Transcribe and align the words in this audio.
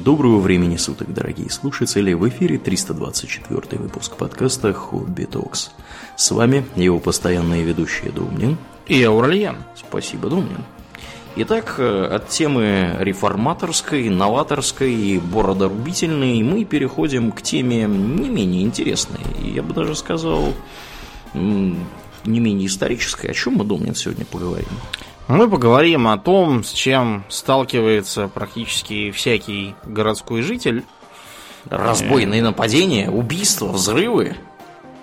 Доброго 0.00 0.38
времени 0.38 0.76
суток, 0.76 1.12
дорогие 1.12 1.50
слушатели! 1.50 2.14
В 2.14 2.26
эфире 2.30 2.56
324 2.56 3.78
выпуск 3.78 4.16
подкаста 4.16 4.72
«Хобби 4.72 5.24
Токс». 5.24 5.70
С 6.16 6.30
вами 6.30 6.64
его 6.76 6.98
постоянные 6.98 7.62
ведущие 7.62 8.10
Домнин 8.10 8.56
и 8.86 9.02
Аурлиен. 9.02 9.56
Спасибо, 9.76 10.30
Домнин. 10.30 10.64
Итак, 11.36 11.74
э, 11.76 12.04
от 12.06 12.28
темы 12.28 12.96
реформаторской, 13.00 14.08
новаторской 14.08 14.94
и 14.94 15.18
бородорубительной 15.18 16.42
мы 16.42 16.64
переходим 16.64 17.30
к 17.30 17.42
теме 17.42 17.82
не 17.82 18.30
менее 18.30 18.62
интересной. 18.62 19.20
Я 19.44 19.62
бы 19.62 19.74
даже 19.74 19.94
сказал, 19.94 20.54
не 21.34 21.76
менее 22.24 22.66
исторической. 22.66 23.26
О 23.26 23.34
чем 23.34 23.56
мы, 23.56 23.64
Домнин, 23.64 23.94
сегодня 23.94 24.24
поговорим? 24.24 24.68
Мы 25.28 25.48
поговорим 25.48 26.08
о 26.08 26.18
том, 26.18 26.64
с 26.64 26.72
чем 26.72 27.24
сталкивается 27.28 28.28
практически 28.28 29.10
всякий 29.10 29.74
городской 29.84 30.42
житель. 30.42 30.84
Разбойные 31.70 32.42
нападения, 32.42 33.08
убийства, 33.08 33.68
взрывы. 33.68 34.36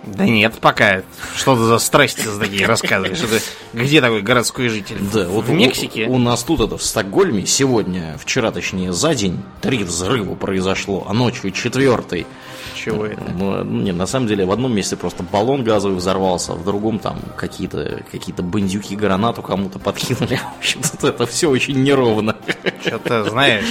Да 0.03 0.25
нет, 0.25 0.55
пока. 0.59 1.03
Что 1.35 1.55
ты 1.55 1.63
за 1.63 1.77
страсти 1.79 2.25
такие 2.39 2.65
рассказываешь? 2.67 3.21
Это 3.21 3.41
где 3.73 4.01
такой 4.01 4.21
городской 4.21 4.69
житель? 4.69 4.97
Да, 5.13 5.27
вот 5.27 5.45
в 5.45 5.51
Мексике. 5.51 6.07
У, 6.07 6.13
у 6.13 6.17
нас 6.17 6.43
тут 6.43 6.61
это 6.61 6.77
в 6.77 6.83
Стокгольме 6.83 7.45
сегодня, 7.45 8.17
вчера 8.19 8.51
точнее 8.51 8.93
за 8.93 9.13
день, 9.13 9.41
три 9.61 9.83
взрыва 9.83 10.35
произошло, 10.35 11.05
а 11.07 11.13
ночью 11.13 11.51
четвертый. 11.51 12.25
Чего 12.75 13.05
это? 13.05 13.23
Ну, 13.35 13.63
не, 13.63 13.91
на 13.91 14.05
самом 14.05 14.27
деле 14.27 14.45
в 14.45 14.51
одном 14.51 14.73
месте 14.73 14.95
просто 14.95 15.23
баллон 15.23 15.63
газовый 15.63 15.97
взорвался, 15.97 16.53
а 16.53 16.55
в 16.55 16.63
другом 16.63 16.99
там 16.99 17.19
какие-то 17.35 18.03
какие 18.11 18.33
бандюки 18.35 18.95
гранату 18.95 19.41
кому-то 19.41 19.79
подкинули. 19.79 20.35
В 20.55 20.59
общем, 20.59 20.81
тут 20.81 21.03
это 21.03 21.25
все 21.25 21.49
очень 21.49 21.81
неровно. 21.83 22.35
Что-то, 22.81 23.29
знаешь, 23.29 23.65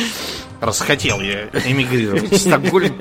расхотел 0.61 1.21
я 1.21 1.45
эмигрировать 1.65 2.31
в 2.31 2.37
Стокгольм. 2.37 2.97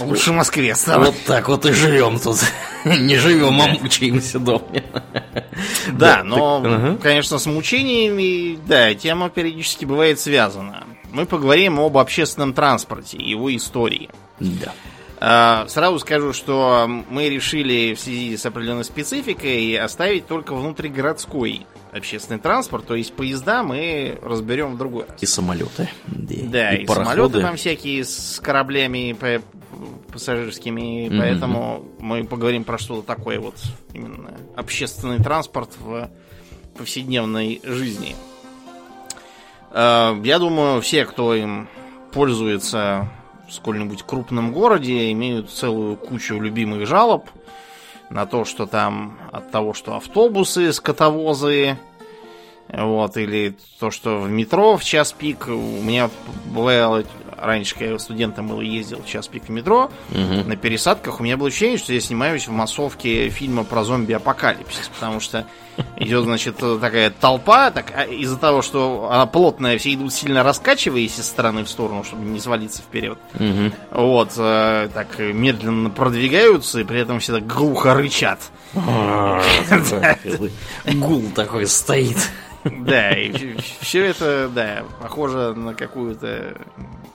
Лучше 0.00 0.32
в 0.32 0.34
Москве 0.34 0.74
стало. 0.74 1.06
Вот 1.06 1.16
так 1.26 1.48
вот 1.48 1.66
и 1.66 1.72
живем 1.72 2.18
тут. 2.18 2.38
Не 2.84 3.16
живем, 3.16 3.60
а 3.60 3.68
мучаемся 3.68 4.38
дома. 4.38 4.66
Да, 5.92 6.22
но, 6.24 6.96
конечно, 7.00 7.38
с 7.38 7.46
мучениями, 7.46 8.58
да, 8.66 8.94
тема 8.94 9.30
периодически 9.30 9.84
бывает 9.84 10.18
связана. 10.18 10.84
Мы 11.12 11.26
поговорим 11.26 11.78
об 11.78 11.98
общественном 11.98 12.54
транспорте 12.54 13.18
и 13.18 13.30
его 13.30 13.54
истории. 13.54 14.08
Да. 14.40 14.72
А, 15.24 15.68
сразу 15.68 16.00
скажу, 16.00 16.32
что 16.32 16.88
мы 16.88 17.28
решили 17.28 17.94
в 17.94 18.00
связи 18.00 18.36
с 18.36 18.44
определенной 18.44 18.82
спецификой 18.82 19.78
оставить 19.78 20.26
только 20.26 20.52
внутригородской 20.52 21.64
общественный 21.92 22.40
транспорт, 22.40 22.88
то 22.88 22.96
есть 22.96 23.12
поезда 23.12 23.62
мы 23.62 24.18
разберем 24.20 24.74
в 24.74 24.78
другой 24.78 25.04
раз. 25.06 25.22
И 25.22 25.26
самолеты. 25.26 25.88
Да, 26.08 26.74
и, 26.74 26.82
и 26.82 26.86
самолеты 26.88 27.40
там 27.40 27.54
всякие 27.54 28.04
с 28.04 28.40
кораблями 28.42 29.16
пассажирскими, 30.12 31.06
mm-hmm. 31.06 31.18
поэтому 31.20 31.86
мы 32.00 32.24
поговорим 32.24 32.64
про 32.64 32.76
что-то 32.78 33.06
такое 33.06 33.38
вот 33.38 33.54
именно 33.94 34.32
общественный 34.56 35.22
транспорт 35.22 35.70
в 35.78 36.10
повседневной 36.76 37.60
жизни. 37.62 38.16
А, 39.70 40.20
я 40.24 40.40
думаю, 40.40 40.80
все, 40.80 41.04
кто 41.04 41.32
им 41.32 41.68
пользуется 42.12 43.08
сколь-нибудь 43.52 44.02
крупном 44.02 44.52
городе, 44.52 45.12
имеют 45.12 45.50
целую 45.50 45.96
кучу 45.96 46.40
любимых 46.40 46.86
жалоб 46.86 47.28
на 48.10 48.26
то, 48.26 48.44
что 48.44 48.66
там 48.66 49.18
от 49.30 49.50
того, 49.50 49.74
что 49.74 49.96
автобусы, 49.96 50.72
скотовозы, 50.72 51.76
вот, 52.68 53.16
или 53.16 53.54
то, 53.78 53.90
что 53.90 54.20
в 54.20 54.30
метро 54.30 54.76
в 54.76 54.84
час 54.84 55.12
пик. 55.12 55.48
У 55.48 55.52
меня 55.52 56.10
бывало 56.46 57.04
раньше, 57.42 57.74
когда 57.74 57.92
я 57.92 57.98
студентом 57.98 58.48
был, 58.48 58.60
ездил 58.60 59.02
в 59.02 59.06
час 59.06 59.28
пик 59.28 59.44
в 59.44 59.48
метро, 59.50 59.90
угу. 60.10 60.48
на 60.48 60.56
пересадках 60.56 61.20
у 61.20 61.22
меня 61.22 61.36
было 61.36 61.48
ощущение, 61.48 61.78
что 61.78 61.92
я 61.92 62.00
снимаюсь 62.00 62.46
в 62.48 62.52
массовке 62.52 63.28
фильма 63.30 63.64
про 63.64 63.84
зомби-апокалипсис, 63.84 64.90
потому 64.94 65.20
что 65.20 65.46
идет, 65.96 66.24
значит, 66.24 66.56
такая 66.56 67.10
толпа, 67.10 67.70
так, 67.70 67.92
а 67.94 68.04
из-за 68.04 68.36
того, 68.36 68.62
что 68.62 69.08
она 69.10 69.26
плотная, 69.26 69.78
все 69.78 69.94
идут 69.94 70.12
сильно 70.12 70.42
раскачиваясь 70.42 71.18
из 71.18 71.26
стороны 71.26 71.64
в 71.64 71.68
сторону, 71.68 72.04
чтобы 72.04 72.24
не 72.24 72.40
свалиться 72.40 72.82
вперед. 72.82 73.18
Угу. 73.34 73.72
Вот, 73.90 74.32
э, 74.36 74.88
так 74.92 75.18
медленно 75.18 75.90
продвигаются, 75.90 76.80
и 76.80 76.84
при 76.84 77.00
этом 77.00 77.20
все 77.20 77.34
так 77.34 77.46
глухо 77.46 77.94
рычат. 77.94 78.40
Гул 80.94 81.24
такой 81.34 81.66
стоит. 81.66 82.16
Да, 82.64 83.10
и 83.10 83.56
все 83.80 84.06
это, 84.06 84.50
да, 84.54 84.84
похоже 85.00 85.54
на 85.54 85.74
какую-то 85.74 86.56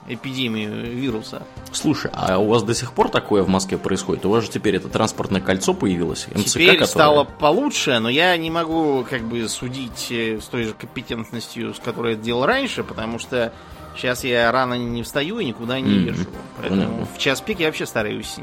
эпидемию 0.08 0.94
вируса. 0.94 1.42
Слушай, 1.72 2.10
а 2.14 2.38
у 2.38 2.48
вас 2.48 2.62
до 2.62 2.74
сих 2.74 2.92
пор 2.92 3.08
такое 3.10 3.42
в 3.42 3.48
Москве 3.48 3.78
происходит? 3.78 4.24
У 4.26 4.30
вас 4.30 4.44
же 4.44 4.50
теперь 4.50 4.76
это 4.76 4.88
транспортное 4.88 5.40
кольцо 5.40 5.74
появилось, 5.74 6.26
МЦК, 6.34 6.48
Теперь 6.48 6.70
которое... 6.72 6.86
стало 6.86 7.24
получше, 7.24 7.98
но 7.98 8.08
я 8.08 8.36
не 8.36 8.50
могу 8.50 9.04
как 9.08 9.22
бы 9.22 9.48
судить 9.48 10.08
э, 10.10 10.40
с 10.40 10.44
той 10.46 10.64
же 10.64 10.74
компетентностью, 10.74 11.74
с 11.74 11.78
которой 11.78 12.14
это 12.14 12.22
делал 12.22 12.46
раньше, 12.46 12.84
потому 12.84 13.18
что 13.18 13.52
сейчас 13.96 14.24
я 14.24 14.50
рано 14.50 14.74
не 14.74 15.02
встаю 15.02 15.38
и 15.38 15.44
никуда 15.44 15.80
не 15.80 15.92
езжу. 15.92 16.22
Mm-hmm. 16.22 16.36
Поэтому 16.58 16.82
mm-hmm. 16.82 17.08
в 17.14 17.18
час 17.18 17.40
пик 17.40 17.60
я 17.60 17.66
вообще 17.66 17.86
стараюсь 17.86 18.36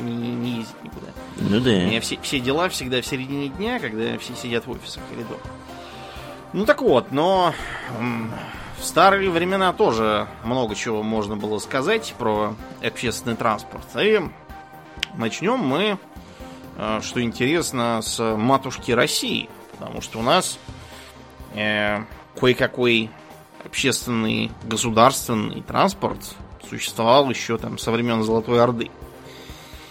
не, 0.00 0.12
не 0.12 0.50
ездить 0.58 0.82
никуда. 0.82 1.08
Ну 1.40 1.60
да. 1.60 1.70
У 1.70 1.86
меня 1.86 2.00
все, 2.00 2.18
все 2.22 2.38
дела 2.38 2.68
всегда 2.68 3.00
в 3.00 3.06
середине 3.06 3.48
дня, 3.48 3.80
когда 3.80 4.16
все 4.18 4.34
сидят 4.34 4.66
в 4.66 4.70
офисах 4.70 5.02
или 5.12 5.22
дома. 5.22 5.40
Ну 6.52 6.64
так 6.66 6.82
вот, 6.82 7.12
но 7.12 7.54
в 8.78 8.84
старые 8.84 9.30
времена 9.30 9.72
тоже 9.72 10.26
много 10.44 10.74
чего 10.74 11.02
можно 11.02 11.36
было 11.36 11.58
сказать 11.58 12.14
про 12.18 12.54
общественный 12.82 13.36
транспорт. 13.36 13.84
И 13.96 14.20
начнем 15.14 15.58
мы, 15.58 15.98
э, 16.76 17.00
что 17.02 17.22
интересно, 17.22 18.00
с 18.02 18.36
матушки 18.36 18.90
России. 18.90 19.48
Потому 19.78 20.00
что 20.00 20.18
у 20.18 20.22
нас 20.22 20.58
э, 21.54 22.00
кое-какой 22.38 23.10
общественный 23.64 24.50
государственный 24.64 25.62
транспорт 25.62 26.18
существовал 26.68 27.30
еще 27.30 27.58
там 27.58 27.78
со 27.78 27.92
времен 27.92 28.22
Золотой 28.22 28.62
Орды. 28.62 28.90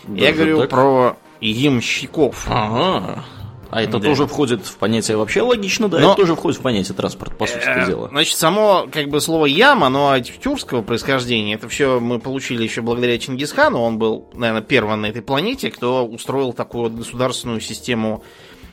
Даже 0.04 0.26
Я 0.26 0.34
говорю 0.34 0.60
так? 0.62 0.70
про 0.70 1.18
ямщиков. 1.40 2.48
Ага. 2.50 3.24
А 3.72 3.84
это 3.84 4.00
да. 4.00 4.08
тоже 4.08 4.26
входит 4.26 4.66
в 4.66 4.78
понятие 4.78 5.18
вообще 5.18 5.42
логично, 5.42 5.90
да? 5.90 6.00
Но, 6.00 6.08
это 6.10 6.22
тоже 6.22 6.36
входит 6.36 6.60
в 6.60 6.64
понятие 6.64 6.96
транспорт, 6.96 7.38
по 7.38 7.46
сути 7.46 7.64
э, 7.66 7.86
дела. 7.86 8.08
Значит, 8.10 8.36
само 8.38 8.88
как 8.92 9.10
бы 9.10 9.22
слово 9.22 9.46
яма, 9.46 9.88
оно 9.88 10.10
от 10.10 10.26
тюркского 10.26 10.82
происхождения. 10.82 11.54
Это 11.54 11.70
все 11.70 12.00
мы 12.00 12.20
получили 12.20 12.64
еще 12.64 12.82
благодаря 12.82 13.18
Чингисхану. 13.20 13.80
Он 13.80 14.00
был, 14.00 14.28
наверное, 14.34 14.64
первым 14.64 15.02
на 15.02 15.06
этой 15.08 15.22
планете, 15.22 15.70
кто 15.70 16.06
устроил 16.06 16.54
такую 16.54 16.90
государственную 16.90 17.62
систему 17.62 18.24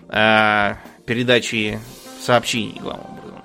э, 0.09 0.75
передачи 1.05 1.79
сообщений, 2.23 2.81
главным 2.81 3.19
образом. 3.19 3.43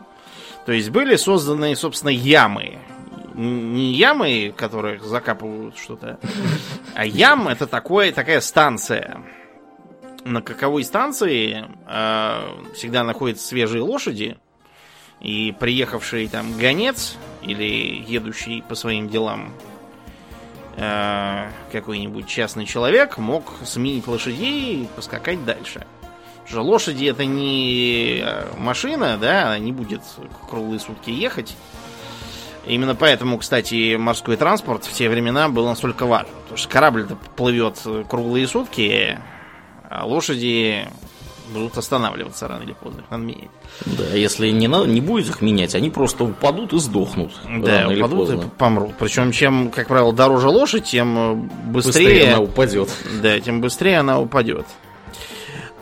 То 0.65 0.71
есть 0.71 0.89
были 0.89 1.17
созданы, 1.17 1.75
собственно, 1.75 2.11
ямы. 2.11 2.77
Не 3.33 3.93
ямы, 3.93 4.53
которых 4.55 5.03
закапывают 5.03 5.77
что-то, 5.77 6.19
а 6.95 7.05
ям 7.05 7.47
это 7.47 7.65
такое, 7.65 8.11
такая 8.11 8.41
станция 8.41 9.21
на 10.25 10.41
каковой 10.41 10.83
станции 10.83 11.65
э, 11.87 12.73
всегда 12.75 13.03
находятся 13.03 13.47
свежие 13.47 13.81
лошади, 13.81 14.37
и 15.19 15.55
приехавший 15.59 16.27
там 16.27 16.57
гонец 16.57 17.15
или 17.41 18.03
едущий 18.07 18.63
по 18.63 18.75
своим 18.75 19.07
делам 19.07 19.53
э, 20.77 21.49
какой-нибудь 21.71 22.27
частный 22.27 22.65
человек 22.65 23.17
мог 23.17 23.53
сменить 23.63 24.07
лошадей 24.07 24.83
и 24.83 24.87
поскакать 24.95 25.45
дальше. 25.45 25.85
Что 26.45 26.63
лошади 26.63 27.05
это 27.05 27.23
не 27.25 28.21
э, 28.23 28.45
машина, 28.57 29.17
да, 29.19 29.47
она 29.47 29.59
не 29.59 29.71
будет 29.71 30.01
круглые 30.49 30.79
сутки 30.79 31.11
ехать. 31.11 31.55
Именно 32.65 32.95
поэтому, 32.95 33.37
кстати, 33.37 33.95
морской 33.95 34.37
транспорт 34.37 34.85
в 34.85 34.93
те 34.93 35.09
времена 35.09 35.49
был 35.49 35.65
настолько 35.65 36.05
важен. 36.05 36.29
Потому 36.43 36.57
что 36.57 36.69
корабль 36.69 37.07
плывет 37.35 37.79
круглые 38.07 38.47
сутки, 38.47 39.19
а 39.91 40.05
лошади 40.05 40.87
будут 41.53 41.77
останавливаться 41.77 42.47
рано 42.47 42.63
или 42.63 42.71
поздно, 42.71 43.01
их 43.01 43.11
надо 43.11 43.23
менять. 43.23 43.49
Да, 43.85 44.05
если 44.15 44.49
не, 44.49 44.69
надо, 44.69 44.85
не 44.85 45.01
будет 45.01 45.27
их 45.27 45.41
менять, 45.41 45.75
они 45.75 45.89
просто 45.89 46.23
упадут 46.23 46.71
и 46.71 46.79
сдохнут. 46.79 47.33
Да, 47.59 47.89
упадут 47.89 48.29
и 48.29 48.49
помрут. 48.57 48.93
Причем, 48.97 49.33
чем, 49.33 49.69
как 49.69 49.89
правило, 49.89 50.13
дороже 50.13 50.47
лошадь, 50.47 50.85
тем 50.85 51.17
э, 51.17 51.33
быстрее, 51.65 52.05
быстрее 52.05 52.33
она 52.33 52.41
упадет. 52.41 52.89
Да, 53.21 53.39
тем 53.41 53.59
быстрее 53.59 53.99
она 53.99 54.21
упадет. 54.21 54.65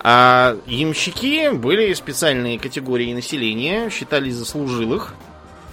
А 0.02 0.58
ямщики 0.66 1.52
были 1.52 1.94
специальные 1.94 2.58
категории 2.58 3.14
населения, 3.14 3.92
считались 3.92 4.34
заслужилых, 4.34 5.14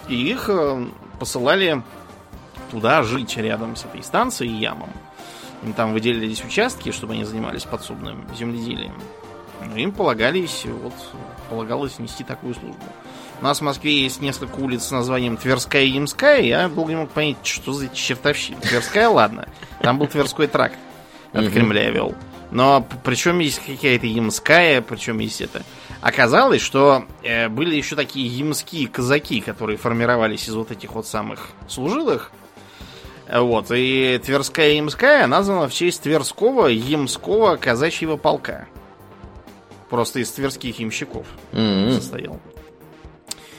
и 0.08 0.14
их 0.14 0.50
э, 0.50 0.84
посылали 1.18 1.82
туда 2.70 3.02
жить 3.02 3.34
рядом 3.38 3.76
с 3.76 3.86
этой 3.86 4.02
станцией 4.02 4.58
ямом. 4.58 4.90
Им 5.66 5.72
там 5.72 5.92
выделились 5.92 6.44
участки, 6.44 6.92
чтобы 6.92 7.14
они 7.14 7.24
занимались 7.24 7.64
подсобным 7.64 8.24
земледелием. 8.38 8.94
Но 9.60 9.76
им 9.76 9.90
полагались, 9.90 10.64
вот, 10.64 10.94
полагалось 11.50 11.98
нести 11.98 12.22
такую 12.22 12.54
службу. 12.54 12.84
У 13.40 13.44
нас 13.44 13.58
в 13.58 13.64
Москве 13.64 14.00
есть 14.00 14.20
несколько 14.20 14.60
улиц 14.60 14.84
с 14.84 14.90
названием 14.92 15.36
Тверская 15.36 15.82
и 15.82 15.88
Ямская. 15.88 16.40
Я 16.40 16.68
долго 16.68 16.90
не 16.90 16.96
мог 16.96 17.10
понять, 17.10 17.38
что 17.42 17.72
за 17.72 17.88
чертовщина. 17.88 18.60
Тверская, 18.60 19.08
ладно. 19.08 19.48
Там 19.80 19.98
был 19.98 20.06
Тверской 20.06 20.46
тракт 20.46 20.78
от 21.32 21.50
Кремля 21.50 21.90
вел. 21.90 22.14
Но 22.52 22.86
причем 23.02 23.40
есть 23.40 23.60
какая-то 23.66 24.06
Ямская, 24.06 24.82
причем 24.82 25.18
есть 25.18 25.40
это. 25.40 25.64
Оказалось, 26.00 26.62
что 26.62 27.06
э, 27.24 27.48
были 27.48 27.74
еще 27.74 27.96
такие 27.96 28.28
ямские 28.28 28.86
казаки, 28.86 29.40
которые 29.40 29.78
формировались 29.78 30.48
из 30.48 30.54
вот 30.54 30.70
этих 30.70 30.92
вот 30.92 31.08
самых 31.08 31.48
служилых. 31.66 32.30
Вот, 33.32 33.66
и 33.70 34.20
Тверская 34.24 34.70
Ямская 34.74 35.26
названа 35.26 35.68
в 35.68 35.74
честь 35.74 36.02
Тверского 36.02 36.66
Ямского 36.68 37.56
казачьего 37.56 38.16
полка. 38.16 38.68
Просто 39.90 40.20
из 40.20 40.30
тверских 40.30 40.78
ямщиков 40.80 41.26
М-м. 41.52 41.92
состоял. 41.92 42.40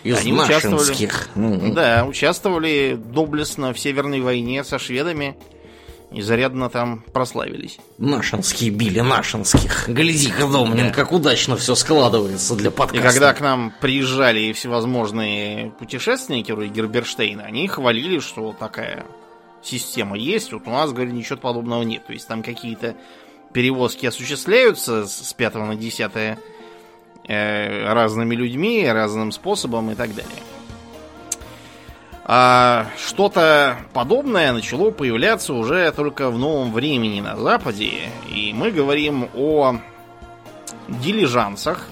Из 0.04 0.18
Они 0.20 0.34
участвовали. 0.34 0.78
нашинских. 0.80 1.30
М-м. 1.36 1.74
Да, 1.74 2.06
участвовали 2.08 2.98
доблестно 3.02 3.74
в 3.74 3.80
Северной 3.80 4.22
войне 4.22 4.64
со 4.64 4.78
шведами. 4.80 5.38
И 6.10 6.22
зарядно 6.22 6.70
там 6.70 7.04
прославились. 7.12 7.80
Нашинские 7.98 8.70
били 8.70 9.02
нашинских. 9.02 9.90
Гляди-ка, 9.90 10.48
Домнин, 10.48 10.94
как 10.94 11.12
удачно 11.12 11.58
все 11.58 11.76
складывается 11.76 12.56
для 12.56 12.70
И 12.70 12.74
подкаста. 12.74 13.06
когда 13.10 13.34
к 13.34 13.42
нам 13.42 13.74
приезжали 13.82 14.54
всевозможные 14.54 15.72
путешественники, 15.72 16.54
вроде 16.54 16.70
Герберштейна, 16.70 17.44
они 17.44 17.68
хвалили, 17.68 18.20
что 18.20 18.56
такая 18.58 19.06
система 19.68 20.18
есть. 20.18 20.54
Вот 20.54 20.64
у 20.66 20.72
нас, 20.72 20.92
говорят, 20.92 21.14
ничего 21.14 21.38
подобного 21.38 21.84
нет. 21.84 22.06
То 22.06 22.14
есть 22.14 22.28
там 22.28 22.44
какие-то 22.44 22.96
перевозки 23.54 24.06
осуществляются 24.06 25.06
с 25.06 25.34
5 25.34 25.56
на 25.56 25.76
10 25.76 26.12
э, 27.28 27.94
разными 27.94 28.36
людьми, 28.36 28.88
разным 28.88 29.32
способом 29.32 29.92
и 29.92 29.96
так 29.96 30.14
далее. 30.16 30.44
А 32.30 32.88
что-то 32.98 33.78
подобное 33.94 34.52
начало 34.52 34.92
появляться 34.92 35.54
уже 35.54 35.90
только 35.94 36.30
в 36.30 36.38
новом 36.38 36.74
времени 36.74 37.22
на 37.22 37.38
Западе. 37.38 38.10
И 38.30 38.52
мы 38.54 38.72
говорим 38.72 39.30
о 39.34 39.78
дилижансах, 40.90 41.88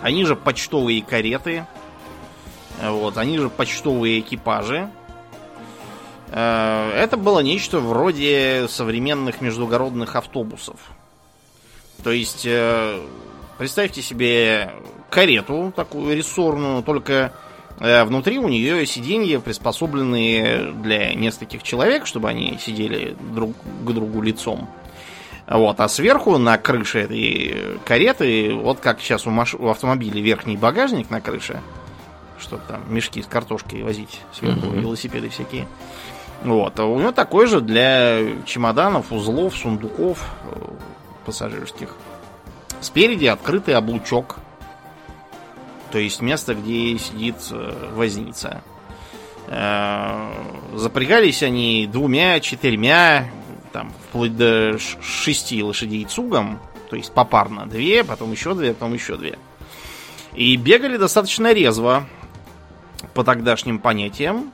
они 0.00 0.24
же 0.24 0.36
почтовые 0.36 1.02
кареты. 1.02 1.66
Вот, 2.82 3.18
они 3.18 3.38
же 3.38 3.50
почтовые 3.50 4.20
экипажи. 4.20 4.88
Э, 6.32 6.92
Это 6.96 7.16
было 7.16 7.40
нечто 7.40 7.78
вроде 7.80 8.66
современных 8.68 9.40
междугородных 9.40 10.16
автобусов. 10.16 10.76
То 12.02 12.10
есть, 12.10 12.44
э, 12.46 13.00
представьте 13.58 14.02
себе 14.02 14.72
карету 15.10 15.72
такую 15.76 16.16
рессорную, 16.16 16.82
только 16.82 17.32
э, 17.78 18.04
внутри 18.04 18.38
у 18.38 18.48
нее 18.48 18.86
сиденья 18.86 19.40
приспособленные 19.40 20.72
для 20.72 21.14
нескольких 21.14 21.62
человек, 21.62 22.06
чтобы 22.06 22.28
они 22.30 22.58
сидели 22.60 23.14
друг 23.34 23.54
к 23.84 23.90
другу 23.92 24.22
лицом. 24.22 24.68
Вот, 25.46 25.80
а 25.80 25.88
сверху 25.88 26.38
на 26.38 26.56
крыше 26.56 27.00
этой 27.00 27.78
кареты, 27.84 28.54
вот 28.54 28.78
как 28.80 29.00
сейчас 29.00 29.26
у, 29.26 29.30
маш... 29.30 29.54
у 29.54 29.68
автомобиля 29.68 30.20
верхний 30.22 30.56
багажник 30.56 31.10
на 31.10 31.20
крыше, 31.20 31.60
чтобы 32.38 32.62
там 32.68 32.82
мешки 32.88 33.20
с 33.22 33.26
картошкой 33.26 33.82
возить 33.82 34.20
сверху, 34.32 34.66
Мгм. 34.66 34.80
велосипеды 34.80 35.28
всякие. 35.28 35.66
Вот, 36.44 36.78
а 36.80 36.84
у 36.86 36.98
него 36.98 37.12
такой 37.12 37.46
же 37.46 37.60
для 37.60 38.42
чемоданов, 38.44 39.12
узлов, 39.12 39.56
сундуков 39.56 40.24
э, 40.44 40.56
пассажирских. 41.24 41.94
Спереди 42.80 43.26
открытый 43.26 43.74
облучок. 43.74 44.38
То 45.92 45.98
есть 45.98 46.20
место, 46.20 46.54
где 46.54 46.98
сидит 46.98 47.36
э, 47.52 47.92
возница. 47.94 48.62
Э, 49.46 50.32
Запрягались 50.74 51.44
они 51.44 51.86
двумя, 51.86 52.40
четырьмя, 52.40 53.30
там, 53.72 53.92
вплоть 54.08 54.36
до 54.36 54.78
шести 54.78 55.62
лошадей 55.62 56.04
цугом. 56.06 56.58
То 56.90 56.96
есть 56.96 57.12
попарно. 57.12 57.66
Две, 57.66 58.02
потом 58.02 58.32
еще 58.32 58.54
две, 58.54 58.74
потом 58.74 58.94
еще 58.94 59.16
две. 59.16 59.38
И 60.34 60.56
бегали 60.56 60.96
достаточно 60.96 61.52
резво 61.52 62.04
по 63.14 63.22
тогдашним 63.22 63.78
понятиям. 63.78 64.52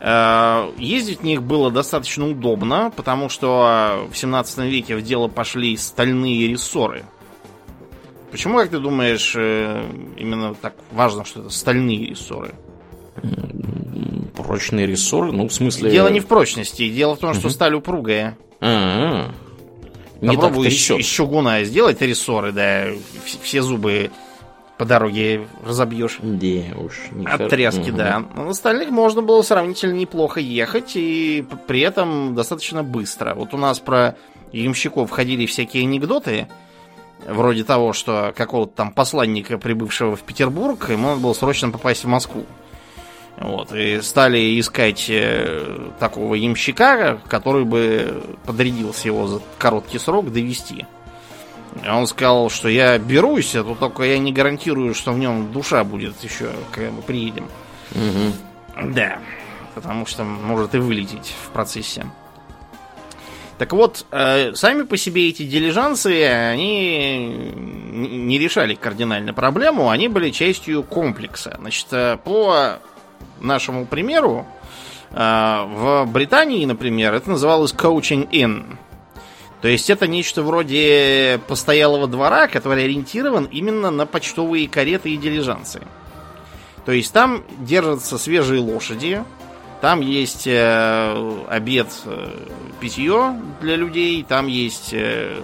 Э, 0.00 0.70
Ездить 0.76 1.20
в 1.20 1.24
них 1.24 1.42
было 1.42 1.70
достаточно 1.70 2.28
удобно, 2.28 2.92
потому 2.94 3.28
что 3.28 4.06
в 4.10 4.16
17 4.16 4.58
веке 4.58 4.96
в 4.96 5.02
дело 5.02 5.28
пошли 5.28 5.76
стальные 5.76 6.48
рессоры. 6.48 7.04
Почему, 8.30 8.58
как 8.58 8.70
ты 8.70 8.78
думаешь, 8.78 9.34
э, 9.36 9.84
именно 10.16 10.54
так 10.54 10.74
важно, 10.92 11.24
что 11.24 11.40
это 11.40 11.50
стальные 11.50 12.06
рессоры? 12.06 12.54
Прочный 14.36 14.86
рессор, 14.86 15.32
ну, 15.32 15.48
в 15.48 15.52
смысле... 15.52 15.90
Дело 15.90 16.08
не 16.08 16.20
в 16.20 16.26
прочности, 16.26 16.90
дело 16.90 17.16
в 17.16 17.18
том, 17.18 17.34
что 17.34 17.48
сталь 17.48 17.74
упругая. 17.74 18.36
А-а. 18.60 19.32
Не 20.20 20.36
Попробуй 20.36 20.68
из, 20.68 20.90
из 20.90 21.06
чугуна 21.06 21.62
сделать 21.64 22.00
рессоры, 22.00 22.52
да, 22.52 22.86
все 23.42 23.62
зубы 23.62 24.10
по 24.78 24.84
дороге 24.84 25.46
разобьешь. 25.64 26.18
Не, 26.22 26.74
уж 26.76 26.94
не 27.12 27.26
От 27.26 27.48
тряски, 27.48 27.88
Мгм. 27.90 27.96
да. 27.96 28.24
На 28.34 28.50
остальных 28.50 28.90
можно 28.90 29.22
было 29.22 29.42
сравнительно 29.42 29.94
неплохо 29.94 30.40
ехать 30.40 30.92
и 30.96 31.44
при 31.66 31.80
этом 31.80 32.34
достаточно 32.34 32.82
быстро. 32.82 33.34
Вот 33.34 33.54
у 33.54 33.56
нас 33.56 33.78
про 33.80 34.16
ямщиков 34.52 35.10
ходили 35.10 35.46
всякие 35.46 35.84
анекдоты, 35.84 36.48
вроде 37.26 37.64
того, 37.64 37.92
что 37.92 38.32
какого-то 38.36 38.72
там 38.74 38.92
посланника, 38.92 39.58
прибывшего 39.58 40.14
в 40.16 40.22
Петербург, 40.22 40.90
ему 40.90 41.08
надо 41.08 41.20
было 41.20 41.32
срочно 41.32 41.70
попасть 41.70 42.04
в 42.04 42.08
Москву. 42.08 42.44
Вот, 43.38 43.70
и 43.74 44.00
стали 44.00 44.58
искать 44.58 45.06
э, 45.10 45.90
такого 45.98 46.34
ямщика, 46.34 47.20
который 47.28 47.66
бы 47.66 48.22
подрядился 48.46 49.08
его 49.08 49.26
за 49.26 49.40
короткий 49.58 49.98
срок 49.98 50.32
довести. 50.32 50.86
И 51.84 51.88
он 51.88 52.06
сказал, 52.06 52.50
что 52.50 52.68
я 52.68 52.98
берусь, 52.98 53.54
а 53.54 53.64
то 53.64 53.74
только 53.74 54.04
я 54.04 54.18
не 54.18 54.32
гарантирую, 54.32 54.94
что 54.94 55.12
в 55.12 55.18
нем 55.18 55.52
душа 55.52 55.84
будет 55.84 56.22
еще, 56.22 56.50
когда 56.72 56.90
мы 56.90 57.02
приедем. 57.02 57.48
Мгм. 57.92 58.92
Да, 58.94 59.18
потому 59.74 60.06
что 60.06 60.24
может 60.24 60.74
и 60.74 60.78
вылететь 60.78 61.34
в 61.44 61.50
процессе. 61.50 62.06
Так 63.58 63.72
вот, 63.72 64.04
э, 64.10 64.54
сами 64.54 64.82
по 64.82 64.98
себе 64.98 65.30
эти 65.30 65.44
дилижансы, 65.44 66.24
они 66.24 67.52
не 67.54 68.38
решали 68.38 68.74
кардинально 68.74 69.32
проблему, 69.32 69.88
они 69.88 70.08
были 70.08 70.30
частью 70.30 70.82
комплекса. 70.82 71.56
Значит, 71.58 71.86
э, 71.92 72.18
по 72.22 72.78
нашему 73.40 73.86
примеру, 73.86 74.46
э, 75.10 75.14
в 75.16 76.04
Британии, 76.06 76.66
например, 76.66 77.14
это 77.14 77.30
называлось 77.30 77.72
coaching 77.72 78.28
in. 78.30 78.76
То 79.66 79.70
есть 79.70 79.90
это 79.90 80.06
нечто 80.06 80.44
вроде 80.44 81.40
постоялого 81.48 82.06
двора, 82.06 82.46
который 82.46 82.84
ориентирован 82.84 83.46
именно 83.46 83.90
на 83.90 84.06
почтовые 84.06 84.68
кареты 84.68 85.10
и 85.10 85.16
дилижансы. 85.16 85.82
То 86.84 86.92
есть 86.92 87.12
там 87.12 87.42
держатся 87.58 88.16
свежие 88.16 88.60
лошади, 88.60 89.24
там 89.80 90.02
есть 90.02 90.46
э, 90.46 91.42
обед, 91.48 91.88
э, 92.04 92.28
питье 92.78 93.42
для 93.60 93.74
людей, 93.74 94.22
там 94.22 94.46
есть 94.46 94.90
э, 94.92 95.36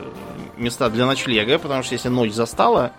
места 0.57 0.89
для 0.89 1.07
ночлега, 1.07 1.59
потому 1.59 1.83
что 1.83 1.95
если 1.95 2.09
ночь 2.09 2.31
застала, 2.31 2.93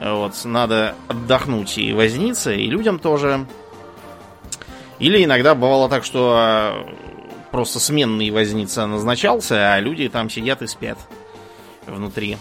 вот, 0.00 0.34
надо 0.42 0.96
отдохнуть 1.06 1.78
и 1.78 1.92
возниться, 1.92 2.50
и 2.50 2.66
людям 2.66 2.98
тоже. 2.98 3.46
Или 4.98 5.22
иногда 5.22 5.54
бывало 5.54 5.88
так, 5.88 6.04
что 6.04 6.84
э, 6.88 6.94
просто 7.52 7.78
сменный 7.78 8.30
возница 8.30 8.86
назначался, 8.86 9.74
а 9.74 9.80
люди 9.80 10.08
там 10.08 10.28
сидят 10.30 10.62
и 10.62 10.66
спят 10.66 10.98
внутри. 11.86 12.38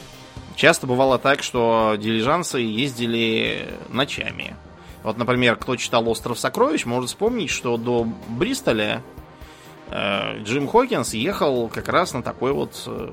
Часто 0.56 0.88
бывало 0.88 1.20
так, 1.20 1.44
что 1.44 1.96
дилижансы 2.00 2.60
ездили 2.60 3.68
ночами. 3.90 4.56
Вот, 5.04 5.18
например, 5.18 5.56
кто 5.58 5.76
читал 5.76 6.08
«Остров 6.08 6.40
сокровищ», 6.40 6.86
может 6.86 7.10
вспомнить, 7.10 7.50
что 7.50 7.78
до 7.78 8.08
Бристоля 8.30 9.02
э, 9.90 10.44
Джим 10.44 10.68
Хокинс 10.68 11.14
ехал 11.14 11.68
как 11.68 11.90
раз 11.90 12.14
на 12.14 12.22
такой 12.22 12.54
вот 12.54 12.84
э, 12.86 13.12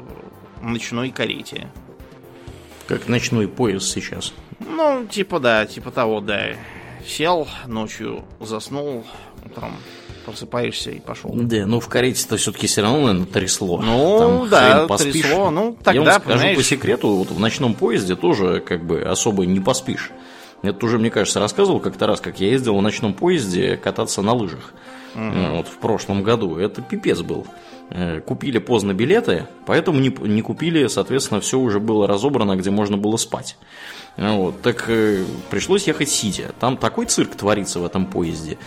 ночной 0.62 1.10
карете. 1.10 1.68
Как 2.86 3.08
ночной 3.08 3.48
поезд 3.48 3.88
сейчас. 3.88 4.34
Ну, 4.60 5.06
типа 5.06 5.40
да, 5.40 5.66
типа 5.66 5.90
того, 5.90 6.20
да. 6.20 6.54
Сел 7.06 7.48
ночью, 7.66 8.24
заснул, 8.40 9.04
утром 9.44 9.72
просыпаешься 10.30 10.90
и 10.90 11.00
пошел. 11.00 11.30
Да, 11.34 11.66
ну 11.66 11.80
в 11.80 11.88
карете-то 11.88 12.36
все-таки 12.36 12.66
все 12.66 12.82
равно, 12.82 13.00
наверное, 13.06 13.26
трясло. 13.26 13.80
Ну, 13.80 14.18
Там 14.18 14.48
да, 14.48 14.86
поспишь. 14.86 15.12
трясло. 15.22 15.50
Ну, 15.50 15.76
Я 15.78 15.84
тогда, 15.84 16.02
вам 16.12 16.20
скажу 16.22 16.38
понимаешь- 16.38 16.56
по 16.56 16.62
секрету, 16.62 17.08
вот 17.10 17.30
в 17.30 17.38
ночном 17.40 17.74
поезде 17.74 18.16
тоже 18.16 18.60
как 18.60 18.84
бы 18.84 19.00
особо 19.02 19.46
не 19.46 19.60
поспишь. 19.60 20.10
Это 20.62 20.84
уже, 20.86 20.98
мне 20.98 21.10
кажется, 21.10 21.38
рассказывал 21.40 21.78
как-то 21.80 22.06
раз, 22.06 22.20
как 22.20 22.40
я 22.40 22.48
ездил 22.48 22.76
в 22.76 22.82
ночном 22.82 23.14
поезде 23.14 23.76
кататься 23.76 24.22
на 24.22 24.32
лыжах. 24.34 24.72
Э, 25.14 25.56
Вот 25.56 25.68
в 25.68 25.78
прошлом 25.78 26.22
году. 26.22 26.56
Это 26.56 26.82
пипец 26.82 27.20
был. 27.20 27.46
Э, 27.90 28.20
купили 28.20 28.58
поздно 28.58 28.92
билеты, 28.92 29.46
поэтому 29.64 29.98
не, 29.98 30.08
не 30.08 30.42
купили, 30.42 30.88
соответственно, 30.88 31.40
все 31.40 31.58
уже 31.58 31.80
было 31.80 32.06
разобрано, 32.06 32.54
где 32.56 32.70
можно 32.70 32.98
было 32.98 33.16
спать. 33.16 33.56
Вот, 34.18 34.60
так 34.60 34.84
э, 34.88 35.24
пришлось 35.50 35.86
ехать 35.86 36.10
сидя. 36.10 36.52
Там 36.60 36.76
такой 36.76 37.06
цирк 37.06 37.34
творится 37.34 37.78
в 37.80 37.86
этом 37.86 38.04
поезде. 38.04 38.58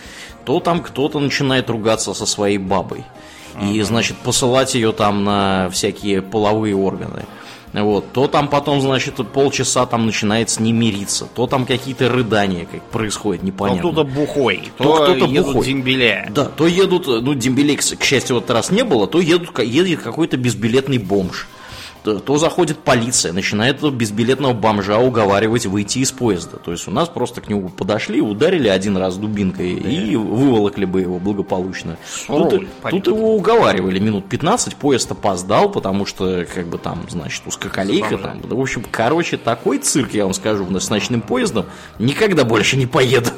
То 0.44 0.58
там 0.58 0.82
кто-то 0.82 1.20
начинает 1.20 1.70
ругаться 1.70 2.14
со 2.14 2.26
своей 2.26 2.58
бабой. 2.58 3.04
И, 3.60 3.80
значит, 3.82 4.16
посылать 4.16 4.74
ее 4.74 4.92
там 4.92 5.24
на 5.24 5.68
всякие 5.70 6.22
половые 6.22 6.74
органы. 6.74 7.26
Вот, 7.72 8.12
то 8.12 8.28
там 8.28 8.48
потом, 8.48 8.82
значит, 8.82 9.14
полчаса 9.32 9.86
там 9.86 10.04
начинает 10.04 10.50
с 10.50 10.60
ним 10.60 10.78
мириться, 10.78 11.26
то 11.34 11.46
там 11.46 11.64
какие-то 11.64 12.10
рыдания 12.10 12.66
как 12.70 12.82
происходит, 12.82 13.42
непонятно. 13.42 13.82
То 13.82 13.92
кто-то 13.92 14.10
бухой, 14.10 14.62
то, 14.76 14.84
То 14.84 14.94
кто-то 15.04 15.24
едут 15.24 15.54
бухой. 15.54 15.66
дембеля. 15.66 16.28
Да, 16.30 16.44
то 16.44 16.66
едут, 16.66 17.06
ну, 17.06 17.32
дембелей, 17.34 17.76
к 17.76 17.80
к 17.82 18.04
счастью, 18.04 18.36
в 18.36 18.38
этот 18.40 18.50
раз 18.50 18.70
не 18.70 18.84
было, 18.84 19.06
то 19.06 19.20
едут, 19.20 19.58
едет 19.58 20.02
какой-то 20.02 20.36
безбилетный 20.36 20.98
бомж. 20.98 21.48
То, 22.02 22.36
заходит 22.36 22.78
полиция, 22.78 23.32
начинает 23.32 23.80
безбилетного 23.80 24.52
бомжа 24.52 24.98
уговаривать 24.98 25.66
выйти 25.66 25.98
из 25.98 26.10
поезда. 26.10 26.56
То 26.56 26.72
есть 26.72 26.88
у 26.88 26.90
нас 26.90 27.08
просто 27.08 27.40
к 27.40 27.48
нему 27.48 27.68
подошли, 27.68 28.20
ударили 28.20 28.68
один 28.68 28.96
раз 28.96 29.16
дубинкой 29.16 29.72
и 29.72 30.16
выволокли 30.16 30.84
бы 30.84 31.00
его 31.00 31.18
благополучно. 31.18 31.96
Тут, 32.26 32.50
Суровый 32.50 32.68
тут 32.90 33.06
его 33.06 33.36
уговаривали 33.36 33.98
минут 33.98 34.28
15, 34.28 34.76
поезд 34.76 35.12
опоздал, 35.12 35.70
потому 35.70 36.04
что, 36.06 36.44
как 36.52 36.66
бы 36.66 36.78
там, 36.78 37.06
значит, 37.08 37.46
узкоколейка 37.46 38.18
там. 38.18 38.40
В 38.40 38.60
общем, 38.60 38.84
короче, 38.90 39.36
такой 39.36 39.78
цирк, 39.78 40.12
я 40.12 40.24
вам 40.24 40.34
скажу, 40.34 40.66
с 40.78 40.90
ночным 40.90 41.20
поездом 41.20 41.66
никогда 41.98 42.44
больше 42.44 42.76
не 42.76 42.86
поеду. 42.86 43.30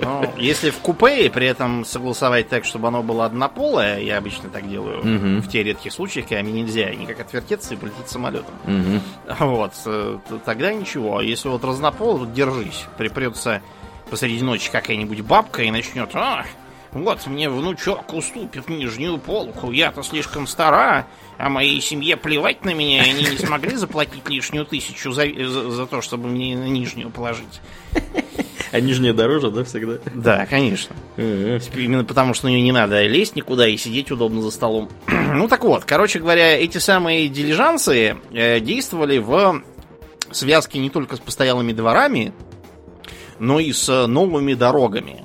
Ну, 0.00 0.28
если 0.36 0.70
в 0.70 0.78
купе 0.78 1.26
и 1.26 1.28
при 1.28 1.46
этом 1.46 1.84
согласовать 1.84 2.48
так, 2.48 2.64
чтобы 2.64 2.88
оно 2.88 3.02
было 3.02 3.26
однополое, 3.26 4.00
я 4.00 4.18
обычно 4.18 4.48
так 4.48 4.68
делаю 4.68 5.40
в 5.40 5.48
те 5.48 5.62
редких 5.62 5.92
случаях, 5.92 6.26
когда 6.28 6.42
мне 6.42 6.62
нельзя 6.62 6.92
никак 6.94 7.20
отвертеться 7.20 7.74
и 7.74 7.76
полететь 7.84 8.08
самолетом. 8.08 8.54
Мгм. 8.66 9.00
Вот, 9.40 9.72
э, 9.86 10.18
тогда 10.44 10.72
ничего. 10.72 11.18
А 11.18 11.22
Если 11.22 11.48
вот 11.48 11.64
разнопол, 11.64 12.18
то 12.20 12.24
держись. 12.26 12.84
Припрется 12.98 13.62
посреди 14.10 14.42
ночи 14.42 14.70
какая-нибудь 14.70 15.20
бабка 15.22 15.62
и 15.62 15.70
начнет. 15.70 16.10
А, 16.14 16.44
вот 16.92 17.26
мне 17.26 17.48
внучок 17.50 18.12
уступит 18.14 18.68
нижнюю 18.68 19.18
полку. 19.18 19.70
Я-то 19.72 20.02
слишком 20.02 20.46
стара, 20.46 21.06
а 21.38 21.48
моей 21.48 21.80
семье 21.80 22.16
плевать 22.16 22.64
на 22.64 22.72
меня, 22.74 23.04
и 23.04 23.10
они 23.10 23.22
не 23.24 23.36
смогли 23.38 23.74
заплатить 23.76 24.28
лишнюю 24.28 24.64
тысячу 24.64 25.10
за, 25.12 25.26
за- 25.26 25.70
за 25.70 25.86
то, 25.86 26.00
чтобы 26.00 26.28
мне 26.28 26.56
на 26.56 26.64
нижнюю 26.68 27.10
положить. 27.10 27.60
А 28.74 28.80
нижняя 28.80 29.12
дороже, 29.12 29.52
да, 29.52 29.62
всегда? 29.62 29.98
Да, 30.16 30.46
конечно. 30.46 30.96
Мгм. 31.16 31.60
Именно 31.76 32.04
потому, 32.04 32.34
что 32.34 32.46
на 32.46 32.50
нее 32.50 32.60
не 32.60 32.72
надо 32.72 33.06
лезть 33.06 33.36
никуда 33.36 33.68
и 33.68 33.76
сидеть 33.76 34.10
удобно 34.10 34.42
за 34.42 34.50
столом. 34.50 34.88
ну 35.06 35.46
так 35.46 35.62
вот, 35.62 35.84
короче 35.84 36.18
говоря, 36.18 36.58
эти 36.58 36.78
самые 36.78 37.28
дилижансы 37.28 38.16
э, 38.32 38.58
действовали 38.58 39.18
в 39.18 39.62
связке 40.32 40.80
не 40.80 40.90
только 40.90 41.14
с 41.14 41.20
постоялыми 41.20 41.72
дворами, 41.72 42.34
но 43.38 43.60
и 43.60 43.72
с 43.72 43.88
э, 43.88 44.06
новыми 44.08 44.54
дорогами. 44.54 45.24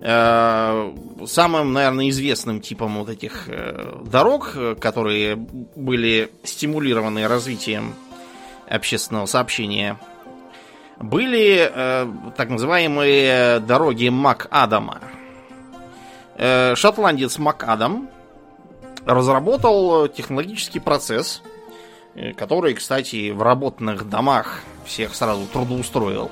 Э, 0.00 0.94
Самым, 1.26 1.72
наверное, 1.72 2.10
известным 2.10 2.60
типом 2.60 2.98
вот 2.98 3.08
этих 3.08 3.48
э, 3.48 4.02
дорог, 4.08 4.52
э, 4.54 4.76
которые 4.80 5.34
были 5.34 6.30
стимулированы 6.44 7.26
развитием 7.26 7.96
общественного 8.68 9.26
сообщения, 9.26 9.98
были 11.00 11.70
э, 11.72 12.06
так 12.36 12.48
называемые 12.48 13.60
дороги 13.60 14.08
МакАдама. 14.08 15.00
Э, 16.36 16.74
шотландец 16.74 17.38
МакАдам 17.38 18.08
разработал 19.04 20.08
технологический 20.08 20.80
процесс, 20.80 21.42
э, 22.14 22.32
который, 22.32 22.74
кстати, 22.74 23.30
в 23.30 23.42
работных 23.42 24.08
домах 24.08 24.62
всех 24.84 25.14
сразу 25.14 25.46
трудоустроил. 25.46 26.30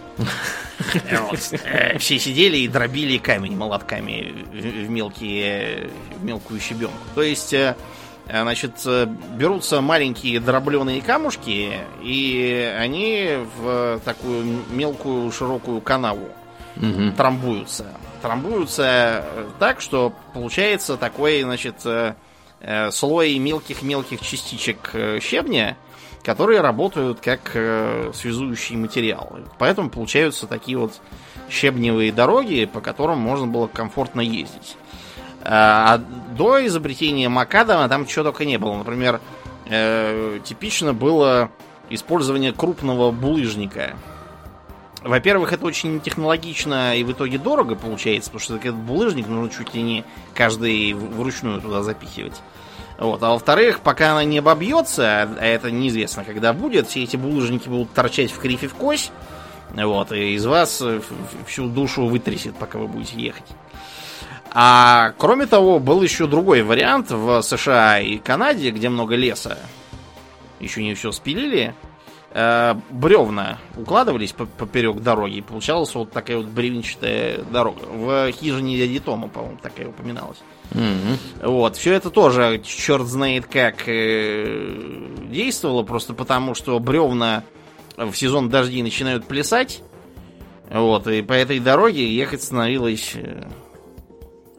Все 1.99 2.18
сидели 2.18 2.58
и 2.58 2.68
дробили 2.68 3.18
камень 3.18 3.56
молотками 3.56 4.35
в 4.52 4.90
мелкие, 4.90 5.90
в 6.18 6.25
мелкую 6.25 6.61
щебенку. 6.61 6.96
То 7.14 7.23
есть, 7.23 7.52
э, 7.54 7.76
значит, 8.28 8.73
э, 8.87 9.06
берутся 9.37 9.80
маленькие 9.80 10.40
дробленые 10.40 11.00
камушки, 11.02 11.78
и 12.02 12.75
они 12.78 13.38
в 13.59 14.00
такую 14.04 14.62
мелкую 14.71 15.30
широкую 15.33 15.80
канаву 15.80 16.28
Мгм. 16.76 17.12
трамбуются. 17.12 17.87
Трамбуются 18.23 18.83
э, 19.25 19.47
так, 19.59 19.80
что 19.80 20.12
получается 20.35 20.97
такой, 20.97 21.42
значит, 21.42 21.76
э, 21.85 22.14
э, 22.61 22.90
слой 22.90 23.38
мелких-мелких 23.38 24.21
частичек 24.21 24.90
э, 24.92 25.21
щебня, 25.21 25.76
которые 26.25 26.61
работают 26.61 27.21
как 27.21 27.52
э, 27.54 28.11
связующий 28.14 28.76
материал. 28.76 29.38
Поэтому 29.59 29.88
получаются 29.90 30.47
такие 30.47 30.76
вот 30.76 30.95
щебневые 31.49 32.11
дороги, 32.12 32.64
по 32.64 32.80
которым 32.80 33.18
можно 33.18 33.47
было 33.47 33.68
комфортно 33.68 34.21
ездить. 34.21 34.76
А 35.48 35.98
до 36.36 36.66
изобретения 36.66 37.28
Макадама 37.28 37.88
там 37.88 38.04
чего 38.06 38.24
только 38.24 38.44
не 38.44 38.58
было. 38.58 38.76
Например, 38.76 39.20
э, 39.66 40.40
типично 40.42 40.92
было 40.92 41.50
использование 41.88 42.52
крупного 42.52 43.12
булыжника. 43.12 43.94
Во-первых, 45.02 45.52
это 45.52 45.64
очень 45.64 46.00
технологично 46.00 46.96
и 46.96 47.04
в 47.04 47.12
итоге 47.12 47.38
дорого 47.38 47.76
получается, 47.76 48.30
потому 48.30 48.40
что 48.42 48.56
этот 48.56 48.74
булыжник 48.74 49.28
нужно 49.28 49.48
чуть 49.50 49.72
ли 49.72 49.82
не 49.82 50.04
каждый 50.34 50.94
вручную 50.94 51.60
туда 51.60 51.84
запихивать. 51.84 52.40
Вот. 52.98 53.22
А 53.22 53.30
во-вторых, 53.30 53.80
пока 53.80 54.12
она 54.12 54.24
не 54.24 54.38
обобьется, 54.38 55.22
а 55.22 55.44
это 55.44 55.70
неизвестно, 55.70 56.24
когда 56.24 56.52
будет, 56.52 56.88
все 56.88 57.04
эти 57.04 57.16
булыжники 57.16 57.68
будут 57.68 57.92
торчать 57.92 58.32
в 58.32 58.38
крифе 58.40 58.66
в 58.66 58.74
кость, 58.74 59.12
вот, 59.70 60.10
и 60.10 60.34
из 60.34 60.44
вас 60.44 60.82
всю 61.46 61.68
душу 61.68 62.06
вытрясет, 62.06 62.56
пока 62.56 62.78
вы 62.78 62.88
будете 62.88 63.20
ехать. 63.20 63.46
А 64.58 65.12
кроме 65.18 65.44
того, 65.44 65.78
был 65.78 66.00
еще 66.00 66.26
другой 66.26 66.62
вариант 66.62 67.10
в 67.10 67.42
США 67.42 68.00
и 68.00 68.16
Канаде, 68.16 68.70
где 68.70 68.88
много 68.88 69.14
леса. 69.14 69.58
Еще 70.60 70.82
не 70.82 70.94
все 70.94 71.12
спилили. 71.12 71.75
Э, 72.30 72.75
бревна 72.88 73.58
укладывались 73.76 74.32
по- 74.32 74.46
поперек 74.46 75.02
дороги, 75.02 75.36
и 75.36 75.40
получалась 75.42 75.94
вот 75.94 76.10
такая 76.10 76.38
вот 76.38 76.46
бревенчатая 76.46 77.42
дорога. 77.50 77.80
В 77.84 78.32
хижине 78.32 78.78
дяди 78.78 78.98
Тома, 78.98 79.28
по-моему, 79.28 79.58
такая 79.60 79.88
упоминалась. 79.88 80.38
Мгм. 80.70 81.18
Вот, 81.42 81.76
все 81.76 81.92
это 81.92 82.08
тоже 82.08 82.62
черт 82.64 83.06
знает 83.06 83.44
как 83.44 83.82
э, 83.86 85.18
действовало, 85.28 85.82
просто 85.82 86.14
потому 86.14 86.54
что 86.54 86.78
бревна 86.78 87.44
в 87.98 88.14
сезон 88.14 88.48
дождей 88.48 88.82
начинают 88.82 89.26
плясать. 89.26 89.82
Вот, 90.70 91.06
и 91.08 91.20
по 91.20 91.34
этой 91.34 91.58
дороге 91.58 92.10
ехать 92.10 92.42
становилось 92.42 93.12
э, 93.16 93.44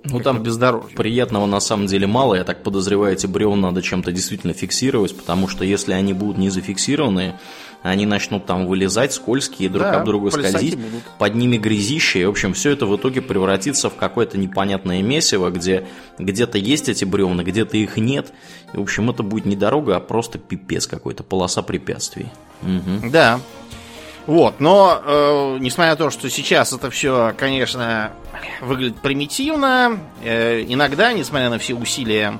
Ну 0.10 0.20
там 0.20 0.44
бездорожье. 0.44 0.96
Приятного 0.96 1.46
на 1.46 1.60
самом 1.60 1.88
деле 1.88 2.08
мало, 2.08 2.36
я 2.36 2.44
так 2.44 2.64
подозреваю, 2.64 3.14
эти 3.14 3.28
бревна 3.28 3.70
надо 3.70 3.82
чем-то 3.82 4.12
действительно 4.12 4.54
фиксировать, 4.54 5.16
потому 5.16 5.48
что 5.48 5.64
если 5.64 5.94
они 5.94 6.14
будут 6.14 6.38
не 6.38 6.50
зафиксированы, 6.50 7.36
они 7.84 8.06
начнут 8.06 8.46
там 8.46 8.66
вылезать, 8.66 9.14
скользкие, 9.14 9.70
друг 9.70 9.84
Да, 9.84 10.00
об 10.02 10.06
друга 10.06 10.32
скользить, 10.32 10.76
будут. 10.76 11.04
под 11.20 11.36
ними 11.36 11.58
грязище, 11.58 12.22
и, 12.22 12.26
в 12.26 12.30
общем, 12.30 12.54
все 12.54 12.72
это 12.72 12.86
в 12.86 12.96
итоге 12.96 13.22
превратится 13.22 13.90
в 13.90 13.96
какое-то 13.96 14.38
непонятное 14.38 15.02
месиво, 15.02 15.50
где 15.52 15.88
где-то 16.18 16.58
есть 16.58 16.90
эти 16.90 17.06
бревна, 17.06 17.44
где-то 17.44 17.78
их 17.78 17.98
нет, 17.98 18.34
и, 18.74 18.78
в 18.78 18.82
общем, 18.82 19.10
это 19.10 19.24
будет 19.24 19.46
не 19.46 19.56
дорога, 19.56 19.96
а 19.96 20.00
просто 20.00 20.38
пипец 20.40 20.88
какой-то, 20.88 21.24
полоса 21.24 21.62
препятствий. 21.62 22.28
Мгм. 22.62 23.12
Да. 23.12 23.40
Вот, 24.28 24.60
но 24.60 25.02
э, 25.06 25.58
несмотря 25.62 25.92
на 25.92 25.96
то, 25.96 26.10
что 26.10 26.30
сейчас 26.30 26.74
это 26.74 26.90
все, 26.90 27.34
конечно, 27.38 28.12
выглядит 28.60 28.98
примитивно, 28.98 30.02
э, 30.22 30.66
иногда, 30.68 31.14
несмотря 31.14 31.50
на 31.50 31.58
все 31.60 31.74
усилия 31.76 32.38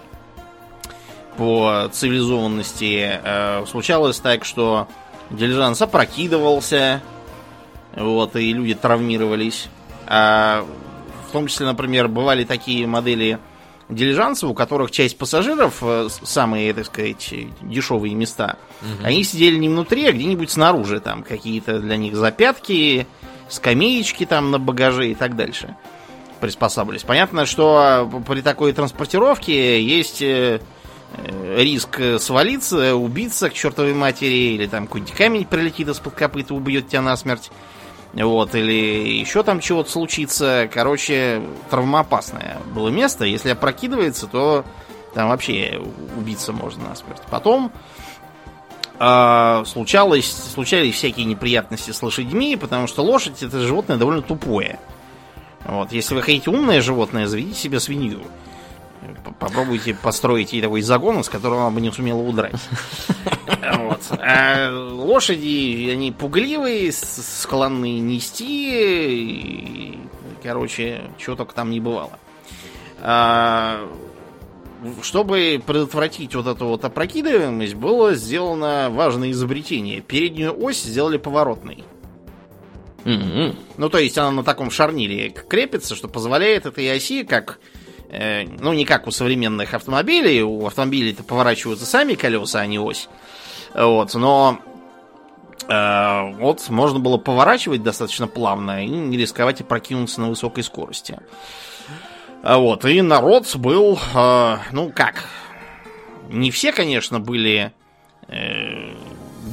по 1.38 1.88
цивилизованности, 1.90 3.22
э, 3.24 3.66
случалось 3.68 4.20
так, 4.20 4.44
что 4.44 4.90
дилижанс 5.30 5.82
опрокидывался, 5.82 7.02
вот, 7.96 8.36
и 8.36 8.52
люди 8.52 8.74
травмировались. 8.74 9.70
А 10.08 10.66
в 11.30 11.32
том 11.32 11.48
числе, 11.48 11.68
например, 11.68 12.10
бывали 12.10 12.44
такие 12.44 12.86
модели 12.86 13.40
дилижансов, 13.90 14.50
у 14.50 14.54
которых 14.54 14.92
часть 14.92 15.18
пассажиров, 15.18 15.78
э, 15.82 16.10
самые, 16.24 16.74
так 16.74 16.86
сказать, 16.86 17.34
дешевые 17.62 18.16
места, 18.16 18.58
они 19.04 19.24
сидели 19.24 19.58
не 19.58 19.70
внутри, 19.70 20.06
а 20.06 20.12
где-нибудь 20.12 20.52
снаружи, 20.52 21.00
там 21.00 21.24
какие-то 21.24 21.80
для 21.80 21.98
них 21.98 22.16
запятки, 22.16 23.08
скамеечки 23.50 24.26
там 24.26 24.52
на 24.52 24.60
багаже 24.60 25.12
и 25.12 25.16
так 25.16 25.36
дальше 25.36 25.76
приспосабливались. 26.40 27.04
Понятно, 27.04 27.46
что 27.46 28.10
э, 28.12 28.22
при 28.28 28.42
такой 28.42 28.74
транспортировке 28.74 29.82
есть 29.82 30.22
э, 30.22 30.60
риск 31.56 32.00
свалиться, 32.20 32.96
убиться 32.96 33.50
к 33.50 33.54
чертовой 33.54 33.94
матери, 33.94 34.54
или 34.56 34.68
там 34.68 34.88
какой-нибудь 34.88 35.16
камень 35.16 35.46
прилетит 35.46 35.88
из-под 35.88 36.14
копыта, 36.14 36.54
убьет 36.54 36.90
тебя 36.90 37.02
насмерть. 37.02 37.50
Вот, 38.14 38.56
или 38.56 39.20
еще 39.20 39.44
там 39.44 39.60
чего-то 39.60 39.92
случится. 39.92 40.70
Короче, 40.74 41.42
травмоопасное 41.70 42.58
было 42.74 42.90
место. 42.90 43.26
Если 43.26 43.50
опрокидывается, 43.50 44.28
то 44.28 44.66
Там 45.18 45.30
вообще 45.30 45.82
убиться 46.16 46.54
можно 46.54 46.90
насмерть. 46.90 47.24
Потом 47.32 47.72
э, 49.00 49.64
случалось, 49.66 50.32
случались 50.54 50.94
всякие 50.94 51.26
неприятности 51.26 51.90
с 51.90 52.04
лошадьми, 52.04 52.56
потому 52.56 52.86
что 52.86 53.04
лошадь 53.04 53.42
это 53.42 53.60
животное 53.62 53.98
довольно 53.98 54.22
тупое. 54.22 54.80
Вот, 55.66 55.92
если 55.92 56.14
вы 56.14 56.22
хотите 56.22 56.52
умное 56.52 56.82
животное, 56.82 57.26
заведите 57.26 57.60
себе 57.60 57.80
свинью. 57.80 58.22
Попробуйте 59.40 59.94
построить 59.94 60.54
ей 60.54 60.62
такой 60.62 60.82
загон, 60.82 61.24
с 61.24 61.30
которого 61.30 61.62
она 61.62 61.72
бы 61.72 61.82
не 61.82 61.92
сумела 61.92 62.20
удрать. 62.20 62.56
Вот. 63.78 64.02
А 64.20 64.70
лошади, 64.72 65.90
они 65.92 66.12
пугливые, 66.12 66.92
склонны 66.92 68.00
нести. 68.00 69.94
И, 69.94 70.00
короче, 70.44 71.02
чего 71.18 71.36
только 71.36 71.54
там 71.54 71.70
не 71.70 71.80
бывало. 71.80 72.20
А, 73.02 73.88
чтобы 75.02 75.62
предотвратить 75.66 76.36
вот 76.36 76.48
эту 76.48 76.66
вот 76.66 76.86
опрокидываемость, 76.86 77.76
было 77.76 78.14
сделано 78.16 78.90
важное 78.92 79.32
изобретение. 79.32 80.02
Переднюю 80.02 80.56
ось 80.62 80.82
сделали 80.82 81.18
поворотной. 81.18 81.84
Mm-hmm. 83.04 83.56
Ну, 83.78 83.90
то 83.90 83.98
есть 84.00 84.18
она 84.18 84.32
на 84.32 84.44
таком 84.44 84.70
шарнире 84.70 85.30
крепится, 85.30 85.96
что 85.96 86.08
позволяет 86.08 86.66
этой 86.66 86.92
оси, 86.94 87.24
как 87.24 87.60
э, 88.10 88.46
ну, 88.60 88.74
не 88.74 88.86
как 88.86 89.08
у 89.08 89.12
современных 89.12 89.74
автомобилей. 89.74 90.42
У 90.42 90.66
автомобилей-то 90.66 91.24
поворачиваются 91.24 91.86
сами 91.86 92.16
колеса, 92.16 92.60
а 92.60 92.66
не 92.66 92.80
ось. 92.80 93.10
Вот, 93.74 94.14
но 94.16 94.60
э, 95.68 96.34
вот 96.40 96.70
можно 96.70 97.00
было 97.00 97.18
поворачивать 97.18 97.84
достаточно 97.84 98.28
плавно 98.28 98.84
и 98.84 98.88
не 98.88 99.18
рисковать 99.18 99.62
и 99.62 99.64
прокинуться 99.64 100.22
на 100.22 100.30
высокой 100.30 100.64
скорости. 100.64 101.20
А 102.44 102.58
вот, 102.58 102.86
и 102.86 103.02
народ 103.02 103.56
был, 103.56 104.00
э, 104.16 104.58
ну 104.72 104.92
как, 104.96 105.26
не 106.30 106.52
все, 106.52 106.72
конечно, 106.72 107.20
были 107.20 107.72
э, 108.28 108.94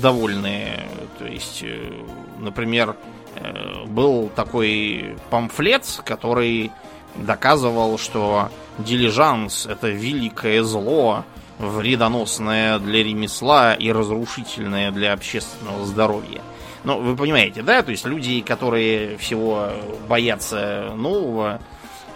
довольны. 0.00 0.80
То 1.18 1.26
есть, 1.26 1.62
э, 1.62 1.92
например, 2.38 2.96
э, 3.36 3.84
был 3.86 4.28
такой 4.34 5.16
памфлет, 5.30 5.84
который 6.04 6.70
доказывал, 7.16 7.98
что 7.98 8.50
дилижанс 8.78 9.66
это 9.66 9.88
великое 9.88 10.62
зло, 10.62 11.24
вредоносное 11.58 12.78
для 12.78 13.04
ремесла 13.04 13.74
и 13.74 13.92
разрушительное 13.92 14.90
для 14.90 15.12
общественного 15.12 15.84
здоровья. 15.86 16.42
Ну, 16.82 17.00
вы 17.00 17.16
понимаете, 17.16 17.62
да? 17.62 17.82
То 17.82 17.92
есть 17.92 18.04
люди, 18.04 18.40
которые 18.40 19.16
всего 19.16 19.70
боятся 20.08 20.92
нового, 20.94 21.60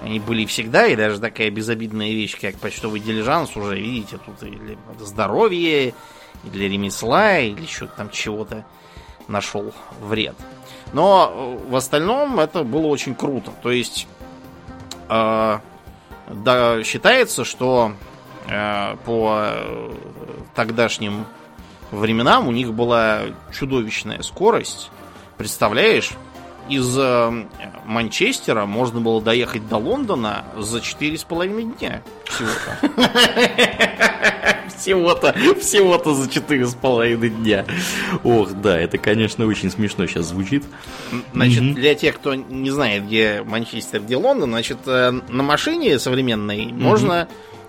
они 0.02 0.20
были 0.20 0.44
всегда, 0.44 0.86
и 0.86 0.96
даже 0.96 1.20
такая 1.20 1.50
безобидная 1.50 2.10
вещь, 2.10 2.38
как 2.38 2.56
почтовый 2.56 3.00
дилижанс, 3.00 3.56
уже, 3.56 3.78
видите, 3.78 4.18
тут 4.18 4.42
и 4.42 4.50
для 4.50 4.76
здоровья, 5.00 5.88
и 5.88 5.94
для 6.44 6.68
ремесла, 6.68 7.38
или 7.38 7.62
еще 7.62 7.86
там 7.86 8.10
чего-то 8.10 8.64
нашел 9.26 9.72
вред. 10.00 10.36
Но 10.92 11.58
в 11.68 11.76
остальном 11.76 12.38
это 12.38 12.62
было 12.62 12.86
очень 12.86 13.14
круто. 13.14 13.50
То 13.62 13.70
есть 13.70 14.06
э, 15.08 15.58
да, 16.28 16.84
считается, 16.84 17.44
что 17.44 17.92
э, 18.46 18.96
по 19.04 19.52
тогдашним 20.54 21.26
временам 21.90 22.48
у 22.48 22.52
них 22.52 22.72
была 22.72 23.22
чудовищная 23.52 24.22
скорость. 24.22 24.90
Представляешь, 25.36 26.12
из 26.68 26.96
э, 26.98 27.44
Манчестера 27.86 28.66
можно 28.66 29.00
было 29.00 29.22
доехать 29.22 29.68
до 29.68 29.76
Лондона 29.76 30.44
за 30.56 30.80
четыре 30.80 31.16
с 31.16 31.24
половиной 31.24 31.64
дня 31.64 32.02
всего-то. 32.24 32.78
Всего-то, 34.78 35.34
всего-то 35.60 36.14
за 36.14 36.30
четыре 36.30 36.66
с 36.66 36.74
половиной 36.74 37.30
дня. 37.30 37.64
Ох, 38.24 38.52
да, 38.52 38.78
это, 38.78 38.98
конечно, 38.98 39.46
очень 39.46 39.70
смешно 39.70 40.06
сейчас 40.06 40.26
звучит. 40.26 40.64
Значит, 41.32 41.74
для 41.74 41.94
тех, 41.94 42.16
кто 42.16 42.34
не 42.34 42.70
знает, 42.70 43.06
где 43.06 43.42
Манчестер, 43.44 44.00
где 44.00 44.16
Лондон, 44.16 44.50
значит, 44.50 44.78
э, 44.86 45.12
на 45.28 45.42
машине 45.42 45.98
современной 45.98 46.72
можно 46.72 47.28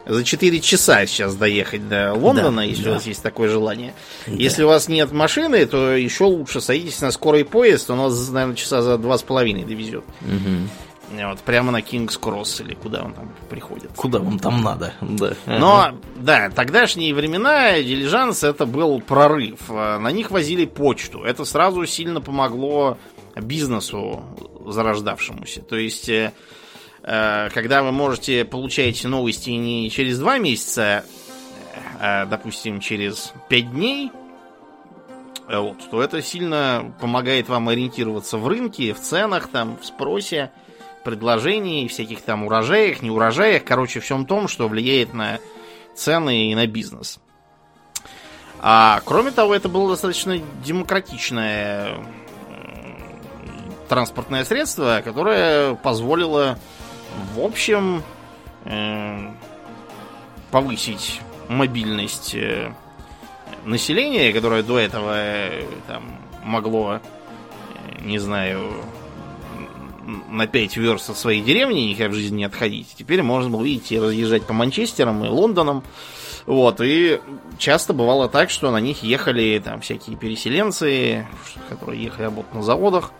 за 0.09 0.23
4 0.23 0.59
часа 0.59 1.05
сейчас 1.05 1.35
доехать 1.35 1.87
до 1.87 2.13
Лондона, 2.13 2.57
да, 2.57 2.63
если 2.63 2.83
да. 2.83 2.91
у 2.91 2.93
вас 2.95 3.05
есть 3.05 3.21
такое 3.21 3.47
желание. 3.47 3.93
Да. 4.25 4.33
Если 4.33 4.63
у 4.63 4.67
вас 4.67 4.87
нет 4.87 5.11
машины, 5.11 5.65
то 5.65 5.95
еще 5.95 6.23
лучше 6.23 6.61
садитесь 6.61 6.99
на 7.01 7.11
скорый 7.11 7.45
поезд, 7.45 7.89
он 7.91 7.99
вас, 7.99 8.29
наверное, 8.29 8.55
часа 8.55 8.81
за 8.81 8.97
два 8.97 9.17
с 9.17 9.23
половиной 9.23 9.65
довезет. 9.65 10.03
Угу. 10.21 10.69
Вот, 11.11 11.39
прямо 11.39 11.71
на 11.71 11.81
Кингс 11.81 12.17
Кросс 12.17 12.61
или 12.61 12.75
куда 12.75 13.03
он 13.03 13.13
там 13.13 13.33
приходит. 13.49 13.91
Куда 13.95 14.19
вам 14.19 14.37
там 14.37 14.61
надо, 14.61 14.93
да. 15.01 15.33
Но, 15.45 15.81
ага. 15.81 15.97
да, 16.17 16.49
тогдашние 16.49 17.13
времена 17.13 17.81
дилижанс 17.81 18.43
это 18.43 18.65
был 18.65 19.01
прорыв. 19.01 19.69
На 19.69 20.11
них 20.11 20.29
возили 20.31 20.65
почту. 20.65 21.23
Это 21.23 21.45
сразу 21.45 21.85
сильно 21.85 22.21
помогло 22.21 22.97
бизнесу 23.35 24.23
зарождавшемуся. 24.65 25.61
То 25.61 25.77
есть 25.77 26.09
э, 26.09 26.31
Э, 27.03 27.49
когда 27.53 27.83
вы 27.83 27.91
можете 27.91 28.45
получать 28.45 29.03
новости 29.03 29.49
не 29.51 29.89
через 29.89 30.19
два 30.19 30.37
месяца, 30.37 31.05
а, 31.99 32.25
допустим, 32.25 32.79
через 32.79 33.33
пять 33.47 33.71
дней, 33.71 34.11
э, 35.47 35.57
вот, 35.57 35.77
то 35.89 36.01
это 36.01 36.21
сильно 36.21 36.93
помогает 36.99 37.49
вам 37.49 37.69
ориентироваться 37.69 38.37
в 38.37 38.47
рынке, 38.47 38.93
в 38.93 38.99
ценах, 38.99 39.47
там, 39.47 39.77
в 39.77 39.85
спросе, 39.85 40.51
предложении, 41.03 41.87
всяких 41.87 42.21
там 42.21 42.45
урожаях, 42.45 43.01
не 43.01 43.09
урожаях, 43.09 43.63
короче, 43.63 43.99
всем 43.99 44.25
том, 44.25 44.47
что 44.47 44.67
влияет 44.67 45.13
на 45.13 45.39
цены 45.95 46.51
и 46.51 46.55
на 46.55 46.67
бизнес. 46.67 47.19
А 48.61 49.01
кроме 49.05 49.31
того, 49.31 49.55
это 49.55 49.69
было 49.69 49.89
достаточно 49.89 50.37
демократичное 50.63 51.97
транспортное 53.87 54.43
средство, 54.43 55.01
которое 55.03 55.75
позволило 55.75 56.57
в 57.33 57.39
общем, 57.39 58.03
э, 58.65 59.31
повысить 60.51 61.21
мобильность 61.47 62.35
э, 62.35 62.73
населения, 63.65 64.33
которое 64.33 64.63
до 64.63 64.79
этого 64.79 65.13
э, 65.15 65.63
там, 65.87 66.03
могло, 66.43 66.95
э, 66.95 66.99
не 68.01 68.19
знаю, 68.19 68.71
на 70.29 70.47
5 70.47 70.77
верст 70.77 71.09
от 71.09 71.17
своей 71.17 71.41
деревни 71.41 71.81
никогда 71.81 72.11
в 72.11 72.15
жизни 72.15 72.37
не 72.37 72.43
отходить. 72.45 72.95
Теперь 72.97 73.21
можно 73.21 73.49
было, 73.49 73.63
видите, 73.63 74.01
разъезжать 74.01 74.45
по 74.45 74.53
Манчестерам 74.53 75.23
и 75.25 75.29
Лондонам. 75.29 75.83
Вот, 76.45 76.81
и 76.81 77.19
часто 77.59 77.93
бывало 77.93 78.27
так, 78.27 78.49
что 78.49 78.71
на 78.71 78.79
них 78.79 79.03
ехали 79.03 79.61
там 79.63 79.81
всякие 79.81 80.17
переселенцы, 80.17 81.27
которые 81.69 82.03
ехали 82.03 82.23
работать 82.23 82.53
на 82.53 82.63
заводах. 82.63 83.11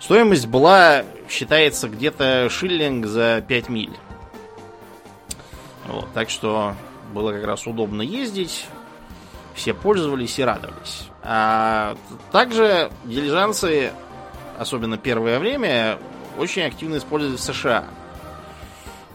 Стоимость 0.00 0.46
была, 0.46 1.04
считается, 1.30 1.88
где-то 1.88 2.48
шиллинг 2.50 3.06
за 3.06 3.42
5 3.46 3.68
миль. 3.70 3.96
Вот, 5.86 6.12
так 6.12 6.28
что 6.28 6.74
было 7.14 7.32
как 7.32 7.44
раз 7.44 7.66
удобно 7.66 8.02
ездить. 8.02 8.66
Все 9.54 9.72
пользовались 9.72 10.38
и 10.38 10.42
радовались. 10.44 11.06
А 11.22 11.96
также 12.32 12.90
дилижансы, 13.04 13.92
особенно 14.58 14.98
первое 14.98 15.38
время, 15.38 15.98
очень 16.38 16.62
активно 16.62 16.98
использовались 16.98 17.40
в 17.40 17.44
США. 17.44 17.84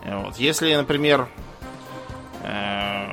Вот. 0.06 0.38
Если, 0.38 0.74
например, 0.74 1.28
э, 2.44 3.06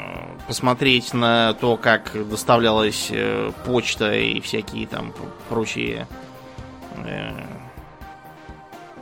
посмотреть 0.46 1.12
на 1.12 1.54
то, 1.54 1.76
как 1.76 2.12
доставлялась 2.28 3.08
э, 3.10 3.52
почта 3.64 4.14
и 4.14 4.40
всякие 4.40 4.86
там 4.86 5.12
прочие 5.48 6.06
э, 7.04 7.32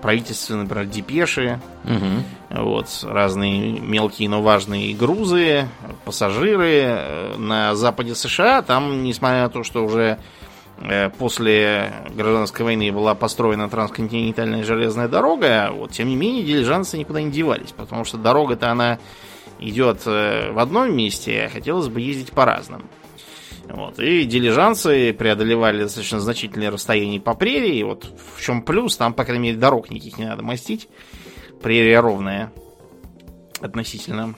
правительственные, 0.00 0.64
например, 0.64 0.86
депеши, 0.86 1.60
угу. 1.84 2.62
вот, 2.62 2.88
разные 3.02 3.80
мелкие, 3.80 4.28
но 4.28 4.42
важные 4.42 4.94
грузы, 4.94 5.68
пассажиры 6.04 7.34
на 7.38 7.74
западе 7.74 8.14
США, 8.14 8.60
там, 8.60 9.02
несмотря 9.02 9.44
на 9.44 9.48
то, 9.48 9.62
что 9.62 9.84
уже 9.84 10.18
после 11.18 11.92
гражданской 12.14 12.64
войны 12.64 12.92
была 12.92 13.14
построена 13.14 13.68
трансконтинентальная 13.68 14.64
железная 14.64 15.08
дорога, 15.08 15.70
вот, 15.72 15.92
тем 15.92 16.08
не 16.08 16.16
менее, 16.16 16.44
дилижансы 16.44 16.98
никуда 16.98 17.22
не 17.22 17.30
девались, 17.30 17.72
потому 17.72 18.04
что 18.04 18.18
дорога-то 18.18 18.70
она 18.70 18.98
идет 19.58 20.02
э, 20.06 20.52
в 20.52 20.58
одном 20.58 20.94
месте, 20.94 21.44
а 21.46 21.48
хотелось 21.48 21.88
бы 21.88 22.00
ездить 22.00 22.32
по 22.32 22.44
разным. 22.44 22.88
Вот. 23.68 23.98
И 23.98 24.24
дилижансы 24.24 25.12
преодолевали 25.12 25.82
достаточно 25.82 26.20
значительные 26.20 26.68
расстояния 26.68 27.20
по 27.20 27.34
прерии. 27.34 27.82
Вот 27.82 28.12
в 28.34 28.42
чем 28.42 28.62
плюс, 28.62 28.96
там, 28.96 29.14
по 29.14 29.24
крайней 29.24 29.44
мере, 29.44 29.58
дорог 29.58 29.90
никаких 29.90 30.18
не 30.18 30.26
надо 30.26 30.42
мастить. 30.42 30.88
Прерия 31.62 32.02
ровная 32.02 32.52
относительно. 33.60 34.34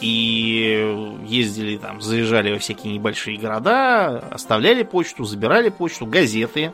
И 0.00 1.18
ездили 1.26 1.76
там, 1.76 2.00
заезжали 2.00 2.52
во 2.52 2.58
всякие 2.58 2.94
небольшие 2.94 3.36
города, 3.36 4.18
оставляли 4.30 4.84
почту, 4.84 5.24
забирали 5.24 5.70
почту, 5.70 6.06
газеты 6.06 6.72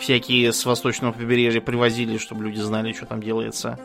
всякие 0.00 0.52
с 0.52 0.64
восточного 0.64 1.12
побережья 1.12 1.60
привозили, 1.60 2.18
чтобы 2.18 2.44
люди 2.44 2.60
знали, 2.60 2.92
что 2.92 3.06
там 3.06 3.22
делается. 3.22 3.78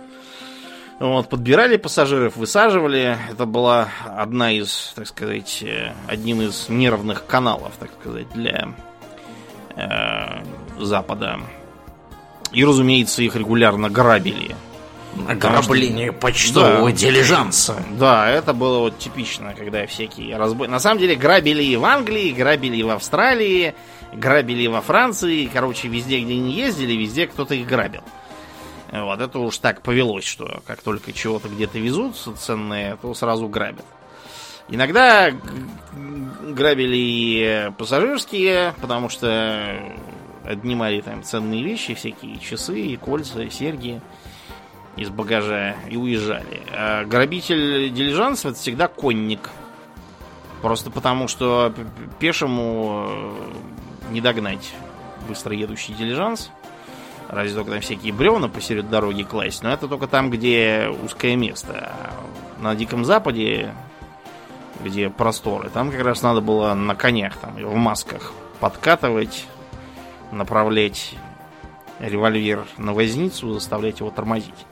Вот, 0.99 1.27
подбирали 1.27 1.75
пассажиров, 1.75 2.37
высаживали. 2.37 3.17
Это 3.29 3.45
была 3.45 3.89
одна 4.05 4.51
из, 4.53 4.93
так 4.95 5.07
сказать, 5.07 5.61
э, 5.61 5.93
одним 6.07 6.41
из 6.41 6.69
нервных 6.69 7.25
каналов, 7.25 7.73
так 7.77 7.91
сказать, 7.99 8.29
для 8.33 8.69
э, 9.75 10.43
Запада. 10.79 11.41
И, 12.53 12.63
разумеется, 12.63 13.23
их 13.23 13.35
регулярно 13.35 13.89
грабили. 13.89 14.55
Ограбление 15.27 16.11
почтового 16.11 16.89
Да. 16.89 16.91
дилижанса. 16.91 17.81
Да, 17.97 18.29
это 18.29 18.53
было 18.53 18.79
вот 18.79 18.99
типично, 18.99 19.53
когда 19.53 19.87
всякие 19.87 20.35
разбой... 20.37 20.67
На 20.67 20.79
самом 20.79 20.99
деле 20.99 21.15
грабили 21.15 21.63
и 21.63 21.75
в 21.77 21.85
Англии, 21.85 22.31
грабили 22.31 22.77
и 22.77 22.83
в 22.83 22.89
Австралии, 22.89 23.73
грабили 24.13 24.63
и 24.63 24.67
во 24.67 24.81
Франции. 24.81 25.49
Короче, 25.51 25.87
везде, 25.87 26.19
где 26.19 26.35
не 26.35 26.51
ездили, 26.51 26.93
везде 26.93 27.27
кто-то 27.27 27.55
их 27.55 27.65
грабил. 27.65 28.01
Вот, 28.91 29.19
это 29.19 29.39
уж 29.39 29.57
так 29.57 29.81
повелось, 29.81 30.25
что 30.25 30.61
как 30.67 30.81
только 30.81 31.11
чего-то 31.11 31.49
где-то 31.49 31.79
везут 31.79 32.15
ценное, 32.17 32.97
то 32.97 33.13
сразу 33.13 33.47
грабят. 33.47 33.85
Иногда 34.69 35.31
грабили 35.93 36.97
и 36.97 37.71
пассажирские, 37.77 38.73
потому 38.81 39.09
что 39.09 39.79
отнимали 40.43 41.01
там 41.01 41.23
ценные 41.23 41.63
вещи, 41.63 41.93
всякие 41.93 42.39
часы, 42.39 42.97
кольца, 42.97 43.49
серьги 43.49 44.01
из 44.95 45.09
багажа 45.09 45.75
и 45.89 45.97
уезжали. 45.97 46.61
А 46.71 47.05
грабитель 47.05 47.91
дилижансов 47.91 48.51
это 48.51 48.59
всегда 48.59 48.87
конник. 48.87 49.49
Просто 50.61 50.89
потому, 50.89 51.27
что 51.27 51.73
пешему 52.19 53.05
э, 53.07 54.11
не 54.11 54.21
догнать 54.21 54.73
быстро 55.27 55.55
едущий 55.55 55.93
дилижанс. 55.93 56.51
Разве 57.27 57.55
только 57.55 57.71
там 57.71 57.81
всякие 57.81 58.13
бревна 58.13 58.47
посеред 58.47 58.89
дороги 58.89 59.23
класть. 59.23 59.63
Но 59.63 59.71
это 59.71 59.87
только 59.87 60.07
там, 60.07 60.29
где 60.29 60.89
узкое 61.03 61.35
место. 61.35 61.91
А 61.91 62.61
на 62.61 62.75
Диком 62.75 63.03
Западе, 63.03 63.73
где 64.83 65.09
просторы, 65.09 65.69
там 65.69 65.91
как 65.91 66.01
раз 66.01 66.21
надо 66.21 66.41
было 66.41 66.73
на 66.73 66.95
конях, 66.95 67.35
там, 67.37 67.55
в 67.55 67.75
масках 67.75 68.31
подкатывать, 68.59 69.45
направлять 70.31 71.15
револьвер 71.99 72.65
на 72.77 72.93
возницу, 72.93 73.53
заставлять 73.53 73.99
его 73.99 74.09
тормозить. 74.09 74.65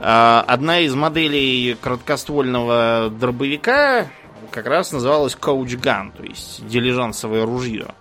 А, 0.00 0.44
Одна 0.46 0.80
из 0.80 0.94
моделей 0.94 1.76
краткоствольного 1.80 3.10
дробовика 3.10 4.06
как 4.50 4.66
раз 4.66 4.92
называлась 4.92 5.36
Gun, 5.36 6.12
то 6.16 6.22
есть 6.22 6.66
дилижансовое 6.66 7.44
ружье. 7.44 7.94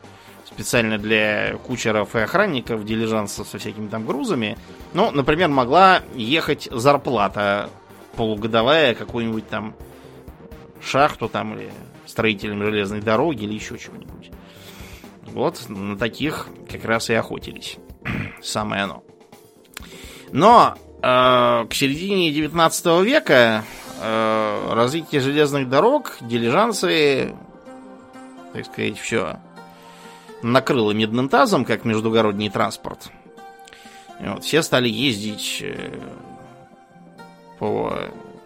Специально 0.45 0.97
для 0.97 1.58
кучеров 1.58 2.15
и 2.15 2.19
охранников 2.19 2.86
дилижансов 2.86 3.47
со 3.47 3.58
всякими 3.58 3.88
там 3.88 4.05
грузами. 4.05 4.58
Ну, 4.93 5.12
например, 5.12 5.49
могла 5.49 6.01
ехать 6.15 6.69
зарплата 6.71 7.69
полугодовая 8.15 8.95
какой-нибудь 8.95 9.47
там 9.49 9.75
шахту 10.81 11.27
там 11.27 11.58
или 11.58 11.71
строителям 12.05 12.63
железной 12.63 13.01
дороги 13.01 13.43
или 13.43 13.53
еще 13.53 13.77
чего-нибудь. 13.77 14.31
Вот 15.25 15.65
на 15.67 15.97
таких 15.97 16.47
как 16.71 16.86
раз 16.86 17.10
и 17.10 17.13
охотились. 17.13 17.77
Самое 18.41 18.84
оно. 18.84 19.04
Но 20.32 20.76
э, 21.02 21.65
к 21.70 21.74
середине 21.74 22.32
19 22.32 22.86
века 23.04 23.63
э, 24.02 24.74
развитие 24.74 25.22
железных 25.22 25.70
дорог, 25.70 26.18
дилижансы, 26.22 27.36
так 28.54 28.65
сказать, 28.65 28.98
все 28.98 29.39
накрыло 30.41 30.91
медным 30.91 31.30
тазом, 31.30 31.65
как 31.65 31.86
междугородний 31.86 32.50
транспорт. 32.50 33.10
И 34.20 34.28
вот, 34.28 34.44
все 34.44 34.62
стали 34.62 34.88
ездить 34.88 35.60
э, 35.62 36.00
по 37.60 37.94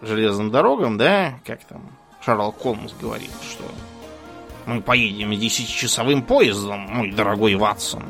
железным 0.02 0.50
дорогам, 0.50 0.98
да, 0.98 1.34
как 1.44 1.64
там 1.64 1.96
Шарль 2.24 2.52
Холмс 2.52 2.92
говорит, 3.00 3.30
что 3.42 3.64
мы 4.66 4.80
поедем 4.80 5.32
10-часовым 5.32 6.22
поездом, 6.22 6.80
мой 6.80 7.12
дорогой 7.12 7.54
Ватсон. 7.54 8.04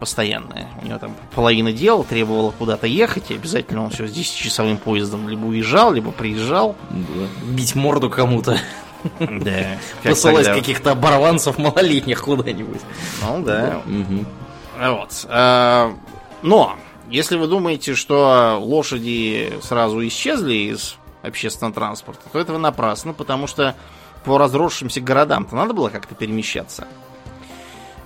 Постоянно. 0.00 0.66
У 0.82 0.86
него 0.86 0.98
там 0.98 1.14
половина 1.34 1.72
дел 1.74 2.04
требовала 2.04 2.52
куда-то 2.52 2.86
ехать, 2.86 3.30
и 3.30 3.34
обязательно 3.34 3.84
он 3.84 3.90
все 3.90 4.08
с 4.08 4.10
10-часовым 4.10 4.78
поездом 4.78 5.28
либо 5.28 5.44
уезжал, 5.44 5.92
либо 5.92 6.10
приезжал. 6.10 6.74
Да. 6.88 7.26
Бить 7.52 7.74
морду 7.74 8.08
кому-то. 8.08 8.58
Да. 9.20 9.78
Посылать 10.02 10.46
каких-то 10.46 10.92
оборванцев 10.92 11.58
малолетних 11.58 12.22
куда-нибудь. 12.22 12.80
Ну 13.22 13.42
да. 13.42 13.82
Мгм. 13.84 14.26
Вот. 14.78 15.26
А, 15.28 15.92
Но, 16.42 16.76
если 17.10 17.36
вы 17.36 17.46
думаете, 17.46 17.94
что 17.94 18.58
лошади 18.58 19.52
сразу 19.62 20.06
исчезли 20.06 20.72
из 20.72 20.96
общественного 21.22 21.74
транспорта, 21.74 22.22
то 22.32 22.38
это 22.38 22.54
вы 22.54 22.58
напрасно, 22.58 23.12
потому 23.12 23.46
что 23.46 23.74
по 24.24 24.38
разросшимся 24.38 25.02
городам-то 25.02 25.54
надо 25.56 25.74
было 25.74 25.90
как-то 25.90 26.14
перемещаться. 26.14 26.86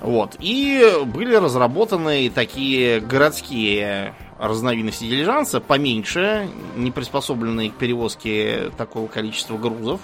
Вот. 0.04 0.36
И 0.38 0.86
были 1.06 1.34
разработаны 1.34 2.28
такие 2.28 3.00
городские 3.00 4.14
разновидности 4.38 5.04
дилижанса, 5.04 5.62
поменьше, 5.62 6.46
не 6.76 6.90
приспособленные 6.90 7.70
к 7.70 7.74
перевозке 7.74 8.70
такого 8.76 9.06
количества 9.06 9.56
грузов. 9.56 10.02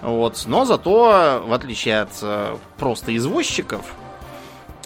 Вот. 0.00 0.40
Но 0.46 0.64
зато, 0.64 1.42
в 1.44 1.52
отличие 1.52 2.02
от 2.02 2.10
э, 2.22 2.56
просто 2.78 3.16
извозчиков, 3.16 3.84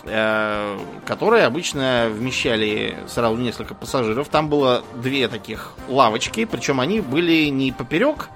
э, 0.05 0.79
которые 1.05 1.45
обычно 1.45 2.09
вмещали 2.11 2.97
сразу 3.07 3.37
несколько 3.37 3.75
пассажиров. 3.75 4.31
Там 4.31 4.49
было 4.49 4.85
две 4.95 5.29
таких 5.29 5.75
лавочки, 5.87 6.47
причем 6.47 6.81
они 6.81 7.03
были 7.03 7.51
не 7.51 7.73
поперек, 7.73 8.31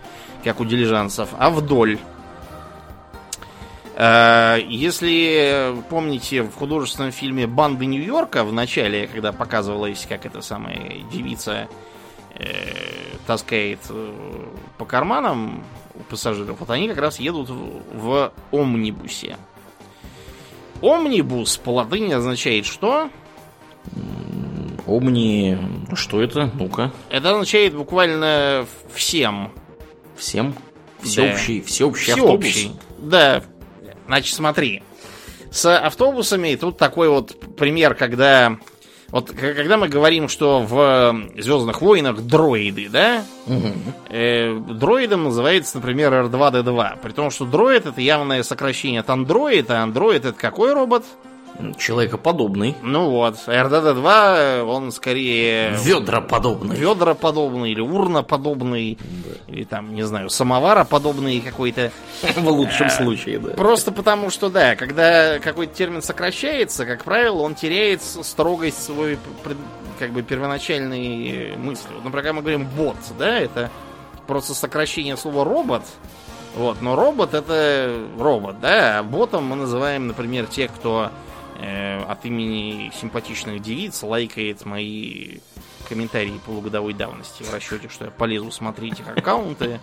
как 0.44 0.60
у 0.60 0.66
дилижансов, 0.66 1.30
а 1.38 1.48
вдоль. 1.48 1.98
Э, 4.00 4.58
Если 4.68 5.74
помните 5.90 6.42
в 6.42 6.54
художественном 6.54 7.10
фильме 7.10 7.48
«Банды 7.48 7.84
Нью-Йорка» 7.84 8.44
в 8.44 8.52
начале, 8.52 9.08
когда 9.08 9.32
показывалась, 9.32 10.06
как 10.08 10.24
эта 10.24 10.40
самая 10.40 11.00
девица 11.10 11.68
э, 12.34 12.46
таскает 13.26 13.80
э, 13.90 14.12
по 14.78 14.84
карманам 14.84 15.64
у 15.96 16.00
пассажиров, 16.04 16.60
вот 16.60 16.70
они 16.70 16.88
как 16.88 16.98
раз 16.98 17.18
едут 17.18 17.48
в, 17.50 17.82
в 17.92 18.32
омнибусе. 18.52 19.36
Омнибус 20.80 21.56
по 21.56 21.70
латыни 21.70 22.12
означает 22.12 22.66
что? 22.66 23.10
Омни... 24.86 25.58
Что 25.94 26.22
это? 26.22 26.50
Ну-ка. 26.54 26.92
Это 27.10 27.32
означает 27.32 27.74
буквально 27.74 28.64
всем. 28.94 29.50
Всем? 30.16 30.54
Всеобщий, 31.02 31.62
всеобщий, 31.62 32.12
Всеобщий. 32.12 32.66
автобус. 32.68 32.82
Да. 32.98 33.42
Значит, 34.08 34.34
смотри. 34.34 34.82
С 35.50 35.78
автобусами 35.78 36.54
тут 36.56 36.78
такой 36.78 37.08
вот 37.08 37.56
пример, 37.56 37.94
когда... 37.94 38.56
Вот 39.10 39.30
когда 39.30 39.78
мы 39.78 39.88
говорим, 39.88 40.28
что 40.28 40.60
в 40.60 41.30
Звездных 41.38 41.80
войнах 41.80 42.20
дроиды, 42.22 42.88
да? 42.90 43.24
Мгм. 43.46 43.74
Э, 44.10 44.58
дроидом 44.58 45.24
называется, 45.24 45.78
например, 45.78 46.12
R2D2. 46.12 46.98
При 47.02 47.12
том, 47.12 47.30
что 47.30 47.46
дроид 47.46 47.86
это 47.86 48.00
явное 48.00 48.42
сокращение 48.42 49.00
от 49.00 49.08
андроид, 49.08 49.70
а 49.70 49.82
андроид 49.82 50.24
это 50.24 50.38
какой 50.38 50.74
робот? 50.74 51.04
Человекоподобный. 51.76 52.76
Ну 52.82 53.10
вот, 53.10 53.34
R2D2, 53.46 54.62
он 54.62 54.92
скорее 54.92 55.70
Ведроподобный. 55.82 56.76
ведроподобный 56.76 57.72
или 57.72 57.80
урноподобный, 57.80 58.96
или 59.48 59.64
там, 59.64 59.94
не 59.94 60.04
знаю, 60.04 60.30
самовароподобный 60.30 61.40
какой-то. 61.40 61.90
В 62.36 62.48
лучшем 62.48 62.90
случае, 62.90 63.38
да. 63.38 63.50
Просто 63.50 63.90
потому, 63.90 64.30
что, 64.30 64.50
да, 64.50 64.76
когда 64.76 65.38
какой-то 65.40 65.74
термин 65.74 66.02
сокращается, 66.02 66.86
как 66.86 67.02
правило, 67.04 67.42
он 67.42 67.54
теряет 67.54 68.02
строгость 68.02 68.82
свой 68.84 69.18
как 69.98 70.12
бы 70.12 70.22
первоначальной 70.22 71.56
мысли. 71.56 71.88
Вот, 71.92 72.04
например, 72.04 72.22
когда 72.22 72.32
мы 72.34 72.40
говорим 72.42 72.68
бот, 72.76 72.96
да, 73.18 73.36
это 73.36 73.70
просто 74.28 74.54
сокращение 74.54 75.16
слова 75.16 75.44
робот. 75.44 75.82
Вот, 76.54 76.80
но 76.82 76.96
робот 76.96 77.34
это 77.34 77.94
робот, 78.18 78.60
да, 78.60 79.00
а 79.00 79.02
ботом 79.02 79.44
мы 79.44 79.56
называем, 79.56 80.06
например, 80.06 80.46
тех, 80.46 80.72
кто 80.72 81.10
э, 81.58 82.00
от 82.02 82.24
имени 82.24 82.90
симпатичных 83.00 83.60
девиц 83.62 84.02
лайкает 84.02 84.64
мои 84.64 85.38
комментарии 85.88 86.40
полугодовой 86.44 86.92
давности 86.92 87.42
в 87.42 87.52
расчете, 87.52 87.88
что 87.88 88.06
я 88.06 88.10
полезу 88.10 88.50
смотреть 88.50 89.00
их 89.00 89.08
аккаунты, 89.08 89.80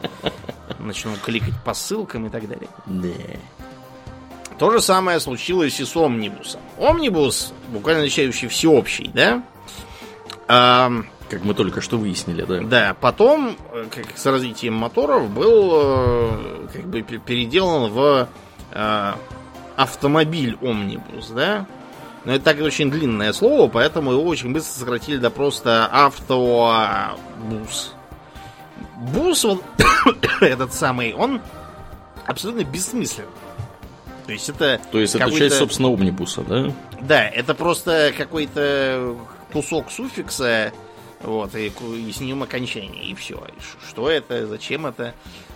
начну 0.79 1.15
кликать 1.15 1.55
по 1.63 1.73
ссылкам 1.73 2.27
и 2.27 2.29
так 2.29 2.47
далее. 2.47 2.67
Да. 2.85 3.09
То 4.59 4.71
же 4.71 4.79
самое 4.81 5.19
случилось 5.19 5.79
и 5.79 5.85
с 5.85 5.95
Омнибусом. 5.97 6.61
Омнибус, 6.77 7.53
буквально 7.69 8.01
означающий 8.03 8.47
всеобщий, 8.47 9.09
да? 9.13 9.43
Ам, 10.47 11.07
Как 11.29 11.43
мы 11.43 11.53
только 11.55 11.81
что 11.81 11.97
выяснили, 11.97 12.43
да. 12.43 12.61
да, 12.61 12.95
потом, 13.01 13.57
э, 13.73 13.85
как 13.93 14.15
с 14.15 14.25
развитием 14.27 14.75
моторов, 14.75 15.29
был 15.31 15.71
э, 15.73 16.67
как 16.71 16.85
бы 16.85 17.01
пе- 17.01 17.17
переделан 17.17 17.91
в 17.91 18.27
автомобиль 19.75 20.57
Омнибус, 20.61 21.29
да? 21.29 21.65
Но 22.25 22.33
это 22.33 22.43
так 22.43 22.59
очень 22.59 22.89
длинное 22.89 23.33
слово, 23.33 23.69
поэтому 23.69 24.11
его 24.11 24.23
очень 24.23 24.51
быстро 24.51 24.79
сократили 24.79 25.17
до 25.17 25.29
просто 25.29 25.85
автобус. 25.85 27.93
бус, 28.97 29.43
вот 29.43 29.63
этот 30.41 30.73
самый, 30.73 31.13
он 31.13 31.39
абсолютно 32.25 32.63
бессмыслен. 32.63 33.27
То 34.25 34.31
есть 34.31 34.49
это... 34.49 34.81
То 34.91 34.99
есть 34.99 35.13
это 35.13 35.31
часть, 35.31 35.57
собственно, 35.57 35.89
омнибуса, 35.89 36.41
да? 36.41 36.73
Да, 37.01 37.27
это 37.27 37.53
просто 37.53 38.11
какой-то 38.17 39.15
кусок 39.53 39.91
суффикса, 39.91 40.73
вот, 41.21 41.55
и, 41.55 41.67
и 41.67 42.11
с 42.11 42.19
ним 42.19 42.41
окончание, 42.41 43.03
и 43.03 43.13
все. 43.13 43.39
Что 43.88 44.09
это, 44.09 44.47
зачем 44.47 44.88
это? 44.88 45.13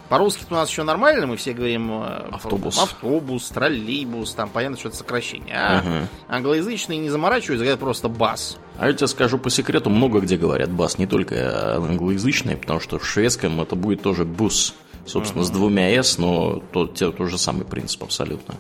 По-русски 0.10 0.44
у 0.50 0.54
нас 0.54 0.70
еще 0.70 0.82
нормально, 0.82 1.28
мы 1.28 1.38
все 1.38 1.54
говорим 1.54 1.92
э, 2.02 2.30
автобус, 2.32 2.80
автобус 2.80 3.48
троллейбус, 3.50 4.34
там 4.34 4.50
понятно, 4.50 4.76
что 4.76 4.88
это 4.88 4.98
сокращение. 4.98 5.56
А 5.56 5.80
угу. 5.80 6.08
англоязычные 6.28 6.98
не 6.98 7.10
заморачиваются, 7.10 7.64
говорят 7.64 7.80
просто 7.80 8.10
бас. 8.10 8.58
А 8.80 8.88
я 8.88 8.94
тебе 8.94 9.06
скажу 9.06 9.38
по 9.38 9.52
секрету, 9.52 9.92
много 9.92 10.20
где 10.20 10.36
говорят 10.36 10.72
бас, 10.72 10.98
не 10.98 11.06
только 11.06 11.76
англоязычные, 11.76 12.58
потому 12.58 12.80
что 12.80 12.98
в 12.98 13.06
шведском 13.06 13.62
это 13.62 13.76
будет 13.76 14.02
тоже 14.02 14.26
бус, 14.26 14.74
собственно, 15.06 15.42
угу. 15.42 15.48
с 15.48 15.52
двумя 15.52 16.02
с, 16.02 16.18
но 16.18 16.64
тот, 16.72 16.96
тот 16.96 17.30
же 17.30 17.38
самый 17.38 17.66
принцип 17.66 18.04
абсолютно. 18.04 18.56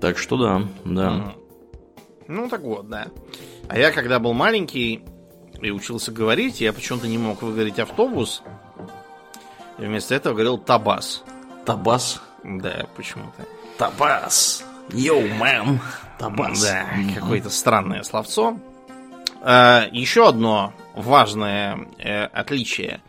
Так 0.00 0.16
что 0.16 0.36
да, 0.36 0.62
да. 0.84 1.12
Угу. 1.16 1.46
Ну 2.28 2.48
так 2.48 2.60
вот, 2.60 2.88
да. 2.88 3.08
А 3.68 3.76
я 3.76 3.90
когда 3.90 4.20
был 4.20 4.32
маленький 4.32 5.02
и 5.60 5.70
учился 5.70 6.12
говорить, 6.12 6.60
я 6.60 6.72
почему-то 6.72 7.08
не 7.08 7.18
мог 7.18 7.42
выговорить 7.42 7.80
автобус. 7.80 8.42
И 9.78 9.82
вместо 9.82 10.14
этого 10.14 10.34
говорил 10.34 10.58
Табас. 10.58 11.22
Табас? 11.64 12.22
Да, 12.42 12.86
почему-то. 12.96 13.44
Табас! 13.78 14.64
Йоу, 14.90 15.26
мэм! 15.28 15.80
Табас. 16.18 16.62
Да, 16.62 16.86
какое-то 17.14 17.50
странное 17.50 18.02
словцо. 18.02 18.58
А, 19.42 19.86
еще 19.92 20.28
одно 20.28 20.72
важное 20.94 21.86
э, 21.98 22.24
отличие. 22.24 23.00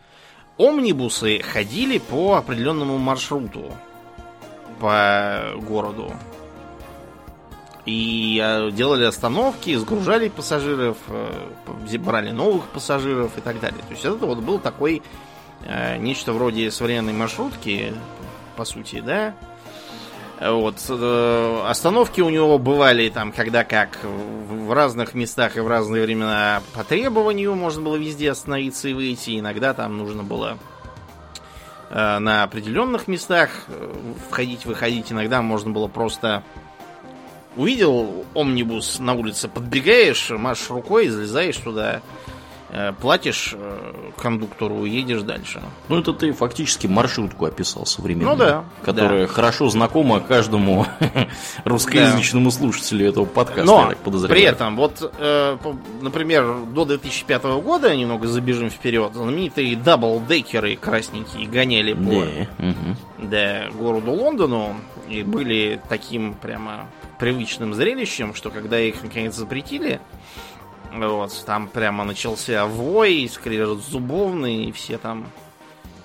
Омнибусы 0.56 1.40
ходили 1.40 1.98
по 1.98 2.34
определенному 2.34 2.98
маршруту 2.98 3.72
по 4.80 5.52
городу. 5.56 6.12
И 7.86 8.40
э, 8.44 8.70
делали 8.72 9.04
остановки, 9.04 9.74
сгружали 9.76 10.28
пассажиров, 10.28 10.98
э, 11.08 11.98
брали 11.98 12.30
новых 12.30 12.66
пассажиров 12.66 13.38
и 13.38 13.40
так 13.40 13.60
далее. 13.60 13.80
То 13.88 13.92
есть 13.92 14.04
это 14.04 14.26
вот 14.26 14.40
был 14.40 14.58
такой 14.58 15.02
нечто 15.98 16.32
вроде 16.32 16.70
современной 16.70 17.12
маршрутки, 17.12 17.94
по 18.56 18.64
сути, 18.64 19.00
да. 19.00 19.34
Вот. 20.40 20.76
Э, 20.88 21.64
остановки 21.66 22.20
у 22.20 22.30
него 22.30 22.58
бывали 22.58 23.08
там, 23.08 23.32
когда 23.32 23.64
как, 23.64 23.98
в 24.02 24.72
разных 24.72 25.14
местах 25.14 25.56
и 25.56 25.60
в 25.60 25.66
разные 25.66 26.04
времена 26.04 26.62
по 26.74 26.84
требованию 26.84 27.54
можно 27.56 27.82
было 27.82 27.96
везде 27.96 28.30
остановиться 28.30 28.88
и 28.88 28.92
выйти. 28.92 29.38
Иногда 29.38 29.74
там 29.74 29.98
нужно 29.98 30.22
было 30.22 30.58
э, 31.90 32.18
на 32.18 32.44
определенных 32.44 33.08
местах 33.08 33.50
входить-выходить. 34.30 35.10
Иногда 35.10 35.42
можно 35.42 35.70
было 35.70 35.88
просто 35.88 36.44
увидел 37.56 38.24
омнибус 38.34 39.00
на 39.00 39.14
улице, 39.14 39.48
подбегаешь, 39.48 40.30
машешь 40.30 40.70
рукой, 40.70 41.08
залезаешь 41.08 41.56
туда, 41.56 42.00
Э, 42.00 42.37
платишь 43.00 43.54
э, 43.56 43.92
кондуктору 44.16 44.84
едешь 44.84 45.22
дальше. 45.22 45.62
Ну, 45.88 46.00
это 46.00 46.12
ты 46.12 46.32
фактически 46.32 46.86
маршрутку 46.86 47.46
описал 47.46 47.86
современную. 47.86 48.36
Ну 48.36 48.36
да. 48.36 48.64
Которая 48.82 49.26
да. 49.26 49.32
хорошо 49.32 49.70
знакома 49.70 50.20
каждому 50.20 50.86
русскоязычному 51.64 52.50
да. 52.50 52.56
слушателю 52.56 53.08
этого 53.08 53.24
подкаста, 53.24 53.64
Но 53.64 53.80
я 53.82 53.88
так 53.88 53.98
подозреваю. 53.98 54.40
при 54.40 54.46
этом, 54.46 54.76
вот, 54.76 55.12
э, 55.18 55.56
например, 56.02 56.64
до 56.66 56.84
2005 56.84 57.44
года, 57.62 57.94
немного 57.96 58.26
забежим 58.26 58.68
вперед, 58.68 59.14
знаменитые 59.14 59.74
даблдекеры 59.74 60.76
красненькие 60.76 61.46
гоняли 61.46 61.94
по 61.94 62.00
да. 62.02 62.68
Угу. 62.68 63.28
Да, 63.30 63.68
городу 63.72 64.12
Лондону 64.12 64.76
и 65.08 65.22
были 65.22 65.80
таким 65.88 66.34
прямо 66.34 66.86
привычным 67.18 67.74
зрелищем, 67.74 68.34
что 68.34 68.50
когда 68.50 68.78
их 68.78 69.02
наконец 69.02 69.34
запретили, 69.34 70.00
вот, 71.00 71.44
там 71.46 71.68
прямо 71.68 72.04
начался 72.04 72.66
вой, 72.66 73.28
скрежет 73.32 73.80
зубовный, 73.80 74.66
и 74.66 74.72
все 74.72 74.98
там 74.98 75.30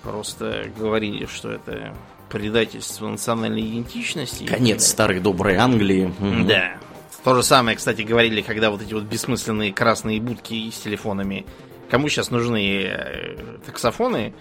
просто 0.02 0.70
говорили, 0.76 1.26
что 1.26 1.50
это 1.50 1.94
предательство 2.30 3.08
национальной 3.08 3.62
идентичности. 3.62 4.44
Конец 4.44 4.86
старой 4.86 5.20
доброй 5.20 5.56
Англии. 5.56 6.12
Да. 6.46 6.76
То 7.22 7.34
же 7.34 7.42
самое, 7.42 7.76
кстати, 7.76 8.02
говорили, 8.02 8.42
когда 8.42 8.70
вот 8.70 8.82
эти 8.82 8.92
вот 8.92 9.04
бессмысленные 9.04 9.72
красные 9.72 10.20
будки 10.20 10.70
с 10.70 10.78
телефонами. 10.80 11.46
Кому 11.88 12.08
сейчас 12.08 12.30
нужны 12.30 12.82
э, 12.84 13.36
таксофоны? 13.64 14.34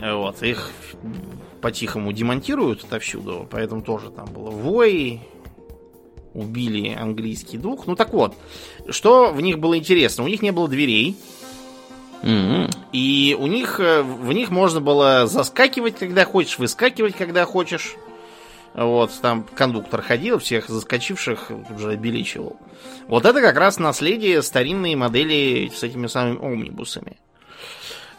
Вот, 0.00 0.42
их 0.42 0.70
по-тихому 1.60 2.12
демонтируют 2.12 2.84
отовсюду, 2.84 3.46
поэтому 3.50 3.82
тоже 3.82 4.10
там 4.10 4.26
было 4.26 4.50
вой, 4.50 5.20
убили 6.34 6.92
английский 6.94 7.56
дух. 7.56 7.86
Ну 7.86 7.96
так 7.96 8.12
вот, 8.12 8.34
что 8.90 9.32
в 9.32 9.40
них 9.40 9.58
было 9.58 9.78
интересно? 9.78 10.24
У 10.24 10.28
них 10.28 10.42
не 10.42 10.50
было 10.50 10.68
дверей. 10.68 11.16
Mm-hmm. 12.22 12.76
И 12.92 13.36
у 13.38 13.46
них 13.46 13.80
э, 13.80 14.02
в 14.02 14.32
них 14.32 14.50
можно 14.50 14.80
было 14.80 15.26
заскакивать, 15.26 15.98
когда 15.98 16.24
хочешь, 16.24 16.58
выскакивать, 16.58 17.14
когда 17.16 17.44
хочешь. 17.44 17.96
Вот, 18.72 19.12
там 19.22 19.46
кондуктор 19.54 20.02
ходил, 20.02 20.38
всех 20.38 20.68
заскочивших 20.68 21.52
уже 21.76 21.92
обеличивал. 21.92 22.56
Вот 23.06 23.24
это 23.24 23.40
как 23.40 23.56
раз 23.56 23.78
наследие 23.78 24.42
старинной 24.42 24.96
модели 24.96 25.70
с 25.72 25.82
этими 25.84 26.08
самыми 26.08 26.38
омнибусами. 26.38 27.18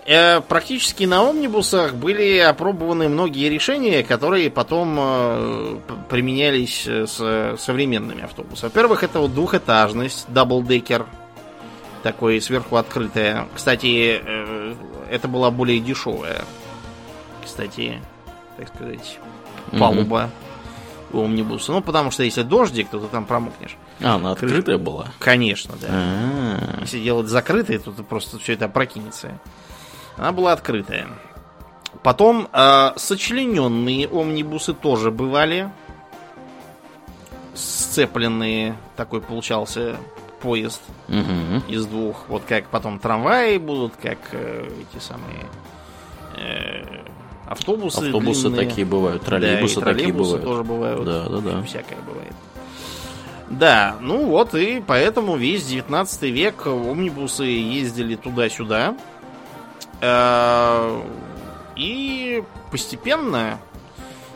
Э, 0.05 0.39
практически 0.41 1.05
на 1.05 1.27
омнибусах 1.27 1.95
были 1.95 2.37
опробованы 2.37 3.09
многие 3.09 3.49
решения, 3.49 4.03
которые 4.03 4.51
потом 4.51 4.95
э, 4.99 5.79
применялись 6.09 6.85
с 6.85 7.55
современными 7.57 8.23
автобусами. 8.23 8.69
Во-первых, 8.69 9.03
это 9.03 9.19
вот 9.19 9.33
двухэтажность, 9.33 10.25
даблдекер, 10.27 11.07
такой 12.03 12.39
сверху 12.39 12.75
открытая. 12.75 13.47
Кстати, 13.55 14.21
э, 14.23 14.75
это 15.09 15.27
была 15.27 15.49
более 15.49 15.79
дешевая, 15.79 16.45
кстати, 17.43 17.99
так 18.57 18.67
сказать, 18.67 19.17
палуба 19.71 20.29
mm-hmm. 21.11 21.17
у 21.17 21.23
омнибуса. 21.23 21.71
Ну, 21.71 21.81
потому 21.81 22.11
что 22.11 22.21
если 22.21 22.43
дождик, 22.43 22.89
то 22.89 22.99
ты 22.99 23.07
там 23.07 23.25
промокнешь. 23.25 23.75
А, 24.01 24.15
она 24.15 24.33
открытая 24.33 24.77
была? 24.77 25.07
Конечно, 25.17 25.73
да. 25.81 25.87
А-а-а. 25.89 26.81
Если 26.81 26.99
делать 26.99 27.27
закрытой, 27.27 27.79
то 27.79 27.91
просто 28.03 28.37
все 28.37 28.53
это 28.53 28.65
опрокинется. 28.65 29.39
Она 30.17 30.31
была 30.31 30.53
открытая. 30.53 31.07
Потом 32.03 32.47
э, 32.51 32.91
сочлененные 32.97 34.07
омнибусы 34.07 34.73
тоже 34.73 35.11
бывали. 35.11 35.71
Сцепленные. 37.53 38.75
Такой 38.95 39.21
получался 39.21 39.97
поезд 40.41 40.81
угу. 41.07 41.63
из 41.67 41.85
двух. 41.85 42.25
Вот 42.27 42.43
как 42.47 42.67
потом 42.67 42.99
трамваи 42.99 43.57
будут, 43.57 43.93
как 43.95 44.19
э, 44.31 44.69
эти 44.81 45.01
самые 45.01 45.45
э, 46.37 47.03
автобусы. 47.47 48.05
Автобусы 48.05 48.49
длинные. 48.49 48.67
такие 48.67 48.85
бывают, 48.85 49.23
троллейбусы, 49.23 49.79
да, 49.79 49.93
такие 49.93 50.13
бывают. 50.13 50.43
тоже 50.43 50.63
бывают. 50.63 51.05
Да, 51.05 51.27
да, 51.27 51.39
да. 51.39 51.61
Всякое 51.63 51.97
бывает. 52.05 52.33
Да, 53.49 53.95
ну 54.01 54.25
вот 54.25 54.55
и 54.55 54.83
поэтому 54.85 55.35
весь 55.35 55.65
19 55.65 56.21
век 56.23 56.65
омнибусы 56.65 57.43
ездили 57.43 58.15
туда-сюда. 58.15 58.95
Э, 60.05 61.01
и 61.75 62.43
постепенно 62.71 63.59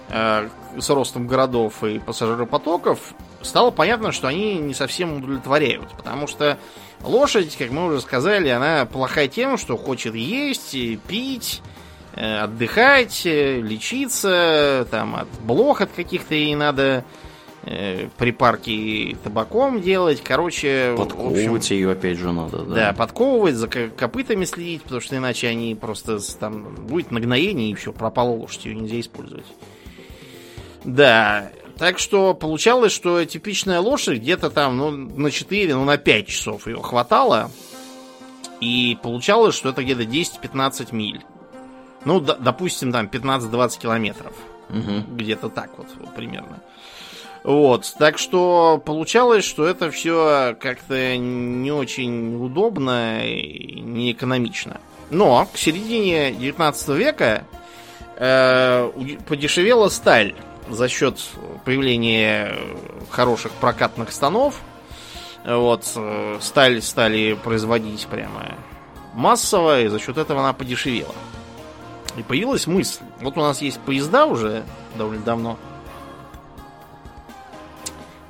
э, 0.09 0.49
с 0.77 0.89
ростом 0.89 1.27
городов 1.27 1.83
и 1.83 1.99
пассажиропотоков 1.99 3.13
стало 3.41 3.69
понятно, 3.69 4.11
что 4.11 4.27
они 4.27 4.55
не 4.55 4.73
совсем 4.73 5.17
удовлетворяют. 5.17 5.89
Потому 5.95 6.27
что 6.27 6.57
лошадь, 7.03 7.55
как 7.55 7.69
мы 7.69 7.85
уже 7.85 8.01
сказали, 8.01 8.49
она 8.49 8.85
плохая 8.85 9.27
тем, 9.27 9.57
что 9.57 9.77
хочет 9.77 10.15
есть, 10.15 10.75
пить, 11.07 11.61
э, 12.15 12.39
отдыхать, 12.39 13.21
лечиться, 13.25 14.87
там 14.89 15.15
от 15.15 15.29
блох 15.41 15.81
от 15.81 15.91
каких-то 15.91 16.33
ей 16.33 16.55
надо 16.55 17.05
э, 17.63 18.07
припарки 18.17 19.17
табаком 19.23 19.81
делать. 19.81 20.21
Короче, 20.23 20.95
подковывать 20.97 21.65
общем, 21.65 21.75
ее 21.75 21.91
опять 21.91 22.17
же 22.17 22.31
надо. 22.31 22.59
Да, 22.59 22.75
да 22.75 22.93
подковывать, 22.93 23.55
за 23.55 23.67
копытами 23.67 24.45
следить, 24.45 24.83
потому 24.83 25.01
что 25.01 25.17
иначе 25.17 25.47
они 25.47 25.75
просто 25.75 26.19
там 26.39 26.75
будет 26.87 27.11
нагноение 27.11 27.71
и 27.71 27.75
все, 27.75 27.91
пропала 27.93 28.29
лошадь, 28.29 28.65
ее 28.65 28.75
нельзя 28.75 28.99
использовать. 28.99 29.45
Да, 30.83 31.51
так 31.79 31.97
что 31.97 32.33
получалось, 32.33 32.91
что 32.91 33.23
типичная 33.23 33.79
лошадь 33.79 34.19
где-то 34.19 34.49
там 34.49 34.77
ну, 34.77 34.91
на 34.91 35.31
4, 35.31 35.73
ну 35.75 35.85
на 35.85 35.97
5 35.97 36.27
часов 36.27 36.67
ее 36.67 36.81
хватало. 36.81 37.51
И 38.59 38.97
получалось, 39.01 39.55
что 39.55 39.69
это 39.69 39.83
где-то 39.83 40.03
10-15 40.03 40.93
миль. 40.93 41.23
Ну, 42.03 42.19
допустим, 42.19 42.91
там 42.91 43.05
15-20 43.07 43.79
километров. 43.79 44.33
Угу. 44.69 45.15
Где-то 45.15 45.47
так 45.47 45.77
вот 45.77 45.87
примерно. 46.15 46.61
Вот, 47.43 47.93
так 47.97 48.17
что 48.17 48.81
получалось, 48.83 49.45
что 49.45 49.65
это 49.65 49.91
все 49.91 50.55
как-то 50.59 51.17
не 51.17 51.71
очень 51.71 52.35
удобно 52.35 53.25
и 53.25 53.79
не 53.79 54.11
экономично. 54.11 54.81
Но 55.09 55.47
к 55.51 55.57
середине 55.57 56.31
19 56.31 56.89
века 56.89 57.43
э, 58.17 58.91
подешевела 59.27 59.89
сталь 59.89 60.35
за 60.69 60.87
счет 60.87 61.19
появления 61.65 62.55
хороших 63.09 63.51
прокатных 63.53 64.11
станов. 64.11 64.61
Вот, 65.45 65.91
э, 65.95 66.37
сталь 66.41 66.81
стали 66.81 67.33
производить 67.41 68.05
прямо 68.07 68.55
массово, 69.13 69.81
и 69.81 69.87
за 69.87 69.99
счет 69.99 70.17
этого 70.17 70.41
она 70.41 70.53
подешевела. 70.53 71.15
И 72.17 72.23
появилась 72.23 72.67
мысль. 72.67 73.01
Вот 73.21 73.37
у 73.37 73.41
нас 73.41 73.61
есть 73.61 73.79
поезда 73.79 74.25
уже 74.25 74.63
довольно 74.95 75.23
давно. 75.23 75.57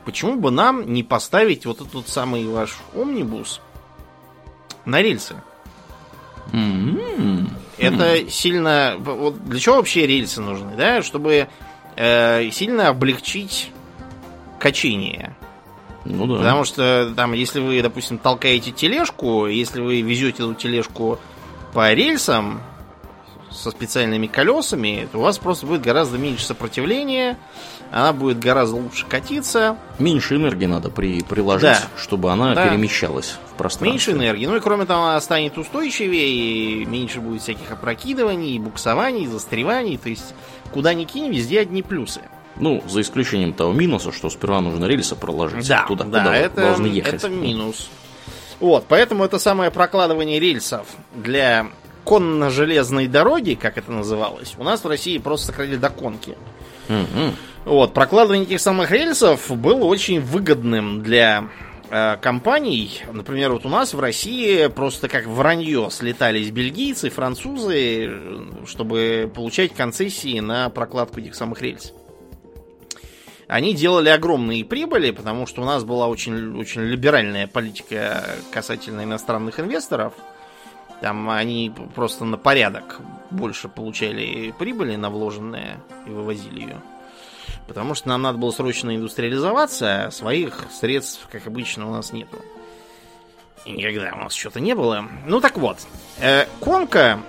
Почему 0.05 0.37
бы 0.37 0.51
нам 0.51 0.91
не 0.91 1.03
поставить 1.03 1.65
вот 1.65 1.81
этот 1.81 2.07
самый 2.07 2.47
ваш 2.47 2.77
омнибус 2.95 3.61
на 4.85 5.01
рельсы? 5.01 5.35
М-м. 6.51 7.49
Это 7.77 8.29
сильно... 8.29 8.95
Вот 8.97 9.43
для 9.45 9.59
чего 9.59 9.75
вообще 9.75 10.07
рельсы 10.07 10.41
нужны? 10.41 10.75
Да? 10.75 11.01
Чтобы 11.01 11.47
э, 11.95 12.49
сильно 12.51 12.89
облегчить 12.89 13.71
качение. 14.59 15.35
Ну 16.05 16.25
да. 16.27 16.37
Потому 16.37 16.63
что 16.63 17.13
там, 17.15 17.33
если 17.33 17.59
вы, 17.59 17.81
допустим, 17.81 18.17
толкаете 18.17 18.71
тележку, 18.71 19.47
если 19.47 19.81
вы 19.81 20.01
везете 20.01 20.43
эту 20.43 20.55
тележку 20.55 21.19
по 21.73 21.93
рельсам 21.93 22.61
со 23.51 23.71
специальными 23.71 24.27
колесами, 24.27 25.07
у 25.13 25.19
вас 25.19 25.37
просто 25.37 25.65
будет 25.65 25.81
гораздо 25.81 26.17
меньше 26.17 26.45
сопротивления, 26.45 27.37
она 27.91 28.13
будет 28.13 28.39
гораздо 28.39 28.75
лучше 28.77 29.05
катиться. 29.07 29.77
Меньше 29.97 30.35
энергии 30.35 30.65
надо 30.67 30.89
при, 30.89 31.21
приложить, 31.23 31.63
Да. 31.63 31.79
чтобы 31.97 32.31
она 32.31 32.53
Да. 32.53 32.67
перемещалась 32.67 33.37
в 33.51 33.57
пространстве. 33.57 33.89
Меньше 33.89 34.11
энергии. 34.11 34.45
Ну 34.45 34.55
и 34.55 34.59
кроме 34.59 34.85
того, 34.85 35.05
она 35.05 35.19
станет 35.21 35.57
устойчивее, 35.57 36.27
и 36.81 36.85
меньше 36.85 37.19
будет 37.19 37.41
всяких 37.41 37.71
опрокидываний, 37.71 38.59
буксований, 38.59 39.25
застреваний. 39.27 39.97
То 39.97 40.09
есть, 40.09 40.33
куда 40.71 40.93
ни 40.93 41.05
кинь, 41.05 41.29
везде 41.31 41.61
одни 41.61 41.81
плюсы. 41.81 42.21
Ну, 42.57 42.83
за 42.87 43.01
исключением 43.01 43.53
того 43.53 43.71
минуса, 43.73 44.11
что 44.11 44.29
сперва 44.29 44.59
нужно 44.61 44.85
рельсы 44.85 45.15
проложить 45.15 45.67
Да, 45.67 45.85
туда, 45.87 46.03
да, 46.03 46.19
куда 46.19 46.35
это, 46.35 46.61
должны 46.61 46.87
ехать. 46.87 47.13
это 47.15 47.29
минус. 47.29 47.89
Вот, 48.59 48.85
поэтому 48.89 49.23
это 49.23 49.39
самое 49.39 49.71
прокладывание 49.71 50.39
рельсов 50.39 50.85
для 51.15 51.67
конно-железной 52.05 53.07
дороги, 53.07 53.57
как 53.59 53.77
это 53.77 53.91
называлось, 53.91 54.55
у 54.57 54.63
нас 54.63 54.83
в 54.83 54.87
России 54.87 55.17
просто 55.17 55.47
сократили 55.47 55.77
до 55.77 55.89
конки. 55.89 56.35
Мгм. 56.87 57.35
Вот, 57.65 57.93
прокладывание 57.93 58.45
этих 58.45 58.61
самых 58.61 58.91
рельсов 58.91 59.51
было 59.51 59.83
очень 59.85 60.21
выгодным 60.21 61.03
для 61.03 61.49
э, 61.89 62.17
компаний. 62.21 63.01
Например, 63.11 63.51
вот 63.51 63.65
у 63.65 63.69
нас 63.69 63.93
в 63.93 63.99
России 63.99 64.67
просто 64.67 65.07
как 65.07 65.27
вранье 65.27 65.89
слетались 65.91 66.49
бельгийцы, 66.49 67.09
французы, 67.09 68.11
чтобы 68.65 69.31
получать 69.33 69.73
концессии 69.75 70.39
на 70.39 70.69
прокладку 70.69 71.19
этих 71.19 71.35
самых 71.35 71.61
рельс. 71.61 71.93
Они 73.49 73.73
делали 73.73 74.09
огромные 74.09 74.63
прибыли, 74.63 75.09
потому 75.09 75.47
что 75.47 75.63
у 75.63 75.65
нас 75.65 75.83
была 75.83 76.07
очень, 76.07 76.55
очень 76.55 76.81
либеральная 76.81 77.47
политика 77.47 78.23
касательно 78.51 79.03
иностранных 79.03 79.59
инвесторов. 79.59 80.13
Там 81.01 81.29
они 81.29 81.71
просто 81.95 82.25
на 82.25 82.37
порядок 82.37 82.99
больше 83.31 83.69
получали 83.69 84.53
прибыли 84.57 84.95
на 84.95 85.09
вложенное 85.09 85.79
и 86.05 86.09
вывозили 86.09 86.61
ее. 86.61 86.81
Потому 87.67 87.93
что 87.95 88.09
нам 88.09 88.21
надо 88.23 88.37
было 88.37 88.51
срочно 88.51 88.95
индустриализоваться, 88.95 90.05
а 90.05 90.11
своих 90.11 90.65
средств, 90.71 91.27
как 91.31 91.47
обычно, 91.47 91.87
у 91.87 91.91
нас 91.91 92.11
нету. 92.11 92.37
И 93.65 93.71
никогда 93.71 94.11
у 94.13 94.23
нас 94.23 94.33
что-то 94.33 94.59
не 94.59 94.73
было. 94.73 95.05
Ну 95.25 95.39
так 95.39 95.57
вот, 95.57 95.77
э, 96.19 96.47
Конка 96.59 97.19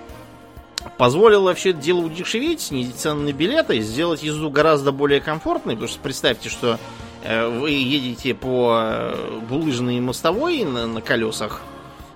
позволила 0.97 1.53
все 1.53 1.71
это 1.71 1.79
дело 1.79 1.99
удешевить, 1.99 2.61
снизить 2.61 2.95
цены 2.95 3.31
на 3.31 3.33
билеты, 3.33 3.79
сделать 3.81 4.23
езду 4.23 4.49
гораздо 4.49 4.91
более 4.91 5.21
комфортной, 5.21 5.75
потому 5.75 5.89
что 5.89 5.99
представьте, 5.99 6.49
что 6.49 6.79
э, 7.23 7.47
вы 7.47 7.71
едете 7.71 8.33
по 8.33 8.79
э, 8.81 9.39
булыжной 9.47 9.99
мостовой 9.99 10.63
на, 10.63 10.87
на 10.87 11.01
колесах, 11.01 11.61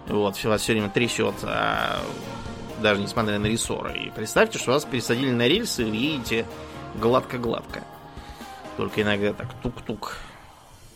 вот, 0.08 0.44
вас 0.44 0.62
все 0.62 0.74
время 0.74 0.89
трясет, 0.89 1.36
а 1.44 2.00
даже 2.82 3.02
несмотря 3.02 3.39
на 3.39 3.48
рессоры. 3.48 3.98
И 3.98 4.12
представьте, 4.12 4.60
что 4.60 4.72
вас 4.72 4.86
пересадили 4.86 5.32
на 5.32 5.48
рельсы, 5.48 5.84
и 5.84 5.89
вы 5.89 5.96
едете 5.96 6.46
гладко-гладко. 6.96 7.84
Только 8.78 9.02
иногда 9.02 9.34
так 9.34 9.48
тук-тук 9.63 10.18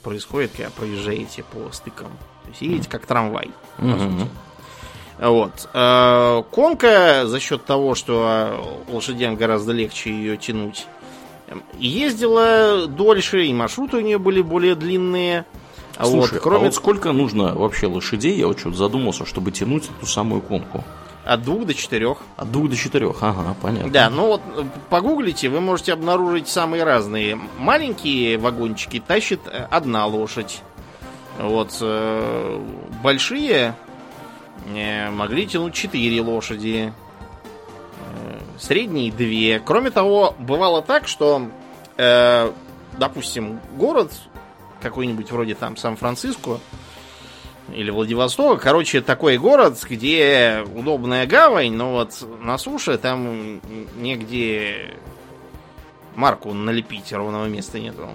происходит, 0.04 0.52
когда 0.56 0.70
проезжаете 0.70 1.44
по 1.44 1.72
стыкам. 1.72 2.12
То 2.44 2.50
есть 2.50 2.62
едете 2.62 2.90
как 2.90 3.06
трамвай. 3.06 3.52
по 3.78 3.84
сути. 3.84 4.30
Вот. 5.20 5.70
Э, 5.74 6.44
Конка 6.50 7.28
за 7.28 7.40
счет 7.40 7.66
того, 7.66 7.96
что 7.96 8.84
э, 8.88 8.94
лошадям 8.94 9.36
гораздо 9.36 9.74
легче 9.74 10.12
ее 10.12 10.38
тянуть, 10.38 10.88
ездила 11.78 12.88
дольше, 12.88 13.46
и 13.46 13.54
маршруты 13.54 13.98
у 13.98 14.02
нее 14.02 14.18
были 14.18 14.42
более 14.42 14.76
длинные. 14.76 15.46
А 15.98 16.06
Слушай, 16.06 16.34
вот, 16.34 16.42
кроме 16.42 16.58
а 16.58 16.66
вот 16.66 16.76
сколько 16.76 17.12
нужно 17.12 17.54
вообще 17.56 17.88
лошадей, 17.88 18.38
я 18.38 18.48
вот 18.48 18.60
что-то 18.60 18.78
задумался, 18.78 19.26
чтобы 19.26 19.52
тянуть 19.52 19.90
эту 19.98 20.06
самую 20.06 20.42
конку? 20.42 20.84
от 21.30 21.44
двух 21.44 21.66
до 21.68 21.76
четырех. 21.76 22.18
От 22.38 22.52
двух 22.52 22.70
до 22.70 22.76
четырех, 22.76 23.22
ага, 23.22 23.56
понятно. 23.62 23.92
Да, 23.92 24.10
ну 24.10 24.28
вот 24.28 24.42
э, 24.56 24.64
погуглите, 24.90 25.50
вы 25.50 25.62
можете 25.62 25.94
обнаружить 25.94 26.48
самые 26.48 26.84
разные. 26.84 27.40
Маленькие 27.60 28.38
вагончики 28.40 29.00
тащит 29.06 29.42
э, 29.46 29.68
одна 29.70 30.08
лошадь. 30.08 30.62
Вот 31.38 31.78
э, 31.82 32.62
большие 33.04 33.76
э, 34.74 35.10
могли 35.12 35.46
тянуть 35.46 35.76
четыре 35.76 36.20
лошади. 36.22 36.94
Э, 38.00 38.40
Средние 38.58 39.12
две. 39.12 39.60
Кроме 39.60 39.92
того, 39.92 40.36
бывало 40.40 40.82
так, 40.82 41.08
что, 41.08 41.44
э, 41.98 42.52
допустим, 42.98 43.60
город 43.78 44.12
какой-нибудь 44.82 45.32
вроде 45.32 45.56
там 45.56 45.78
Сан-Франциско 45.78 46.60
или 47.74 47.92
Владивосток, 47.92 48.62
короче, 48.62 49.02
такой 49.02 49.38
город, 49.38 49.78
где 49.88 50.64
удобная 50.76 51.28
гавань, 51.28 51.74
но 51.74 51.92
вот 51.92 52.26
на 52.42 52.58
суше 52.58 52.98
там 52.98 53.62
негде 53.98 54.96
марку 56.16 56.54
налепить, 56.54 57.14
ровного 57.14 57.46
места 57.46 57.80
нету. 57.80 58.10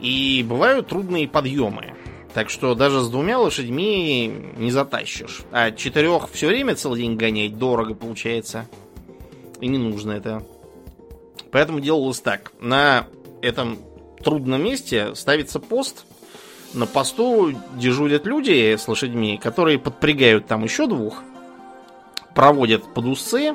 И 0.00 0.44
бывают 0.48 0.88
трудные 0.88 1.28
подъемы. 1.28 1.94
Так 2.34 2.50
что 2.50 2.74
даже 2.74 3.00
с 3.00 3.08
двумя 3.08 3.38
лошадьми 3.38 4.26
не 4.56 4.70
затащишь. 4.70 5.42
А 5.50 5.72
четырех 5.72 6.30
все 6.30 6.46
время 6.46 6.76
целый 6.76 7.00
день 7.00 7.16
гонять 7.16 7.58
дорого 7.58 7.94
получается. 7.94 8.68
И 9.60 9.66
не 9.66 9.78
нужно 9.78 10.12
это. 10.12 10.44
Поэтому 11.50 11.80
делалось 11.80 12.20
так. 12.20 12.52
На 12.60 13.08
этом 13.42 13.78
трудном 14.22 14.62
месте 14.62 15.14
ставится 15.14 15.60
пост. 15.60 16.04
На 16.74 16.86
посту 16.86 17.54
дежурят 17.76 18.26
люди 18.26 18.76
с 18.76 18.86
лошадьми, 18.88 19.38
которые 19.38 19.78
подпрягают 19.78 20.46
там 20.46 20.64
еще 20.64 20.86
двух, 20.86 21.22
проводят 22.34 22.92
под 22.92 23.06
усы, 23.06 23.54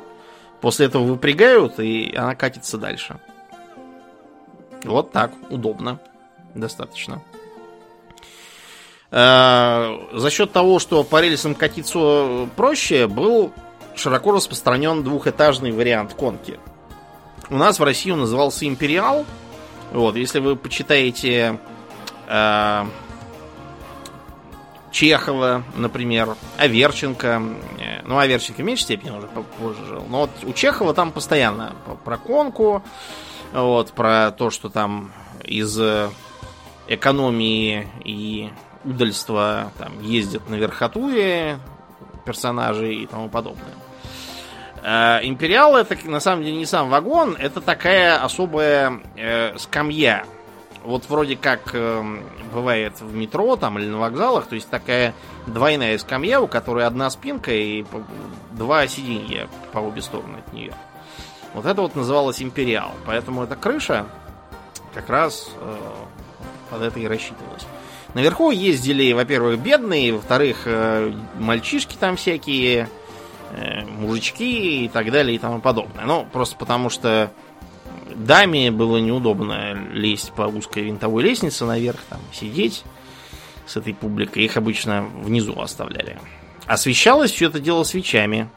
после 0.60 0.86
этого 0.86 1.04
выпрягают, 1.04 1.78
и 1.78 2.12
она 2.16 2.34
катится 2.34 2.76
дальше. 2.76 3.20
Вот 4.84 5.12
так, 5.12 5.32
удобно. 5.50 6.00
Достаточно. 6.54 7.22
Э, 9.10 9.96
За 10.12 10.30
счет 10.30 10.52
того, 10.52 10.78
что 10.78 11.04
по 11.04 11.20
рельсам 11.20 11.54
катиться 11.54 12.48
проще, 12.56 13.06
был 13.06 13.52
широко 13.94 14.32
распространен 14.32 15.02
двухэтажный 15.04 15.70
вариант 15.70 16.14
конки. 16.14 16.58
У 17.48 17.56
нас 17.56 17.78
в 17.78 17.84
России 17.84 18.10
он 18.10 18.20
назывался 18.20 18.66
Империал. 18.66 19.24
Вот, 19.94 20.16
если 20.16 20.40
вы 20.40 20.56
почитаете 20.56 21.58
э, 22.28 22.84
Чехова, 24.90 25.62
например, 25.76 26.36
Аверченко. 26.58 27.42
э, 27.78 28.02
Ну, 28.04 28.18
Аверченко 28.18 28.60
в 28.60 28.64
меньшей 28.64 28.82
степени 28.82 29.10
уже 29.10 29.26
позже 29.28 29.84
жил. 29.86 30.04
Но 30.08 30.20
вот 30.20 30.30
у 30.44 30.52
Чехова 30.52 30.94
там 30.94 31.10
постоянно 31.12 31.74
по- 31.86 31.94
про 31.94 32.16
конку, 32.18 32.82
вот, 33.52 33.92
про 33.92 34.30
то, 34.30 34.50
что 34.50 34.68
там 34.68 35.12
из 35.42 35.78
экономии 36.86 37.88
и 38.04 38.50
удальства 38.84 39.72
там 39.78 40.00
ездят 40.02 40.48
на 40.50 40.56
верхотуре 40.56 41.58
персонажи 42.26 42.94
и 42.94 43.06
тому 43.06 43.28
подобное. 43.28 43.74
Э, 44.84 45.20
Империал 45.22 45.76
это 45.76 45.96
на 46.04 46.20
самом 46.20 46.44
деле 46.44 46.56
не 46.56 46.66
сам 46.66 46.90
вагон, 46.90 47.36
это 47.38 47.60
такая 47.60 48.22
особая 48.22 49.00
э, 49.16 49.56
скамья. 49.58 50.24
Вот 50.84 51.08
вроде 51.08 51.36
как 51.36 51.70
э, 51.72 52.02
бывает 52.52 53.00
в 53.00 53.14
метро 53.14 53.56
там 53.56 53.78
или 53.78 53.86
на 53.86 53.98
вокзалах, 53.98 54.46
то 54.46 54.54
есть 54.54 54.68
такая 54.68 55.14
двойная 55.46 55.96
скамья, 55.96 56.40
у 56.40 56.46
которой 56.46 56.84
одна 56.86 57.08
спинка 57.08 57.50
и 57.52 57.84
два 58.52 58.86
сиденья 58.86 59.48
по 59.72 59.78
обе 59.78 60.02
стороны 60.02 60.36
от 60.46 60.52
нее. 60.52 60.74
Вот 61.54 61.64
это 61.64 61.80
вот 61.80 61.96
называлось 61.96 62.42
Империал. 62.42 62.90
Поэтому 63.06 63.44
эта 63.44 63.56
крыша 63.56 64.04
как 64.92 65.08
раз 65.08 65.48
э, 65.60 65.76
под 66.70 66.82
это 66.82 67.00
и 67.00 67.06
рассчитывалась. 67.06 67.66
Наверху 68.12 68.50
ездили, 68.50 69.12
во-первых, 69.12 69.58
бедные, 69.58 70.12
во-вторых, 70.12 70.62
э, 70.66 71.12
мальчишки 71.38 71.96
там 71.96 72.16
всякие, 72.16 72.88
мужички 73.98 74.84
и 74.84 74.88
так 74.88 75.10
далее 75.10 75.36
и 75.36 75.38
тому 75.38 75.60
подобное. 75.60 76.04
Ну, 76.04 76.26
просто 76.32 76.56
потому 76.56 76.90
что 76.90 77.32
даме 78.14 78.70
было 78.70 78.98
неудобно 78.98 79.74
лезть 79.92 80.32
по 80.32 80.42
узкой 80.42 80.84
винтовой 80.84 81.22
лестнице 81.22 81.64
наверх, 81.64 82.00
там, 82.08 82.20
сидеть 82.32 82.84
с 83.66 83.76
этой 83.76 83.94
публикой. 83.94 84.44
Их 84.44 84.56
обычно 84.56 85.06
внизу 85.22 85.58
оставляли. 85.60 86.18
Освещалось 86.66 87.30
все 87.30 87.46
это 87.46 87.60
дело 87.60 87.84
свечами. 87.84 88.48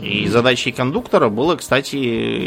И 0.00 0.26
задачей 0.26 0.72
кондуктора 0.72 1.28
было, 1.28 1.54
кстати, 1.54 1.96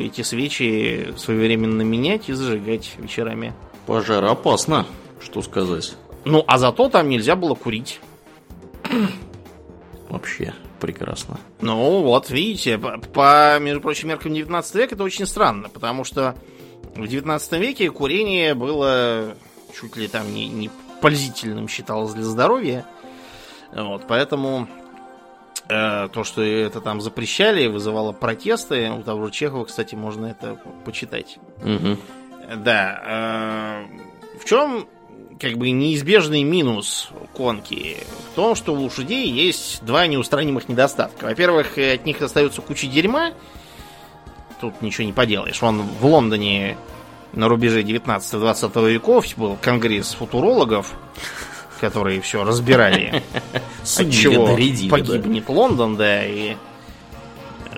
эти 0.08 0.22
свечи 0.22 1.14
своевременно 1.16 1.82
менять 1.82 2.28
и 2.28 2.34
зажигать 2.34 2.96
вечерами. 2.98 3.54
Пожар 3.86 4.26
опасно, 4.26 4.86
что 5.22 5.42
сказать. 5.42 5.96
Ну, 6.26 6.44
а 6.46 6.58
зато 6.58 6.90
там 6.90 7.08
нельзя 7.08 7.38
было 7.38 7.56
курить. 7.56 8.02
Вообще 10.10 10.54
прекрасно. 10.80 11.40
Ну, 11.62 12.02
вот, 12.02 12.30
видите, 12.30 12.78
по, 12.78 12.98
по, 12.98 13.60
между 13.60 13.82
прочим, 13.82 14.10
меркам 14.10 14.34
19 14.34 14.76
века 14.76 14.96
это 14.96 15.04
очень 15.04 15.26
странно, 15.26 15.70
потому 15.70 16.04
что 16.04 16.36
в 16.96 17.08
19 17.08 17.54
веке 17.54 17.92
курение 17.92 18.54
было 18.54 19.36
чуть 19.80 19.96
ли 19.96 20.08
там 20.08 20.34
не, 20.34 20.48
не 20.48 20.70
пользительным 21.02 21.68
считалось 21.68 22.14
для 22.14 22.24
здоровья. 22.24 22.86
Вот, 23.74 24.04
поэтому 24.08 24.68
э, 25.70 26.08
то, 26.12 26.24
что 26.24 26.42
это 26.42 26.82
там 26.82 27.02
запрещали, 27.02 27.68
вызывало 27.68 28.12
протесты. 28.12 28.90
У 28.92 29.04
того 29.04 29.26
же 29.26 29.32
Чехова, 29.32 29.66
кстати, 29.66 29.96
можно 29.96 30.28
это 30.28 30.60
почитать. 30.86 31.38
Угу. 31.62 31.98
Да. 32.64 33.02
Э, 33.06 34.40
в 34.40 34.46
чем 34.46 34.88
как 35.40 35.58
бы 35.58 35.72
неизбежный 35.72 36.44
минус 36.44 37.10
конки? 37.34 37.98
В 38.32 38.36
том, 38.36 38.56
что 38.56 38.74
у 38.74 38.82
лошадей 38.82 39.30
есть 39.30 39.84
два 39.84 40.08
неустранимых 40.08 40.70
недостатка. 40.70 41.26
Во-первых, 41.26 41.78
от 41.78 42.06
них 42.06 42.22
остается 42.22 42.62
куча 42.62 42.88
дерьма. 42.88 43.32
Тут 44.60 44.82
ничего 44.82 45.06
не 45.06 45.14
поделаешь. 45.14 45.62
Вон 45.62 45.82
в 45.82 46.06
Лондоне 46.06 46.78
на 47.34 47.48
рубеже 47.48 47.84
19-20 47.84 48.90
веков 48.90 49.26
был 49.38 49.58
конгресс 49.62 50.14
футурологов, 50.14 50.94
которые 51.80 52.22
все 52.22 52.44
разбирали, 52.44 53.24
от 53.82 54.12
чего 54.12 54.48
погибнет 54.90 55.48
Лондон, 55.48 55.96
да, 55.96 56.26
и 56.26 56.56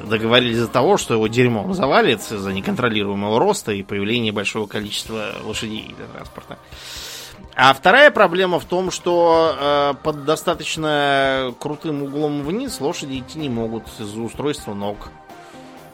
договорились 0.05 0.55
из-за 0.55 0.68
того, 0.68 0.97
что 0.97 1.16
его 1.16 1.28
дерьмом 1.28 1.74
завалится 1.74 2.36
из-за 2.36 2.53
неконтролируемого 2.53 3.39
роста 3.39 3.74
и 3.74 3.84
появления 3.84 4.32
большого 4.32 4.66
количества 4.68 5.34
лошадей 5.43 5.93
для 5.97 6.07
транспорта. 6.07 6.57
А 7.55 7.73
вторая 7.73 8.09
проблема 8.11 8.59
в 8.59 8.65
том, 8.65 8.89
что 8.89 9.55
э, 9.59 9.93
под 10.03 10.23
достаточно 10.23 11.53
крутым 11.59 12.03
углом 12.03 12.41
вниз 12.43 12.79
лошади 12.79 13.19
идти 13.19 13.39
не 13.39 13.49
могут 13.49 13.83
из-за 13.99 14.21
устройства 14.21 14.73
ног. 14.73 15.09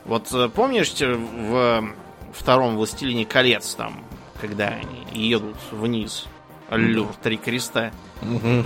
Вот 0.05 0.31
э, 0.31 0.49
помнишь 0.49 0.93
в 0.99 1.89
втором 2.33 2.75
«Властелине 2.75 3.25
колец» 3.25 3.73
там, 3.73 4.03
когда 4.39 4.67
они 4.67 5.05
едут 5.11 5.55
вниз, 5.71 6.27
Аллюр, 6.69 7.09
три 7.21 7.37
креста. 7.37 7.91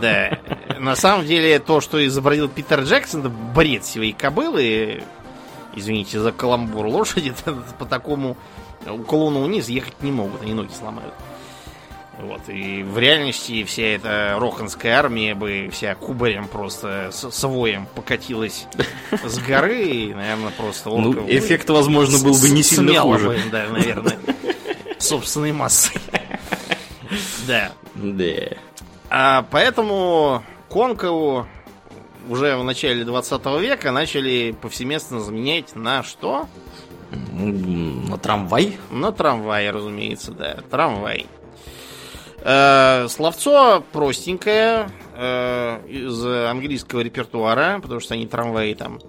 Да. 0.00 0.38
На 0.78 0.96
самом 0.96 1.24
деле, 1.26 1.58
то, 1.58 1.80
что 1.80 2.04
изобразил 2.06 2.48
Питер 2.48 2.80
Джексон, 2.80 3.20
это 3.20 3.28
бред 3.28 3.84
своей 3.84 4.12
кобылы. 4.12 5.02
Извините 5.74 6.20
за 6.20 6.32
каламбур 6.32 6.86
лошади. 6.86 7.32
По 7.78 7.84
такому 7.84 8.36
уклону 8.86 9.44
вниз 9.44 9.68
ехать 9.68 10.02
не 10.02 10.12
могут, 10.12 10.42
они 10.42 10.54
ноги 10.54 10.72
сломают. 10.72 11.14
Вот, 12.18 12.48
и 12.48 12.82
в 12.82 12.98
реальности 12.98 13.62
вся 13.64 13.82
эта 13.82 14.36
роханская 14.40 14.98
армия 14.98 15.34
бы 15.34 15.68
вся 15.70 15.94
кубарем 15.94 16.48
просто 16.48 17.10
с, 17.12 17.30
с 17.30 17.44
воем 17.46 17.86
покатилась 17.94 18.66
с 19.24 19.38
горы, 19.38 19.84
и, 19.84 20.14
наверное, 20.14 20.50
просто 20.50 20.88
орков... 20.90 21.14
Ну, 21.14 21.28
эффект, 21.28 21.68
возможно, 21.68 22.18
был 22.18 22.32
бы 22.32 22.48
не 22.48 22.62
сильно 22.62 23.00
хуже. 23.00 23.28
Бы, 23.28 23.38
да, 23.52 23.66
наверное, 23.68 24.16
собственной 24.98 25.52
массой. 25.52 26.00
Да. 27.46 27.70
Да. 27.94 28.56
А 29.08 29.46
поэтому 29.50 30.42
Конкову 30.68 31.46
уже 32.28 32.56
в 32.56 32.64
начале 32.64 33.04
20 33.04 33.46
века 33.60 33.92
начали 33.92 34.54
повсеместно 34.60 35.20
заменять 35.20 35.76
на 35.76 36.02
что? 36.02 36.48
На 37.32 38.18
трамвай? 38.18 38.78
На 38.90 39.12
трамвай, 39.12 39.70
разумеется, 39.70 40.32
да. 40.32 40.58
Трамвай. 40.68 41.26
Э, 42.42 43.08
словцо 43.08 43.82
простенькое 43.92 44.90
э, 45.14 45.80
из 45.88 46.24
английского 46.24 47.00
репертуара, 47.00 47.80
потому 47.82 48.00
что 48.00 48.14
они 48.14 48.26
трамваи 48.26 48.74
там 48.74 49.00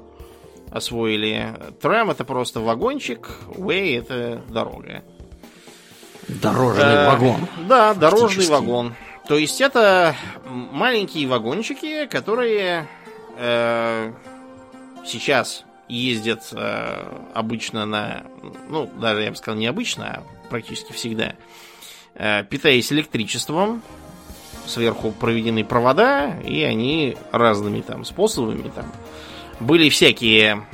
освоили. 0.72 1.54
Трам 1.82 2.12
это 2.12 2.24
просто 2.24 2.62
вагончик, 2.62 3.30
way 3.48 4.00
это 4.00 4.42
дорога. 4.50 5.04
Дорожный 6.28 6.84
э, 6.84 7.08
вагон. 7.08 7.48
Да, 7.68 7.94
дорожный 7.94 8.48
вагон. 8.48 8.96
То 9.28 9.38
есть 9.38 9.60
это 9.62 10.16
маленькие 10.46 11.28
вагончики, 11.28 12.06
которые 12.06 12.88
э, 13.38 14.14
сейчас 15.06 15.66
ездят 15.90 16.48
э, 16.54 17.14
обычно 17.34 17.86
на, 17.86 18.24
ну 18.70 18.90
даже 19.00 19.24
я 19.24 19.32
бы 19.32 19.36
сказал 19.36 19.60
необычно, 19.60 20.06
а 20.06 20.24
практически 20.50 20.94
всегда 20.94 21.34
Э, 21.34 21.67
питаясь 22.18 22.92
электричеством, 22.92 23.82
сверху 24.68 25.12
проведены 25.12 25.64
провода, 25.64 26.38
и 26.44 26.64
они 26.64 27.18
разными 27.32 27.82
там 27.82 28.06
способами 28.06 28.70
там 28.70 28.92
были 29.60 29.90
всякие 29.90 30.66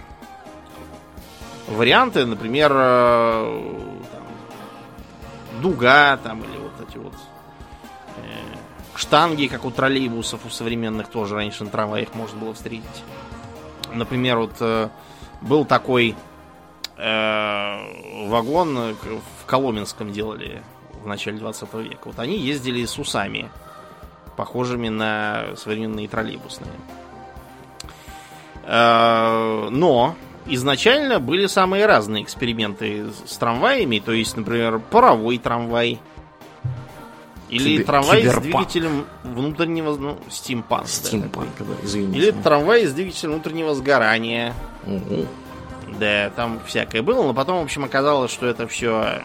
варианты, 1.67 2.25
например, 2.25 2.71
э, 2.75 3.97
там, 4.11 5.61
дуга 5.61 6.17
там 6.17 6.43
или 6.43 6.57
вот 6.57 6.89
эти 6.89 6.97
вот 6.97 7.13
э, 8.17 8.57
штанги, 8.95 9.47
как 9.47 9.65
у 9.65 9.71
троллейбусов 9.71 10.45
у 10.45 10.49
современных 10.49 11.07
тоже 11.07 11.35
раньше 11.35 11.63
на 11.63 11.69
трамваях 11.69 12.13
можно 12.13 12.39
было 12.39 12.53
встретить. 12.53 13.03
Например, 13.93 14.39
вот 14.39 14.55
э, 14.59 14.89
был 15.41 15.65
такой 15.65 16.15
э, 16.97 18.27
вагон 18.27 18.95
в 18.95 19.45
Коломенском 19.45 20.11
делали 20.11 20.61
в 21.03 21.07
начале 21.07 21.37
20 21.37 21.73
века. 21.75 22.05
Вот 22.05 22.19
они 22.19 22.37
ездили 22.37 22.85
с 22.85 22.97
усами, 22.97 23.49
похожими 24.35 24.89
на 24.89 25.55
современные 25.55 26.07
троллейбусные. 26.07 26.71
Э, 28.63 29.69
но 29.69 30.15
изначально 30.47 31.19
были 31.19 31.47
самые 31.47 31.85
разные 31.85 32.23
эксперименты 32.23 33.05
с 33.25 33.37
трамваями, 33.37 33.99
то 33.99 34.11
есть, 34.11 34.35
например, 34.37 34.79
паровой 34.79 35.37
трамвай. 35.37 35.99
Или 37.49 37.77
Кибер, 37.77 37.85
трамвай 37.85 38.21
киберпанк. 38.21 38.41
с 38.41 38.47
двигателем 38.47 39.05
внутреннего, 39.23 39.95
ну, 39.95 40.17
стимпанк. 40.29 40.87
Стимпанк, 40.87 41.49
да, 41.59 41.65
да 41.65 41.73
извините. 41.83 42.17
Или 42.17 42.31
трамвай 42.31 42.85
с 42.87 42.93
двигателем 42.93 43.33
внутреннего 43.33 43.75
сгорания. 43.75 44.55
Угу. 44.87 45.27
Да, 45.99 46.31
там 46.31 46.59
всякое 46.65 47.03
было, 47.03 47.21
но 47.21 47.33
потом, 47.35 47.59
в 47.59 47.63
общем, 47.63 47.83
оказалось, 47.83 48.31
что 48.31 48.47
это 48.47 48.67
все 48.67 49.21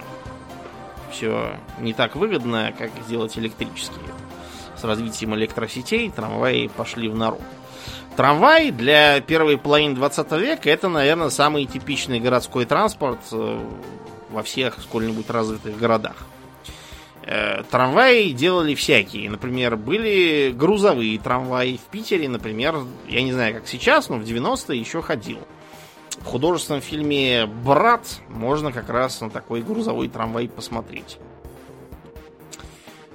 все 1.12 1.56
не 1.78 1.92
так 1.92 2.16
выгодно, 2.16 2.72
как 2.76 2.90
сделать 3.06 3.36
электрические. 3.38 4.00
С 4.76 4.84
развитием 4.84 5.34
электросетей 5.34 6.10
трамваи 6.10 6.68
пошли 6.68 7.08
в 7.08 7.16
народ. 7.16 7.40
Трамвай 8.16 8.70
для 8.70 9.20
первой 9.20 9.58
половины 9.58 9.94
20 9.94 10.32
века 10.32 10.70
это, 10.70 10.88
наверное, 10.88 11.30
самый 11.30 11.66
типичный 11.66 12.18
городской 12.18 12.64
транспорт 12.64 13.20
э, 13.30 13.60
во 14.30 14.42
всех 14.42 14.78
сколь-нибудь 14.80 15.30
развитых 15.30 15.78
городах. 15.78 16.16
Э, 17.22 17.62
трамваи 17.70 18.30
делали 18.30 18.74
всякие. 18.74 19.30
Например, 19.30 19.76
были 19.76 20.50
грузовые 20.50 21.18
трамваи 21.18 21.76
в 21.76 21.90
Питере, 21.92 22.28
например, 22.28 22.76
я 23.06 23.22
не 23.22 23.32
знаю, 23.32 23.54
как 23.54 23.68
сейчас, 23.68 24.08
но 24.08 24.16
в 24.16 24.22
90-е 24.22 24.80
еще 24.80 25.02
ходил 25.02 25.38
в 26.20 26.24
художественном 26.24 26.80
фильме 26.80 27.46
«Брат» 27.46 28.20
можно 28.28 28.72
как 28.72 28.88
раз 28.88 29.20
на 29.20 29.30
такой 29.30 29.62
грузовой 29.62 30.08
трамвай 30.08 30.48
посмотреть. 30.48 31.18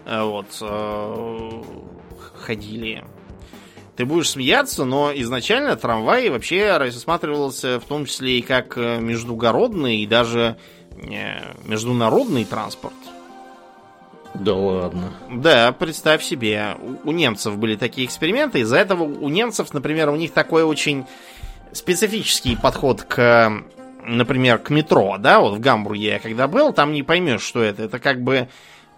Э, 0.06 0.24
вот. 0.24 0.47
Э, 0.62 1.62
ходили. 2.36 3.04
Ты 3.95 4.06
будешь 4.06 4.32
смеяться, 4.32 4.86
но 4.86 5.12
изначально 5.14 5.76
трамвай 5.76 6.30
вообще 6.30 6.78
рассматривался 6.78 7.80
в 7.80 7.86
том 7.86 8.06
числе 8.06 8.39
и 8.39 8.41
как 8.41 8.78
э, 8.78 8.99
междугородный 8.99 9.97
и 9.97 10.08
даже 10.08 10.58
международный 11.66 12.45
транспорт. 12.45 12.93
Да 14.36 14.54
ладно. 14.54 15.14
Да, 15.32 15.72
представь 15.72 16.24
себе, 16.24 16.78
у 17.04 17.12
немцев 17.12 17.58
были 17.58 17.76
такие 17.76 18.06
эксперименты, 18.06 18.60
из-за 18.60 18.78
этого 18.78 19.04
у 19.04 19.30
немцев, 19.30 19.74
например, 19.74 20.10
у 20.10 20.16
них 20.16 20.32
такой 20.34 20.64
очень 20.64 21.06
специфический 21.74 22.56
подход 22.56 23.04
к, 23.04 23.52
например, 24.06 24.60
к 24.60 24.70
метро, 24.70 25.18
да, 25.20 25.40
вот 25.40 25.56
в 25.56 25.60
Гамбурге 25.60 26.06
я 26.06 26.20
когда 26.20 26.48
был, 26.48 26.74
там 26.74 26.94
не 26.94 27.04
поймешь, 27.04 27.42
что 27.42 27.62
это. 27.62 27.84
Это 27.84 28.00
как 28.00 28.22
бы 28.22 28.48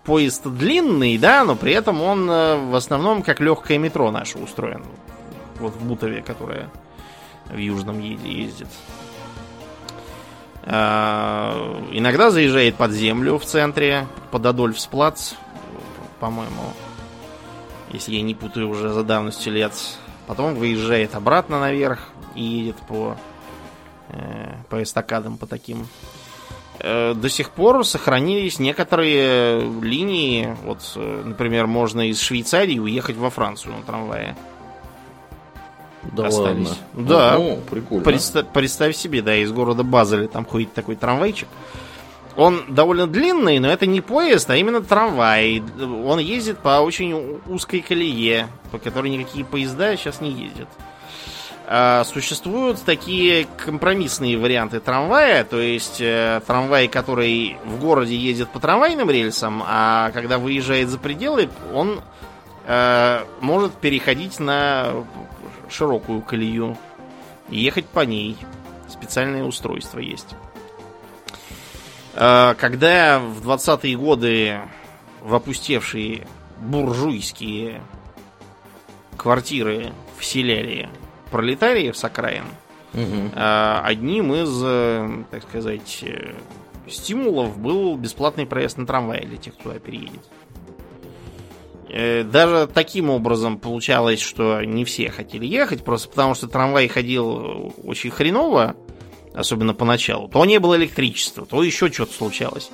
поезд 0.04 0.46
длинный, 0.46 1.18
да, 1.18 1.44
но 1.44 1.56
при 1.56 1.74
этом 1.74 2.02
он 2.02 2.30
э, 2.30 2.58
в 2.58 2.76
основном 2.76 3.24
как 3.24 3.40
легкое 3.40 3.78
метро 3.78 4.12
наше 4.12 4.38
устроен. 4.38 4.84
Вот 5.60 5.74
в 5.74 5.86
Бутове, 5.86 6.22
которое 6.22 6.70
в 7.46 7.58
Южном 7.58 8.00
ездит. 8.00 8.68
А, 10.64 11.82
иногда 11.92 12.32
заезжает 12.32 12.76
под 12.76 12.92
землю 12.92 13.38
в 13.38 13.46
центре, 13.46 14.08
под 14.32 14.46
Адольфсплац, 14.46 15.34
по-моему. 16.20 16.74
Если 17.92 18.16
я 18.16 18.22
не 18.24 18.34
путаю 18.34 18.70
уже 18.70 18.90
за 18.90 19.04
давностью 19.04 19.54
лет. 19.54 19.74
Потом 20.28 20.56
выезжает 20.56 21.14
обратно 21.14 21.60
наверх 21.60 22.10
и 22.36 22.44
едет 22.44 22.78
по, 22.88 23.16
э, 24.10 24.54
по 24.70 24.82
эстакадам, 24.82 25.38
по 25.38 25.48
таким. 25.48 25.88
Э, 26.80 27.14
до 27.14 27.30
сих 27.30 27.52
пор 27.52 27.86
сохранились 27.86 28.60
некоторые 28.60 29.62
линии. 29.82 30.56
Вот, 30.64 30.80
э, 30.96 31.24
например, 31.26 31.68
можно 31.68 32.10
из 32.10 32.20
Швейцарии 32.20 32.80
уехать 32.80 33.16
во 33.16 33.30
Францию 33.30 33.76
на 33.78 33.84
трамвае. 33.84 34.36
Да 36.14 36.28
остались. 36.28 36.70
ладно. 36.70 37.08
Да. 37.08 37.38
О, 37.38 37.58
прикольно. 37.70 38.04
Представь, 38.04 38.48
представь 38.54 38.96
себе, 38.96 39.22
да, 39.22 39.36
из 39.36 39.52
города 39.52 39.84
Базеля 39.84 40.28
там 40.28 40.46
ходит 40.46 40.74
такой 40.74 40.96
трамвайчик. 40.96 41.48
Он 42.36 42.66
довольно 42.68 43.08
длинный, 43.08 43.60
но 43.60 43.70
это 43.70 43.86
не 43.86 44.02
поезд, 44.02 44.50
а 44.50 44.58
именно 44.58 44.82
трамвай. 44.82 45.64
Он 45.80 46.20
ездит 46.20 46.60
по 46.60 46.82
очень 46.82 47.40
узкой 47.48 47.80
колее, 47.80 48.48
по 48.72 48.78
которой 48.78 49.10
никакие 49.10 49.46
поезда 49.46 49.96
сейчас 49.96 50.20
не 50.20 50.32
ездят. 50.32 50.68
А, 51.68 52.04
существуют 52.04 52.84
такие 52.84 53.48
компромиссные 53.58 54.38
варианты 54.38 54.80
трамвая, 54.80 55.44
то 55.44 55.60
есть 55.60 56.00
э, 56.00 56.42
трамвай, 56.46 56.88
который 56.88 57.58
в 57.66 57.80
городе 57.80 58.16
ездит 58.16 58.50
по 58.50 58.60
трамвайным 58.60 59.10
рельсам, 59.10 59.64
а 59.66 60.12
когда 60.12 60.38
выезжает 60.38 60.90
за 60.90 61.00
пределы, 61.00 61.50
он 61.74 62.02
э, 62.68 63.26
может 63.42 63.74
переходить 63.74 64.40
на 64.40 64.92
широкую 65.68 66.22
колею 66.22 66.78
и 67.50 67.58
ехать 67.58 67.88
по 67.88 68.02
ней. 68.02 68.38
Специальное 68.88 69.44
устройство 69.44 69.98
есть. 69.98 70.36
Э, 72.14 72.54
когда 72.60 73.18
в 73.18 73.42
20-е 73.48 73.98
годы 73.98 74.60
в 75.22 75.34
опустевшие 75.34 76.28
буржуйские 76.60 77.82
квартиры 79.18 79.94
вселяли 80.20 80.90
пролетариев 81.36 81.98
с 81.98 82.04
окраин, 82.06 82.46
Мгм. 82.94 83.32
э, 83.36 83.80
одним 83.84 84.34
из, 84.34 84.50
э, 84.64 85.24
так 85.32 85.44
сказать, 85.44 86.00
э, 86.04 86.34
стимулов 86.90 87.58
был 87.58 87.98
бесплатный 87.98 88.46
проезд 88.46 88.78
на 88.78 88.86
трамвае 88.88 89.26
для 89.26 89.36
тех, 89.36 89.54
кто 89.58 89.72
переедет. 89.72 90.22
Э, 91.90 92.24
Даже 92.24 92.68
таким 92.74 93.10
образом 93.10 93.60
получалось, 93.60 94.22
что 94.22 94.64
не 94.64 94.86
все 94.86 95.10
хотели 95.10 95.46
ехать, 95.46 95.84
просто 95.84 96.08
потому 96.08 96.36
что 96.36 96.48
трамвай 96.48 96.88
ходил 96.88 97.74
очень 97.84 98.12
хреново, 98.12 98.76
особенно 99.34 99.74
поначалу. 99.74 100.30
То 100.30 100.46
не 100.46 100.60
было 100.60 100.78
электричества, 100.78 101.46
то 101.46 101.64
еще 101.64 101.92
что-то 101.92 102.14
случалось. 102.14 102.70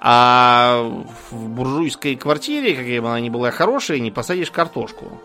А 0.00 1.04
в 1.32 1.48
буржуйской 1.48 2.14
квартире, 2.14 2.76
какая 2.76 3.02
бы 3.02 3.08
она 3.08 3.18
ни 3.18 3.30
была 3.30 3.50
хорошая, 3.50 3.98
не 3.98 4.12
посадишь 4.12 4.52
картошку. 4.52 5.20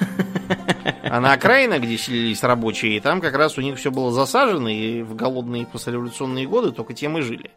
А 1.10 1.20
на 1.20 1.32
окраинах, 1.32 1.80
где 1.80 1.96
селились 1.96 2.42
рабочие, 2.42 3.00
там 3.00 3.20
как 3.20 3.34
раз 3.34 3.56
у 3.56 3.62
них 3.62 3.78
все 3.78 3.90
было 3.90 4.12
засажено, 4.12 4.68
и 4.68 5.02
в 5.02 5.14
голодные 5.14 5.66
послереволюционные 5.66 6.46
годы 6.46 6.70
только 6.72 6.92
тем 6.92 7.16
и 7.18 7.22
жили. 7.22 7.50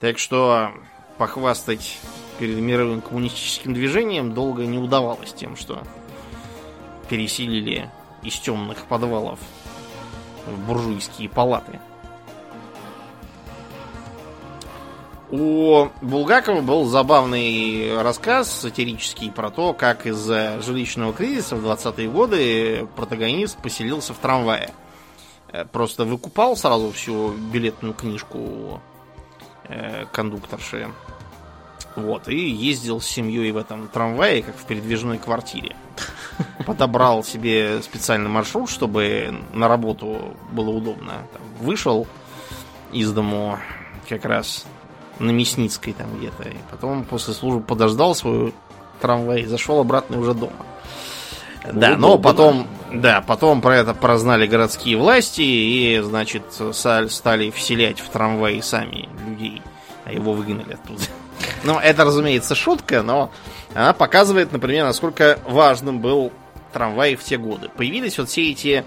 Так 0.00 0.18
что 0.18 0.72
похвастать 1.18 1.98
перед 2.38 2.56
мировым 2.58 3.00
коммунистическим 3.00 3.74
движением 3.74 4.32
долго 4.32 4.64
не 4.64 4.78
удавалось 4.78 5.32
тем, 5.32 5.56
что 5.56 5.82
переселили 7.08 7.90
из 8.22 8.34
темных 8.38 8.84
подвалов 8.86 9.38
в 10.46 10.66
буржуйские 10.66 11.28
палаты. 11.28 11.80
У 15.28 15.88
Булгакова 16.02 16.60
был 16.60 16.84
забавный 16.84 18.00
рассказ 18.00 18.48
сатирический 18.48 19.32
про 19.32 19.50
то, 19.50 19.72
как 19.72 20.06
из-за 20.06 20.62
жилищного 20.62 21.12
кризиса 21.12 21.56
в 21.56 21.66
20-е 21.66 22.08
годы 22.08 22.88
протагонист 22.94 23.58
поселился 23.58 24.14
в 24.14 24.18
трамвае. 24.18 24.70
Э, 25.48 25.64
Просто 25.64 26.04
выкупал 26.04 26.56
сразу 26.56 26.92
всю 26.92 27.32
билетную 27.32 27.92
книжку 27.92 28.80
э, 29.64 30.04
кондукторши. 30.12 30.88
Вот, 31.96 32.28
и 32.28 32.48
ездил 32.48 33.00
с 33.00 33.06
семьей 33.06 33.50
в 33.50 33.56
этом 33.56 33.88
трамвае, 33.88 34.42
как 34.42 34.54
в 34.54 34.64
передвижной 34.64 35.18
квартире. 35.18 35.74
Подобрал 36.66 37.24
себе 37.24 37.82
специальный 37.82 38.28
маршрут, 38.28 38.70
чтобы 38.70 39.34
на 39.52 39.66
работу 39.66 40.36
было 40.52 40.70
удобно. 40.70 41.14
Там 41.32 41.42
вышел 41.58 42.06
из 42.92 43.10
дому 43.12 43.58
как 44.08 44.24
раз 44.24 44.66
на 45.18 45.30
Мясницкой 45.30 45.92
там 45.92 46.16
где-то. 46.18 46.48
И 46.48 46.56
потом 46.70 47.04
после 47.04 47.34
службы 47.34 47.60
подождал 47.62 48.14
свой 48.14 48.54
трамвай 49.00 49.42
и 49.42 49.46
зашел 49.46 49.80
обратно 49.80 50.18
уже 50.18 50.34
дома. 50.34 50.52
Да, 51.72 51.96
но 51.96 52.18
потом, 52.18 52.68
да, 52.92 53.22
потом 53.26 53.60
про 53.60 53.76
это 53.76 53.92
прознали 53.92 54.46
городские 54.46 54.96
власти 54.96 55.40
и, 55.40 56.00
значит, 56.00 56.42
стали 56.72 57.50
вселять 57.50 58.00
в 58.00 58.08
трамваи 58.08 58.60
сами 58.60 59.08
людей, 59.26 59.62
а 60.04 60.12
его 60.12 60.32
выгнали 60.32 60.74
оттуда. 60.74 61.02
Ну, 61.64 61.78
это, 61.78 62.04
разумеется, 62.04 62.54
шутка, 62.54 63.02
но 63.02 63.30
она 63.74 63.92
показывает, 63.92 64.52
например, 64.52 64.84
насколько 64.84 65.38
важным 65.46 66.00
был 66.00 66.32
трамвай 66.72 67.16
в 67.16 67.24
те 67.24 67.36
годы. 67.36 67.68
Появились 67.76 68.16
вот 68.18 68.28
все 68.28 68.50
эти 68.50 68.84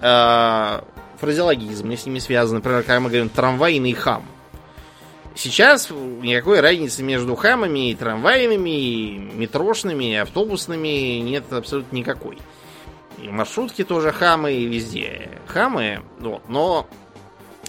э, 0.00 0.80
фразеологизмы, 1.20 1.96
с 1.96 2.04
ними 2.04 2.18
связаны. 2.18 2.58
Например, 2.58 2.82
когда 2.82 3.00
мы 3.00 3.08
говорим 3.08 3.28
трамвайный 3.28 3.92
хам. 3.92 4.24
Сейчас 5.34 5.90
никакой 5.90 6.60
разницы 6.60 7.02
между 7.02 7.34
хамами 7.36 7.90
и 7.90 7.94
трамвайными, 7.94 8.70
и 8.70 9.18
метрошными, 9.18 10.12
и 10.12 10.14
автобусными 10.14 11.18
нет 11.20 11.52
абсолютно 11.52 11.96
никакой. 11.96 12.38
И 13.22 13.28
маршрутки 13.28 13.84
тоже 13.84 14.12
хамы, 14.12 14.52
и 14.52 14.66
везде 14.66 15.30
хамы. 15.46 16.02
Вот. 16.18 16.48
Но 16.48 16.86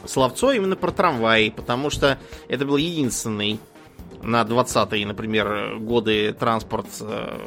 словцо 0.06 0.52
именно 0.52 0.76
про 0.76 0.92
трамваи, 0.92 1.50
потому 1.50 1.90
что 1.90 2.18
это 2.48 2.66
был 2.66 2.78
единственный 2.78 3.60
на 4.22 4.42
20-е, 4.44 5.06
например, 5.06 5.78
годы 5.80 6.34
транспорт 6.34 6.88
э, 7.02 7.40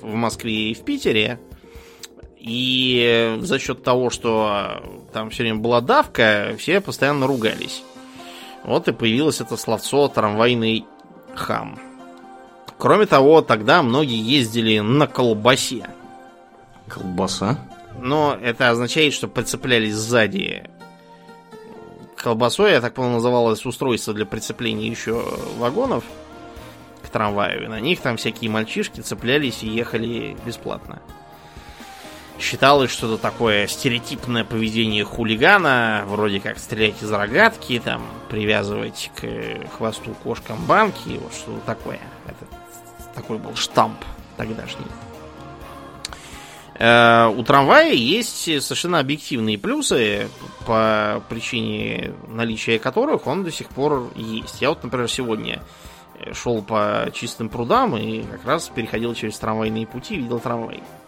в 0.00 0.14
Москве 0.14 0.70
и 0.70 0.74
в 0.74 0.84
Питере. 0.84 1.40
И 2.38 3.38
за 3.40 3.58
счет 3.58 3.82
того, 3.82 4.10
что 4.10 4.82
там 5.14 5.30
все 5.30 5.44
время 5.44 5.60
была 5.60 5.80
давка, 5.80 6.54
все 6.58 6.82
постоянно 6.82 7.26
ругались. 7.26 7.82
Вот 8.64 8.88
и 8.88 8.92
появилось 8.92 9.40
это 9.40 9.56
словцо 9.56 10.08
трамвайный 10.08 10.86
хам. 11.34 11.78
Кроме 12.78 13.06
того, 13.06 13.42
тогда 13.42 13.82
многие 13.82 14.20
ездили 14.20 14.80
на 14.80 15.06
колбасе. 15.06 15.86
Колбаса. 16.88 17.58
Но 18.00 18.36
это 18.40 18.70
означает, 18.70 19.12
что 19.12 19.28
прицеплялись 19.28 19.94
сзади. 19.94 20.68
Колбасой, 22.16 22.72
я 22.72 22.80
так 22.80 22.94
понял, 22.94 23.10
называлось 23.10 23.64
устройство 23.64 24.14
для 24.14 24.26
прицепления 24.26 24.88
еще 24.88 25.22
вагонов 25.58 26.04
к 27.02 27.08
трамваю. 27.10 27.64
И 27.64 27.68
на 27.68 27.80
них 27.80 28.00
там 28.00 28.16
всякие 28.16 28.50
мальчишки 28.50 29.00
цеплялись 29.00 29.62
и 29.62 29.68
ехали 29.68 30.36
бесплатно. 30.44 31.00
Считалось, 32.38 32.90
что 32.90 33.06
это 33.14 33.22
такое 33.22 33.66
стереотипное 33.68 34.44
поведение 34.44 35.04
хулигана, 35.04 36.04
вроде 36.06 36.40
как 36.40 36.58
стрелять 36.58 37.00
из 37.00 37.10
рогатки, 37.10 37.80
там, 37.82 38.02
привязывать 38.28 39.10
к 39.16 39.68
хвосту 39.76 40.14
кошкам 40.22 40.58
банки, 40.66 41.20
вот 41.22 41.32
что 41.32 41.58
такое. 41.64 42.00
Это 42.26 42.46
такой 43.14 43.38
был 43.38 43.54
штамп 43.54 44.04
тогдашний. 44.36 44.86
Э, 46.76 47.28
У 47.28 47.44
трамвая 47.44 47.92
есть 47.92 48.44
совершенно 48.62 48.98
объективные 48.98 49.56
плюсы, 49.56 50.28
по 50.66 51.22
причине 51.28 52.14
наличия 52.26 52.78
которых 52.78 53.26
он 53.28 53.44
до 53.44 53.52
сих 53.52 53.68
пор 53.68 54.10
есть. 54.16 54.60
Я 54.60 54.70
вот, 54.70 54.82
например, 54.82 55.08
сегодня 55.08 55.62
шел 56.32 56.62
по 56.62 57.08
чистым 57.12 57.48
прудам 57.48 57.96
и 57.96 58.22
как 58.22 58.44
раз 58.44 58.68
переходил 58.68 59.14
через 59.14 59.38
трамвайные 59.38 59.86
пути, 59.86 60.16
видел 60.16 60.40
трамвай. 60.40 60.78
Э, 60.78 61.03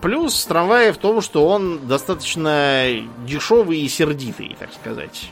Плюс 0.00 0.44
трамвая 0.46 0.92
в 0.92 0.98
том, 0.98 1.20
что 1.20 1.46
он 1.46 1.86
достаточно 1.86 2.86
дешевый 3.24 3.80
и 3.80 3.88
сердитый, 3.88 4.56
так 4.58 4.72
сказать. 4.72 5.30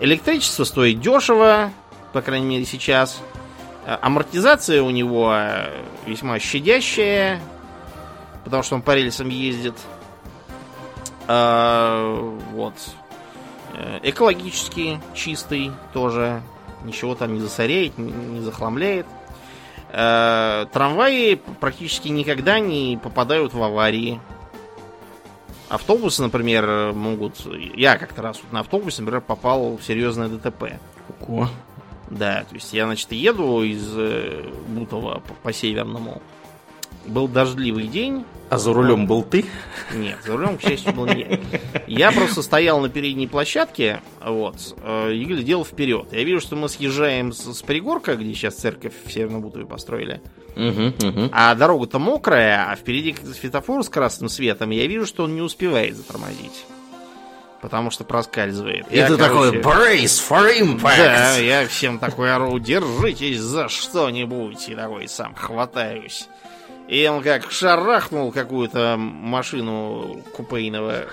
Электричество 0.00 0.64
стоит 0.64 1.00
дешево, 1.00 1.70
по 2.12 2.22
крайней 2.22 2.46
мере 2.46 2.64
сейчас. 2.64 3.20
Э, 3.86 3.98
Амортизация 4.00 4.82
у 4.82 4.90
него 4.90 5.32
э, 5.34 5.70
весьма 6.06 6.38
щадящая, 6.38 7.40
потому 8.44 8.62
что 8.62 8.76
он 8.76 8.82
по 8.82 8.94
рельсам 8.94 9.28
ездит. 9.28 9.74
Э, 11.28 12.36
Вот. 12.52 12.74
Э, 13.74 14.00
экологически 14.02 15.00
чистый 15.14 15.72
тоже. 15.92 16.42
Ничего 16.84 17.14
там 17.14 17.34
не 17.34 17.40
засоряет, 17.40 17.96
не 17.96 18.40
захламляет. 18.40 19.06
Э, 19.94 20.66
трамваи 20.72 21.34
практически 21.60 22.08
никогда 22.08 22.58
не 22.58 22.98
попадают 23.02 23.52
в 23.52 23.62
аварии. 23.62 24.20
Автобусы, 25.68 26.22
например, 26.22 26.92
могут... 26.94 27.46
Я 27.76 27.98
как-то 27.98 28.22
раз 28.22 28.40
вот 28.42 28.52
на 28.52 28.60
автобусе, 28.60 29.02
например, 29.02 29.20
попал 29.20 29.76
в 29.76 29.82
серьезное 29.82 30.28
ДТП. 30.28 30.80
О. 31.28 31.46
Да, 32.08 32.44
то 32.48 32.54
есть 32.54 32.72
я, 32.72 32.86
значит, 32.86 33.12
еду 33.12 33.62
из 33.62 33.92
э, 33.96 34.50
Бутова 34.68 35.20
по, 35.20 35.34
по 35.34 35.52
северному. 35.52 36.22
Был 37.06 37.28
дождливый 37.28 37.86
день. 37.88 38.24
А 38.48 38.58
за 38.58 38.74
рулем 38.74 39.06
был 39.06 39.22
ты? 39.22 39.46
Нет, 39.94 40.18
за 40.26 40.36
рулем, 40.36 40.58
к 40.58 40.60
счастью, 40.60 40.92
был 40.92 41.06
не 41.06 41.20
я. 41.20 41.40
Я 41.86 42.12
просто 42.12 42.42
стоял 42.42 42.80
на 42.80 42.90
передней 42.90 43.26
площадке, 43.26 44.02
вот, 44.22 44.76
э, 44.82 45.14
и 45.14 45.24
глядел 45.24 45.64
вперед. 45.64 46.08
Я 46.12 46.22
вижу, 46.22 46.42
что 46.42 46.54
мы 46.54 46.68
съезжаем 46.68 47.32
с, 47.32 47.54
с 47.54 47.62
пригорка, 47.62 48.14
где 48.14 48.34
сейчас 48.34 48.56
церковь 48.56 48.92
в 49.06 49.10
Северном 49.10 49.40
Бутове 49.40 49.64
построили. 49.64 50.20
Угу, 50.54 51.08
угу. 51.08 51.30
А 51.32 51.54
дорога-то 51.54 51.98
мокрая, 51.98 52.70
а 52.70 52.76
впереди 52.76 53.16
светофор 53.34 53.82
с 53.82 53.88
красным 53.88 54.28
светом. 54.28 54.68
Я 54.68 54.86
вижу, 54.86 55.06
что 55.06 55.24
он 55.24 55.34
не 55.34 55.40
успевает 55.40 55.96
затормозить. 55.96 56.66
Потому 57.62 57.90
что 57.90 58.04
проскальзывает. 58.04 58.86
И 58.90 58.96
ты 58.96 59.16
такой, 59.16 59.52
brace 59.60 60.20
for 60.28 60.60
impact. 60.60 60.96
Да, 60.98 61.36
я 61.36 61.66
всем 61.66 61.98
такой 61.98 62.34
ору, 62.34 62.58
держитесь 62.58 63.38
за 63.38 63.68
что-нибудь. 63.68 64.68
И 64.68 64.74
такой 64.74 65.08
сам 65.08 65.34
хватаюсь. 65.34 66.28
И 66.88 67.06
он 67.06 67.22
как 67.22 67.50
шарахнул 67.50 68.32
какую-то 68.32 68.96
машину 68.98 70.22
купейного 70.36 71.06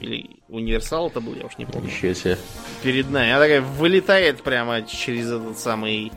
или 0.00 0.30
универсал 0.48 1.08
это 1.08 1.20
был, 1.20 1.34
я 1.34 1.46
уж 1.46 1.58
не 1.58 1.66
помню. 1.66 1.88
Еще 1.88 2.14
себе. 2.14 2.38
Перед 2.82 3.10
нами. 3.10 3.30
Она 3.30 3.40
такая 3.40 3.60
вылетает 3.60 4.42
прямо 4.42 4.82
через 4.82 5.26
этот 5.26 5.58
самый 5.58 6.12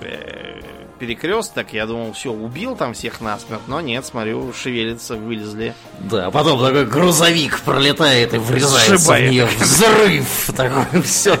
э, 0.00 0.60
перекресток. 0.98 1.72
Я 1.72 1.86
думал, 1.86 2.12
все, 2.12 2.32
убил 2.32 2.76
там 2.76 2.94
всех 2.94 3.20
насмерть. 3.20 3.62
Но 3.66 3.80
нет, 3.80 4.06
смотрю, 4.06 4.52
шевелится, 4.52 5.16
вылезли. 5.16 5.74
Да, 5.98 6.26
а 6.26 6.30
потом 6.30 6.60
такой 6.60 6.86
грузовик 6.86 7.60
пролетает 7.60 8.34
и 8.34 8.38
врезается 8.38 8.98
Сшибает. 8.98 9.28
в 9.28 9.32
нее. 9.32 9.48
Взрыв! 9.58 10.50
Такой, 10.56 11.02
все. 11.02 11.36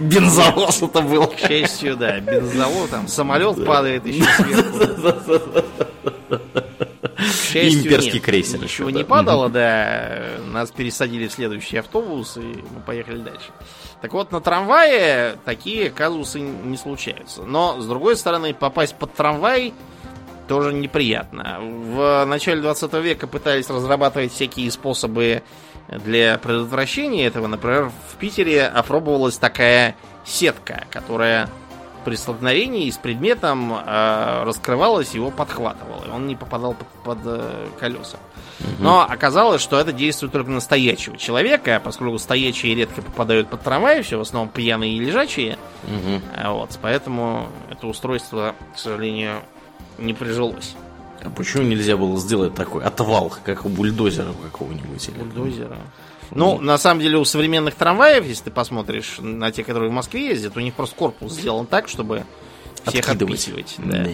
Бензовоз 0.00 0.82
это 0.82 1.00
был. 1.00 1.26
К 1.26 1.38
счастью, 1.38 1.96
да, 1.96 2.20
бензовоз, 2.20 2.88
там 2.90 3.08
самолет 3.08 3.64
падает 3.64 4.06
еще 4.06 4.24
сверху. 4.24 5.64
Счастью, 7.62 7.82
Имперский 7.82 8.12
нет, 8.14 8.22
крейсер 8.22 8.60
Ничего 8.60 8.88
еще, 8.88 8.98
не 8.98 9.04
да. 9.04 9.08
падало, 9.08 9.48
да. 9.48 10.22
Нас 10.46 10.70
пересадили 10.70 11.28
в 11.28 11.32
следующий 11.32 11.78
автобус, 11.78 12.36
и 12.36 12.40
мы 12.40 12.80
поехали 12.84 13.18
дальше. 13.18 13.50
Так 14.00 14.12
вот, 14.12 14.30
на 14.32 14.40
трамвае 14.40 15.36
такие 15.44 15.90
казусы 15.90 16.40
не 16.40 16.76
случаются. 16.76 17.42
Но, 17.42 17.80
с 17.80 17.86
другой 17.86 18.16
стороны, 18.16 18.54
попасть 18.54 18.94
под 18.94 19.14
трамвай 19.14 19.74
тоже 20.48 20.72
неприятно. 20.72 21.58
В 21.60 22.24
начале 22.24 22.60
20 22.62 22.92
века 22.94 23.26
пытались 23.26 23.68
разрабатывать 23.68 24.32
всякие 24.32 24.70
способы 24.70 25.42
для 25.88 26.38
предотвращения 26.38 27.26
этого. 27.26 27.46
Например, 27.46 27.90
в 28.10 28.16
Питере 28.16 28.66
опробовалась 28.66 29.36
такая 29.36 29.96
сетка, 30.24 30.86
которая 30.90 31.48
при 32.04 32.16
столкновении 32.16 32.88
с 32.90 32.96
предметом 32.96 33.72
э, 33.74 34.42
раскрывалась, 34.44 35.12
его 35.14 35.30
подхватывала, 35.30 36.04
и 36.06 36.10
он 36.10 36.26
не 36.26 36.36
попадал 36.36 36.74
под, 36.74 36.86
под, 37.04 37.18
э, 37.24 37.66
колеса. 37.78 38.18
Но 38.80 39.02
оказалось, 39.08 39.60
что 39.62 39.78
это 39.78 39.92
действует 39.92 40.32
только 40.32 40.50
на 40.50 40.60
стоячего 40.60 41.16
человека, 41.16 41.76
а 41.76 41.80
поскольку 41.80 42.18
стоячие 42.18 42.74
редко 42.74 43.02
попадают 43.02 43.48
под 43.48 43.62
трамвай, 43.62 44.02
все 44.02 44.18
в 44.18 44.22
основном 44.22 44.48
пьяные 44.48 44.96
и 44.96 44.98
лежачие, 44.98 45.58
а 46.36 46.52
вот, 46.52 46.76
поэтому 46.82 47.48
это 47.70 47.86
устройство, 47.86 48.54
к 48.74 48.78
сожалению, 48.78 49.42
не 49.98 50.12
прижилось. 50.12 50.74
А 51.22 51.30
почему 51.30 51.64
нельзя 51.64 51.96
было 51.96 52.16
сделать 52.18 52.54
такой 52.54 52.84
отвал, 52.84 53.32
как 53.44 53.64
у 53.64 53.68
бульдозера 53.68 54.32
какого-нибудь? 54.50 55.08
или- 55.08 55.18
Бульдозера. 55.18 55.76
Ну, 56.30 56.60
на 56.60 56.78
самом 56.78 57.00
деле, 57.00 57.18
у 57.18 57.24
современных 57.24 57.74
трамваев, 57.74 58.24
если 58.26 58.44
ты 58.44 58.50
посмотришь 58.50 59.16
на 59.18 59.50
те, 59.52 59.64
которые 59.64 59.90
в 59.90 59.92
Москве 59.92 60.28
ездят, 60.28 60.56
у 60.56 60.60
них 60.60 60.74
просто 60.74 60.94
корпус 60.96 61.32
сделан 61.32 61.66
так, 61.66 61.88
чтобы 61.88 62.24
всех 62.86 63.08
отпихивать. 63.08 63.74
Да. 63.78 64.04
Да, 64.04 64.10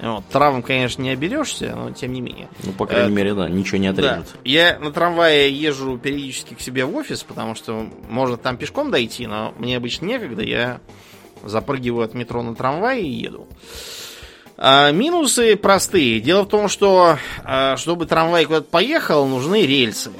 да. 0.00 0.12
Вот, 0.14 0.24
травм, 0.28 0.62
конечно, 0.62 1.02
не 1.02 1.10
оберешься, 1.10 1.74
но 1.76 1.90
тем 1.92 2.12
не 2.12 2.20
менее. 2.20 2.48
Ну, 2.64 2.72
по 2.72 2.86
крайней 2.86 3.10
Э, 3.12 3.14
мере, 3.14 3.34
да, 3.34 3.48
ничего 3.48 3.78
не 3.78 3.92
Да. 3.92 4.14
отрежет. 4.14 4.34
Я 4.44 4.78
на 4.80 4.92
трамвае 4.92 5.52
езжу 5.52 5.98
периодически 5.98 6.54
к 6.54 6.60
себе 6.60 6.84
в 6.84 6.96
офис, 6.96 7.22
потому 7.22 7.54
что 7.54 7.86
можно 8.08 8.36
там 8.36 8.56
пешком 8.56 8.90
дойти, 8.90 9.26
но 9.26 9.52
мне 9.58 9.76
обычно 9.76 10.06
некогда. 10.06 10.42
Я 10.42 10.80
запрыгиваю 11.44 12.04
от 12.04 12.14
метро 12.14 12.42
на 12.42 12.54
трамвай 12.54 13.02
и 13.02 13.08
еду. 13.08 13.46
А, 14.56 14.90
минусы 14.92 15.56
простые. 15.56 16.20
Дело 16.20 16.42
в 16.42 16.48
том, 16.48 16.68
что 16.68 17.18
а, 17.44 17.76
чтобы 17.76 18.06
трамвай 18.06 18.44
куда-то 18.46 18.68
поехал, 18.70 19.26
нужны 19.26 19.66
рельсы. 19.66 20.10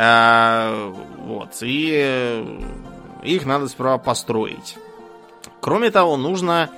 А, 0.00 0.94
вот. 1.18 1.56
И 1.60 1.92
э, 1.92 2.60
их 3.24 3.44
надо 3.46 3.66
сперва 3.66 3.98
построить. 3.98 4.76
Кроме 5.60 5.90
того, 5.90 6.16
нужно, 6.16 6.70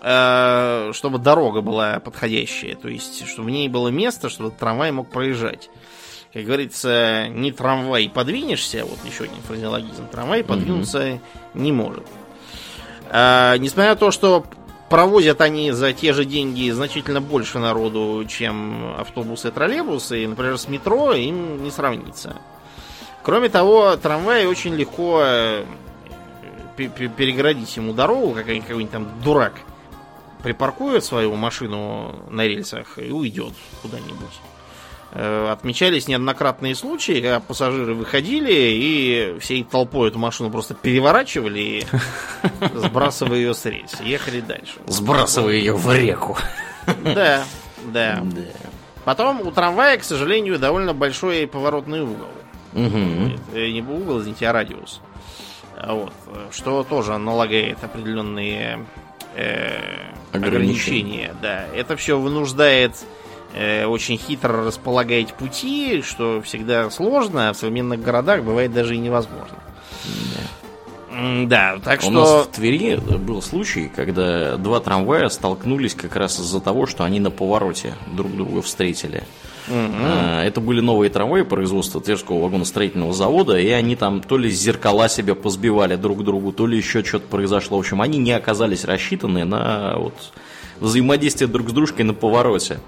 э, 0.00 0.90
чтобы 0.94 1.18
дорога 1.18 1.60
была 1.60 2.00
подходящая. 2.00 2.74
То 2.74 2.88
есть, 2.88 3.28
чтобы 3.28 3.48
в 3.48 3.50
ней 3.50 3.68
было 3.68 3.88
место, 3.88 4.30
чтобы 4.30 4.52
трамвай 4.52 4.90
мог 4.90 5.10
проезжать. 5.10 5.68
Как 6.32 6.44
говорится, 6.44 7.28
не 7.28 7.52
трамвай 7.52 8.08
подвинешься, 8.08 8.86
вот 8.86 8.98
еще 9.04 9.24
один 9.24 9.42
фразеологизм, 9.46 10.08
трамвай 10.08 10.42
подвинуться 10.42 11.20
не 11.52 11.72
может. 11.72 12.06
А, 13.10 13.58
несмотря 13.58 13.90
на 13.90 13.96
то, 13.96 14.10
что 14.10 14.46
провозят 14.88 15.42
они 15.42 15.72
за 15.72 15.92
те 15.92 16.14
же 16.14 16.24
деньги 16.24 16.70
значительно 16.70 17.20
больше 17.20 17.58
народу, 17.58 18.24
чем 18.26 18.94
автобусы 18.98 19.48
и 19.48 19.50
троллейбусы, 19.50 20.24
и, 20.24 20.26
например, 20.26 20.56
с 20.56 20.68
метро 20.68 21.12
им 21.12 21.62
не 21.62 21.70
сравнится. 21.70 22.36
Кроме 23.22 23.48
того, 23.48 23.96
трамвай 23.96 24.46
очень 24.46 24.74
легко 24.74 25.20
э, 25.22 25.64
пе- 26.76 26.88
пе- 26.88 27.08
перегородить 27.08 27.76
ему 27.76 27.92
дорогу, 27.92 28.34
как 28.34 28.46
какой-нибудь 28.46 28.90
там 28.90 29.08
дурак 29.22 29.54
припаркует 30.42 31.04
свою 31.04 31.34
машину 31.36 32.16
на 32.28 32.44
рельсах 32.46 32.98
и 32.98 33.12
уйдет 33.12 33.52
куда-нибудь. 33.80 34.40
Э, 35.12 35.50
Отмечались 35.52 36.08
неоднократные 36.08 36.74
случаи, 36.74 37.20
когда 37.20 37.38
пассажиры 37.38 37.94
выходили 37.94 38.52
и 38.52 39.36
всей 39.38 39.62
толпой 39.62 40.08
эту 40.08 40.18
машину 40.18 40.50
просто 40.50 40.74
переворачивали, 40.74 41.60
и, 41.60 41.86
сбрасывая 42.74 43.36
ее 43.38 43.54
с 43.54 43.64
рельс, 43.66 44.00
ехали 44.00 44.40
дальше. 44.40 44.74
Сбрасывай 44.88 45.58
ее 45.58 45.74
в 45.76 45.92
реку. 45.94 46.36
Да. 47.04 47.44
Да. 47.84 48.24
Потом 49.04 49.40
у 49.46 49.50
трамвая, 49.52 49.98
к 49.98 50.04
сожалению, 50.04 50.58
довольно 50.58 50.92
большой 50.94 51.46
поворотный 51.46 52.02
угол. 52.02 52.26
Э, 52.74 53.68
Не 53.70 53.82
угол, 53.82 54.20
извините, 54.20 54.48
а 54.48 54.52
радиус. 54.52 55.00
А 55.76 55.94
Вот. 55.94 56.12
э, 56.28 56.48
Что 56.52 56.82
тоже 56.84 57.16
налагает 57.18 57.82
определенные 57.84 58.84
э, 59.34 59.78
Ограничения. 60.32 60.46
ограничения. 61.28 61.34
Да. 61.42 61.66
Это 61.74 61.96
все 61.96 62.18
вынуждает 62.18 62.92
э, 63.54 63.84
очень 63.86 64.16
хитро 64.18 64.64
располагать 64.64 65.34
пути, 65.34 66.02
что 66.02 66.40
всегда 66.42 66.88
сложно, 66.90 67.48
а 67.50 67.52
в 67.52 67.56
современных 67.56 68.02
городах 68.02 68.42
бывает 68.42 68.72
даже 68.72 68.94
и 68.94 68.98
невозможно. 68.98 69.56
М, 70.04 70.46
Да, 71.46 71.78
так 71.84 72.00
У 72.00 72.02
что... 72.04 72.10
нас 72.12 72.46
в 72.46 72.50
Твери 72.50 72.96
был 72.96 73.42
случай, 73.42 73.90
когда 73.94 74.56
два 74.56 74.80
трамвая 74.80 75.28
столкнулись 75.28 75.94
как 75.94 76.16
раз 76.16 76.40
из-за 76.40 76.60
того, 76.60 76.86
что 76.86 77.04
они 77.04 77.20
на 77.20 77.30
повороте 77.30 77.94
друг 78.14 78.34
друга 78.34 78.62
встретили. 78.62 79.24
А, 79.68 80.42
Это 80.44 80.60
были 80.60 80.80
новые 80.80 81.10
трамваи 81.10 81.42
производства 81.42 82.00
Тверского 82.00 82.42
вагоностроительного 82.42 83.12
завода, 83.12 83.58
и 83.58 83.68
они 83.68 83.96
там 83.96 84.20
то 84.20 84.36
ли 84.36 84.50
зеркала 84.50 85.08
себе 85.08 85.34
позбивали 85.34 85.96
друг 85.96 86.24
другу, 86.24 86.52
то 86.52 86.66
ли 86.66 86.76
еще 86.76 87.04
что-то 87.04 87.26
произошло. 87.28 87.76
В 87.76 87.80
общем, 87.80 88.00
они 88.00 88.18
не 88.18 88.32
оказались 88.32 88.84
рассчитаны 88.84 89.44
на 89.44 89.94
вот, 89.98 90.14
взаимодействие 90.80 91.48
друг 91.48 91.70
с 91.70 91.72
дружкой 91.72 92.04
на 92.04 92.14
повороте. 92.14 92.80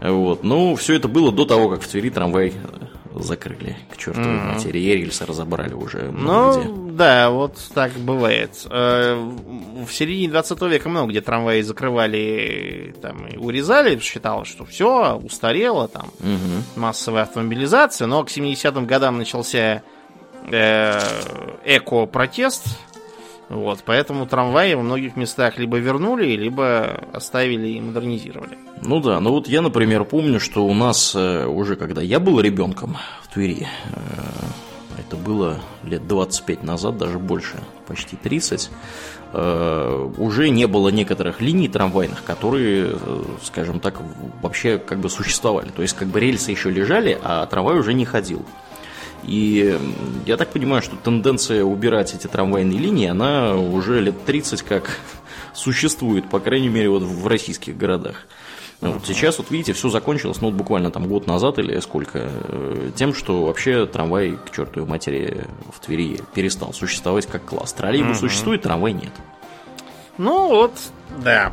Вот. 0.00 0.42
Ну, 0.42 0.74
все 0.76 0.94
это 0.94 1.08
было 1.08 1.32
до 1.32 1.44
того, 1.44 1.68
как 1.68 1.82
в 1.82 1.88
Твери 1.88 2.10
трамвай 2.10 2.54
закрыли 3.14 3.76
к 3.90 3.96
чертовой 3.96 4.36
матери. 4.38 4.78
И 4.78 4.94
рельсы 4.96 5.24
разобрали 5.26 5.74
уже 5.74 6.10
много 6.12 6.60
где. 6.60 6.68
Ну, 6.68 6.90
да, 6.92 7.30
вот 7.30 7.56
так 7.74 7.92
бывает. 7.92 8.66
Э, 8.70 9.14
В 9.86 9.92
середине 9.92 10.28
20 10.30 10.60
века 10.62 10.88
много 10.88 11.10
где 11.10 11.20
трамваи 11.20 11.60
закрывали 11.62 12.94
там, 13.02 13.26
и 13.26 13.36
урезали, 13.36 13.98
считалось, 13.98 14.48
что 14.48 14.64
все 14.64 15.16
устарело, 15.16 15.88
там 15.88 16.10
Мгм. 16.20 16.64
массовая 16.76 17.22
автомобилизация, 17.22 18.06
но 18.06 18.22
к 18.24 18.30
70-м 18.30 18.86
годам 18.86 19.18
начался 19.18 19.82
э, 20.50 21.00
эко-протест, 21.64 22.64
вот, 23.52 23.82
поэтому 23.84 24.26
трамваи 24.26 24.72
во 24.72 24.82
многих 24.82 25.14
местах 25.14 25.58
либо 25.58 25.76
вернули, 25.76 26.24
либо 26.36 27.04
оставили 27.12 27.68
и 27.68 27.80
модернизировали. 27.80 28.56
Ну 28.80 29.00
да, 29.00 29.20
ну 29.20 29.30
вот 29.30 29.46
я, 29.46 29.60
например, 29.60 30.04
помню, 30.04 30.40
что 30.40 30.64
у 30.64 30.72
нас 30.72 31.14
э, 31.14 31.44
уже 31.44 31.76
когда 31.76 32.00
я 32.00 32.18
был 32.18 32.40
ребенком 32.40 32.96
в 33.22 33.28
Твери, 33.28 33.66
э, 33.66 34.98
это 34.98 35.16
было 35.16 35.60
лет 35.82 36.08
25 36.08 36.62
назад, 36.62 36.96
даже 36.96 37.18
больше, 37.18 37.58
почти 37.86 38.16
30, 38.16 38.70
э, 39.34 40.10
уже 40.16 40.48
не 40.48 40.66
было 40.66 40.88
некоторых 40.88 41.42
линий 41.42 41.68
трамвайных, 41.68 42.24
которые, 42.24 42.96
скажем 43.42 43.80
так, 43.80 44.00
вообще 44.40 44.78
как 44.78 45.00
бы 45.00 45.10
существовали. 45.10 45.68
То 45.68 45.82
есть 45.82 45.94
как 45.94 46.08
бы 46.08 46.20
рельсы 46.20 46.52
еще 46.52 46.70
лежали, 46.70 47.18
а 47.22 47.44
трамвай 47.44 47.78
уже 47.78 47.92
не 47.92 48.06
ходил. 48.06 48.46
И 49.22 49.78
я 50.26 50.36
так 50.36 50.50
понимаю, 50.50 50.82
что 50.82 50.96
тенденция 50.96 51.64
убирать 51.64 52.14
эти 52.14 52.26
трамвайные 52.26 52.78
линии, 52.78 53.08
она 53.08 53.54
уже 53.54 54.00
лет 54.00 54.24
30 54.24 54.62
как 54.62 54.98
существует, 55.54 56.28
по 56.28 56.40
крайней 56.40 56.68
мере, 56.68 56.88
вот 56.88 57.02
в 57.02 57.26
российских 57.26 57.76
городах. 57.76 58.26
Вот 58.82 59.06
сейчас, 59.06 59.38
вот 59.38 59.48
видите, 59.52 59.74
все 59.74 59.88
закончилось, 59.90 60.40
ну, 60.40 60.48
вот 60.48 60.56
буквально 60.56 60.90
там 60.90 61.06
год 61.06 61.28
назад 61.28 61.60
или 61.60 61.78
сколько, 61.78 62.28
э, 62.32 62.90
тем, 62.96 63.14
что 63.14 63.44
вообще 63.44 63.86
трамвай, 63.86 64.36
к 64.44 64.50
чертовой 64.50 64.88
матери, 64.88 65.46
в 65.72 65.78
Твери 65.78 66.18
перестал 66.34 66.72
существовать 66.72 67.26
как 67.26 67.44
класс. 67.44 67.72
Троллейбус 67.74 68.18
угу. 68.18 68.26
существует, 68.26 68.62
трамвай 68.62 68.92
нет. 68.92 69.12
Ну, 70.18 70.48
вот, 70.48 70.72
да. 71.22 71.52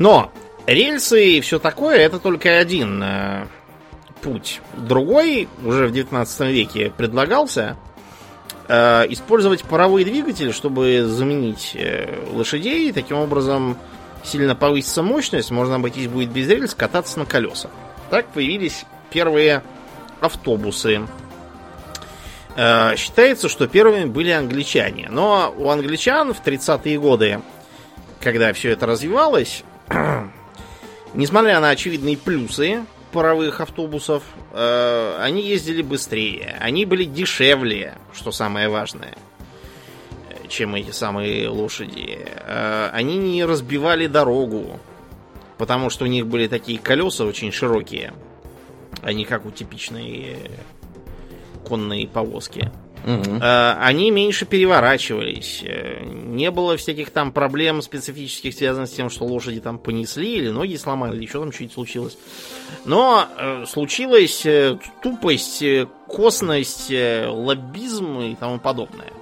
Но 0.00 0.32
рельсы 0.66 1.36
и 1.36 1.40
все 1.40 1.60
такое, 1.60 1.98
это 1.98 2.18
только 2.18 2.58
один 2.58 3.00
э, 3.00 3.46
путь. 4.24 4.62
Другой, 4.76 5.48
уже 5.62 5.86
в 5.86 5.92
19 5.92 6.40
веке 6.48 6.90
предлагался, 6.96 7.76
э, 8.68 9.04
использовать 9.10 9.64
паровой 9.64 10.04
двигатель, 10.04 10.52
чтобы 10.52 11.04
заменить 11.06 11.72
э, 11.74 12.26
лошадей, 12.32 12.90
таким 12.92 13.18
образом 13.18 13.76
сильно 14.24 14.54
повысится 14.54 15.02
мощность, 15.02 15.50
можно 15.50 15.74
обойтись 15.76 16.08
будет 16.08 16.30
без 16.30 16.48
рельс, 16.48 16.74
кататься 16.74 17.18
на 17.18 17.26
колесах. 17.26 17.70
Так 18.08 18.26
появились 18.28 18.86
первые 19.10 19.62
автобусы. 20.20 21.06
Э, 22.56 22.96
считается, 22.96 23.50
что 23.50 23.68
первыми 23.68 24.06
были 24.06 24.30
англичане. 24.30 25.08
Но 25.10 25.54
у 25.58 25.68
англичан 25.68 26.32
в 26.32 26.42
30-е 26.42 26.98
годы, 26.98 27.42
когда 28.20 28.54
все 28.54 28.70
это 28.70 28.86
развивалось, 28.86 29.64
несмотря 31.14 31.60
на 31.60 31.68
очевидные 31.68 32.16
плюсы 32.16 32.86
паровых 33.14 33.60
автобусов, 33.60 34.24
э, 34.52 35.16
они 35.20 35.40
ездили 35.42 35.82
быстрее, 35.82 36.56
они 36.60 36.84
были 36.84 37.04
дешевле, 37.04 37.94
что 38.12 38.32
самое 38.32 38.68
важное 38.68 39.14
чем 40.48 40.74
эти 40.74 40.90
самые 40.90 41.48
лошади. 41.48 42.18
Э, 42.46 42.90
они 42.92 43.16
не 43.16 43.44
разбивали 43.44 44.06
дорогу, 44.06 44.78
потому 45.58 45.90
что 45.90 46.04
у 46.04 46.08
них 46.08 46.26
были 46.26 46.48
такие 46.48 46.78
колеса 46.78 47.24
очень 47.24 47.50
широкие, 47.50 48.12
а 49.02 49.12
не 49.12 49.24
как 49.24 49.46
у 49.46 49.50
типичной 49.50 50.36
конной 51.66 52.08
повозки. 52.12 52.70
Угу. 53.04 53.38
Они 53.40 54.10
меньше 54.10 54.46
переворачивались. 54.46 55.62
Э, 55.64 56.02
не 56.04 56.50
было 56.50 56.76
всяких 56.76 57.10
там 57.10 57.32
проблем 57.32 57.82
специфических, 57.82 58.54
связанных 58.54 58.88
с 58.88 58.92
тем, 58.92 59.10
что 59.10 59.24
лошади 59.24 59.60
там 59.60 59.78
понесли, 59.78 60.36
или 60.36 60.48
ноги 60.48 60.76
сломали, 60.76 61.16
или 61.16 61.24
еще 61.24 61.40
там 61.40 61.52
что-нибудь 61.52 61.74
случилось. 61.74 62.18
Но 62.86 63.28
э, 63.36 63.64
случилась 63.66 64.46
тупость, 65.02 65.62
косность, 66.06 66.90
лоббизм 66.90 68.20
и 68.20 68.34
тому 68.36 68.58
подобное. 68.58 69.12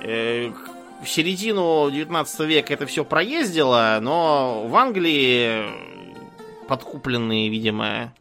Э, 0.00 0.50
в 1.02 1.08
середину 1.08 1.90
19 1.90 2.40
века 2.40 2.72
это 2.72 2.86
все 2.86 3.04
проездило, 3.04 3.98
но 4.00 4.66
в 4.66 4.74
Англии, 4.76 5.64
подкупленные, 6.66 7.48
видимо, 7.48 8.12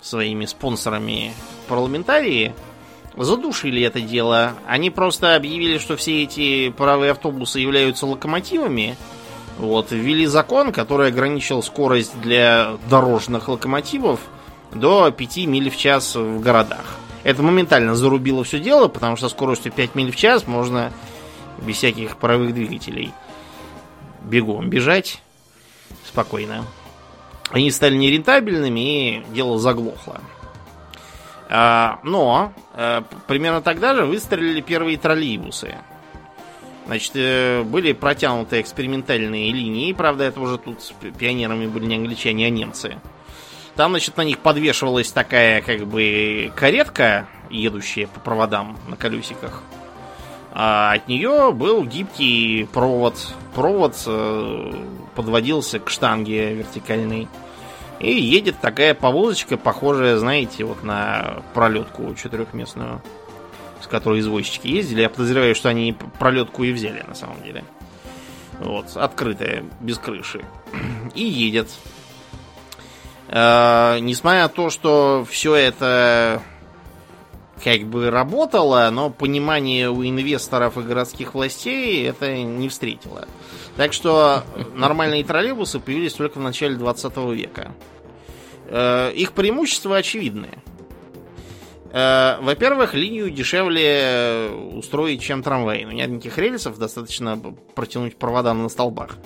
своими 0.00 0.44
спонсорами 0.44 1.32
парламентарии, 1.68 2.52
задушили 3.16 3.82
это 3.82 4.00
дело. 4.00 4.54
Они 4.66 4.90
просто 4.90 5.34
объявили, 5.34 5.78
что 5.78 5.96
все 5.96 6.22
эти 6.22 6.70
паровые 6.70 7.12
автобусы 7.12 7.60
являются 7.60 8.06
локомотивами. 8.06 8.96
Вот, 9.58 9.92
ввели 9.92 10.26
закон, 10.26 10.72
который 10.72 11.08
ограничил 11.08 11.62
скорость 11.62 12.18
для 12.20 12.78
дорожных 12.88 13.48
локомотивов 13.48 14.20
до 14.72 15.10
5 15.10 15.36
миль 15.46 15.70
в 15.70 15.76
час 15.76 16.14
в 16.16 16.40
городах. 16.40 16.96
Это 17.22 17.42
моментально 17.42 17.94
зарубило 17.94 18.42
все 18.44 18.58
дело, 18.58 18.88
потому 18.88 19.16
что 19.16 19.28
скоростью 19.28 19.70
5 19.72 19.94
миль 19.94 20.10
в 20.10 20.16
час 20.16 20.46
можно 20.46 20.92
без 21.60 21.76
всяких 21.76 22.16
паровых 22.16 22.54
двигателей 22.54 23.12
бегом 24.24 24.70
бежать 24.70 25.20
спокойно. 26.06 26.64
Они 27.50 27.70
стали 27.70 27.96
нерентабельными, 27.96 28.80
и 28.80 29.24
дело 29.32 29.58
заглохло. 29.58 30.20
А, 31.54 31.98
но 32.02 32.54
а, 32.72 33.04
примерно 33.26 33.60
тогда 33.60 33.94
же 33.94 34.06
выстрелили 34.06 34.62
первые 34.62 34.96
троллейбусы. 34.96 35.74
Значит, 36.86 37.12
э, 37.14 37.62
были 37.62 37.92
протянуты 37.92 38.60
экспериментальные 38.62 39.52
линии. 39.52 39.92
Правда, 39.92 40.24
это 40.24 40.40
уже 40.40 40.56
тут 40.56 40.78
пионерами 41.18 41.66
были 41.66 41.84
не 41.84 41.96
англичане, 41.96 42.46
а 42.46 42.50
немцы. 42.50 42.96
Там, 43.76 43.90
значит, 43.92 44.16
на 44.16 44.22
них 44.22 44.38
подвешивалась 44.38 45.12
такая, 45.12 45.60
как 45.60 45.86
бы, 45.86 46.50
каретка, 46.56 47.28
едущая 47.50 48.06
по 48.06 48.18
проводам 48.18 48.78
на 48.88 48.96
колесиках. 48.96 49.62
А 50.52 50.92
от 50.92 51.06
нее 51.06 51.52
был 51.52 51.84
гибкий 51.84 52.66
провод. 52.72 53.14
Провод 53.54 53.94
э, 54.06 54.72
подводился 55.14 55.78
к 55.80 55.90
штанге 55.90 56.54
вертикальной. 56.54 57.28
И 58.02 58.20
едет 58.20 58.56
такая 58.60 58.94
повозочка, 58.94 59.56
похожая, 59.56 60.16
знаете, 60.18 60.64
вот 60.64 60.82
на 60.82 61.42
пролетку 61.54 62.12
четырехместную, 62.14 63.00
с 63.80 63.86
которой 63.86 64.18
извозчики 64.18 64.66
ездили. 64.66 65.02
Я 65.02 65.08
подозреваю, 65.08 65.54
что 65.54 65.68
они 65.68 65.96
пролетку 66.18 66.64
и 66.64 66.72
взяли 66.72 67.04
на 67.06 67.14
самом 67.14 67.40
деле. 67.44 67.64
Вот, 68.58 68.96
открытая, 68.96 69.64
без 69.80 69.98
крыши. 69.98 70.44
И 71.14 71.22
едет. 71.22 71.68
Э, 73.28 73.98
несмотря 74.00 74.42
на 74.42 74.48
то, 74.48 74.68
что 74.68 75.24
все 75.28 75.54
это 75.54 76.42
как 77.62 77.82
бы 77.82 78.10
работало, 78.10 78.90
но 78.92 79.10
понимание 79.10 79.90
у 79.90 80.04
инвесторов 80.04 80.76
и 80.78 80.82
городских 80.82 81.34
властей 81.34 82.08
это 82.08 82.36
не 82.36 82.68
встретило. 82.68 83.28
Так 83.76 83.92
что 83.92 84.42
нормальные 84.74 85.24
троллейбусы 85.24 85.78
появились 85.78 86.14
только 86.14 86.38
в 86.38 86.42
начале 86.42 86.76
20 86.76 87.16
века. 87.34 87.72
Э, 88.66 89.12
их 89.14 89.32
преимущества 89.32 89.96
очевидны. 89.96 90.48
Э, 91.92 92.38
во-первых, 92.40 92.94
линию 92.94 93.30
дешевле 93.30 94.50
устроить, 94.74 95.22
чем 95.22 95.42
трамвай. 95.42 95.84
Ну, 95.84 95.92
нет 95.92 96.10
никаких 96.10 96.38
рельсов, 96.38 96.78
достаточно 96.78 97.40
протянуть 97.74 98.16
провода 98.16 98.54
на 98.54 98.68
столбах. 98.68 99.16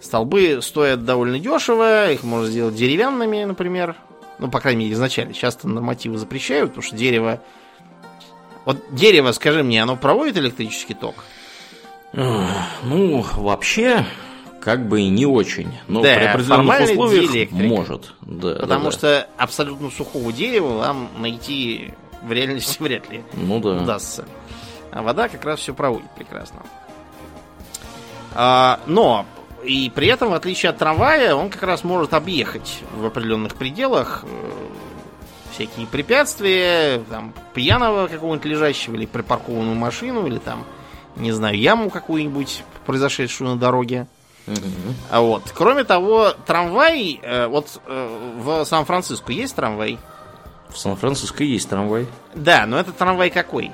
Столбы 0.00 0.60
стоят 0.62 1.04
довольно 1.04 1.38
дешево, 1.38 2.10
их 2.10 2.22
можно 2.22 2.48
сделать 2.48 2.74
деревянными, 2.74 3.44
например. 3.44 3.96
Ну, 4.40 4.50
по 4.50 4.60
крайней 4.60 4.84
мере, 4.84 4.94
изначально. 4.94 5.34
Часто 5.34 5.68
нормативы 5.68 6.18
запрещают, 6.18 6.70
потому 6.70 6.82
что 6.82 6.96
дерево... 6.96 7.40
Вот 8.64 8.78
дерево, 8.90 9.32
скажи 9.32 9.62
мне, 9.62 9.82
оно 9.82 9.96
проводит 9.96 10.36
электрический 10.36 10.94
ток? 10.94 11.14
Ну, 12.12 13.24
вообще, 13.36 14.04
как 14.60 14.88
бы 14.88 15.02
и 15.02 15.08
не 15.08 15.26
очень. 15.26 15.70
Но 15.88 16.02
да, 16.02 16.14
при 16.14 16.24
определенных 16.24 16.90
условиях 16.90 17.50
может. 17.50 18.12
Да, 18.22 18.56
Потому 18.56 18.86
да, 18.86 18.90
что 18.90 19.28
абсолютно 19.36 19.90
сухого 19.90 20.32
дерева 20.32 20.78
вам 20.78 21.08
найти 21.18 21.92
в 22.22 22.32
реальности 22.32 22.76
вряд 22.82 23.10
ли 23.10 23.22
ну, 23.34 23.60
да. 23.60 23.82
удастся. 23.82 24.26
А 24.90 25.02
вода 25.02 25.28
как 25.28 25.44
раз 25.44 25.60
все 25.60 25.72
проводит 25.72 26.10
прекрасно. 26.16 26.62
А, 28.34 28.80
но 28.86 29.26
и 29.62 29.90
при 29.94 30.08
этом, 30.08 30.30
в 30.30 30.34
отличие 30.34 30.70
от 30.70 30.78
трамвая, 30.78 31.34
он 31.34 31.50
как 31.50 31.62
раз 31.62 31.84
может 31.84 32.14
объехать 32.14 32.82
в 32.94 33.04
определенных 33.04 33.54
пределах 33.54 34.24
э, 34.24 34.50
всякие 35.52 35.86
препятствия, 35.86 37.02
там, 37.10 37.34
пьяного 37.54 38.06
какого-нибудь 38.06 38.46
лежащего, 38.46 38.94
или 38.94 39.06
припаркованную 39.06 39.76
машину, 39.76 40.26
или 40.26 40.38
там, 40.38 40.64
не 41.16 41.32
знаю, 41.32 41.58
яму 41.58 41.90
какую-нибудь, 41.90 42.64
произошедшую 42.86 43.50
на 43.50 43.56
дороге. 43.56 44.06
А 45.10 45.20
вот. 45.20 45.52
Кроме 45.54 45.84
того, 45.84 46.30
трамвай, 46.46 47.20
э, 47.22 47.46
вот 47.46 47.80
э, 47.86 48.34
в 48.38 48.64
Сан-Франциско 48.64 49.32
есть 49.32 49.54
трамвай? 49.54 49.98
В 50.70 50.78
Сан-Франциско 50.78 51.44
есть 51.44 51.68
трамвай. 51.68 52.06
Да, 52.34 52.66
но 52.66 52.78
это 52.78 52.92
трамвай 52.92 53.30
какой? 53.30 53.72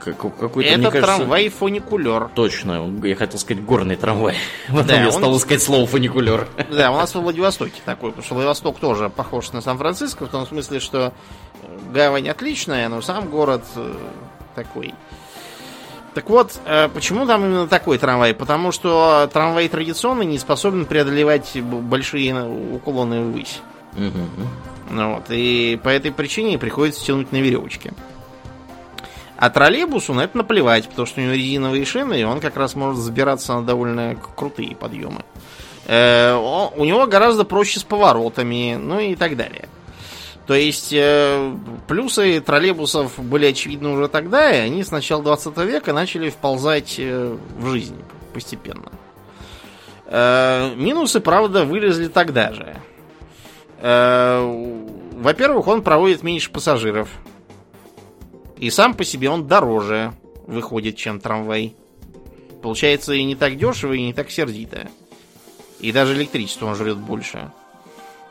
Как, 0.00 0.16
какой-то, 0.16 0.70
Это 0.70 0.90
кажется, 0.90 1.00
трамвай 1.00 1.48
фуникулер. 1.48 2.30
Точно, 2.34 2.90
я 3.04 3.16
хотел 3.16 3.38
сказать 3.38 3.62
горный 3.64 3.96
трамвай. 3.96 4.36
Потом 4.68 4.86
да, 4.86 5.00
я 5.00 5.06
он... 5.06 5.12
стал 5.12 5.36
искать 5.36 5.62
слово 5.62 5.86
фуникулер. 5.86 6.48
Да, 6.70 6.90
у 6.92 6.96
нас 6.96 7.14
во 7.14 7.20
Владивостоке 7.20 7.82
такой, 7.84 8.10
потому 8.10 8.24
что 8.24 8.34
Владивосток 8.34 8.78
тоже 8.78 9.10
похож 9.10 9.52
на 9.52 9.60
Сан-Франциско, 9.60 10.26
в 10.26 10.28
том 10.28 10.46
смысле, 10.46 10.80
что 10.80 11.12
гавань 11.92 12.28
отличная, 12.28 12.88
но 12.88 13.02
сам 13.02 13.28
город 13.28 13.64
э, 13.76 13.94
такой. 14.54 14.94
Так 16.14 16.28
вот, 16.28 16.58
э, 16.64 16.88
почему 16.88 17.26
там 17.26 17.44
именно 17.44 17.68
такой 17.68 17.98
трамвай? 17.98 18.34
Потому 18.34 18.72
что 18.72 19.28
трамвай 19.32 19.68
традиционный 19.68 20.26
не 20.26 20.38
способен 20.38 20.86
преодолевать 20.86 21.60
большие 21.62 22.34
уклоны 22.44 23.22
ввысь. 23.22 23.60
Угу. 23.96 24.96
Вот, 24.96 25.24
и 25.28 25.78
по 25.82 25.88
этой 25.88 26.10
причине 26.10 26.58
приходится 26.58 27.04
тянуть 27.04 27.30
на 27.32 27.36
веревочке. 27.36 27.92
А 29.40 29.48
троллейбусу 29.48 30.12
на 30.12 30.20
это 30.24 30.36
наплевать, 30.36 30.86
потому 30.86 31.06
что 31.06 31.20
у 31.20 31.24
него 31.24 31.32
резиновые 31.32 31.86
шины, 31.86 32.20
и 32.20 32.24
он 32.24 32.40
как 32.40 32.58
раз 32.58 32.74
может 32.74 33.00
забираться 33.00 33.54
на 33.54 33.62
довольно 33.62 34.14
крутые 34.36 34.76
подъемы. 34.76 35.24
Э, 35.86 36.34
у 36.34 36.84
него 36.84 37.06
гораздо 37.06 37.44
проще 37.44 37.80
с 37.80 37.82
поворотами, 37.82 38.76
ну 38.78 39.00
и 39.00 39.16
так 39.16 39.38
далее. 39.38 39.70
То 40.46 40.52
есть 40.52 40.92
э, 40.92 41.54
плюсы 41.88 42.40
троллейбусов 42.40 43.18
были 43.18 43.46
очевидны 43.46 43.88
уже 43.88 44.08
тогда, 44.08 44.52
и 44.52 44.58
они 44.58 44.84
с 44.84 44.90
начала 44.90 45.22
20 45.22 45.56
века 45.58 45.94
начали 45.94 46.28
вползать 46.28 46.96
э, 46.98 47.34
в 47.58 47.70
жизнь 47.70 47.96
постепенно. 48.34 48.92
Минусы, 50.06 51.20
правда, 51.20 51.64
вылезли 51.64 52.08
тогда 52.08 52.52
же. 52.52 52.76
Во-первых, 53.80 55.68
он 55.68 55.82
проводит 55.82 56.24
меньше 56.24 56.50
пассажиров. 56.50 57.08
И 58.60 58.68
сам 58.68 58.92
по 58.92 59.04
себе 59.04 59.30
он 59.30 59.46
дороже 59.46 60.12
выходит, 60.46 60.96
чем 60.96 61.18
трамвай. 61.18 61.74
Получается 62.62 63.14
и 63.14 63.24
не 63.24 63.34
так 63.34 63.56
дешево, 63.56 63.94
и 63.94 64.02
не 64.02 64.12
так 64.12 64.30
сердито. 64.30 64.88
И 65.78 65.92
даже 65.92 66.14
электричество 66.14 66.66
он 66.66 66.74
жрет 66.74 66.98
больше. 66.98 67.50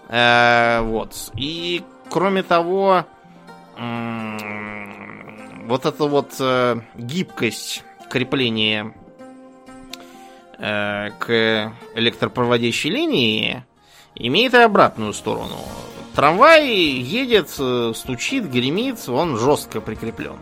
Э, 0.07 0.81
вот. 0.81 1.31
И 1.35 1.81
кроме 2.11 2.43
того, 2.43 3.05
вот 5.65 5.85
эта 5.85 6.03
вот 6.05 6.35
э, 6.39 6.79
гибкость 6.95 7.83
крепления 8.11 8.93
э, 10.59 11.09
к 11.17 11.73
электропроводящей 11.95 12.91
линии 12.91 13.63
имеет 14.13 14.53
и 14.53 14.57
обратную 14.57 15.13
сторону. 15.13 15.57
Трамвай 16.19 16.67
едет, 16.67 17.49
э, 17.59 17.93
стучит, 17.95 18.51
гремит, 18.51 19.07
он 19.07 19.37
жестко 19.37 19.79
прикреплен. 19.79 20.35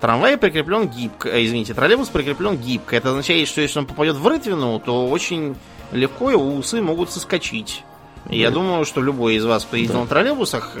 Трамвай 0.00 0.38
прикреплен 0.38 0.88
гибко, 0.88 1.28
э, 1.28 1.44
извините, 1.44 1.74
троллейбус 1.74 2.08
прикреплен 2.08 2.56
гибко. 2.56 2.96
Это 2.96 3.10
означает, 3.10 3.48
что 3.48 3.60
если 3.60 3.80
он 3.80 3.84
попадет 3.84 4.16
в 4.16 4.26
рытвину, 4.26 4.80
то 4.80 5.06
очень 5.06 5.56
легко 5.92 6.30
его 6.30 6.54
усы 6.54 6.80
могут 6.80 7.10
соскочить. 7.10 7.84
Да. 8.24 8.34
Я 8.34 8.50
думаю, 8.50 8.86
что 8.86 9.02
любой 9.02 9.34
из 9.34 9.44
вас, 9.44 9.66
кто 9.66 9.76
ездил 9.76 9.96
да. 9.96 10.00
на 10.00 10.06
троллейбусах, 10.06 10.78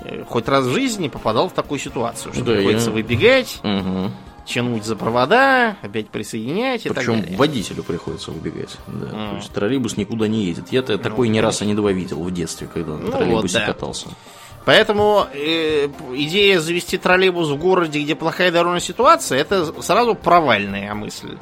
э, 0.00 0.24
хоть 0.26 0.48
раз 0.48 0.64
в 0.64 0.72
жизни 0.72 1.08
попадал 1.08 1.50
в 1.50 1.52
такую 1.52 1.78
ситуацию, 1.78 2.32
что 2.32 2.42
да, 2.42 2.54
приходится 2.54 2.88
я... 2.88 2.94
выбегать, 2.94 3.60
угу 3.62 4.12
тянуть 4.46 4.84
за 4.84 4.96
провода, 4.96 5.76
опять 5.82 6.08
присоединять 6.08 6.86
и 6.86 6.88
Причем 6.88 7.14
так 7.14 7.22
далее. 7.22 7.36
водителю 7.36 7.82
приходится 7.82 8.30
убегать. 8.30 8.76
Да. 8.86 9.06
Mm. 9.06 9.30
То 9.30 9.36
есть 9.36 9.52
троллейбус 9.52 9.96
никуда 9.96 10.28
не 10.28 10.44
едет. 10.44 10.70
Я-то 10.70 10.92
ну, 10.92 10.98
такой 10.98 11.28
не 11.28 11.40
раз, 11.40 11.60
а 11.60 11.64
не 11.64 11.74
два 11.74 11.92
видел 11.92 12.22
в 12.22 12.32
детстве, 12.32 12.68
когда 12.72 12.92
на 12.92 12.98
ну, 12.98 13.10
троллейбусе 13.10 13.58
вот, 13.58 13.66
да. 13.66 13.72
катался. 13.72 14.08
Поэтому 14.64 15.26
э, 15.32 15.88
идея 16.14 16.60
завести 16.60 16.96
троллейбус 16.96 17.48
в 17.48 17.56
городе, 17.56 18.00
где 18.02 18.14
плохая 18.14 18.50
дорожная 18.50 18.80
ситуация, 18.80 19.38
это 19.38 19.82
сразу 19.82 20.14
провальная 20.14 20.94
мысль. 20.94 21.36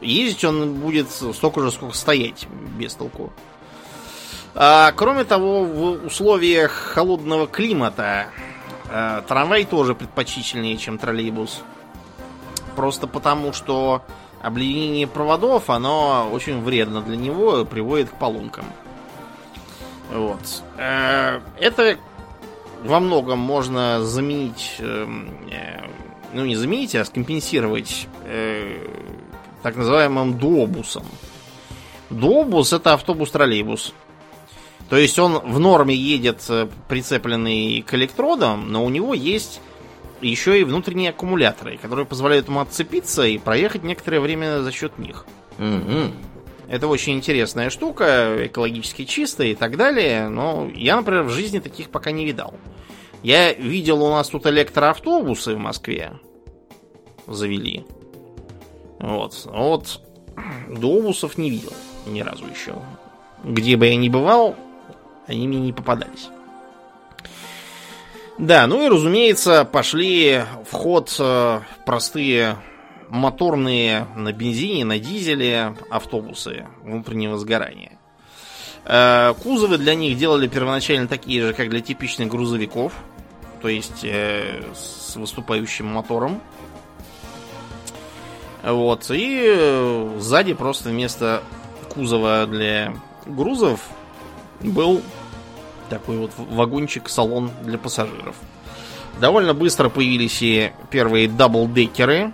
Ездить 0.00 0.44
он 0.44 0.74
будет 0.74 1.10
столько 1.10 1.60
же, 1.60 1.70
сколько 1.70 1.94
стоять 1.94 2.46
без 2.78 2.94
толку. 2.94 3.32
А, 4.54 4.92
кроме 4.92 5.24
того, 5.24 5.64
в 5.64 6.06
условиях 6.06 6.72
холодного 6.72 7.46
климата 7.46 8.26
э, 8.90 9.22
трамвай 9.28 9.64
тоже 9.64 9.94
предпочтительнее, 9.94 10.76
чем 10.76 10.98
троллейбус. 10.98 11.62
Просто 12.78 13.08
потому, 13.08 13.52
что 13.52 14.02
обледенение 14.40 15.08
проводов, 15.08 15.68
оно 15.68 16.30
очень 16.30 16.62
вредно 16.62 17.02
для 17.02 17.16
него, 17.16 17.64
приводит 17.64 18.08
к 18.08 18.12
поломкам. 18.12 18.66
Вот. 20.12 20.62
Э, 20.76 21.40
это 21.58 21.98
во 22.84 23.00
многом 23.00 23.40
можно 23.40 24.04
заменить, 24.04 24.76
эм, 24.78 25.28
э, 25.50 25.88
ну 26.32 26.44
не 26.44 26.54
заменить, 26.54 26.94
а 26.94 27.04
скомпенсировать 27.04 28.06
э, 28.26 28.86
так 29.64 29.74
называемым 29.74 30.38
дуобусом. 30.38 31.04
Дуобус 32.10 32.72
это 32.72 32.92
автобус-троллейбус. 32.92 33.92
То 34.88 34.96
есть 34.96 35.18
он 35.18 35.40
в 35.40 35.58
норме 35.58 35.96
едет 35.96 36.48
прицепленный 36.86 37.82
к 37.82 37.92
электродам, 37.94 38.70
но 38.70 38.84
у 38.84 38.88
него 38.88 39.14
есть 39.14 39.60
еще 40.20 40.60
и 40.60 40.64
внутренние 40.64 41.10
аккумуляторы, 41.10 41.78
которые 41.78 42.06
позволяют 42.06 42.48
ему 42.48 42.60
отцепиться 42.60 43.24
и 43.24 43.38
проехать 43.38 43.82
некоторое 43.82 44.20
время 44.20 44.60
за 44.62 44.72
счет 44.72 44.98
них. 44.98 45.26
Угу. 45.58 46.12
Это 46.68 46.86
очень 46.86 47.14
интересная 47.14 47.70
штука, 47.70 48.46
экологически 48.46 49.04
чистая 49.04 49.48
и 49.48 49.54
так 49.54 49.76
далее, 49.76 50.28
но 50.28 50.70
я, 50.74 50.96
например, 50.96 51.22
в 51.22 51.30
жизни 51.30 51.60
таких 51.60 51.88
пока 51.88 52.10
не 52.10 52.26
видал. 52.26 52.54
Я 53.22 53.52
видел 53.52 54.02
у 54.02 54.10
нас 54.10 54.28
тут 54.28 54.46
электроавтобусы 54.46 55.54
в 55.54 55.58
Москве. 55.58 56.12
Завели. 57.26 57.84
Вот. 59.00 59.46
Вот 59.46 60.02
дообусов 60.68 61.38
не 61.38 61.50
видел 61.50 61.72
ни 62.06 62.20
разу 62.20 62.44
еще. 62.46 62.74
Где 63.44 63.76
бы 63.76 63.86
я 63.86 63.96
ни 63.96 64.08
бывал, 64.08 64.56
они 65.26 65.48
мне 65.48 65.60
не 65.60 65.72
попадались. 65.72 66.28
Да, 68.38 68.68
ну 68.68 68.86
и 68.86 68.88
разумеется, 68.88 69.64
пошли 69.64 70.44
в 70.70 70.72
ход 70.72 71.14
э, 71.18 71.60
простые 71.84 72.56
моторные 73.08 74.06
на 74.14 74.32
бензине, 74.32 74.84
на 74.84 75.00
дизеле 75.00 75.74
автобусы 75.90 76.66
внутреннего 76.84 77.36
сгорания. 77.36 77.98
Э, 78.84 79.34
кузовы 79.42 79.76
для 79.76 79.96
них 79.96 80.16
делали 80.16 80.46
первоначально 80.46 81.08
такие 81.08 81.48
же, 81.48 81.52
как 81.52 81.68
для 81.68 81.80
типичных 81.80 82.28
грузовиков, 82.28 82.92
то 83.60 83.66
есть 83.66 84.04
э, 84.04 84.62
с 84.72 85.16
выступающим 85.16 85.86
мотором. 85.86 86.40
Вот, 88.62 89.06
и 89.10 90.12
сзади 90.18 90.54
просто 90.54 90.90
вместо 90.90 91.42
кузова 91.92 92.46
для 92.46 92.94
грузов 93.26 93.80
был 94.60 95.02
такой 95.88 96.18
вот 96.18 96.32
вагончик-салон 96.36 97.50
для 97.62 97.78
пассажиров. 97.78 98.36
Довольно 99.20 99.54
быстро 99.54 99.88
появились 99.88 100.42
и 100.42 100.72
первые 100.90 101.28
даблдекеры, 101.28 102.32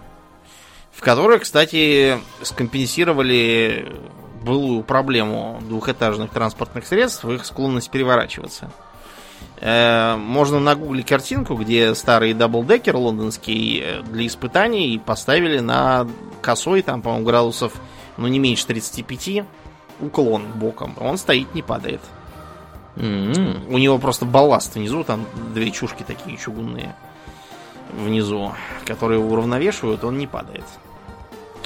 в 0.93 1.01
которых, 1.01 1.43
кстати, 1.43 2.19
скомпенсировали 2.43 3.93
былую 4.43 4.83
проблему 4.83 5.61
двухэтажных 5.67 6.31
транспортных 6.31 6.87
средств, 6.87 7.25
их 7.25 7.47
склонность 7.47 7.91
переворачиваться. 7.91 8.71
Э, 9.61 10.17
можно 10.17 10.61
нагуглить 10.61 11.07
картинку, 11.07 11.55
где 11.55 11.95
старый 11.95 12.35
даблдекер 12.35 12.97
лондонский 12.97 13.81
э, 13.83 14.03
для 14.03 14.27
испытаний 14.27 15.01
поставили 15.05 15.61
на 15.61 16.07
косой, 16.43 16.83
там, 16.83 17.01
по-моему, 17.01 17.25
градусов, 17.25 17.73
ну, 18.17 18.29
не 18.29 18.39
меньше 18.39 18.67
35, 18.67 19.45
уклон 20.01 20.45
боком. 20.55 20.95
Он 21.01 21.17
стоит, 21.17 21.55
не 21.55 21.63
падает. 21.63 22.01
Mm-hmm. 22.97 23.73
У 23.73 23.79
него 23.79 23.99
просто 23.99 24.25
балласт 24.25 24.75
внизу, 24.75 25.05
там 25.05 25.27
две 25.53 25.71
чушки 25.71 26.05
такие 26.07 26.37
чугунные 26.37 26.95
внизу, 27.93 28.53
которые 28.87 29.21
уравновешивают, 29.21 30.05
он 30.05 30.19
не 30.19 30.27
падает. 30.27 30.65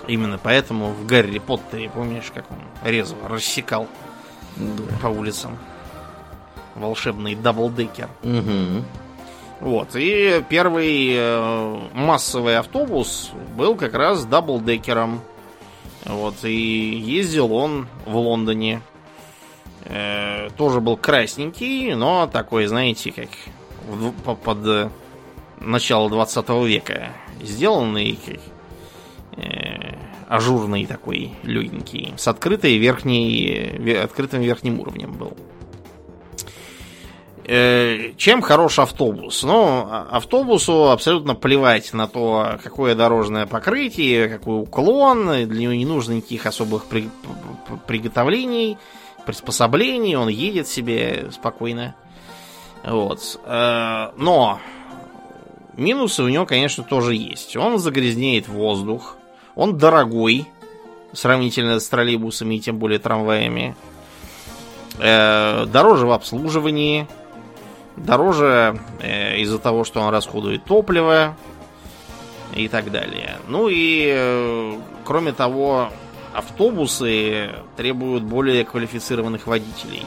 Именно 0.06 0.38
поэтому 0.42 0.90
в 0.90 1.06
Гарри 1.06 1.38
Поттере, 1.38 1.90
помнишь, 1.90 2.30
как 2.34 2.44
он 2.50 2.58
резво 2.82 3.28
рассекал 3.28 3.86
да. 4.56 4.82
по 5.02 5.08
улицам 5.08 5.58
волшебный 6.74 7.34
даблдекер. 7.34 8.08
Угу. 8.22 8.84
Вот, 9.60 9.88
и 9.96 10.42
первый 10.48 11.14
э, 11.14 11.80
массовый 11.92 12.58
автобус 12.58 13.32
был 13.56 13.74
как 13.74 13.94
раз 13.94 14.24
даблдекером. 14.24 15.20
Вот, 16.04 16.44
и 16.44 16.52
ездил 16.52 17.52
он 17.52 17.88
в 18.06 18.16
Лондоне. 18.16 18.80
Э, 19.88 20.50
тоже 20.56 20.80
был 20.80 20.96
красненький, 20.98 21.94
но 21.94 22.26
такой, 22.26 22.66
знаете, 22.66 23.10
как 23.10 23.28
в, 23.88 24.12
под 24.34 24.66
э, 24.66 24.90
начало 25.60 26.10
20 26.10 26.48
века 26.66 27.12
сделанный, 27.40 28.18
как, 28.24 28.40
э, 29.42 29.94
ажурный 30.28 30.84
такой, 30.84 31.32
легенький, 31.42 32.12
с 32.18 32.28
открытой 32.28 32.76
верхней, 32.76 33.96
открытым 34.02 34.42
верхним 34.42 34.78
уровнем 34.80 35.12
был. 35.12 35.34
Э, 37.44 38.12
чем 38.18 38.42
хорош 38.42 38.78
автобус? 38.78 39.42
Ну, 39.42 39.86
а, 39.88 40.06
автобусу 40.10 40.90
абсолютно 40.90 41.34
плевать 41.34 41.94
на 41.94 42.06
то, 42.06 42.58
какое 42.62 42.94
дорожное 42.94 43.46
покрытие, 43.46 44.28
какой 44.28 44.60
уклон, 44.60 45.48
для 45.48 45.60
него 45.60 45.72
не 45.72 45.86
нужно 45.86 46.12
никаких 46.12 46.44
особых 46.44 46.84
при, 46.84 47.08
приготовлений 47.86 48.76
приспособлений, 49.28 50.16
он 50.16 50.28
едет 50.28 50.66
себе 50.68 51.28
спокойно. 51.30 51.94
Вот. 52.82 53.38
Э, 53.44 54.10
но 54.16 54.58
минусы 55.76 56.22
у 56.22 56.28
него, 56.28 56.46
конечно, 56.46 56.82
тоже 56.82 57.14
есть. 57.14 57.54
Он 57.54 57.78
загрязняет 57.78 58.48
воздух. 58.48 59.18
Он 59.54 59.76
дорогой, 59.76 60.46
сравнительно 61.12 61.78
с 61.78 61.86
троллейбусами 61.90 62.54
и 62.54 62.60
тем 62.60 62.78
более 62.78 62.98
трамваями. 62.98 63.76
Э, 64.98 65.66
дороже 65.66 66.06
в 66.06 66.12
обслуживании, 66.12 67.06
дороже 67.96 68.80
э, 69.02 69.40
из-за 69.40 69.58
того, 69.58 69.84
что 69.84 70.00
он 70.00 70.08
расходует 70.08 70.64
топливо 70.64 71.36
и 72.54 72.66
так 72.68 72.90
далее. 72.90 73.36
Ну 73.46 73.68
и, 73.70 74.78
кроме 75.04 75.32
того, 75.32 75.90
автобусы 76.32 77.54
требуют 77.76 78.24
более 78.24 78.64
квалифицированных 78.64 79.46
водителей. 79.46 80.04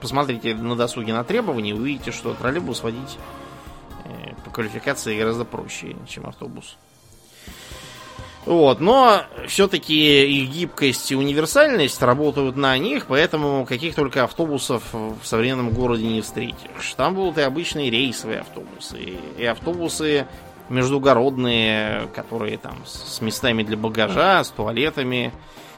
Посмотрите 0.00 0.54
на 0.54 0.76
досуге 0.76 1.12
на 1.12 1.24
требования, 1.24 1.74
увидите, 1.74 2.12
что 2.12 2.34
троллейбус 2.34 2.82
водить 2.82 3.18
э, 4.04 4.34
по 4.44 4.50
квалификации 4.50 5.18
гораздо 5.18 5.44
проще, 5.44 5.96
чем 6.06 6.26
автобус. 6.26 6.76
Вот, 8.46 8.78
но 8.78 9.22
все-таки 9.48 10.24
их 10.24 10.50
гибкость 10.50 11.10
и 11.10 11.16
универсальность 11.16 12.00
работают 12.00 12.54
на 12.56 12.78
них, 12.78 13.06
поэтому 13.06 13.66
каких 13.66 13.96
только 13.96 14.22
автобусов 14.22 14.84
в 14.92 15.18
современном 15.24 15.70
городе 15.70 16.06
не 16.06 16.22
встретишь. 16.22 16.94
Там 16.96 17.16
будут 17.16 17.38
и 17.38 17.40
обычные 17.40 17.90
рейсовые 17.90 18.40
автобусы, 18.40 19.18
и 19.36 19.44
автобусы 19.44 20.28
междугородные, 20.68 22.08
которые 22.14 22.58
там 22.58 22.74
с 22.84 23.20
местами 23.20 23.62
для 23.62 23.76
багажа, 23.76 24.42
с 24.42 24.50
туалетами. 24.50 25.32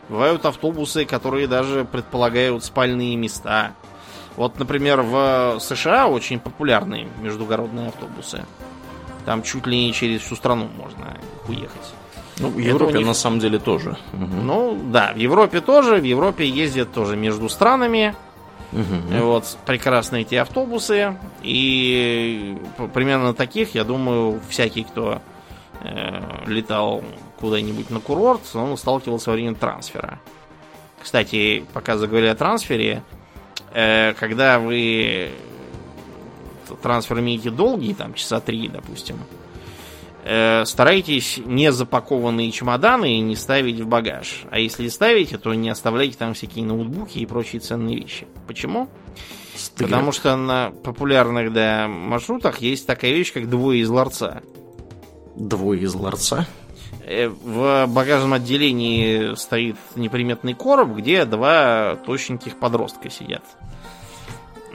Бывают 0.08 0.46
автобусы, 0.46 1.04
которые 1.04 1.46
даже 1.46 1.84
предполагают 1.84 2.64
спальные 2.64 3.16
места. 3.16 3.72
Вот, 4.36 4.58
например, 4.58 5.02
в 5.02 5.58
США 5.60 6.06
очень 6.06 6.38
популярные 6.38 7.08
междугородные 7.20 7.88
автобусы. 7.88 8.44
Там 9.26 9.42
чуть 9.42 9.66
ли 9.66 9.86
не 9.86 9.92
через 9.92 10.22
всю 10.22 10.36
страну 10.36 10.68
можно 10.78 11.18
уехать. 11.48 11.92
Ну, 12.38 12.48
в 12.48 12.58
Европе 12.58 12.98
них... 12.98 13.06
на 13.06 13.14
самом 13.14 13.40
деле 13.40 13.58
тоже. 13.58 13.96
Угу. 14.12 14.42
Ну, 14.42 14.78
да, 14.90 15.12
в 15.12 15.16
Европе 15.16 15.60
тоже. 15.60 15.96
В 15.96 16.04
Европе 16.04 16.48
ездят 16.48 16.92
тоже 16.92 17.16
между 17.16 17.48
странами. 17.48 18.14
Угу. 18.72 19.24
Вот, 19.24 19.58
прекрасные 19.64 20.22
эти 20.22 20.34
автобусы. 20.34 21.16
И 21.42 22.56
примерно 22.92 23.34
таких, 23.34 23.74
я 23.74 23.84
думаю, 23.84 24.40
всякий, 24.48 24.84
кто 24.84 25.22
э, 25.82 26.20
летал 26.46 27.02
куда-нибудь 27.40 27.90
на 27.90 28.00
курорт, 28.00 28.42
он 28.54 28.76
сталкивался 28.76 29.30
во 29.30 29.36
время 29.36 29.54
трансфера. 29.54 30.20
Кстати, 31.00 31.64
пока 31.72 31.96
заговорили 31.96 32.28
о 32.28 32.34
трансфере, 32.34 33.02
э, 33.72 34.12
когда 34.14 34.58
вы 34.58 35.30
трансфер 36.82 37.20
имеете 37.20 37.50
долгий, 37.50 37.94
там 37.94 38.14
часа 38.14 38.40
три, 38.40 38.68
допустим, 38.68 39.18
э, 40.24 40.64
старайтесь 40.64 41.40
не 41.44 41.72
запакованные 41.72 42.50
чемоданы 42.50 43.20
не 43.20 43.36
ставить 43.36 43.80
в 43.80 43.86
багаж. 43.86 44.44
А 44.50 44.58
если 44.58 44.88
ставите, 44.88 45.38
то 45.38 45.54
не 45.54 45.70
оставляйте 45.70 46.16
там 46.16 46.34
всякие 46.34 46.64
ноутбуки 46.64 47.18
и 47.18 47.26
прочие 47.26 47.60
ценные 47.60 47.96
вещи. 47.96 48.26
Почему? 48.46 48.88
Стыд. 49.56 49.88
Потому 49.88 50.12
что 50.12 50.36
на 50.36 50.70
популярных 50.70 51.52
да, 51.52 51.88
маршрутах 51.88 52.60
есть 52.60 52.86
такая 52.86 53.12
вещь, 53.12 53.32
как 53.32 53.48
двое 53.50 53.80
из 53.80 53.88
ларца. 53.88 54.42
Двое 55.34 55.82
из 55.82 55.94
ларца? 55.94 56.46
Э, 57.04 57.28
в 57.28 57.86
багажном 57.86 58.34
отделении 58.34 59.34
стоит 59.34 59.76
неприметный 59.96 60.54
короб, 60.54 60.90
где 60.90 61.24
два 61.24 61.96
точненьких 62.06 62.58
подростка 62.58 63.10
сидят. 63.10 63.42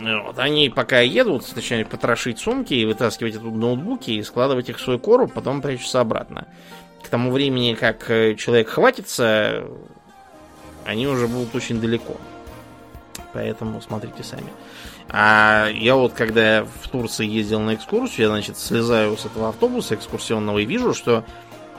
Вот, 0.03 0.37
они 0.37 0.69
пока 0.69 0.99
едут, 0.99 1.55
начинают 1.55 1.89
потрошить 1.89 2.39
сумки 2.39 2.73
и 2.73 2.85
вытаскивать 2.85 3.35
оттуда 3.35 3.57
ноутбуки 3.57 4.11
и 4.11 4.23
складывать 4.23 4.69
их 4.69 4.77
в 4.77 4.81
свой 4.81 4.99
короб, 4.99 5.31
потом 5.33 5.61
прячутся 5.61 6.01
обратно. 6.01 6.47
К 7.03 7.07
тому 7.07 7.31
времени, 7.31 7.73
как 7.73 8.09
э, 8.09 8.35
человек 8.35 8.69
хватится, 8.69 9.63
они 10.85 11.07
уже 11.07 11.27
будут 11.27 11.55
очень 11.55 11.79
далеко. 11.79 12.17
Поэтому 13.33 13.81
смотрите 13.81 14.23
сами. 14.23 14.51
А 15.09 15.69
я 15.73 15.95
вот, 15.95 16.13
когда 16.13 16.65
в 16.65 16.89
Турции 16.89 17.25
ездил 17.25 17.59
на 17.59 17.75
экскурсию, 17.75 18.27
я, 18.27 18.29
значит, 18.29 18.57
слезаю 18.57 19.15
с 19.17 19.25
этого 19.25 19.49
автобуса 19.49 19.95
экскурсионного 19.95 20.59
и 20.59 20.65
вижу, 20.65 20.93
что 20.93 21.23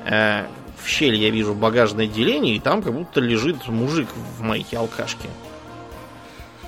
э, 0.07 0.47
в 0.83 0.89
щель 0.89 1.17
я 1.17 1.31
вижу 1.31 1.55
багажное 1.55 2.07
отделение, 2.07 2.57
и 2.57 2.61
там 2.61 2.83
как 2.83 2.95
будто 2.95 3.21
лежит 3.21 3.69
мужик 3.69 4.09
в 4.39 4.43
майке 4.43 4.79
алкашки. 4.79 5.29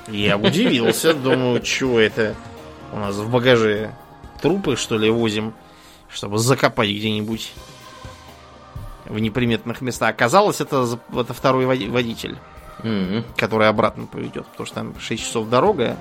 Я 0.09 0.37
удивился, 0.37 1.15
думаю, 1.15 1.65
что 1.65 1.99
это 1.99 2.35
у 2.93 2.97
нас 2.97 3.17
в 3.17 3.31
багаже 3.31 3.93
трупы, 4.41 4.77
что 4.77 4.99
ли, 4.99 5.11
возим, 5.11 5.55
чтобы 6.09 6.39
закопать 6.39 6.91
где-нибудь 6.91 7.53
в 9.07 9.19
неприметных 9.19 9.81
местах. 9.81 10.11
Оказалось, 10.11 10.61
это, 10.61 10.99
это 11.15 11.35
второй 11.35 11.67
водитель, 11.67 12.37
mm-hmm. 12.83 13.25
который 13.37 13.69
обратно 13.69 14.07
поведет, 14.07 14.47
потому 14.47 14.67
что 14.67 14.75
там 14.77 14.95
6 14.99 15.23
часов 15.23 15.49
дорога, 15.49 15.97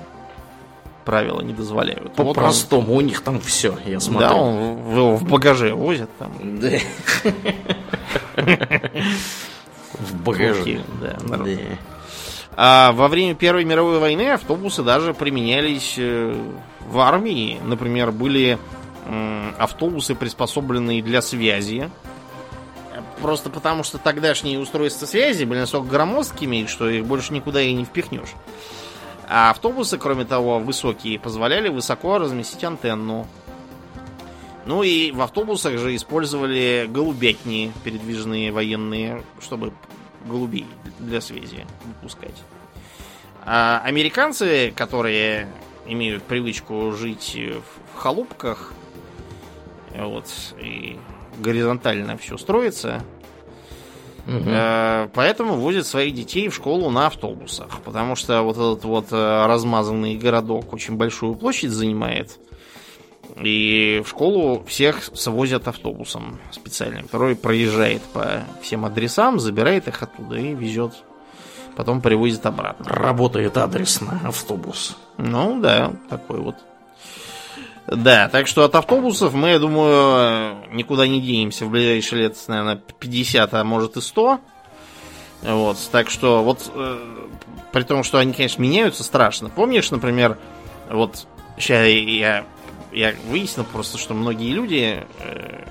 правила 1.04 1.40
не 1.40 1.52
дозволяют. 1.52 2.12
По-простому, 2.14 2.94
вот 2.94 2.98
у 2.98 3.00
них 3.00 3.22
там 3.22 3.40
все, 3.40 3.78
я 3.86 4.00
смотрю. 4.00 4.28
Да, 4.28 4.34
он 4.34 4.90
его 4.90 5.16
в 5.16 5.24
багаже 5.24 5.72
возят 5.74 6.10
там. 6.18 6.32
В 9.98 10.14
багаже. 10.22 10.82
Да, 11.00 11.16
а 12.56 12.92
во 12.92 13.08
время 13.08 13.34
Первой 13.34 13.64
мировой 13.64 13.98
войны 13.98 14.32
автобусы 14.32 14.82
даже 14.82 15.12
применялись 15.12 15.94
э, 15.98 16.34
в 16.88 16.98
армии. 16.98 17.60
Например, 17.62 18.10
были 18.12 18.58
автобусы, 19.58 20.14
приспособленные 20.14 21.02
для 21.02 21.22
связи. 21.22 21.90
Просто 23.20 23.50
потому, 23.50 23.82
что 23.82 23.98
тогдашние 23.98 24.58
устройства 24.58 25.06
связи 25.06 25.44
были 25.44 25.60
настолько 25.60 25.88
громоздкими, 25.88 26.66
что 26.66 26.88
их 26.88 27.06
больше 27.06 27.32
никуда 27.32 27.62
и 27.62 27.72
не 27.72 27.84
впихнешь. 27.84 28.34
А 29.28 29.50
автобусы, 29.50 29.98
кроме 29.98 30.24
того, 30.24 30.58
высокие, 30.58 31.18
позволяли 31.18 31.68
высоко 31.68 32.18
разместить 32.18 32.62
антенну. 32.64 33.26
Ну 34.66 34.82
и 34.82 35.12
в 35.12 35.22
автобусах 35.22 35.78
же 35.78 35.94
использовали 35.94 36.86
голубятни 36.88 37.72
передвижные 37.84 38.52
военные, 38.52 39.22
чтобы 39.40 39.72
голубей 40.26 40.66
для 40.98 41.20
связи 41.20 41.66
выпускать. 41.84 42.42
А 43.44 43.80
американцы, 43.84 44.72
которые 44.74 45.48
имеют 45.86 46.24
привычку 46.24 46.92
жить 46.92 47.36
в 47.36 47.98
халупках, 47.98 48.72
вот, 49.96 50.26
и 50.60 50.98
горизонтально 51.38 52.16
все 52.16 52.36
строится, 52.36 53.02
Угу. 54.26 54.50
Поэтому 55.14 55.54
возят 55.54 55.86
своих 55.86 56.14
детей 56.14 56.48
в 56.48 56.54
школу 56.54 56.90
на 56.90 57.06
автобусах. 57.06 57.80
Потому 57.84 58.16
что 58.16 58.42
вот 58.42 58.56
этот 58.56 58.84
вот 58.84 59.06
э, 59.12 59.46
размазанный 59.46 60.16
городок 60.16 60.72
очень 60.72 60.96
большую 60.96 61.36
площадь 61.36 61.70
занимает. 61.70 62.38
И 63.40 64.02
в 64.04 64.08
школу 64.08 64.64
всех 64.66 65.02
свозят 65.14 65.68
автобусом 65.68 66.38
специальным, 66.50 67.04
который 67.04 67.36
проезжает 67.36 68.02
по 68.02 68.44
всем 68.62 68.84
адресам, 68.84 69.38
забирает 69.38 69.88
их 69.88 70.02
оттуда 70.02 70.36
и 70.36 70.54
везет. 70.54 70.94
Потом 71.76 72.00
привозит 72.00 72.46
обратно. 72.46 72.86
Работает 72.88 73.56
адресно 73.58 74.20
автобус. 74.24 74.96
Ну 75.18 75.60
да, 75.60 75.92
такой 76.08 76.40
вот. 76.40 76.56
Да, 77.86 78.28
так 78.28 78.46
что 78.46 78.64
от 78.64 78.74
автобусов 78.74 79.32
мы, 79.34 79.50
я 79.50 79.58
думаю, 79.58 80.56
никуда 80.72 81.06
не 81.06 81.20
денемся 81.20 81.66
в 81.66 81.70
ближайшие 81.70 82.22
лет, 82.22 82.36
наверное, 82.48 82.76
50, 82.98 83.54
а 83.54 83.64
может 83.64 83.96
и 83.96 84.00
100. 84.00 84.40
Вот, 85.42 85.76
так 85.92 86.10
что 86.10 86.42
вот, 86.42 86.70
э, 86.74 86.98
при 87.72 87.82
том, 87.82 88.02
что 88.02 88.18
они, 88.18 88.32
конечно, 88.32 88.60
меняются 88.60 89.04
страшно. 89.04 89.50
Помнишь, 89.50 89.90
например, 89.90 90.38
вот 90.90 91.26
сейчас 91.58 91.86
я 91.86 92.44
я 92.96 93.14
выяснил 93.28 93.64
просто, 93.64 93.98
что 93.98 94.14
многие 94.14 94.52
люди 94.52 95.06
э, 95.20 95.64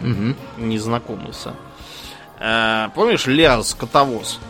угу. 0.00 0.34
не 0.56 0.78
знакомы 0.78 1.32
с. 1.32 1.54
Э, 2.40 2.88
помнишь 2.94 3.26
Ляз 3.26 3.74
Котовоз? 3.74 4.40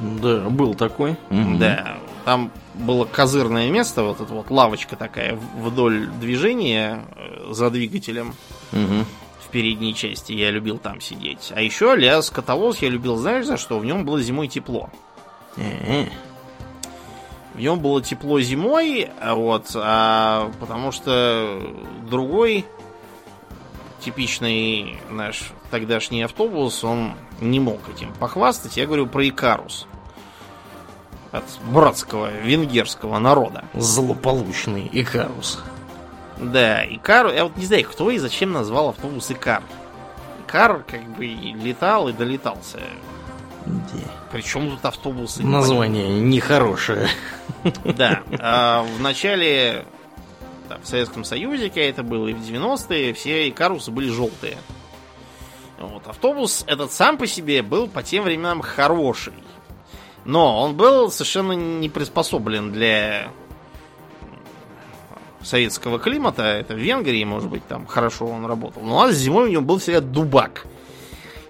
Да, 0.00 0.48
был 0.48 0.74
такой. 0.74 1.12
Угу. 1.30 1.58
Да. 1.58 1.98
Там 2.24 2.50
было 2.72 3.04
козырное 3.04 3.70
место, 3.70 4.02
вот 4.02 4.22
эта 4.22 4.32
вот 4.32 4.50
лавочка 4.50 4.96
такая 4.96 5.38
вдоль 5.58 6.06
движения 6.06 7.04
э, 7.14 7.52
за 7.52 7.68
двигателем. 7.68 8.34
Угу. 8.72 9.04
В 9.40 9.48
передней 9.50 9.94
части 9.94 10.32
я 10.32 10.50
любил 10.50 10.78
там 10.78 11.02
сидеть. 11.02 11.52
А 11.54 11.60
еще 11.60 11.94
Ляз 11.94 12.30
Котовоз 12.30 12.78
я 12.78 12.88
любил, 12.88 13.16
знаешь, 13.16 13.44
за 13.44 13.58
что? 13.58 13.78
В 13.78 13.84
нем 13.84 14.06
было 14.06 14.22
зимой 14.22 14.48
тепло. 14.48 14.88
Э-э. 15.58 16.06
В 17.54 17.60
нем 17.60 17.78
было 17.78 18.02
тепло 18.02 18.40
зимой, 18.40 19.10
а 19.20 19.34
вот, 19.36 19.70
а, 19.76 20.50
потому 20.58 20.90
что 20.90 21.62
другой 22.10 22.66
типичный 24.00 24.98
наш 25.08 25.52
тогдашний 25.70 26.22
автобус, 26.22 26.82
он 26.82 27.14
не 27.40 27.60
мог 27.60 27.88
этим 27.88 28.12
похвастать. 28.14 28.76
Я 28.76 28.86
говорю 28.86 29.06
про 29.06 29.28
Икарус. 29.28 29.86
От 31.30 31.44
братского 31.70 32.30
венгерского 32.42 33.18
народа. 33.18 33.64
Злополучный 33.74 34.88
Икарус. 34.92 35.62
Да, 36.38 36.84
Икар, 36.84 37.32
я 37.32 37.44
вот 37.44 37.56
не 37.56 37.66
знаю, 37.66 37.84
кто 37.84 38.10
и 38.10 38.18
зачем 38.18 38.52
назвал 38.52 38.90
автобус 38.90 39.30
Икар. 39.30 39.62
Икар 40.46 40.84
как 40.86 41.04
бы 41.16 41.24
летал 41.24 42.08
и 42.08 42.12
долетался 42.12 42.80
Причем 44.30 44.70
тут 44.70 44.84
автобусы? 44.84 45.42
Название 45.42 46.08
нехорошее. 46.08 47.08
Да. 47.84 48.22
А 48.38 48.82
в 48.82 49.00
начале 49.00 49.86
да, 50.68 50.78
в 50.82 50.86
Советском 50.86 51.24
Союзе, 51.24 51.68
когда 51.68 51.82
это 51.82 52.02
было, 52.02 52.28
и 52.28 52.34
в 52.34 52.40
90-е, 52.40 53.12
все 53.14 53.48
икарусы 53.48 53.90
были 53.90 54.10
желтые. 54.10 54.58
Вот. 55.78 56.06
Автобус 56.06 56.64
этот 56.66 56.92
сам 56.92 57.18
по 57.18 57.26
себе 57.26 57.62
был 57.62 57.88
по 57.88 58.02
тем 58.02 58.24
временам 58.24 58.60
хороший. 58.60 59.34
Но 60.24 60.60
он 60.62 60.74
был 60.74 61.10
совершенно 61.10 61.52
не 61.52 61.88
приспособлен 61.88 62.72
для 62.72 63.28
советского 65.42 65.98
климата. 65.98 66.42
Это 66.42 66.74
в 66.74 66.78
Венгрии, 66.78 67.24
может 67.24 67.50
быть, 67.50 67.66
там 67.66 67.86
хорошо 67.86 68.26
он 68.26 68.46
работал. 68.46 68.82
Но 68.82 68.96
у 68.96 69.00
нас 69.00 69.14
зимой 69.14 69.48
у 69.48 69.52
него 69.52 69.62
был 69.62 69.78
всегда 69.78 70.00
дубак 70.00 70.66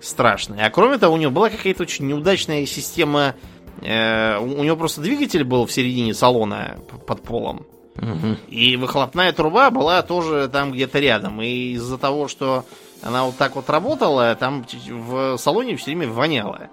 страшный. 0.04 0.64
А 0.64 0.70
кроме 0.70 0.98
того, 0.98 1.14
у 1.14 1.18
него 1.18 1.32
была 1.32 1.50
какая-то 1.50 1.82
очень 1.82 2.06
неудачная 2.06 2.66
система. 2.66 3.34
Э, 3.80 4.38
у 4.38 4.62
него 4.62 4.76
просто 4.76 5.00
двигатель 5.00 5.44
был 5.44 5.66
в 5.66 5.72
середине 5.72 6.14
салона 6.14 6.76
под 7.06 7.22
полом. 7.22 7.66
Угу. 7.96 8.36
И 8.48 8.76
выхлопная 8.76 9.32
труба 9.32 9.70
была 9.70 10.02
тоже 10.02 10.48
там 10.48 10.72
где-то 10.72 10.98
рядом. 10.98 11.40
И 11.40 11.72
из-за 11.72 11.98
того, 11.98 12.28
что 12.28 12.64
она 13.02 13.24
вот 13.24 13.36
так 13.36 13.56
вот 13.56 13.68
работала, 13.70 14.34
там 14.34 14.64
в 14.88 15.36
салоне 15.38 15.76
все 15.76 15.86
время 15.94 16.08
воняло. 16.08 16.68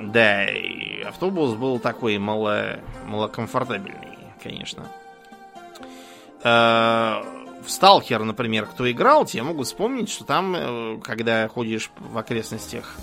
Да, 0.00 0.44
и 0.44 1.02
автобус 1.02 1.54
был 1.54 1.78
такой 1.78 2.18
мало, 2.18 2.80
малокомфортабельный, 3.06 4.18
конечно. 4.42 4.88
Э, 6.44 7.22
в 7.66 7.70
Сталкер, 7.70 8.22
например, 8.22 8.66
кто 8.66 8.90
играл, 8.90 9.26
те 9.26 9.42
могут 9.42 9.66
вспомнить, 9.66 10.08
что 10.08 10.24
там, 10.24 10.54
э, 10.54 11.00
когда 11.02 11.48
ходишь 11.48 11.90
в 11.98 12.16
окрестностях 12.16 12.94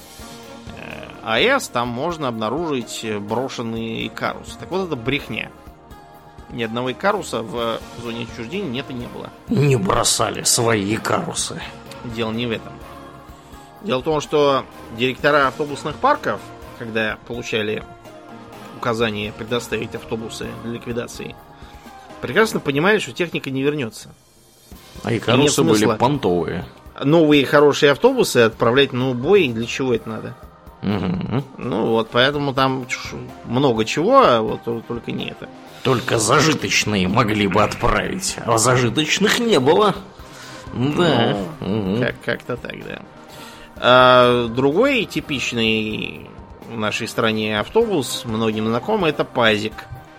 э, 0.77 1.05
АЭС, 1.23 1.67
там 1.67 1.89
можно 1.89 2.29
обнаружить 2.29 3.05
брошенный 3.19 4.07
Икарус. 4.07 4.57
Так 4.59 4.71
вот 4.71 4.87
это 4.87 4.95
брехня. 4.95 5.51
Ни 6.49 6.63
одного 6.63 6.91
Икаруса 6.91 7.41
в 7.41 7.79
зоне 8.01 8.23
отчуждения 8.31 8.69
нет 8.69 8.85
и 8.89 8.93
не 8.93 9.07
было. 9.07 9.29
Не 9.49 9.75
бросали 9.75 10.43
свои 10.43 10.95
Икарусы. 10.95 11.61
Дело 12.05 12.31
не 12.31 12.45
в 12.45 12.51
этом. 12.51 12.73
Дело 13.81 13.99
в 13.99 14.03
том, 14.03 14.21
что 14.21 14.65
директора 14.97 15.47
автобусных 15.47 15.95
парков, 15.95 16.39
когда 16.79 17.17
получали 17.27 17.83
указание 18.77 19.33
предоставить 19.33 19.95
автобусы 19.95 20.47
для 20.63 20.73
ликвидации, 20.73 21.35
прекрасно 22.21 22.59
понимали, 22.59 22.99
что 22.99 23.11
техника 23.11 23.49
не 23.49 23.61
вернется. 23.61 24.13
А 25.03 25.15
Икарусы 25.15 25.63
были 25.63 25.85
понтовые. 25.97 26.65
Новые 27.03 27.45
хорошие 27.45 27.91
автобусы 27.91 28.37
отправлять 28.37 28.93
на 28.93 29.09
убой, 29.09 29.47
для 29.47 29.65
чего 29.65 29.93
это 29.93 30.09
надо? 30.09 30.35
Угу. 30.83 31.43
Ну 31.57 31.85
вот, 31.87 32.09
поэтому 32.11 32.53
там 32.53 32.85
много 33.45 33.85
чего, 33.85 34.21
а 34.23 34.41
вот 34.41 34.63
только 34.87 35.11
не 35.11 35.29
это. 35.29 35.49
Только 35.81 36.17
зажиточные 36.19 37.07
могли 37.07 37.47
бы 37.47 37.63
отправить, 37.63 38.37
а 38.45 38.57
зажиточных 38.57 39.39
не 39.39 39.59
было. 39.59 39.95
Да. 40.73 41.37
Ну, 41.61 41.95
угу. 41.95 42.01
как- 42.01 42.15
как-то 42.23 42.57
так, 42.57 42.75
да. 42.85 42.99
А, 43.77 44.47
другой 44.47 45.05
типичный 45.05 46.27
в 46.71 46.77
нашей 46.77 47.07
стране 47.07 47.59
автобус, 47.59 48.23
многим 48.25 48.67
знакомый, 48.67 49.09
это 49.11 49.23
Пазик. 49.25 49.73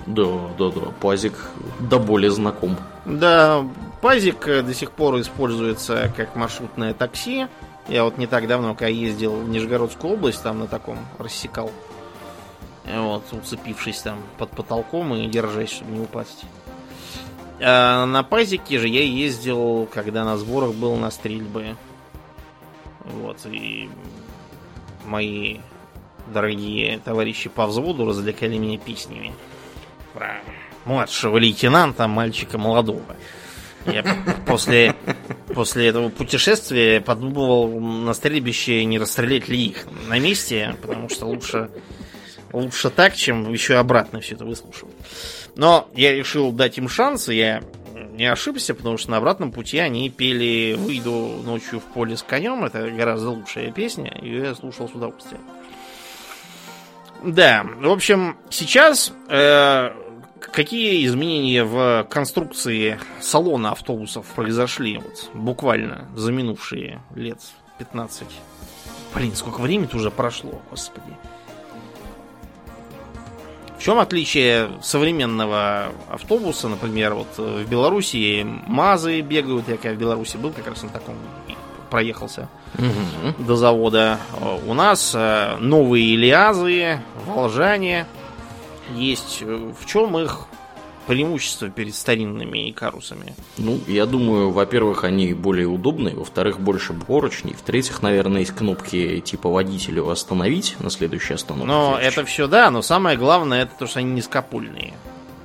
Да, 0.07 0.27
да, 0.59 0.69
да. 0.71 0.81
Пазик 1.01 1.35
до 1.81 1.99
боли 1.99 2.29
знаком. 2.29 2.77
Да, 3.05 3.65
Пазик 4.05 4.45
до 4.45 4.75
сих 4.75 4.91
пор 4.91 5.19
используется 5.19 6.13
как 6.15 6.37
маршрутное 6.37 6.93
такси. 6.93 7.47
Я 7.89 8.05
вот 8.05 8.19
не 8.19 8.27
так 8.27 8.47
давно, 8.47 8.75
когда 8.75 8.89
ездил 8.89 9.35
в 9.35 9.49
Нижегородскую 9.49 10.13
область, 10.13 10.43
там 10.43 10.59
на 10.59 10.67
таком 10.67 10.99
рассекал. 11.19 11.71
Вот, 12.85 13.25
уцепившись 13.33 14.03
там 14.03 14.19
под 14.37 14.51
потолком 14.51 15.15
и 15.15 15.27
держась, 15.27 15.71
чтобы 15.71 15.93
не 15.93 16.01
упасть. 16.01 16.45
А 17.63 18.05
на 18.05 18.23
пазике 18.23 18.79
же 18.79 18.89
я 18.89 19.03
ездил, 19.03 19.89
когда 19.91 20.27
на 20.27 20.37
сборах 20.37 20.75
был 20.75 20.97
на 20.97 21.11
стрельбы. 21.11 21.75
Вот, 23.07 23.39
и 23.47 23.89
мои 25.07 25.61
дорогие 26.27 26.99
товарищи 26.99 27.49
по 27.49 27.67
взводу 27.67 28.05
развлекали 28.05 28.59
меня 28.59 28.77
песнями 28.77 29.33
про 30.13 30.43
младшего 30.85 31.39
лейтенанта, 31.39 32.07
мальчика 32.07 32.59
молодого. 32.59 33.17
Я 33.87 34.05
после, 34.47 34.95
после 35.55 35.89
этого 35.89 36.09
путешествия 36.09 37.01
подумывал 37.01 37.81
на 37.81 38.15
стрельбище, 38.15 38.85
не 38.85 38.99
расстрелять 38.99 39.49
ли 39.49 39.67
их 39.67 39.87
на 40.09 40.19
месте, 40.19 40.77
потому 40.81 41.09
что 41.09 41.27
лучше, 41.27 41.71
лучше 42.53 42.91
так, 42.91 43.15
чем 43.15 43.53
еще 43.53 43.77
обратно 43.77 44.21
все 44.21 44.35
это 44.35 44.45
выслушивать. 44.45 44.95
Но 45.57 45.89
я 45.95 46.15
решил 46.15 46.51
дать 46.53 46.79
им 46.79 46.89
шанс, 46.89 47.29
и 47.29 47.37
я 47.37 47.63
не 48.13 48.27
ошибся, 48.27 48.75
потому 48.75 48.97
что 48.97 49.11
на 49.11 49.17
обратном 49.19 49.53
пути 49.53 49.79
они 49.79 50.09
пели 50.09 50.75
«Выйду 50.75 51.43
ночью 51.45 51.81
в 51.81 51.85
поле 51.85 52.17
с 52.17 52.23
конем». 52.23 52.65
Это 52.65 52.91
гораздо 52.91 53.31
лучшая 53.31 53.71
песня, 53.73 54.17
и 54.23 54.37
я 54.37 54.55
слушал 54.55 54.89
с 54.89 54.93
удовольствием. 54.93 55.43
Да, 57.25 57.65
в 57.65 57.91
общем, 57.91 58.37
сейчас 58.51 59.13
э, 59.29 59.91
какие 60.41 61.07
изменения 61.07 61.65
в 61.65 62.07
конструкции 62.11 62.99
салона 63.21 63.73
автобусов 63.73 64.27
произошли 64.35 64.99
вот, 64.99 65.31
буквально 65.35 66.09
за 66.15 66.33
минувшие 66.33 67.01
лет 67.15 67.39
15? 67.79 68.27
Блин, 69.15 69.35
сколько 69.35 69.61
времени 69.61 69.89
уже 69.93 70.11
прошло, 70.11 70.61
господи. 70.71 71.17
В 73.79 73.83
чем 73.83 73.99
отличие 73.99 74.71
современного 74.83 75.93
автобуса, 76.09 76.69
например, 76.69 77.15
вот 77.15 77.37
в 77.37 77.69
Беларуси 77.69 78.47
МАЗы 78.67 79.21
бегают, 79.21 79.69
я 79.69 79.77
когда 79.77 79.95
в 79.95 79.99
Беларуси 79.99 80.37
был, 80.37 80.53
как 80.53 80.67
раз 80.67 80.83
на 80.83 80.89
таком 80.89 81.17
проехался 81.91 82.49
угу. 82.77 83.45
до 83.45 83.57
завода. 83.57 84.19
У 84.67 84.75
нас 84.75 85.13
э, 85.15 85.57
новые 85.61 86.07
Илиазы, 86.15 87.01
Волжане, 87.27 88.07
есть. 88.95 89.43
В 89.43 89.87
чем 89.87 90.19
их 90.19 90.47
преимущество 91.07 91.69
перед 91.69 91.95
старинными 91.95 92.71
икарусами? 92.71 93.35
Ну, 93.59 93.79
я 93.87 94.07
думаю, 94.07 94.51
во-первых, 94.51 95.05
они 95.05 95.35
более 95.35 95.67
удобные, 95.67 96.15
во-вторых, 96.15 96.61
больше 96.61 96.95
поручней, 96.95 97.55
в-третьих, 97.55 98.03
наверное, 98.03 98.41
есть 98.41 98.53
кнопки 98.53 99.21
типа 99.21 99.49
водителю 99.49 100.09
остановить 100.09 100.77
на 100.81 100.91
следующей 100.91 101.35
остановке. 101.35 101.67
Но 101.67 101.99
это 102.01 102.25
все 102.25 102.47
да, 102.47 102.71
но 102.71 102.83
самое 102.83 103.17
главное 103.17 103.63
это 103.63 103.73
то, 103.79 103.87
что 103.87 104.01
они 104.01 104.13
низкопульные. 104.13 104.95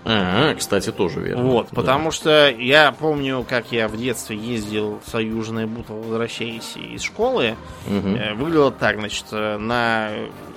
А, 0.05 0.55
кстати, 0.55 0.91
тоже 0.91 1.19
верно. 1.19 1.43
Вот, 1.43 1.67
да. 1.69 1.75
потому 1.75 2.11
что 2.11 2.49
я 2.49 2.91
помню, 2.93 3.45
как 3.47 3.71
я 3.71 3.87
в 3.87 3.97
детстве 3.97 4.37
ездил 4.37 5.01
в 5.05 5.09
свое 5.09 5.27
Южное 5.27 5.67
Буто, 5.67 5.93
возвращаясь 5.93 6.77
из 6.77 7.01
школы. 7.01 7.55
Угу. 7.85 8.37
Выглядело 8.37 8.71
так, 8.71 8.97
значит, 8.97 9.25
на 9.31 10.09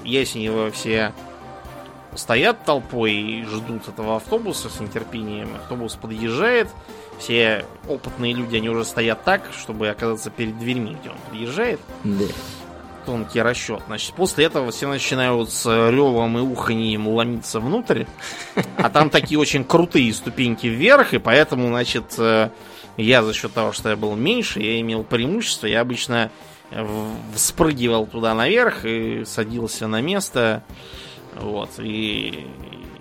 Ясенево 0.05 0.71
все 0.71 1.13
стоят 2.15 2.65
толпой 2.65 3.13
и 3.13 3.45
ждут 3.45 3.89
этого 3.89 4.17
автобуса 4.17 4.69
с 4.69 4.81
нетерпением. 4.81 5.49
Автобус 5.57 5.95
подъезжает, 5.95 6.69
все 7.19 7.65
опытные 7.89 8.35
люди, 8.35 8.57
они 8.57 8.69
уже 8.69 8.85
стоят 8.85 9.25
так, 9.25 9.43
чтобы 9.57 9.89
оказаться 9.89 10.31
перед 10.31 10.59
дверьми, 10.59 10.97
где 11.01 11.11
он 11.11 11.17
подъезжает. 11.29 11.81
Да. 12.05 12.25
Тонкий 13.07 13.43
расчет. 13.43 13.83
Значит, 13.87 14.15
после 14.15 14.45
этого 14.45 14.71
все 14.71 14.89
начинают 14.89 15.51
с 15.51 15.67
ревом 15.67 16.39
и 16.39 16.41
уханьем 16.41 17.09
ломиться 17.09 17.59
внутрь. 17.59 18.05
А 18.77 18.91
там 18.91 19.11
такие 19.11 19.41
очень 19.41 19.65
крутые 19.65 20.13
ступеньки 20.13 20.69
вверх, 20.69 21.13
и 21.13 21.19
поэтому, 21.19 21.69
значит, 21.69 22.15
э, 22.19 22.51
я 22.97 23.23
за 23.25 23.35
счет 23.35 23.53
того, 23.53 23.73
что 23.73 23.89
я 23.89 23.97
был 23.97 24.15
меньше, 24.15 24.61
я 24.61 24.81
имел 24.81 25.03
преимущество. 25.03 25.67
Я 25.67 25.81
обычно 25.81 26.31
вспрыгивал 27.35 28.07
туда 28.07 28.35
наверх 28.35 28.85
и 28.85 29.25
садился 29.25 29.87
на 29.89 30.01
место. 30.01 30.63
Вот, 31.41 31.71
и, 31.79 32.47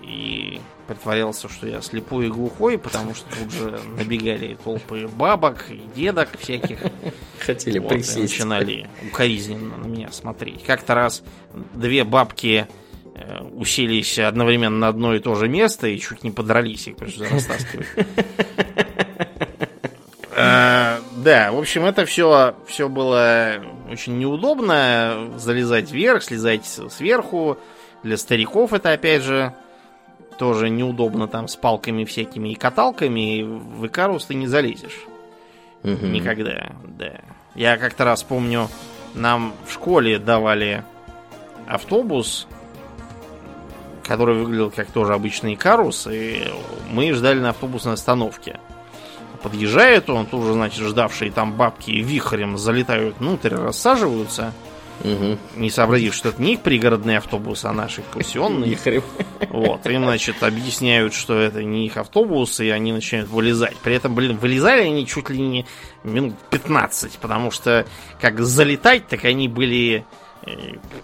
и 0.02 0.60
притворялся, 0.86 1.48
что 1.48 1.66
я 1.66 1.80
слепой 1.80 2.26
и 2.26 2.30
глухой, 2.30 2.78
потому 2.78 3.14
что 3.14 3.26
тут 3.36 3.52
же 3.52 3.80
набегали 3.96 4.56
толпы 4.62 5.08
бабок 5.08 5.66
и 5.70 5.80
дедок 5.94 6.28
всяких. 6.38 6.80
Хотели 7.38 7.78
вот, 7.78 7.88
присесть. 7.90 8.18
начинали 8.18 8.88
укоризненно 9.08 9.76
на 9.76 9.86
меня 9.86 10.10
смотреть. 10.12 10.64
Как-то 10.64 10.94
раз 10.94 11.22
две 11.74 12.04
бабки 12.04 12.66
э, 13.14 13.42
уселись 13.54 14.18
одновременно 14.18 14.78
на 14.78 14.88
одно 14.88 15.14
и 15.14 15.20
то 15.20 15.34
же 15.34 15.48
место 15.48 15.86
и 15.86 15.98
чуть 15.98 16.24
не 16.24 16.30
подрались, 16.30 16.88
их 16.88 16.96
пришлось 16.96 17.30
растаскивать. 17.30 17.86
Э, 20.34 20.98
да, 21.16 21.52
в 21.52 21.58
общем, 21.58 21.84
это 21.84 22.06
все, 22.06 22.56
все 22.66 22.88
было 22.88 23.62
очень 23.90 24.18
неудобно. 24.18 25.30
Залезать 25.36 25.92
вверх, 25.92 26.22
слезать 26.22 26.64
сверху. 26.90 27.58
Для 28.02 28.16
стариков 28.16 28.72
это, 28.72 28.92
опять 28.92 29.22
же, 29.22 29.54
тоже 30.38 30.70
неудобно 30.70 31.28
там 31.28 31.46
с 31.46 31.56
палками 31.56 32.04
всякими 32.04 32.50
и 32.50 32.54
каталками. 32.54 33.38
И 33.38 33.42
в 33.44 33.86
Икарус 33.86 34.26
ты 34.26 34.34
не 34.34 34.46
залезешь. 34.46 35.06
Угу. 35.84 36.06
Никогда, 36.06 36.72
да. 36.84 37.20
Я 37.54 37.76
как-то 37.76 38.04
раз 38.04 38.22
помню, 38.22 38.68
нам 39.14 39.54
в 39.66 39.72
школе 39.72 40.18
давали 40.18 40.84
автобус, 41.66 42.46
который 44.04 44.36
выглядел 44.36 44.70
как 44.70 44.90
тоже 44.90 45.14
обычный 45.14 45.54
карус, 45.54 46.08
и 46.10 46.44
мы 46.90 47.12
ждали 47.12 47.40
на 47.40 47.50
автобусной 47.50 47.94
остановке. 47.94 48.58
Подъезжает 49.42 50.08
он, 50.08 50.26
тоже, 50.26 50.52
значит, 50.52 50.84
ждавшие 50.84 51.32
там 51.32 51.54
бабки 51.54 51.90
вихрем 51.90 52.56
залетают 52.58 53.18
внутрь, 53.18 53.54
рассаживаются– 53.54 54.52
Угу. 55.02 55.38
Не 55.56 55.70
сообразив, 55.70 56.14
что 56.14 56.28
это 56.28 56.40
не 56.40 56.54
их 56.54 56.60
пригородный 56.60 57.16
автобус, 57.16 57.64
а 57.64 57.72
наши 57.72 58.02
пассионные. 58.02 58.70
Вот, 59.48 59.86
им, 59.86 60.04
значит, 60.04 60.42
объясняют, 60.42 61.12
что 61.12 61.38
это 61.38 61.62
не 61.62 61.86
их 61.86 61.96
автобус, 61.96 62.60
и 62.60 62.68
они 62.70 62.92
начинают 62.92 63.28
вылезать. 63.28 63.76
При 63.78 63.94
этом, 63.94 64.14
блин, 64.14 64.36
вылезали 64.36 64.82
они 64.82 65.06
чуть 65.06 65.28
ли 65.30 65.40
не 65.40 65.66
минут 66.04 66.34
15, 66.50 67.18
потому 67.18 67.50
что 67.50 67.86
как 68.20 68.40
залетать, 68.40 69.08
так 69.08 69.24
они 69.24 69.48
были 69.48 70.04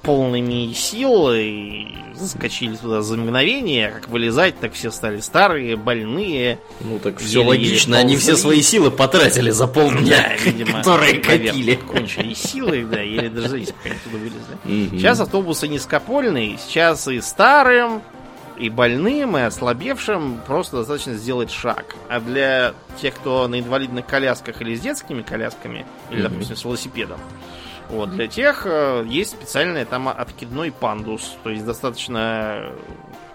полными 0.02 0.72
сил 0.72 1.30
и 1.32 1.94
заскочили 2.14 2.76
туда 2.76 3.02
за 3.02 3.16
мгновение. 3.16 3.90
Как 3.90 4.08
вылезать, 4.08 4.58
так 4.58 4.72
все 4.72 4.90
стали 4.90 5.20
старые, 5.20 5.76
больные. 5.76 6.58
Ну 6.80 6.98
так 6.98 7.18
все 7.18 7.44
логично, 7.44 7.98
они 7.98 8.16
все 8.16 8.36
свои 8.36 8.62
силы 8.62 8.90
потратили 8.90 9.50
за 9.50 9.66
полдня, 9.66 10.36
да, 10.36 10.36
видимо, 10.36 10.78
которые 10.78 11.20
копили. 11.20 11.74
Кончились 11.74 12.38
силы, 12.38 12.84
да, 12.84 13.00
еле 13.00 13.28
дождались, 13.28 13.72
пока 13.72 13.94
оттуда 13.94 14.16
вылезли. 14.16 14.98
Сейчас 14.98 15.20
автобусы 15.20 15.68
низкопольные, 15.68 16.58
сейчас 16.58 17.06
и 17.08 17.20
старым, 17.20 18.02
и 18.58 18.68
больным, 18.70 19.36
и 19.36 19.40
ослабевшим 19.42 20.40
просто 20.46 20.78
достаточно 20.78 21.14
сделать 21.14 21.50
шаг. 21.50 21.94
А 22.08 22.20
для 22.20 22.74
тех, 23.00 23.14
кто 23.14 23.46
на 23.46 23.60
инвалидных 23.60 24.06
колясках 24.06 24.60
или 24.62 24.74
с 24.74 24.80
детскими 24.80 25.22
колясками, 25.22 25.86
или, 26.10 26.22
допустим, 26.22 26.56
с 26.56 26.64
велосипедом, 26.64 27.20
вот, 27.88 28.10
для 28.10 28.26
тех 28.26 28.62
э, 28.64 29.04
есть 29.08 29.30
специальный 29.30 29.84
там 29.84 30.08
откидной 30.08 30.72
пандус. 30.72 31.36
То 31.42 31.50
есть 31.50 31.64
достаточно 31.64 32.72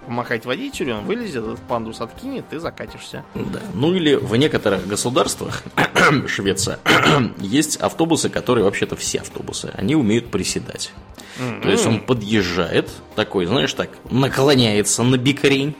помахать 0.05 0.45
водителю, 0.45 0.97
он 0.97 1.05
вылезет, 1.05 1.43
этот 1.43 1.59
пандус 1.61 2.01
откинет, 2.01 2.45
и 2.51 2.57
закатишься. 2.57 3.23
Да. 3.33 3.59
Ну 3.73 3.93
или 3.93 4.15
в 4.15 4.35
некоторых 4.35 4.87
государствах, 4.87 5.63
Швеция, 6.27 6.79
есть 7.37 7.77
автобусы, 7.77 8.29
которые 8.29 8.65
вообще-то 8.65 8.95
все 8.95 9.19
автобусы, 9.19 9.71
они 9.75 9.95
умеют 9.95 10.29
приседать. 10.29 10.91
Mm-hmm. 11.39 11.61
То 11.61 11.69
есть 11.69 11.87
он 11.87 11.99
подъезжает, 11.99 12.89
такой, 13.15 13.45
знаешь, 13.45 13.73
так, 13.73 13.89
наклоняется 14.11 15.03
на 15.03 15.17
бикрень, 15.17 15.75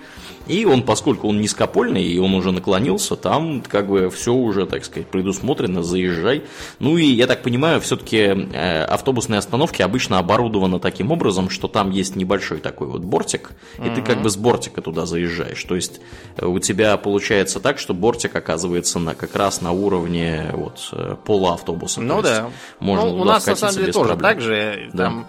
и 0.47 0.65
он, 0.65 0.83
поскольку 0.83 1.29
он 1.29 1.39
низкопольный, 1.39 2.03
и 2.03 2.19
он 2.19 2.33
уже 2.33 2.51
наклонился, 2.51 3.15
там 3.15 3.61
как 3.61 3.87
бы 3.87 4.09
все 4.09 4.33
уже, 4.33 4.65
так 4.65 4.83
сказать, 4.83 5.07
предусмотрено, 5.07 5.83
заезжай. 5.83 6.43
Ну 6.79 6.97
и, 6.97 7.05
я 7.05 7.27
так 7.27 7.43
понимаю, 7.43 7.79
все-таки 7.81 8.17
э, 8.17 8.83
автобусные 8.83 9.39
остановки 9.39 9.81
обычно 9.81 10.19
оборудованы 10.19 10.79
таким 10.79 11.11
образом, 11.11 11.49
что 11.49 11.67
там 11.67 11.91
есть 11.91 12.15
небольшой 12.15 12.59
такой 12.59 12.87
вот 12.87 13.01
бортик, 13.01 13.51
и 13.77 13.89
ты 13.89 14.01
как 14.01 14.21
бы 14.21 14.29
с 14.29 14.35
бортика 14.35 14.81
туда 14.81 15.05
заезжаешь. 15.05 15.63
То 15.63 15.75
есть 15.75 16.01
э, 16.37 16.45
у 16.45 16.59
тебя 16.59 16.97
получается 16.97 17.59
так, 17.59 17.79
что 17.79 17.93
бортик 17.93 18.35
оказывается 18.35 18.99
на, 18.99 19.15
как 19.15 19.35
раз 19.35 19.61
на 19.61 19.71
уровне 19.71 20.51
вот, 20.53 20.89
э, 20.91 21.15
пола 21.23 21.53
автобуса. 21.53 22.01
Ну 22.01 22.21
да. 22.21 22.49
Можно 22.79 23.09
ну, 23.09 23.21
у 23.21 23.23
нас 23.23 23.45
на 23.45 23.55
самом 23.55 23.75
деле 23.75 23.93
тоже 23.93 24.09
проблем. 24.09 24.31
так 24.31 24.41
же. 24.41 24.89
Да. 24.93 25.25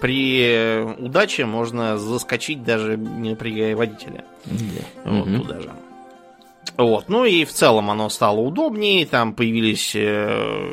При 0.00 0.84
удаче 0.98 1.46
можно 1.46 1.98
заскочить 1.98 2.62
даже 2.62 2.96
не 2.96 3.30
напрягая 3.30 3.76
водителя. 3.76 4.24
Yeah. 4.46 4.84
Вот 5.04 5.26
угу. 5.26 5.38
туда 5.38 5.60
же. 5.60 5.70
Вот. 6.76 7.08
Ну 7.08 7.24
и 7.24 7.44
в 7.44 7.52
целом 7.52 7.90
оно 7.90 8.08
стало 8.08 8.40
удобнее. 8.40 9.06
Там 9.06 9.34
появились 9.34 9.92
э, 9.94 10.72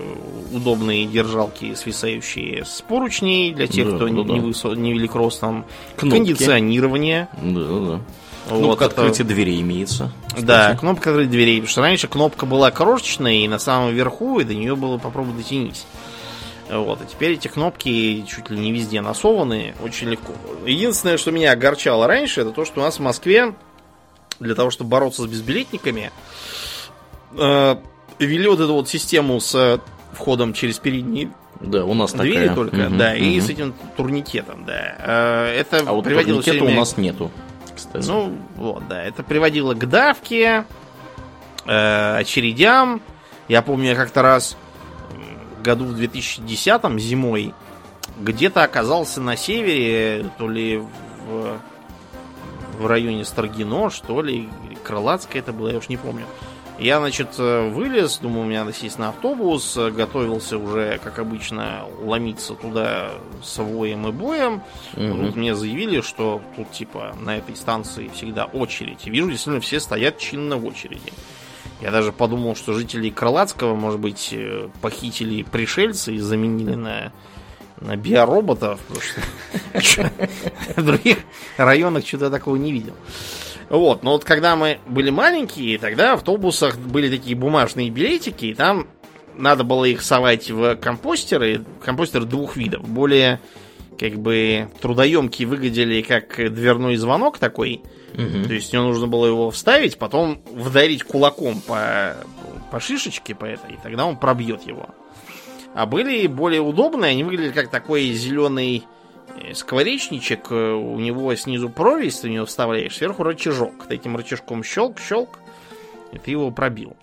удобные 0.54 1.06
держалки, 1.06 1.74
свисающие 1.76 2.64
с 2.66 2.82
поручней 2.82 3.54
для 3.54 3.68
тех, 3.68 3.90
да, 3.90 3.96
кто 3.96 4.06
да, 4.06 4.12
не, 4.12 4.24
да. 4.24 4.34
Высо... 4.36 4.70
не 4.70 4.94
велик 4.94 5.16
ростом. 5.16 5.66
Кнопки. 5.96 6.18
Кондиционирование. 6.18 7.28
Да, 7.42 7.62
да. 7.62 8.02
Вот 8.50 8.60
кнопка 8.60 8.86
это... 8.86 8.94
открытия 8.94 9.24
дверей 9.24 9.62
имеется. 9.62 10.12
Кстати. 10.28 10.46
Да, 10.46 10.76
кнопка 10.76 11.10
открытия 11.10 11.32
дверей. 11.32 11.56
Потому 11.58 11.72
что 11.72 11.82
раньше 11.82 12.08
кнопка 12.08 12.46
была 12.46 12.72
крошечная 12.72 13.34
и 13.34 13.48
на 13.48 13.60
самом 13.60 13.94
верху, 13.94 14.40
и 14.40 14.46
до 14.46 14.56
нее 14.56 14.76
было 14.76 14.98
попробовать 14.98 15.38
дотянись. 15.38 15.86
Вот, 16.70 17.02
и 17.02 17.06
теперь 17.06 17.34
эти 17.34 17.48
кнопки 17.48 18.26
чуть 18.28 18.50
ли 18.50 18.60
не 18.60 18.72
везде 18.72 19.02
насованы, 19.02 19.74
очень 19.82 20.10
легко. 20.10 20.34
Единственное, 20.66 21.18
что 21.18 21.32
меня 21.32 21.52
огорчало 21.54 22.08
раньше, 22.08 22.42
это 22.42 22.52
то, 22.52 22.66
что 22.66 22.82
у 22.82 22.84
нас 22.84 22.98
в 22.98 23.02
Москве 23.02 23.54
для 24.40 24.54
того, 24.54 24.70
чтобы 24.70 24.90
бороться 24.90 25.24
с 25.24 25.26
безбилетниками, 25.26 26.12
э, 27.38 27.76
ввели 28.20 28.48
вот 28.48 28.60
эту 28.60 28.74
вот 28.74 28.90
систему 28.90 29.40
с 29.40 29.82
входом 30.14 30.54
через 30.54 30.80
передние 30.80 31.32
да, 31.60 31.86
у 31.86 31.94
нас 31.94 32.14
двери 32.14 32.50
такая. 32.50 32.56
только, 32.56 32.88
угу, 32.88 32.98
да, 32.98 33.12
угу. 33.12 33.18
и 33.18 33.42
с 33.42 33.50
этим 33.50 33.74
турникетом, 33.96 34.66
да. 34.66 34.96
Э, 35.00 35.60
это 35.60 35.84
а 35.86 35.94
вот 35.94 36.04
приводило 36.04 36.42
турникета 36.42 36.66
время... 36.66 36.78
у 36.78 36.80
нас 36.80 36.98
нету, 36.98 37.32
кстати. 37.76 38.08
Ну, 38.08 38.38
вот, 38.56 38.88
да, 38.88 39.04
это 39.04 39.24
приводило 39.24 39.74
к 39.74 39.88
давке, 39.90 40.66
э, 41.66 42.18
очередям. 42.18 43.02
Я 43.48 43.62
помню, 43.62 43.90
я 43.90 43.96
как-то 43.96 44.22
раз 44.22 44.58
году 45.68 45.84
в 45.84 45.96
2010 45.96 47.00
зимой 47.00 47.54
где-то 48.20 48.64
оказался 48.64 49.20
на 49.20 49.36
севере, 49.36 50.32
то 50.38 50.48
ли 50.48 50.78
в, 50.78 51.58
в 52.80 52.88
районе 52.88 53.26
Старгино, 53.26 53.90
что 53.90 54.22
ли, 54.22 54.50
Крылатская 54.84 55.42
это 55.42 55.52
было, 55.52 55.70
я 55.70 55.78
уж 55.78 55.90
не 55.90 55.98
помню. 55.98 56.26
Я, 56.80 57.00
значит, 57.00 57.38
вылез, 57.38 58.20
думаю, 58.20 58.46
мне 58.46 58.60
надо 58.60 58.72
сесть 58.72 58.98
на 58.98 59.10
автобус, 59.10 59.76
готовился 59.76 60.58
уже, 60.58 61.00
как 61.04 61.20
обычно, 61.20 61.86
ломиться 62.02 62.54
туда 62.54 63.12
с 63.44 63.58
воем 63.58 64.08
и 64.08 64.12
боем. 64.12 64.62
Угу. 64.96 65.26
Тут 65.26 65.36
мне 65.36 65.54
заявили, 65.54 66.02
что 66.02 66.40
тут, 66.56 66.72
типа, 66.72 67.16
на 67.20 67.38
этой 67.38 67.56
станции 67.56 68.10
всегда 68.14 68.46
очередь. 68.46 69.06
И 69.06 69.10
вижу, 69.10 69.32
действительно, 69.32 69.60
все 69.60 69.80
стоят 69.80 70.20
чинно 70.20 70.58
в 70.58 70.66
очереди. 70.66 71.12
Я 71.82 71.92
даже 71.92 72.12
подумал, 72.12 72.56
что 72.56 72.74
жителей 72.74 73.12
Крылатского, 73.12 73.76
может 73.76 74.00
быть, 74.00 74.30
э, 74.32 74.70
похитили 74.82 75.44
пришельцы 75.44 76.16
и 76.16 76.20
заменили 76.20 76.74
на, 76.74 77.12
на 77.80 77.96
биороботов. 77.96 78.80
В 80.76 80.84
других 80.84 81.20
районах 81.58 82.06
что-то 82.06 82.32
такого 82.32 82.56
не 82.56 82.72
видел. 82.72 82.94
Вот, 83.70 84.02
но 84.02 84.14
вот 84.14 84.24
когда 84.24 84.56
мы 84.56 84.80
были 84.88 85.10
маленькие, 85.10 85.78
тогда 85.78 86.16
в 86.16 86.20
автобусах 86.20 86.78
были 86.78 87.10
такие 87.10 87.36
бумажные 87.36 87.90
билетики, 87.90 88.46
и 88.46 88.54
там 88.54 88.88
надо 89.36 89.64
было 89.64 89.86
их 89.86 90.02
совать 90.02 90.50
в 90.50 90.76
компостеры. 90.78 91.64
Компостеры 91.84 92.26
двух 92.26 92.56
видов. 92.56 92.88
Более, 92.88 93.40
как 94.00 94.14
бы, 94.20 94.70
трудоемкие 94.82 95.48
выглядели 95.48 96.02
как 96.02 96.36
дверной 96.38 96.96
звонок 96.98 97.38
такой– 97.38 97.82
Угу. 98.18 98.48
То 98.48 98.54
есть 98.54 98.74
мне 98.74 98.82
нужно 98.82 99.08
было 99.08 99.28
его 99.28 99.52
вставить, 99.52 99.98
потом 99.98 100.42
вдарить 100.52 101.04
кулаком 101.04 101.62
по, 101.62 102.18
по 102.72 102.80
шишечке 102.80 103.36
по 103.36 103.46
этой, 103.46 103.74
и 103.76 103.78
тогда 103.82 104.06
он 104.06 104.18
пробьет 104.18 104.64
его. 104.64 104.90
А 105.76 105.86
были 105.86 106.26
более 106.26 106.62
удобные, 106.62 107.12
они 107.12 107.24
выглядели 107.24 107.52
как 107.52 107.70
такой 107.70 108.12
зеленый 108.14 108.84
э, 109.40 109.54
скворечничек, 109.54 110.52
э, 110.52 110.74
у 110.74 110.98
него 111.00 111.36
снизу 111.36 111.70
прорезь, 111.70 112.20
ты 112.20 112.30
в 112.30 112.32
него 112.32 112.48
вставляешь, 112.48 112.96
сверху 112.96 113.22
рычажок. 113.22 113.86
Ты 113.88 113.96
этим 113.96 114.18
рычажком 114.18 114.64
щелк-щелк, 114.64 115.38
и 116.12 116.18
ты 116.18 116.32
его 116.32 116.50
пробил. 116.50 116.96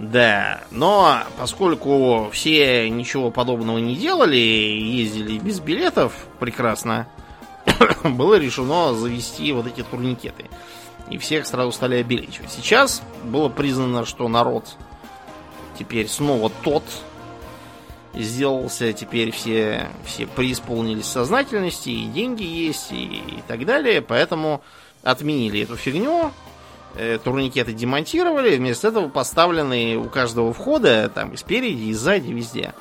Да, 0.00 0.62
но 0.70 1.24
поскольку 1.38 2.30
все 2.32 2.88
ничего 2.88 3.30
подобного 3.30 3.76
не 3.76 3.94
делали, 3.94 4.34
ездили 4.34 5.38
без 5.38 5.60
билетов 5.60 6.14
прекрасно, 6.38 7.06
было 8.04 8.36
решено 8.36 8.94
завести 8.94 9.52
вот 9.52 9.66
эти 9.66 9.82
турникеты. 9.82 10.46
И 11.10 11.18
всех 11.18 11.46
сразу 11.46 11.70
стали 11.72 11.96
обелечивать. 11.96 12.50
Сейчас 12.50 13.02
было 13.24 13.50
признано, 13.50 14.06
что 14.06 14.26
народ 14.28 14.74
теперь 15.78 16.08
снова 16.08 16.50
тот. 16.62 16.84
Сделался, 18.14 18.94
теперь 18.94 19.30
все, 19.32 19.86
все 20.06 20.26
преисполнились 20.26 21.04
сознательности, 21.04 21.90
и 21.90 22.06
деньги 22.06 22.42
есть, 22.42 22.90
и, 22.90 23.04
и 23.04 23.42
так 23.46 23.66
далее. 23.66 24.00
Поэтому 24.00 24.62
отменили 25.02 25.60
эту 25.60 25.76
фигню, 25.76 26.32
турникеты 27.24 27.72
демонтировали, 27.72 28.56
вместо 28.56 28.88
этого 28.88 29.08
поставлены 29.08 29.96
у 29.96 30.08
каждого 30.08 30.52
входа, 30.52 31.10
там 31.14 31.30
и 31.32 31.36
спереди, 31.36 31.84
и 31.84 31.94
сзади, 31.94 32.32
везде 32.32 32.74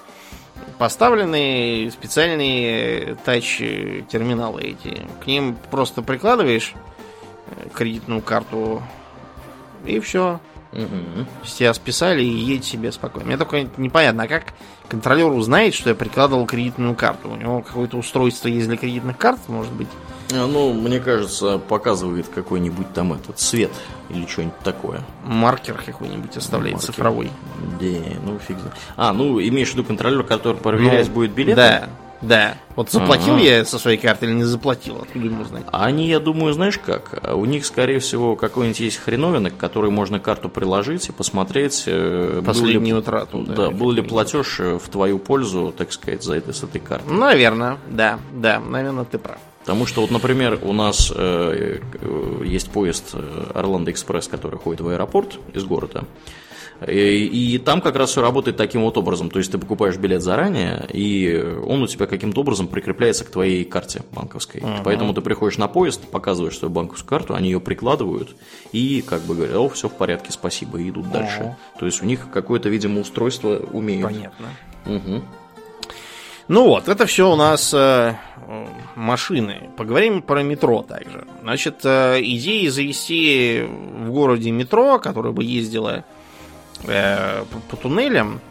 поставлены 0.79 1.91
специальные 1.91 3.15
тач-терминалы 3.25 4.61
эти. 4.61 5.05
К 5.23 5.27
ним 5.27 5.55
просто 5.69 6.01
прикладываешь 6.01 6.73
э, 7.47 7.69
кредитную 7.73 8.21
карту 8.21 8.81
и 9.85 9.99
все. 9.99 10.39
Угу. 10.71 11.25
Тебя 11.45 11.73
списали 11.73 12.23
и 12.23 12.27
едь 12.27 12.63
себе 12.63 12.91
спокойно. 12.91 13.27
Мне 13.27 13.37
только 13.37 13.67
непонятно, 13.77 14.23
а 14.23 14.27
как 14.27 14.53
контролер 14.87 15.31
узнает, 15.31 15.73
что 15.73 15.89
я 15.89 15.95
прикладывал 15.95 16.45
кредитную 16.45 16.95
карту? 16.95 17.29
У 17.29 17.35
него 17.35 17.61
какое-то 17.61 17.97
устройство 17.97 18.47
есть 18.47 18.67
для 18.67 18.77
кредитных 18.77 19.17
карт, 19.17 19.39
может 19.47 19.73
быть? 19.73 19.89
А, 20.31 20.47
ну, 20.47 20.73
мне 20.73 20.99
кажется, 20.99 21.57
показывает 21.57 22.27
какой-нибудь 22.27 22.93
там 22.93 23.13
этот 23.13 23.39
цвет 23.39 23.71
или 24.09 24.25
что-нибудь 24.25 24.59
такое. 24.59 25.01
Маркер 25.23 25.81
какой-нибудь 25.83 26.35
оставляет 26.37 26.75
Маркер. 26.75 26.93
цифровой. 26.93 27.31
Да, 27.79 27.85
ну 28.23 28.39
фиг 28.39 28.59
знает. 28.59 28.75
А, 28.95 29.13
ну 29.13 29.39
имеешь 29.41 29.69
в 29.69 29.73
виду 29.73 29.83
контролер, 29.83 30.23
который 30.23 30.57
проверять 30.57 31.07
ну, 31.07 31.13
будет 31.13 31.31
билеты? 31.31 31.55
Да. 31.55 31.89
Да. 32.21 32.57
Вот 32.75 32.91
заплатил 32.91 33.35
ага. 33.35 33.43
я 33.43 33.65
со 33.65 33.79
своей 33.79 33.97
карты 33.97 34.25
или 34.25 34.33
не 34.33 34.43
заплатил, 34.43 34.97
откуда 35.01 35.25
ему 35.25 35.43
знать? 35.45 35.63
Они, 35.71 36.07
я 36.07 36.19
думаю, 36.19 36.53
знаешь 36.53 36.77
как? 36.77 37.21
У 37.33 37.45
них, 37.45 37.65
скорее 37.65 37.99
всего, 37.99 38.35
какой-нибудь 38.35 38.79
есть 38.79 38.97
хреновина, 38.97 39.51
к 39.51 39.57
которой 39.57 39.89
можно 39.89 40.19
карту 40.19 40.49
приложить 40.49 41.07
и 41.07 41.11
посмотреть... 41.11 41.83
Э, 41.87 42.41
Последнюю 42.45 42.95
ли, 42.95 43.01
утрату. 43.01 43.43
Да, 43.47 43.55
да 43.55 43.69
был 43.69 43.91
ли 43.91 44.01
платеж 44.01 44.59
э, 44.59 44.77
в 44.77 44.89
твою 44.89 45.17
пользу, 45.17 45.73
так 45.75 45.91
сказать, 45.93 46.23
за 46.23 46.35
это 46.35 46.51
с 46.51 46.63
этой 46.63 46.81
картой. 46.81 47.15
Наверное, 47.15 47.77
да, 47.89 48.19
да, 48.33 48.59
наверное, 48.59 49.05
ты 49.05 49.17
прав. 49.17 49.39
Потому 49.61 49.85
что, 49.85 50.01
вот, 50.01 50.11
например, 50.11 50.59
у 50.63 50.73
нас 50.73 51.11
э, 51.15 51.79
э 51.93 52.43
есть 52.45 52.71
поезд 52.71 53.15
Орландо 53.53 53.91
Экспресс, 53.91 54.27
который 54.27 54.57
ходит 54.57 54.81
в 54.81 54.87
аэропорт 54.87 55.39
из 55.53 55.63
города. 55.63 56.05
И, 56.87 57.25
и 57.25 57.57
там 57.57 57.81
как 57.81 57.95
раз 57.95 58.11
все 58.11 58.21
работает 58.21 58.57
таким 58.57 58.81
вот 58.83 58.97
образом. 58.97 59.29
То 59.29 59.39
есть 59.39 59.51
ты 59.51 59.57
покупаешь 59.57 59.97
билет 59.97 60.21
заранее, 60.21 60.87
и 60.91 61.37
он 61.65 61.81
у 61.83 61.87
тебя 61.87 62.05
каким-то 62.05 62.41
образом 62.41 62.67
прикрепляется 62.67 63.25
к 63.25 63.29
твоей 63.29 63.65
карте 63.65 64.01
банковской. 64.13 64.61
Uh-huh. 64.61 64.81
Поэтому 64.83 65.13
ты 65.13 65.21
приходишь 65.21 65.57
на 65.57 65.67
поезд, 65.67 66.07
показываешь 66.09 66.57
свою 66.57 66.73
банковскую 66.73 67.09
карту, 67.09 67.35
они 67.35 67.49
ее 67.49 67.59
прикладывают 67.59 68.35
и 68.71 69.01
как 69.01 69.21
бы 69.23 69.35
говорят, 69.35 69.57
о, 69.57 69.67
все 69.69 69.89
в 69.89 69.93
порядке, 69.93 70.31
спасибо, 70.31 70.79
и 70.79 70.89
идут 70.89 71.07
uh-huh. 71.07 71.13
дальше. 71.13 71.57
То 71.79 71.85
есть 71.85 72.01
у 72.01 72.05
них 72.05 72.27
какое-то, 72.31 72.69
видимо, 72.69 73.01
устройство 73.01 73.57
умеют. 73.57 74.05
Понятно. 74.05 74.47
Угу. 74.85 75.21
Ну 76.49 76.63
вот, 76.63 76.87
это 76.87 77.05
все 77.05 77.31
у 77.31 77.35
нас 77.35 77.71
э, 77.75 78.15
машины. 78.95 79.69
Поговорим 79.77 80.23
про 80.23 80.41
метро 80.41 80.81
также. 80.81 81.27
Значит, 81.43 81.81
э, 81.83 82.19
идеи 82.21 82.67
завести 82.67 83.65
в 83.67 84.09
городе 84.09 84.49
метро, 84.49 84.97
которое 84.97 85.31
бы 85.31 85.43
ездило 85.43 86.03
э, 86.85 87.43
по, 87.43 87.59
по 87.69 87.77
туннелям, 87.77 88.41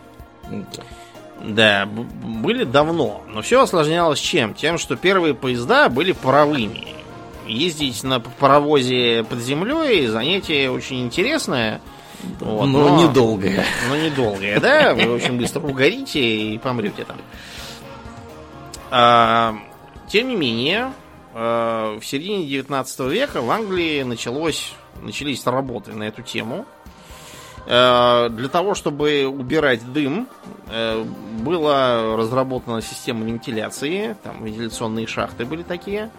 да, 1.42 1.86
были 1.86 2.62
давно. 2.62 3.22
Но 3.32 3.42
все 3.42 3.62
осложнялось 3.62 4.20
чем? 4.20 4.54
Тем, 4.54 4.78
что 4.78 4.94
первые 4.94 5.34
поезда 5.34 5.88
были 5.88 6.12
паровыми. 6.12 6.86
Ездить 7.48 8.04
на 8.04 8.20
паровозе 8.20 9.24
под 9.28 9.40
землей 9.40 10.06
занятие 10.06 10.70
очень 10.70 11.04
интересное. 11.04 11.80
Вот, 12.38 12.66
но, 12.66 12.90
но 12.90 13.08
недолгое. 13.08 13.64
Но 13.88 13.96
недолгое, 13.96 14.60
да. 14.60 14.94
Вы 14.94 15.14
очень 15.14 15.36
быстро 15.36 15.60
угорите 15.62 16.20
и 16.20 16.58
помрете 16.58 17.04
там. 17.04 17.16
А, 18.90 19.56
тем 20.08 20.28
не 20.28 20.36
менее, 20.36 20.92
а, 21.34 21.98
в 21.98 22.04
середине 22.04 22.46
19 22.46 23.00
века 23.08 23.40
в 23.40 23.50
Англии 23.50 24.02
началось, 24.02 24.72
начались 25.02 25.44
работы 25.46 25.92
на 25.92 26.04
эту 26.04 26.22
тему. 26.22 26.66
Э, 27.66 28.28
для 28.30 28.48
того, 28.48 28.74
чтобы 28.74 29.26
убирать 29.26 29.92
дым, 29.92 30.26
была 31.40 32.16
разработана 32.16 32.80
система 32.80 33.24
вентиляции. 33.24 34.16
Там 34.22 34.42
вентиляционные 34.44 35.06
шахты 35.06 35.44
были 35.44 35.62
такие. 35.62 36.10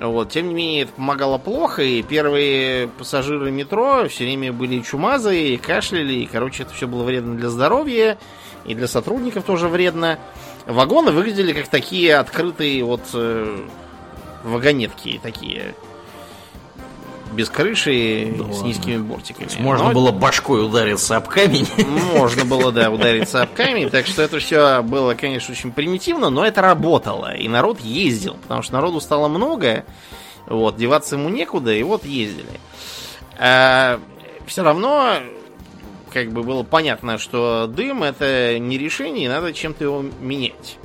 Вот. 0.00 0.30
Тем 0.30 0.48
не 0.48 0.54
менее, 0.54 0.82
это 0.84 0.92
помогало 0.92 1.36
плохо, 1.36 1.82
и 1.82 2.02
первые 2.02 2.88
пассажиры 2.88 3.50
метро 3.50 4.08
все 4.08 4.24
время 4.24 4.50
были 4.50 4.80
чумазые, 4.80 5.58
кашляли, 5.58 6.14
и, 6.14 6.26
короче, 6.26 6.62
это 6.62 6.72
все 6.72 6.88
было 6.88 7.02
вредно 7.02 7.36
для 7.36 7.50
здоровья, 7.50 8.16
и 8.64 8.74
для 8.74 8.88
сотрудников 8.88 9.44
тоже 9.44 9.68
вредно. 9.68 10.18
Вагоны 10.66 11.10
выглядели 11.10 11.52
как 11.52 11.68
такие 11.68 12.16
открытые 12.16 12.84
вот 12.84 13.02
э, 13.14 13.66
вагонетки 14.44 15.20
такие 15.22 15.74
без 17.32 17.48
крыши, 17.48 18.34
да 18.36 18.52
с 18.52 18.62
низкими 18.62 18.98
бортиками. 18.98 19.48
Можно 19.60 19.88
Но... 19.88 19.92
было 19.92 20.10
башкой 20.10 20.64
удариться 20.64 21.16
об 21.16 21.28
камень. 21.28 21.66
Можно 22.14 22.44
было, 22.44 22.72
да, 22.72 22.90
удариться 22.90 23.42
об 23.42 23.52
камень. 23.54 23.88
Так 23.88 24.06
что 24.06 24.22
это 24.22 24.38
все 24.38 24.82
было, 24.82 25.14
конечно, 25.14 25.52
очень 25.52 25.72
примитивно, 25.72 26.30
но 26.30 26.44
это 26.44 26.60
работало. 26.60 27.34
И 27.34 27.48
народ 27.48 27.80
ездил, 27.80 28.34
потому 28.42 28.62
что 28.62 28.74
народу 28.74 29.00
стало 29.00 29.28
много. 29.28 29.84
Вот, 30.46 30.76
деваться 30.76 31.16
ему 31.16 31.28
некуда, 31.28 31.72
и 31.72 31.82
вот 31.82 32.04
ездили. 32.04 32.60
А, 33.38 34.00
все 34.46 34.62
равно, 34.62 35.14
как 36.12 36.30
бы 36.32 36.42
было 36.42 36.62
понятно, 36.62 37.18
что 37.18 37.66
дым 37.66 38.02
это 38.02 38.58
не 38.58 38.78
решение, 38.78 39.26
и 39.26 39.28
надо 39.28 39.52
чем-то 39.52 39.84
его 39.84 40.04
менять. 40.20 40.78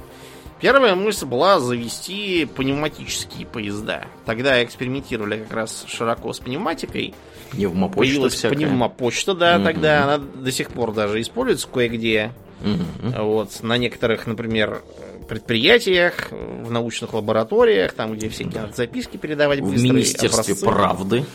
Первая 0.61 0.95
мысль 0.95 1.26
была 1.26 1.60
завести 1.60 2.45
пневматические 2.45 3.45
поезда. 3.45 4.06
Тогда 4.26 4.64
экспериментировали 4.64 5.39
как 5.39 5.53
раз 5.53 5.85
широко 5.88 6.31
с 6.34 6.39
пневматикой. 6.39 7.14
Пневмопочта 7.52 7.99
Появилась 7.99 8.34
всякая. 8.34 8.56
пневмопочта, 8.56 9.34
да, 9.34 9.57
mm 9.57 9.64
тогда 9.64 10.03
она 10.03 10.18
до 10.18 10.52
сих 10.52 10.69
пор 10.69 10.93
даже 10.93 11.19
используется 11.22 11.68
кое-где. 11.68 12.31
mm 12.64 13.22
Вот, 13.22 13.64
на 13.64 13.77
некоторых, 13.77 14.27
например, 14.27 14.81
предприятиях, 15.27 16.30
в 16.31 16.72
научных 16.72 17.14
лабораториях, 17.14 17.93
там, 17.93 18.14
где 18.14 18.30
всякие 18.30 18.61
надо 18.61 18.73
записки 18.73 19.18
передавать 19.18 19.60
В 19.60 19.81
Министерстве 19.84 20.30
образцы. 20.53 20.65
правды. 20.65 21.26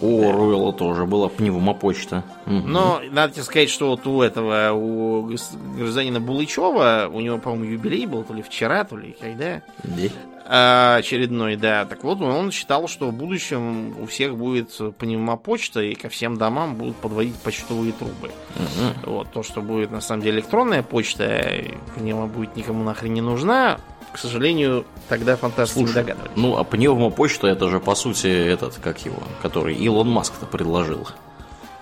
У 0.00 0.30
Руэлла 0.30 0.72
тоже 0.72 1.06
была 1.06 1.28
пневмопочта. 1.28 2.24
Но 2.46 3.00
надо 3.10 3.34
тебе 3.34 3.42
сказать, 3.42 3.70
что 3.70 3.90
вот 3.90 4.06
у 4.06 4.22
этого, 4.22 4.72
у 4.72 5.30
гражданина 5.76 6.20
Булычева, 6.20 7.10
у 7.12 7.20
него, 7.20 7.38
по-моему, 7.38 7.64
юбилей 7.64 8.06
был 8.06 8.24
то 8.24 8.34
ли 8.34 8.42
вчера, 8.42 8.84
то 8.84 8.96
ли 8.96 9.16
когда. 9.20 9.62
Да. 9.82 10.02
А, 10.50 10.96
очередной, 10.96 11.56
да. 11.56 11.84
Так 11.84 12.04
вот, 12.04 12.22
он 12.22 12.50
считал, 12.52 12.88
что 12.88 13.08
в 13.08 13.12
будущем 13.12 13.94
у 14.00 14.06
всех 14.06 14.34
будет 14.34 14.70
пневмопочта, 14.96 15.82
и 15.82 15.94
ко 15.94 16.08
всем 16.08 16.38
домам 16.38 16.76
будут 16.76 16.96
подводить 16.96 17.36
почтовые 17.36 17.92
трубы. 17.92 18.30
Угу. 18.56 19.12
Вот, 19.12 19.30
то, 19.30 19.42
что 19.42 19.60
будет 19.60 19.90
на 19.90 20.00
самом 20.00 20.22
деле 20.22 20.38
электронная 20.38 20.82
почта, 20.82 21.64
пневма 21.96 22.28
будет 22.28 22.56
никому 22.56 22.82
нахрен 22.82 23.12
не 23.12 23.20
нужна, 23.20 23.78
к 24.12 24.18
сожалению, 24.18 24.84
тогда 25.08 25.36
фантасты 25.36 25.80
не 25.80 25.92
догадывались. 25.92 26.32
Ну, 26.36 26.56
а 26.56 26.64
пневмопочта 26.64 27.48
это 27.48 27.68
же, 27.68 27.80
по 27.80 27.94
сути, 27.94 28.26
этот, 28.26 28.76
как 28.76 29.04
его, 29.04 29.22
который 29.42 29.74
Илон 29.74 30.08
Маск-то 30.08 30.46
предложил. 30.46 31.08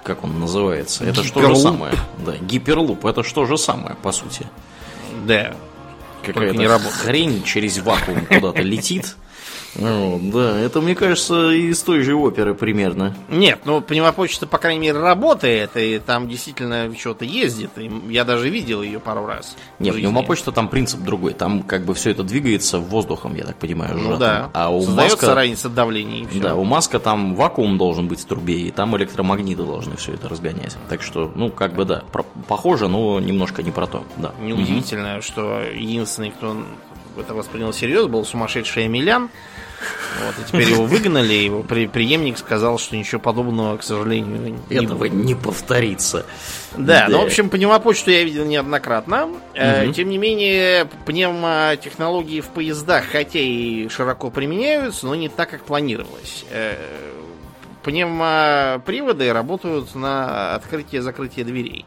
Как 0.03 0.23
он 0.23 0.39
называется? 0.39 1.05
Это 1.05 1.25
что 1.25 1.41
же 1.43 1.57
самое? 1.57 1.95
Да, 2.25 2.37
гиперлуп, 2.37 3.07
это 3.07 3.23
что 3.23 3.47
же 3.47 3.59
самое, 3.59 3.97
по 3.97 4.13
сути? 4.13 4.47
Да. 5.27 5.55
Какая-то 6.25 6.79
хрень 6.91 7.43
через 7.43 7.79
вакуум 7.79 8.27
куда-то 8.27 8.63
летит 8.63 9.17
ну, 9.79 10.21
да, 10.33 10.59
это, 10.59 10.81
мне 10.81 10.95
кажется, 10.95 11.51
из 11.51 11.83
той 11.83 12.03
же 12.03 12.15
оперы 12.15 12.55
примерно. 12.55 13.17
Нет, 13.29 13.61
ну, 13.65 13.81
пневмопочта, 13.81 14.47
по 14.47 14.59
крайней 14.59 14.81
мере, 14.81 14.99
работает, 14.99 15.77
и 15.77 15.99
там 15.99 16.29
действительно 16.29 16.95
что-то 16.97 17.25
ездит. 17.25 17.71
И 17.77 17.91
я 18.09 18.25
даже 18.25 18.49
видел 18.49 18.83
ее 18.83 19.01
пару 19.01 19.27
раз. 19.27 19.57
Нет, 19.79 19.95
пневмопочта 19.95 20.53
там 20.53 20.69
принцип 20.69 21.01
другой. 21.01 21.35
Там 21.35 21.63
как 21.63 21.85
бы 21.85 21.95
все 21.95 22.11
это 22.11 22.23
двигается 22.23 22.79
воздухом, 22.79 23.35
я 23.35 23.45
так 23.45 23.57
понимаю, 23.57 23.99
сжатым. 23.99 24.11
Ну 24.13 24.19
да. 24.19 24.51
А 24.53 24.71
у 24.71 24.83
Создается 24.83 25.17
Маска... 25.17 25.35
разница 25.35 25.69
давления. 25.69 26.27
Да, 26.41 26.55
у 26.55 26.65
Маска 26.65 26.99
там 26.99 27.35
вакуум 27.35 27.79
должен 27.79 28.09
быть 28.09 28.21
в 28.21 28.25
трубе, 28.25 28.61
и 28.61 28.71
там 28.71 28.97
электромагниты 28.97 29.63
должны 29.63 29.97
все 29.97 30.15
это 30.15 30.29
разгонять. 30.29 30.77
Так 30.89 31.03
что, 31.03 31.31
ну, 31.35 31.51
как 31.51 31.75
бы 31.75 31.85
да, 31.85 32.03
про... 32.13 32.25
похоже, 32.49 32.89
но 32.89 33.21
немножко 33.21 33.63
не 33.63 33.71
про 33.71 33.87
то. 33.87 34.05
Да. 34.17 34.33
Неудивительно, 34.41 35.17
угу. 35.17 35.23
что 35.23 35.63
единственный, 35.63 36.31
кто 36.31 36.57
это 37.19 37.35
воспринял 37.35 37.73
всерьез, 37.73 38.07
был 38.07 38.25
сумасшедший 38.25 38.87
Эмилян. 38.87 39.31
Вот, 40.25 40.35
и 40.39 40.49
теперь 40.49 40.71
его 40.71 40.85
выгнали, 40.85 41.35
его 41.35 41.63
при, 41.63 41.87
преемник 41.87 42.39
сказал, 42.39 42.79
что 42.79 42.97
ничего 42.97 43.21
подобного, 43.21 43.77
к 43.77 43.83
сожалению, 43.83 44.59
не 44.69 44.77
Этого 44.77 45.05
не 45.05 45.35
повторится. 45.35 46.25
Да, 46.77 47.07
да, 47.07 47.09
ну, 47.09 47.21
в 47.21 47.25
общем, 47.25 47.51
пневмопочту 47.51 48.11
я 48.11 48.25
видел 48.25 48.45
неоднократно. 48.45 49.27
Угу. 49.27 49.93
Тем 49.93 50.09
не 50.09 50.19
менее, 50.19 50.89
пневмотехнологии 51.05 52.41
в 52.41 52.49
поездах, 52.49 53.05
хотя 53.13 53.39
и 53.39 53.89
широко 53.89 54.31
применяются, 54.31 55.07
но 55.07 55.15
не 55.15 55.29
так, 55.29 55.51
как 55.51 55.65
планировалось. 55.65 56.47
Э, 56.51 56.77
пневмоприводы 57.83 59.33
работают 59.33 59.95
на 59.95 60.55
открытие-закрытие 60.55 61.45
дверей. 61.45 61.85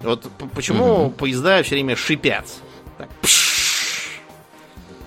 Вот 0.00 0.26
почему 0.54 1.06
угу. 1.06 1.10
поезда 1.10 1.62
все 1.62 1.74
время 1.74 1.96
шипят. 1.96 2.46
Так, 2.96 3.08
пш 3.22 3.49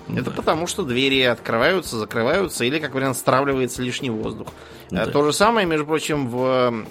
это 0.08 0.30
потому, 0.30 0.66
что 0.66 0.82
двери 0.82 1.22
открываются, 1.22 1.96
закрываются, 1.98 2.64
или, 2.64 2.78
как 2.78 2.94
вариант, 2.94 3.16
стравливается 3.16 3.82
лишний 3.82 4.10
воздух. 4.10 4.48
Да. 4.90 5.06
То 5.06 5.24
же 5.24 5.32
самое, 5.32 5.66
между 5.66 5.86
прочим, 5.86 6.28
в 6.28 6.84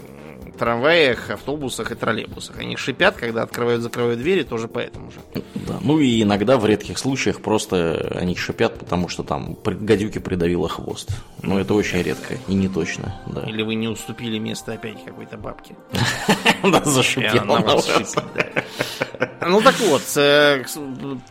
трамваях, 0.58 1.30
автобусах 1.30 1.92
и 1.92 1.96
троллейбусах. 1.96 2.60
Они 2.60 2.76
шипят, 2.78 3.16
когда 3.16 3.44
открывают, 3.44 3.82
закрывают 3.82 4.20
двери, 4.20 4.44
тоже 4.44 4.68
поэтому 4.68 5.12
же. 5.12 5.20
Да. 5.56 5.80
Ну 5.82 6.00
и 6.00 6.22
иногда 6.22 6.58
в 6.58 6.66
редких 6.66 6.98
случаях 6.98 7.42
просто 7.42 8.16
они 8.20 8.36
шипят, 8.36 8.80
потому 8.80 9.10
что 9.10 9.24
там 9.24 9.58
гадюки 9.64 10.20
придавило 10.20 10.70
хвост. 10.70 11.10
Но 11.42 11.60
это 11.60 11.74
очень 11.74 12.02
редко 12.02 12.36
и 12.48 12.54
не 12.54 12.68
точно. 12.68 13.20
Да. 13.28 13.42
Или 13.42 13.64
вы 13.64 13.76
не 13.76 13.88
уступили 13.88 14.38
место 14.38 14.74
опять 14.74 15.04
какой-то 15.04 15.38
бабке. 15.38 15.76
Она 16.64 16.84
зашипела. 16.84 17.82
Ну 19.42 19.62
так 19.62 19.80
вот, 19.80 20.02
э, 20.16 20.64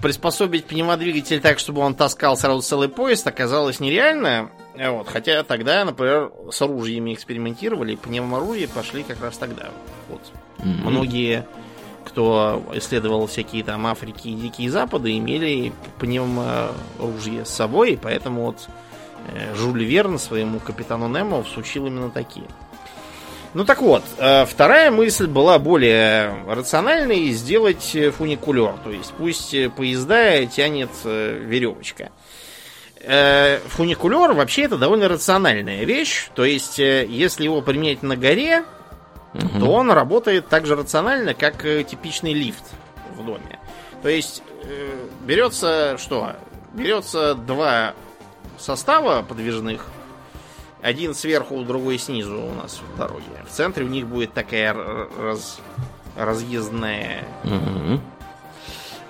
приспособить 0.01 0.66
пневмодвигатель 0.66 1.40
так, 1.40 1.59
чтобы 1.59 1.81
он 1.81 1.94
таскал 1.94 2.36
сразу 2.36 2.62
целый 2.62 2.89
поезд, 2.89 3.27
оказалось 3.27 3.81
нереально. 3.81 4.51
Вот, 4.74 5.09
хотя 5.09 5.43
тогда, 5.43 5.85
например, 5.85 6.32
с 6.51 6.62
оружиями 6.62 7.12
экспериментировали, 7.12 7.94
пневморужие 7.94 8.69
пошли 8.69 9.02
как 9.02 9.20
раз 9.20 9.36
тогда. 9.36 9.70
Вот. 10.09 10.20
Mm-hmm. 10.59 10.90
Многие 10.90 11.47
кто 12.05 12.62
исследовал 12.74 13.27
всякие 13.27 13.64
там 13.64 13.86
Африки 13.86 14.28
и 14.28 14.35
Дикие 14.35 14.70
Запады, 14.70 15.16
имели 15.16 15.73
пневморужье 15.98 17.44
с 17.44 17.51
собой, 17.51 17.93
и 17.93 17.97
поэтому 17.97 18.47
вот 18.47 18.69
э, 19.28 19.55
Жюль 19.55 19.85
Верн 19.85 20.19
своему 20.19 20.59
капитану 20.60 21.09
Немо 21.09 21.43
всучил 21.43 21.86
именно 21.86 22.10
такие. 22.10 22.47
Ну 23.55 23.65
так 23.65 23.83
вот, 23.83 24.03
э, 24.19 24.47
вторая 24.47 24.91
мысль 24.91 25.27
была 25.27 25.59
более 25.59 26.35
рациональной 26.47 27.31
сделать 27.31 27.97
фуникулер. 28.16 28.74
То 28.85 28.91
есть 28.91 29.12
пусть 29.16 29.55
поезда 29.77 30.47
тянет 30.47 30.91
веревочка. 31.05 32.11
Фуникулер 33.05 34.33
вообще 34.33 34.62
это 34.62 34.79
довольно 34.79 35.09
рациональная 35.09 35.85
вещь. 35.85 36.29
То 36.35 36.45
есть, 36.45 36.79
если 36.79 37.45
его 37.45 37.61
применять 37.61 38.05
на 38.05 38.16
горе, 38.16 38.65
угу. 39.35 39.59
то 39.59 39.66
он 39.73 39.91
работает 39.91 40.49
так 40.49 40.66
же 40.66 40.77
рационально, 40.77 41.35
как 41.35 41.65
э, 41.65 41.85
типичный 41.85 42.33
лифт 42.33 42.65
в 43.16 43.24
доме. 43.24 43.59
То 44.03 44.09
есть 44.09 44.43
э, 44.65 45.07
берется 45.23 45.97
что? 45.99 46.35
Берется 46.73 47.35
два 47.35 47.95
состава 48.59 49.23
подвижных. 49.23 49.87
Один 50.83 51.15
сверху, 51.15 51.63
другой 51.63 51.99
снизу 51.99 52.41
у 52.41 52.55
нас 52.55 52.81
в 52.81 52.99
дороге. 52.99 53.25
В 53.49 53.53
центре 53.53 53.85
у 53.85 53.89
них 53.89 54.07
будет 54.07 54.33
такая 54.33 54.75
раз, 54.75 55.61
разъездная. 56.17 57.25
Угу. 57.45 58.01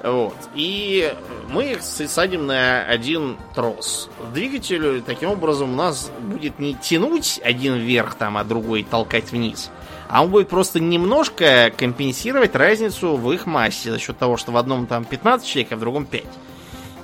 Вот. 0.02 0.36
И 0.54 1.14
мы 1.48 1.72
их 1.72 1.82
садим 1.82 2.46
на 2.46 2.84
один 2.84 3.38
трос. 3.54 4.10
Двигатель 4.34 5.00
таким 5.00 5.30
образом 5.30 5.72
у 5.72 5.76
нас 5.76 6.10
будет 6.20 6.58
не 6.58 6.74
тянуть 6.74 7.40
один 7.42 7.76
вверх, 7.76 8.16
там, 8.16 8.36
а 8.36 8.44
другой 8.44 8.82
толкать 8.82 9.30
вниз, 9.30 9.70
а 10.08 10.22
он 10.24 10.30
будет 10.30 10.48
просто 10.48 10.80
немножко 10.80 11.72
компенсировать 11.76 12.54
разницу 12.54 13.16
в 13.16 13.32
их 13.32 13.46
массе 13.46 13.92
за 13.92 13.98
счет 13.98 14.18
того, 14.18 14.36
что 14.36 14.52
в 14.52 14.56
одном 14.56 14.86
там 14.86 15.04
15 15.04 15.46
человек, 15.46 15.72
а 15.72 15.76
в 15.76 15.80
другом 15.80 16.04
5 16.04 16.24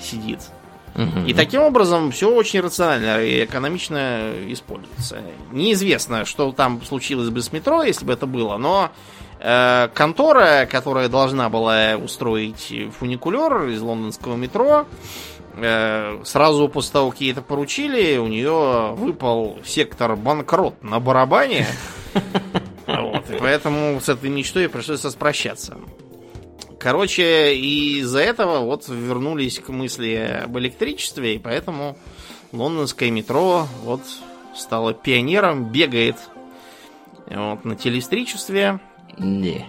сидит. 0.00 0.40
И 1.26 1.32
таким 1.32 1.62
образом 1.62 2.10
все 2.10 2.30
очень 2.30 2.60
рационально 2.60 3.22
и 3.22 3.44
экономично 3.44 4.32
используется. 4.48 5.22
Неизвестно, 5.52 6.24
что 6.24 6.50
там 6.52 6.82
случилось 6.82 7.30
бы 7.30 7.40
с 7.40 7.52
метро, 7.52 7.82
если 7.82 8.04
бы 8.04 8.12
это 8.12 8.26
было, 8.26 8.56
но 8.56 8.90
э, 9.40 9.88
контора, 9.94 10.66
которая 10.70 11.08
должна 11.08 11.48
была 11.48 11.96
устроить 11.96 12.72
фуникулер 12.98 13.68
из 13.68 13.80
лондонского 13.80 14.36
метро, 14.36 14.86
э, 15.54 16.20
сразу 16.24 16.68
после 16.68 16.92
того, 16.92 17.10
как 17.10 17.20
ей 17.20 17.32
это 17.32 17.42
поручили, 17.42 18.16
у 18.16 18.26
нее 18.26 18.94
выпал 18.96 19.58
сектор 19.64 20.16
банкрот 20.16 20.82
на 20.82 21.00
барабане. 21.00 21.66
Вот, 22.88 23.28
и 23.28 23.36
поэтому 23.38 24.00
с 24.00 24.08
этой 24.08 24.30
мечтой 24.30 24.66
пришлось 24.70 25.04
распрощаться. 25.04 25.76
Короче, 26.78 27.56
из-за 27.56 28.20
этого 28.20 28.60
вот 28.60 28.88
вернулись 28.88 29.58
к 29.58 29.68
мысли 29.68 30.42
об 30.44 30.56
электричестве, 30.58 31.34
и 31.34 31.38
поэтому 31.38 31.96
лондонское 32.52 33.10
метро 33.10 33.66
вот 33.82 34.02
стало 34.54 34.94
пионером, 34.94 35.64
бегает 35.64 36.16
вот, 37.26 37.64
на 37.64 37.74
телеэлектричестве. 37.74 38.78
Не. 39.18 39.66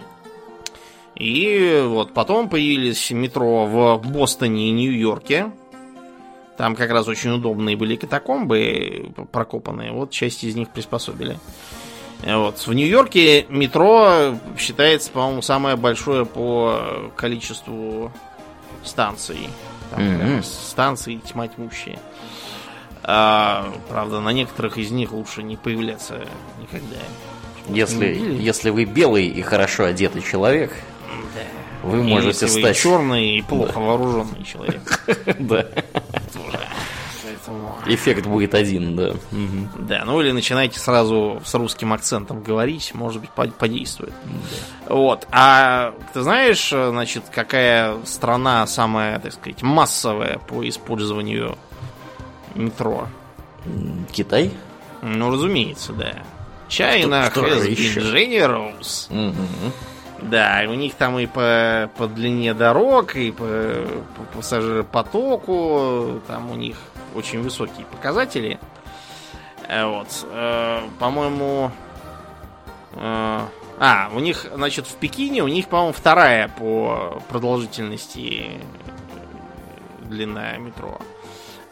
И 1.16 1.82
вот 1.84 2.14
потом 2.14 2.48
появились 2.48 3.10
метро 3.10 3.66
в 3.66 4.00
Бостоне 4.08 4.68
и 4.68 4.72
Нью-Йорке. 4.72 5.52
Там 6.56 6.76
как 6.76 6.90
раз 6.90 7.08
очень 7.08 7.30
удобные 7.30 7.76
были 7.76 7.96
катакомбы 7.96 9.12
прокопанные. 9.32 9.92
Вот 9.92 10.10
часть 10.12 10.44
из 10.44 10.54
них 10.54 10.70
приспособили. 10.70 11.38
Вот. 12.22 12.58
В 12.66 12.72
Нью-Йорке 12.72 13.46
метро 13.48 14.36
считается, 14.58 15.10
по-моему, 15.10 15.42
самое 15.42 15.76
большое 15.76 16.26
по 16.26 17.10
количеству 17.16 18.12
станций. 18.84 19.48
Там 19.90 20.00
mm-hmm. 20.00 20.42
станции 20.42 21.16
тьма 21.16 21.48
тьмущие. 21.48 21.98
А, 23.02 23.72
правда, 23.88 24.20
на 24.20 24.30
некоторых 24.30 24.78
из 24.78 24.90
них 24.90 25.12
лучше 25.12 25.42
не 25.42 25.56
появляться 25.56 26.26
никогда. 26.60 26.96
Если, 27.68 28.06
если 28.40 28.70
вы 28.70 28.84
белый 28.84 29.26
и 29.26 29.42
хорошо 29.42 29.84
одетый 29.84 30.22
человек, 30.22 30.72
да. 31.34 31.88
вы 31.88 32.00
и 32.00 32.02
можете 32.02 32.46
если 32.46 32.60
стать... 32.60 32.76
Вы 32.76 32.82
черный 32.82 33.38
и 33.38 33.42
плохо 33.42 33.74
да. 33.74 33.80
вооруженный 33.80 34.44
человек. 34.44 35.04
Да. 35.38 35.66
Эффект 37.86 38.26
будет 38.26 38.54
один, 38.54 38.96
да. 38.96 39.10
Угу. 39.10 39.86
Да, 39.86 40.04
ну 40.04 40.20
или 40.20 40.32
начинайте 40.32 40.78
сразу 40.78 41.40
с 41.44 41.54
русским 41.54 41.92
акцентом 41.92 42.42
говорить, 42.42 42.92
может 42.94 43.20
быть, 43.20 43.30
подействует. 43.30 44.12
Да. 44.24 44.94
Вот. 44.94 45.26
А 45.30 45.94
ты 46.12 46.22
знаешь, 46.22 46.68
значит, 46.68 47.24
какая 47.32 47.96
страна 48.04 48.66
самая, 48.66 49.18
так 49.18 49.32
сказать, 49.32 49.62
массовая 49.62 50.38
по 50.38 50.66
использованию 50.68 51.56
метро? 52.54 53.08
Китай? 54.12 54.52
Ну, 55.02 55.30
разумеется, 55.30 55.92
да. 55.92 56.14
China 56.68 57.28
Кто, 57.30 57.46
has 57.46 57.66
been 57.68 58.12
generous. 58.12 59.08
Угу. 59.10 59.72
Да, 60.22 60.62
у 60.68 60.74
них 60.74 60.94
там 60.94 61.18
и 61.18 61.26
по, 61.26 61.90
по 61.96 62.06
длине 62.06 62.54
дорог, 62.54 63.16
и 63.16 63.30
по, 63.30 63.44
по 64.16 64.36
пассажиропотоку, 64.36 66.20
там 66.26 66.50
у 66.50 66.54
них 66.54 66.76
очень 67.14 67.42
высокие 67.42 67.86
показатели. 67.86 68.58
Э, 69.68 69.86
вот. 69.86 70.26
Э, 70.30 70.82
по-моему... 70.98 71.70
Э, 72.94 73.46
а, 73.82 74.10
у 74.14 74.18
них, 74.18 74.46
значит, 74.52 74.86
в 74.86 74.96
Пекине 74.96 75.42
у 75.42 75.48
них, 75.48 75.68
по-моему, 75.68 75.92
вторая 75.92 76.48
по 76.48 77.22
продолжительности 77.30 78.60
длина 80.02 80.58
метро. 80.58 80.98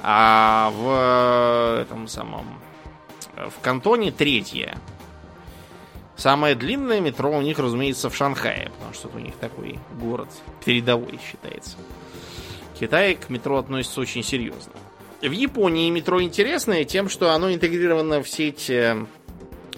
А 0.01 0.73
в 0.75 1.83
этом 1.83 2.09
самом... 2.09 2.47
В 3.35 3.61
Кантоне 3.61 4.11
третья. 4.11 4.79
Самое 6.17 6.55
длинное 6.55 7.01
метро 7.01 7.31
у 7.31 7.43
них, 7.43 7.59
разумеется, 7.59 8.11
в 8.11 8.17
Шанхае, 8.17 8.71
потому 8.77 8.95
что 8.95 9.09
у 9.15 9.19
них 9.19 9.37
такой 9.37 9.79
город 10.01 10.29
передовой 10.65 11.21
считается. 11.25 11.77
Китай 12.79 13.15
к 13.15 13.29
метро 13.29 13.59
относится 13.59 14.01
очень 14.01 14.25
серьезно. 14.25 14.73
В 15.21 15.31
Японии 15.33 15.91
метро 15.91 16.23
интересное 16.23 16.85
тем, 16.85 17.09
что 17.09 17.33
оно 17.33 17.53
интегрировано 17.53 18.23
в 18.23 18.29
сеть 18.29 18.71
э, 18.71 19.05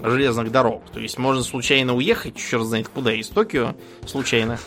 железных 0.03 0.53
дорог. 0.53 0.83
То 0.93 1.01
есть 1.01 1.17
можно 1.17 1.43
случайно 1.43 1.95
уехать, 1.95 2.37
черт 2.37 2.65
знает 2.65 2.89
куда, 2.89 3.15
из 3.15 3.29
Токио, 3.29 3.75
случайно. 4.07 4.59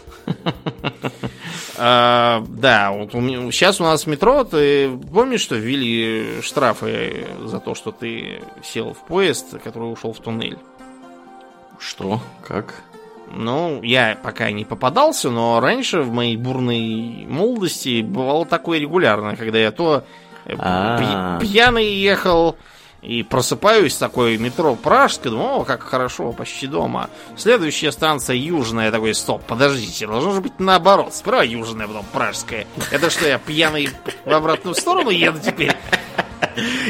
А, 1.75 2.43
да, 2.49 2.91
вот 2.91 3.11
сейчас 3.11 3.81
у 3.81 3.83
нас 3.83 4.05
метро, 4.05 4.43
ты 4.43 4.91
помнишь, 5.11 5.41
что 5.41 5.55
ввели 5.55 6.39
штрафы 6.41 7.25
за 7.43 7.59
то, 7.59 7.73
что 7.73 7.91
ты 7.91 8.43
сел 8.63 8.93
в 8.93 9.05
поезд, 9.07 9.59
который 9.63 9.91
ушел 9.91 10.13
в 10.13 10.19
туннель? 10.19 10.59
Что? 11.79 12.21
Как? 12.47 12.83
Ну, 13.31 13.81
я 13.81 14.17
пока 14.21 14.51
не 14.51 14.65
попадался, 14.65 15.31
но 15.31 15.59
раньше 15.59 16.01
в 16.01 16.11
моей 16.11 16.37
бурной 16.37 17.25
молодости 17.27 18.01
бывало 18.03 18.45
такое 18.45 18.77
регулярно, 18.77 19.35
когда 19.35 19.57
я 19.57 19.71
то 19.71 20.05
а. 20.45 21.39
Пьяный 21.39 21.93
ехал, 21.93 22.57
и 23.03 23.21
просыпаюсь 23.21 23.95
такой 23.95 24.37
метро 24.37 24.75
Пражское, 24.75 25.31
думаю, 25.31 25.57
о, 25.57 25.63
как 25.65 25.83
хорошо, 25.83 26.31
почти 26.31 26.67
дома. 26.67 27.09
Следующая 27.35 27.91
станция 27.91 28.37
Южная, 28.37 28.91
такой, 28.91 29.13
стоп, 29.13 29.43
подождите, 29.43 30.07
должно 30.07 30.31
же 30.31 30.41
быть 30.41 30.57
наоборот. 30.59 31.13
Сперва 31.13 31.43
Южная, 31.43 31.87
потом 31.87 32.05
Пражская. 32.13 32.65
Это 32.91 33.09
что, 33.09 33.27
я 33.27 33.39
пьяный 33.39 33.89
в 34.23 34.31
обратную 34.31 34.73
сторону 34.73 35.09
еду 35.09 35.39
теперь? 35.39 35.75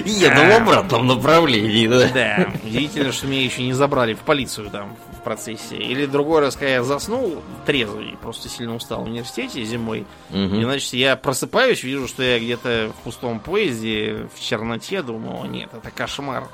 Еду 0.05 0.41
в 0.41 0.61
обратном 0.61 1.07
направлении, 1.07 1.87
да. 1.87 2.07
Да, 2.13 2.51
удивительно, 2.63 3.11
что 3.11 3.27
меня 3.27 3.43
еще 3.43 3.63
не 3.63 3.73
забрали 3.73 4.13
в 4.13 4.19
полицию 4.19 4.69
там 4.69 4.95
процессе. 5.23 5.77
Или 5.77 6.05
другой 6.05 6.41
раз, 6.41 6.55
когда 6.55 6.73
я 6.73 6.83
заснул 6.83 7.41
трезвый, 7.65 8.17
просто 8.21 8.49
сильно 8.49 8.75
устал 8.75 9.01
в 9.01 9.07
университете 9.07 9.63
зимой. 9.63 10.05
Угу. 10.29 10.37
И, 10.37 10.63
значит, 10.63 10.93
я 10.93 11.15
просыпаюсь, 11.15 11.83
вижу, 11.83 12.07
что 12.07 12.23
я 12.23 12.39
где-то 12.39 12.91
в 12.97 13.03
пустом 13.03 13.39
поезде, 13.39 14.27
в 14.35 14.39
черноте, 14.39 15.01
думаю, 15.01 15.49
нет, 15.49 15.69
это 15.73 15.91
кошмар. 15.91 16.47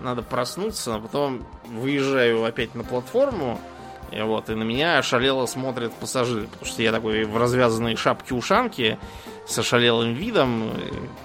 Надо 0.00 0.22
проснуться, 0.22 0.96
а 0.96 1.00
потом 1.00 1.44
выезжаю 1.66 2.44
опять 2.44 2.74
на 2.74 2.84
платформу, 2.84 3.60
и 4.10 4.20
вот, 4.20 4.48
и 4.48 4.54
на 4.54 4.62
меня 4.62 4.98
ошалело 4.98 5.46
смотрят 5.46 5.92
пассажиры, 5.94 6.46
потому 6.46 6.66
что 6.66 6.82
я 6.82 6.92
такой 6.92 7.24
в 7.24 7.36
развязанной 7.36 7.96
шапке-ушанке, 7.96 8.98
с 9.48 9.58
ошалелым 9.58 10.12
видом, 10.12 10.70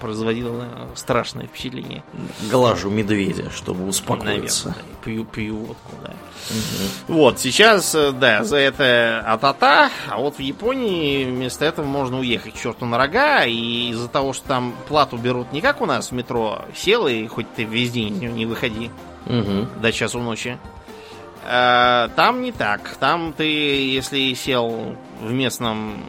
производил 0.00 0.64
страшное 0.94 1.46
впечатление. 1.46 2.02
Глажу 2.50 2.88
медведя, 2.88 3.50
чтобы 3.50 3.86
успокоиться. 3.86 4.68
Наверное, 4.68 4.94
пью, 5.04 5.24
пью 5.24 5.56
водку, 5.56 5.92
да. 6.02 6.10
Угу. 6.50 7.14
Вот, 7.14 7.38
сейчас, 7.38 7.94
э, 7.94 8.12
да, 8.12 8.42
за 8.44 8.56
это 8.56 9.22
атата, 9.26 9.90
а 10.08 10.18
вот 10.18 10.36
в 10.36 10.40
Японии 10.40 11.24
вместо 11.24 11.66
этого 11.66 11.84
можно 11.84 12.18
уехать 12.18 12.54
к 12.54 12.58
черту 12.58 12.86
на 12.86 12.96
рога, 12.96 13.44
и 13.44 13.90
из-за 13.90 14.08
того, 14.08 14.32
что 14.32 14.48
там 14.48 14.74
плату 14.88 15.18
берут 15.18 15.52
не 15.52 15.60
как 15.60 15.82
у 15.82 15.86
нас 15.86 16.10
в 16.10 16.12
метро, 16.12 16.64
сел 16.74 17.06
и 17.06 17.26
хоть 17.26 17.52
ты 17.54 17.64
весь 17.64 17.92
день 17.92 18.18
не 18.18 18.46
выходи 18.46 18.90
угу. 19.26 19.68
до 19.80 19.92
часу 19.92 20.18
ночи, 20.20 20.58
Э, 21.46 22.08
там 22.16 22.42
не 22.42 22.52
так. 22.52 22.96
Там 22.98 23.34
ты, 23.36 23.44
если 23.44 24.32
сел 24.34 24.96
в 25.20 25.30
местном 25.30 26.04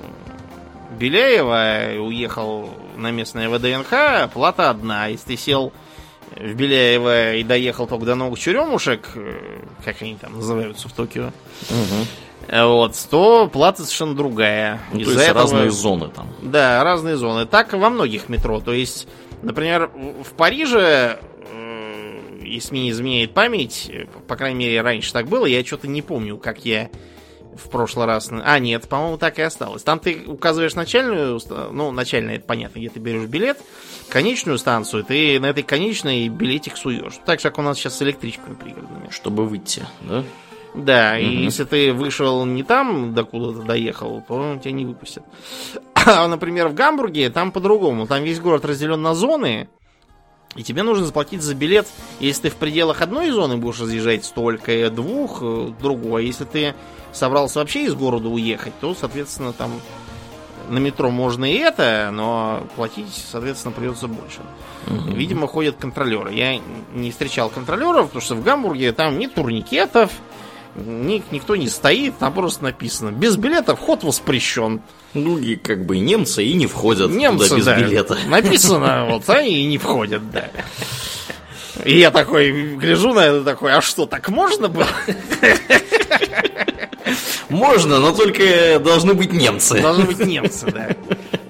Беляева 0.96 1.94
и 1.94 1.98
уехал 1.98 2.70
на 2.98 3.12
местное 3.12 3.50
ВДНХ, 3.50 4.32
плата 4.34 4.70
одна. 4.70 5.08
Если 5.08 5.28
ты 5.28 5.38
сел 5.38 5.74
в 6.36 6.54
Беляево 6.54 7.36
и 7.36 7.44
доехал 7.44 7.88
только 7.88 8.06
до 8.06 8.16
новых 8.16 8.40
черемушек, 8.40 9.10
э, 9.16 9.60
как 9.84 10.02
они 10.02 10.16
там 10.16 10.34
называются 10.34 10.88
в 10.90 10.94
Токио, 10.94 11.32
угу. 11.70 12.58
вот, 12.68 13.08
то 13.10 13.48
плата 13.48 13.84
совершенно 13.84 14.16
другая. 14.16 14.82
Ну, 14.92 15.04
то 15.04 15.12
есть 15.12 15.24
этого... 15.24 15.42
разные 15.42 15.72
зоны 15.72 16.10
там. 16.10 16.28
Да, 16.42 16.84
разные 16.84 17.18
зоны. 17.18 17.46
Так 17.46 17.74
во 17.74 17.90
многих 17.90 18.30
метро. 18.30 18.60
То 18.60 18.74
есть, 18.74 19.08
например, 19.42 19.92
в 20.24 20.34
Париже 20.36 21.20
если 22.46 22.76
не 22.76 22.92
изменяет 22.92 23.34
память, 23.34 23.92
по 24.28 24.36
крайней 24.36 24.60
мере, 24.60 24.82
раньше 24.82 25.12
так 25.12 25.28
было, 25.28 25.46
я 25.46 25.66
что-то 25.66 25.88
не 25.88 26.02
помню, 26.02 26.38
как 26.38 26.64
я 26.64 26.90
в 27.58 27.70
прошлый 27.70 28.06
раз... 28.06 28.30
А, 28.32 28.60
нет, 28.60 28.88
по-моему, 28.88 29.18
так 29.18 29.40
и 29.40 29.42
осталось. 29.42 29.84
Там 29.84 30.00
ты 30.00 30.24
указываешь 30.26 30.76
начальную... 30.76 31.40
Ну, 31.72 31.92
начальная, 31.92 32.36
это 32.36 32.46
понятно, 32.46 32.80
где 32.80 32.90
ты 32.90 33.00
берешь 33.00 33.28
билет. 33.28 33.58
Конечную 34.10 34.58
станцию, 34.58 35.04
ты 35.04 35.40
на 35.40 35.48
этой 35.48 35.64
конечной 35.64 36.28
билетик 36.30 36.78
суешь. 36.78 37.14
Так 37.26 37.40
же, 37.40 37.50
как 37.50 37.60
у 37.60 37.62
нас 37.62 37.78
сейчас 37.78 37.98
с 37.98 38.02
электричками 38.02 38.56
пригородными. 38.56 39.10
Чтобы 39.10 39.46
выйти, 39.46 39.84
да? 40.02 40.24
Да, 40.74 41.16
угу. 41.18 41.26
и 41.26 41.44
если 41.44 41.64
ты 41.64 41.94
вышел 41.94 42.46
не 42.46 42.64
там, 42.64 43.14
докуда 43.14 43.60
ты 43.60 43.66
доехал, 43.66 44.24
то 44.28 44.60
тебя 44.62 44.72
не 44.72 44.86
выпустят. 44.86 45.24
А, 45.94 46.28
например, 46.28 46.68
в 46.68 46.74
Гамбурге 46.74 47.30
там 47.30 47.52
по-другому. 47.52 48.08
Там 48.08 48.24
весь 48.24 48.40
город 48.40 48.66
разделен 48.66 49.02
на 49.02 49.16
зоны, 49.16 49.70
и 50.56 50.64
тебе 50.64 50.84
нужно 50.84 51.06
заплатить 51.06 51.42
за 51.42 51.54
билет, 51.54 51.88
если 52.20 52.44
ты 52.44 52.50
в 52.50 52.56
пределах 52.56 53.02
одной 53.02 53.30
зоны 53.30 53.58
будешь 53.58 53.82
разъезжать 53.82 54.24
столько, 54.24 54.90
двух, 54.90 55.40
э, 55.42 55.74
другой. 55.82 56.26
Если 56.26 56.46
ты 56.46 56.76
собрался 57.16 57.60
вообще 57.60 57.86
из 57.86 57.96
города 57.96 58.28
уехать, 58.28 58.74
то, 58.80 58.94
соответственно, 58.94 59.54
там 59.54 59.72
на 60.70 60.80
метро 60.80 61.10
можно 61.10 61.46
и 61.46 61.58
это, 61.58 62.10
но 62.12 62.68
платить, 62.76 63.26
соответственно, 63.32 63.74
придется 63.74 64.08
больше. 64.08 64.40
Угу. 64.88 65.16
Видимо, 65.16 65.48
ходят 65.48 65.76
контролеры. 65.78 66.34
Я 66.34 66.60
не 66.94 67.12
встречал 67.12 67.50
контролеров, 67.50 68.08
потому 68.08 68.22
что 68.22 68.36
в 68.36 68.44
Гамбурге 68.44 68.92
там 68.92 69.18
ни 69.20 69.28
турникетов, 69.28 70.12
ни, 70.76 71.24
никто 71.32 71.56
не 71.56 71.70
стоит, 71.70 72.18
там 72.18 72.34
просто 72.34 72.64
написано 72.64 73.12
без 73.12 73.38
билета 73.38 73.76
вход 73.76 74.04
воспрещен. 74.04 74.82
Ну, 75.14 75.38
и 75.38 75.56
как 75.56 75.86
бы 75.86 76.00
немцы 76.00 76.44
и 76.44 76.54
не 76.54 76.68
входят 76.68 77.10
немцы, 77.12 77.48
туда 77.48 77.58
без 77.58 77.66
да, 77.66 77.80
билета. 77.80 78.18
Написано, 78.28 79.06
вот 79.10 79.30
они 79.30 79.64
и 79.64 79.66
не 79.66 79.78
входят, 79.78 80.30
да. 80.32 80.50
И 81.84 82.00
я 82.00 82.12
такой, 82.12 82.76
гляжу 82.76 83.14
на 83.14 83.20
это 83.20 83.44
такой, 83.44 83.74
а 83.74 83.82
что, 83.82 84.06
так 84.06 84.30
можно 84.30 84.68
было? 84.68 84.88
Можно, 87.50 88.00
но 88.00 88.12
только 88.12 88.80
должны 88.80 89.14
быть 89.14 89.32
немцы. 89.32 89.82
Должны 89.82 90.06
быть 90.06 90.20
немцы, 90.26 90.66
да. 90.72 90.96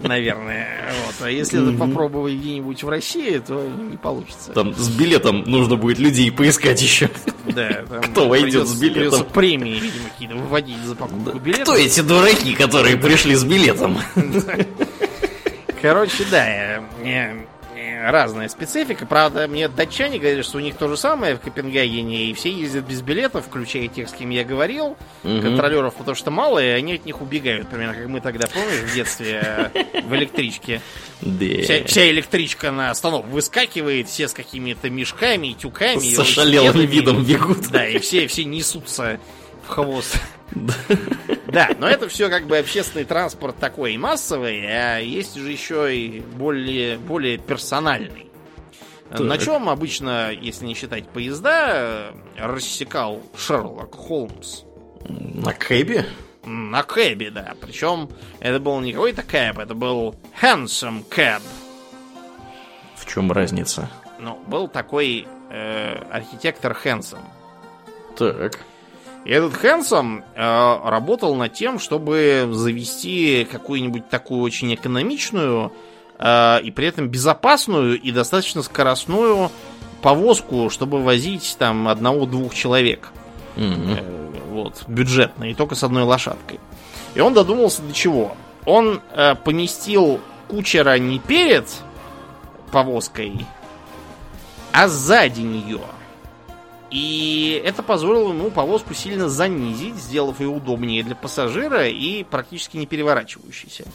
Наверное. 0.02 0.68
Вот. 1.06 1.26
А 1.26 1.32
если 1.32 1.60
mm-hmm. 1.60 1.78
попробовать 1.78 2.36
где-нибудь 2.36 2.84
в 2.84 2.90
России, 2.90 3.40
то 3.40 3.68
не 3.68 3.98
получится. 3.98 4.52
Там 4.52 4.76
с 4.76 4.90
билетом 4.90 5.44
нужно 5.46 5.78
будет 5.78 5.98
людей 5.98 6.32
поискать 6.32 6.82
еще. 6.82 7.10
Да, 7.46 7.84
там 7.90 8.04
Кто 8.04 8.28
войдет 8.28 8.68
с 8.68 8.80
билетом? 8.80 9.26
премии, 9.26 9.74
видимо, 9.80 10.10
какие-то 10.14 10.36
выводить 10.36 10.78
за 10.86 10.96
покупку 10.96 11.40
билета. 11.40 11.64
Кто 11.64 11.76
эти 11.76 12.02
дураки, 12.02 12.54
которые 12.54 12.98
пришли 12.98 13.36
с 13.36 13.44
билетом? 13.44 14.00
Короче, 15.82 16.26
да, 16.30 16.84
разная 18.12 18.48
специфика. 18.50 19.06
Правда, 19.06 19.48
мне 19.48 19.68
датчане 19.68 20.20
говорили, 20.20 20.42
что 20.42 20.58
у 20.58 20.62
них 20.62 20.76
то 20.76 20.88
же 20.88 20.98
самое 20.98 21.36
в 21.36 21.40
Копенгагене, 21.42 22.26
и 22.26 22.34
все 22.34 22.52
ездят 22.52 22.86
без 22.86 23.02
билетов, 23.02 23.46
включая 23.46 23.88
тех, 23.88 24.10
с 24.10 24.14
кем 24.14 24.30
я 24.30 24.44
говорил. 24.44 24.98
Угу. 25.24 25.42
Контролеров 25.42 25.96
потому 25.96 26.16
что 26.16 26.32
мало, 26.32 26.64
и 26.64 26.68
они 26.68 26.96
от 26.96 27.06
них 27.06 27.22
убегают. 27.22 27.68
Примерно 27.70 27.96
как 27.96 28.08
мы 28.08 28.22
тогда, 28.22 28.48
помнишь, 28.48 28.80
в 28.80 28.94
детстве 28.94 29.72
в 30.04 30.16
электричке. 30.16 30.82
Вся, 31.22 32.10
электричка 32.10 32.72
на 32.72 32.92
остановку 32.92 33.30
выскакивает, 33.30 34.08
все 34.08 34.28
с 34.28 34.34
какими-то 34.34 34.90
мешками, 34.90 35.54
тюками. 35.54 36.00
С 36.00 36.20
ошалелым 36.20 36.86
видом 36.86 37.24
бегут. 37.24 37.70
Да, 37.70 37.88
и 37.88 38.00
все 38.00 38.46
несутся 38.46 39.20
в 39.66 39.70
хвост. 39.70 40.18
Да, 41.48 41.70
но 41.80 41.88
это 41.88 42.08
все 42.08 42.30
как 42.30 42.48
бы 42.48 42.58
общественный 42.58 43.06
транспорт 43.06 43.58
такой 43.58 43.94
и 43.94 43.98
массовый, 43.98 44.66
а 44.68 45.00
есть 45.00 45.36
же 45.36 45.52
еще 45.52 45.96
и 45.96 46.20
более, 46.20 46.98
более 46.98 47.38
персональный. 47.38 48.30
Так. 49.10 49.20
На 49.22 49.38
чем 49.38 49.70
обычно, 49.70 50.32
если 50.32 50.66
не 50.66 50.74
считать 50.74 51.08
поезда, 51.08 52.14
рассекал 52.38 53.22
Шерлок 53.38 53.96
Холмс? 53.96 54.64
На 55.08 55.54
кэбе? 55.54 56.06
На 56.44 56.84
кэбе, 56.84 57.30
да. 57.30 57.54
Причем 57.62 58.10
это 58.40 58.60
был 58.60 58.80
не 58.80 58.94
какой-то 58.94 59.24
кэб, 59.24 59.60
это 59.60 59.76
был 59.76 60.16
handsome 60.42 61.04
cab. 61.08 61.42
В 62.96 63.06
чем 63.06 63.32
разница? 63.32 63.90
Ну, 64.20 64.40
был 64.48 64.68
такой 64.68 65.28
э, 65.52 65.96
архитектор 66.12 66.74
Хэнсом. 66.74 67.20
Так. 68.18 68.60
И 69.26 69.32
этот 69.32 69.56
Хэнсом 69.56 70.24
э, 70.36 70.80
работал 70.86 71.36
над 71.36 71.54
тем, 71.54 71.80
чтобы 71.80 72.48
завести 72.52 73.48
какую-нибудь 73.52 74.08
такую 74.08 74.42
очень 74.42 74.74
экономичную 74.74 75.74
э, 76.20 76.62
и 76.62 76.70
при 76.70 76.88
этом 76.88 77.10
безопасную 77.10 78.00
и 78.00 78.12
достаточно 78.12 78.62
скоростную 78.62 79.52
повозку, 80.04 80.70
чтобы 80.70 81.04
возить 81.04 81.56
там 81.58 81.88
одного-двух 81.88 82.54
человек. 82.54 83.10
Mm-hmm. 83.56 83.98
Э, 83.98 84.26
вот, 84.52 84.84
бюджетно, 84.88 85.46
и 85.46 85.56
только 85.56 85.74
с 85.74 85.84
одной 85.84 86.04
лошадкой. 86.04 86.60
И 87.16 87.20
он 87.20 87.34
додумался 87.34 87.82
до 87.82 87.94
чего? 87.94 88.38
Он 88.66 89.02
э, 89.12 89.34
поместил 89.36 90.22
кучера 90.48 91.00
не 91.00 91.18
перед 91.18 91.66
повозкой, 92.72 93.44
а 94.72 94.88
сзади 94.88 95.42
нее. 95.42 95.82
И 96.92 97.62
это 97.66 97.82
позволило 97.82 98.30
ему 98.30 98.52
повозку 98.52 98.94
сильно 98.94 99.28
занизить, 99.28 99.96
сделав 99.96 100.40
ее 100.40 100.50
удобнее 100.50 101.04
для 101.04 101.16
пассажира 101.16 101.88
и 101.88 102.24
практически 102.24 102.78
не 102.78 102.86
переворачивающейся. 102.86 103.86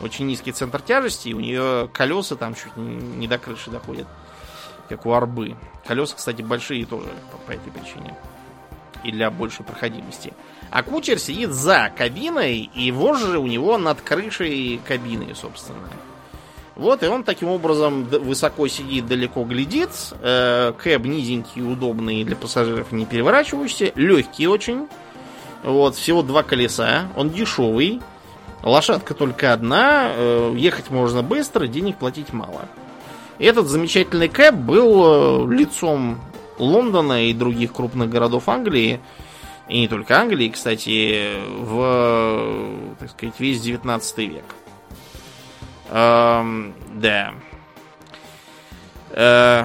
Очень 0.00 0.26
низкий 0.26 0.52
центр 0.52 0.80
тяжести, 0.80 1.32
у 1.32 1.40
нее 1.40 1.88
колеса 1.92 2.36
там 2.36 2.54
чуть 2.54 2.76
не 2.76 3.26
до 3.26 3.38
крыши 3.38 3.70
доходят, 3.70 4.06
как 4.88 5.06
у 5.06 5.12
арбы. 5.12 5.56
Колеса, 5.86 6.16
кстати, 6.16 6.42
большие 6.42 6.86
тоже 6.86 7.08
по, 7.32 7.38
по 7.38 7.52
этой 7.52 7.72
причине. 7.72 8.16
И 9.04 9.12
для 9.12 9.30
большей 9.30 9.64
проходимости. 9.64 10.32
А 10.70 10.82
кучер 10.82 11.18
сидит 11.18 11.50
за 11.50 11.92
кабиной, 11.96 12.70
и 12.74 12.90
вожжи 12.92 13.38
у 13.38 13.46
него 13.46 13.78
над 13.78 14.00
крышей 14.00 14.80
кабины, 14.86 15.34
собственно. 15.34 15.88
Вот, 16.78 17.02
и 17.02 17.08
он 17.08 17.24
таким 17.24 17.48
образом 17.48 18.04
высоко 18.04 18.68
сидит, 18.68 19.06
далеко 19.06 19.42
глядит. 19.42 19.90
Э, 20.20 20.72
кэб 20.78 21.06
низенький, 21.06 21.60
удобный 21.60 22.22
для 22.22 22.36
пассажиров, 22.36 22.92
не 22.92 23.04
переворачивающийся. 23.04 23.90
Легкий 23.96 24.46
очень. 24.46 24.86
Вот, 25.64 25.96
всего 25.96 26.22
два 26.22 26.44
колеса. 26.44 27.08
Он 27.16 27.30
дешевый. 27.30 28.00
Лошадка 28.62 29.14
только 29.14 29.52
одна. 29.52 30.12
Э, 30.12 30.54
ехать 30.56 30.90
можно 30.90 31.24
быстро, 31.24 31.66
денег 31.66 31.96
платить 31.96 32.32
мало. 32.32 32.68
Этот 33.40 33.66
замечательный 33.66 34.28
кэб 34.28 34.54
был 34.54 35.48
э, 35.48 35.52
лицом 35.52 36.20
Лондона 36.58 37.26
и 37.26 37.34
других 37.34 37.72
крупных 37.72 38.08
городов 38.08 38.48
Англии. 38.48 39.00
И 39.68 39.80
не 39.80 39.88
только 39.88 40.16
Англии, 40.20 40.48
кстати, 40.48 41.40
в, 41.58 42.94
так 43.00 43.10
сказать, 43.10 43.34
весь 43.40 43.60
19 43.60 44.18
век. 44.18 44.44
Эм, 45.90 46.74
да. 46.94 47.34
Э, 49.10 49.64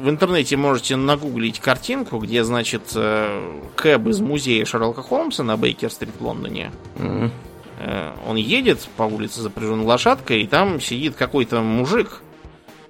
в 0.00 0.08
интернете 0.08 0.56
можете 0.56 0.96
нагуглить 0.96 1.60
картинку, 1.60 2.18
где, 2.18 2.44
значит, 2.44 2.92
э, 2.94 3.60
Кэб 3.76 4.08
из 4.08 4.20
музея 4.20 4.64
Шерлока 4.64 5.02
Холмса 5.02 5.42
на 5.42 5.56
Бейкер-стрит 5.56 6.14
в 6.18 6.24
Лондоне. 6.24 6.70
Mm-hmm. 6.96 7.30
Э, 7.78 8.12
он 8.26 8.36
едет 8.36 8.86
по 8.96 9.04
улице 9.04 9.40
запряженной 9.40 9.84
лошадкой, 9.84 10.42
и 10.42 10.46
там 10.46 10.80
сидит 10.80 11.16
какой-то 11.16 11.62
мужик 11.62 12.22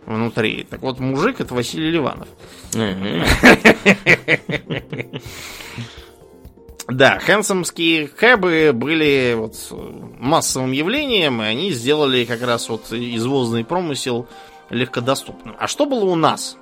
внутри. 0.04 0.66
Так 0.68 0.82
вот, 0.82 0.98
мужик 0.98 1.40
это 1.40 1.54
Василий 1.54 1.90
Ливанов. 1.90 2.28
Mm-hmm. 2.72 3.22
Да, 6.88 7.18
хэнсомские 7.18 8.06
кэбы 8.06 8.70
были 8.72 9.34
вот 9.36 9.56
массовым 10.20 10.70
явлением, 10.70 11.42
и 11.42 11.46
они 11.46 11.72
сделали 11.72 12.24
как 12.24 12.42
раз 12.42 12.68
вот 12.68 12.92
извозный 12.92 13.64
промысел 13.64 14.28
легкодоступным. 14.70 15.56
А 15.58 15.66
что 15.66 15.86
было 15.86 16.04
у 16.04 16.14
нас? 16.14 16.56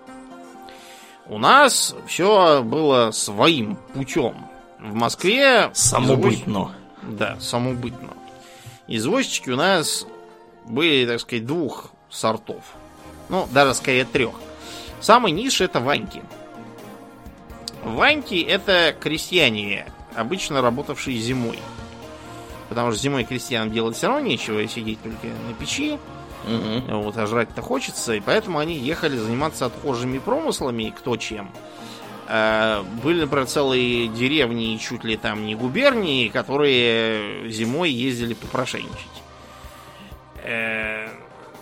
У 1.26 1.38
нас 1.38 1.94
все 2.06 2.62
было 2.62 3.10
своим 3.10 3.76
путем. 3.94 4.34
В 4.78 4.94
Москве... 4.94 5.70
Самобытно. 5.72 6.50
Извоз... 6.50 7.18
Да, 7.18 7.36
самобытно. 7.40 8.14
Извозчики 8.86 9.50
у 9.50 9.56
нас 9.56 10.06
были, 10.66 11.06
так 11.06 11.20
сказать, 11.20 11.46
двух 11.46 11.90
сортов. 12.10 12.62
Ну, 13.28 13.48
даже 13.52 13.74
скорее 13.74 14.04
трех. 14.04 14.32
Самый 15.00 15.32
низший 15.32 15.66
это 15.66 15.80
Ваньки. 15.80 16.22
Ваньки 17.82 18.40
это 18.42 18.94
крестьяне, 18.98 19.86
обычно 20.14 20.62
работавшие 20.62 21.18
зимой. 21.18 21.58
Потому 22.68 22.92
что 22.92 23.00
зимой 23.00 23.24
крестьянам 23.24 23.70
делать 23.70 23.96
все 23.96 24.08
равно 24.08 24.26
нечего, 24.26 24.66
сидеть 24.66 25.02
только 25.02 25.26
на 25.26 25.54
печи. 25.54 25.98
Мгм. 26.46 27.00
Вот, 27.02 27.16
а 27.16 27.26
жрать-то 27.26 27.62
хочется, 27.62 28.14
и 28.14 28.20
поэтому 28.20 28.58
они 28.58 28.76
ехали 28.76 29.16
заниматься 29.16 29.66
отхожими 29.66 30.18
промыслами, 30.18 30.92
кто 30.96 31.16
чем. 31.16 31.50
Э, 32.28 32.82
Были, 33.02 33.22
например, 33.22 33.46
целые 33.46 34.08
деревни, 34.08 34.76
чуть 34.76 35.04
ли 35.04 35.16
там 35.16 35.46
не 35.46 35.54
губернии, 35.54 36.28
которые 36.28 37.50
зимой 37.50 37.90
ездили 37.90 38.34
попрошайничать. 38.34 39.22
Э, 40.42 41.08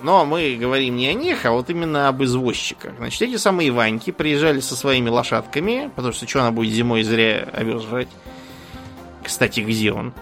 Но 0.01 0.25
мы 0.25 0.57
говорим 0.61 0.97
не 0.97 1.07
о 1.07 1.15
них, 1.15 1.47
а 1.47 1.53
вот 1.53 1.71
именно 1.71 2.09
об 2.09 2.25
извозчиках. 2.25 2.95
Значит, 2.97 3.23
эти 3.23 3.37
самые 3.37 3.71
Ваньки 3.71 4.11
приезжали 4.11 4.59
со 4.59 4.75
своими 4.75 5.09
лошадками, 5.09 5.93
потому 5.95 6.13
что 6.13 6.27
что 6.29 6.41
она 6.41 6.51
будет 6.51 6.73
зимой 6.73 7.05
зря 7.05 7.49
овес 7.53 7.83
жрать. 7.83 8.09
Кстати, 9.25 9.61
где 9.61 9.93
он? 9.93 10.13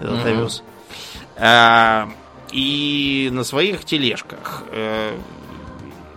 Этот 0.00 0.18
Мгм. 0.20 0.26
овес. 0.26 0.62
А, 1.36 2.08
и 2.52 3.28
на 3.32 3.44
своих 3.44 3.84
тележках. 3.84 4.62
Э, 4.70 5.16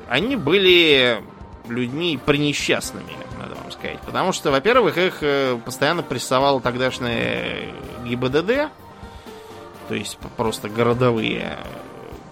Они 0.09 0.37
были 0.37 1.21
людьми 1.67 2.17
пренесчастными, 2.25 3.11
надо 3.37 3.55
вам 3.55 3.69
сказать. 3.73 3.99
Потому 4.05 4.31
что, 4.31 4.51
во-первых, 4.51 4.97
их 4.97 5.17
э, 5.21 5.59
постоянно 5.65 6.01
прессовало 6.01 6.61
тогдашнее 6.61 7.73
ГИБДД, 8.05 8.69
то 9.89 9.95
есть 9.95 10.17
просто 10.37 10.69
городовые. 10.69 11.57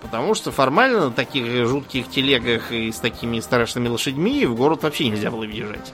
Потому 0.01 0.35
что 0.35 0.51
формально 0.53 1.05
на 1.05 1.11
таких 1.11 1.67
жутких 1.67 2.09
телегах 2.09 2.71
и 2.71 2.91
с 2.93 2.99
такими 2.99 3.41
страшными 3.41 3.89
лошадьми 3.89 4.45
в 4.45 4.55
город 4.55 4.83
вообще 4.83 5.09
нельзя 5.09 5.31
было 5.31 5.45
въезжать. 5.45 5.93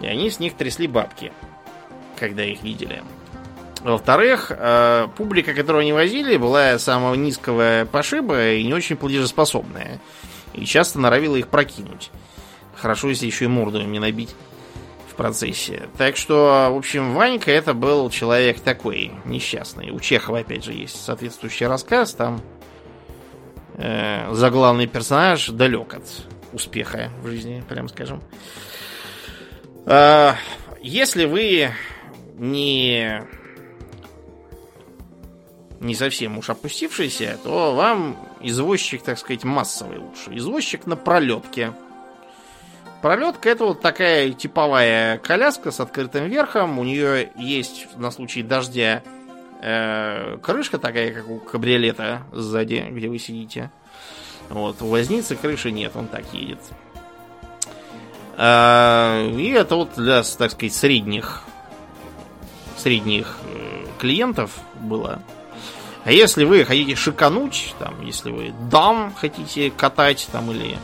И 0.00 0.06
они 0.06 0.30
с 0.30 0.38
них 0.38 0.54
трясли 0.56 0.86
бабки, 0.86 1.32
когда 2.18 2.44
их 2.44 2.62
видели. 2.62 3.02
Во-вторых, 3.84 4.50
э, 4.50 5.08
публика, 5.14 5.52
которую 5.52 5.82
они 5.82 5.92
возили, 5.92 6.38
была 6.38 6.78
самого 6.78 7.14
низкого 7.16 7.86
пошиба 7.92 8.52
и 8.54 8.64
не 8.64 8.72
очень 8.72 8.96
платежеспособная. 8.96 10.00
И 10.54 10.64
часто 10.64 10.98
норовила 10.98 11.36
их 11.36 11.48
прокинуть. 11.48 12.10
Хорошо, 12.74 13.10
если 13.10 13.26
еще 13.26 13.44
и 13.44 13.48
морду 13.48 13.82
им 13.82 13.92
не 13.92 13.98
набить 13.98 14.34
в 15.06 15.14
процессе. 15.16 15.90
Так 15.98 16.16
что, 16.16 16.70
в 16.72 16.78
общем, 16.78 17.12
Ванька 17.12 17.50
это 17.50 17.74
был 17.74 18.08
человек 18.08 18.60
такой, 18.60 19.12
несчастный. 19.26 19.90
У 19.90 20.00
Чехова, 20.00 20.38
опять 20.38 20.64
же, 20.64 20.72
есть 20.72 21.04
соответствующий 21.04 21.66
рассказ. 21.66 22.14
Там 22.14 22.40
э, 23.74 24.32
заглавный 24.32 24.86
персонаж 24.86 25.50
далек 25.50 25.92
от 25.92 26.04
успеха 26.54 27.10
в 27.22 27.28
жизни, 27.28 27.62
прям 27.68 27.90
скажем. 27.90 28.22
А, 29.84 30.36
если 30.80 31.26
вы 31.26 31.70
не 32.38 33.22
не 35.84 35.94
совсем 35.94 36.38
уж 36.38 36.50
опустившийся, 36.50 37.38
то 37.42 37.74
вам 37.74 38.16
извозчик, 38.40 39.02
так 39.02 39.18
сказать, 39.18 39.44
массовый 39.44 39.98
лучше. 39.98 40.30
Извозчик 40.36 40.86
на 40.86 40.96
пролетке. 40.96 41.72
Пролетка 43.02 43.50
это 43.50 43.66
вот 43.66 43.82
такая 43.82 44.30
типовая 44.30 45.18
коляска 45.18 45.70
с 45.70 45.80
открытым 45.80 46.28
верхом. 46.28 46.78
У 46.78 46.84
нее 46.84 47.30
есть 47.36 47.86
на 47.96 48.10
случай 48.10 48.42
дождя 48.42 49.02
э, 49.60 50.38
крышка 50.42 50.78
такая, 50.78 51.12
как 51.12 51.28
у 51.28 51.38
кабриолета 51.38 52.22
сзади, 52.32 52.86
где 52.90 53.08
вы 53.08 53.18
сидите. 53.18 53.70
Вот, 54.48 54.80
у 54.80 54.86
возницы 54.86 55.36
крыши 55.36 55.70
нет, 55.70 55.92
он 55.94 56.08
так 56.08 56.24
едет. 56.32 56.60
А, 58.36 59.28
и 59.30 59.50
это 59.50 59.76
вот 59.76 59.94
для, 59.96 60.22
так 60.22 60.50
сказать, 60.50 60.74
средних 60.74 61.44
средних 62.76 63.38
э, 63.44 63.86
клиентов 63.98 64.58
было. 64.80 65.22
А 66.04 66.12
если 66.12 66.44
вы 66.44 66.64
хотите 66.64 66.94
шикануть, 66.96 67.74
там, 67.78 68.04
если 68.04 68.30
вы 68.30 68.52
дам 68.70 69.14
хотите 69.16 69.70
катать, 69.70 70.28
там, 70.30 70.50
или 70.50 70.76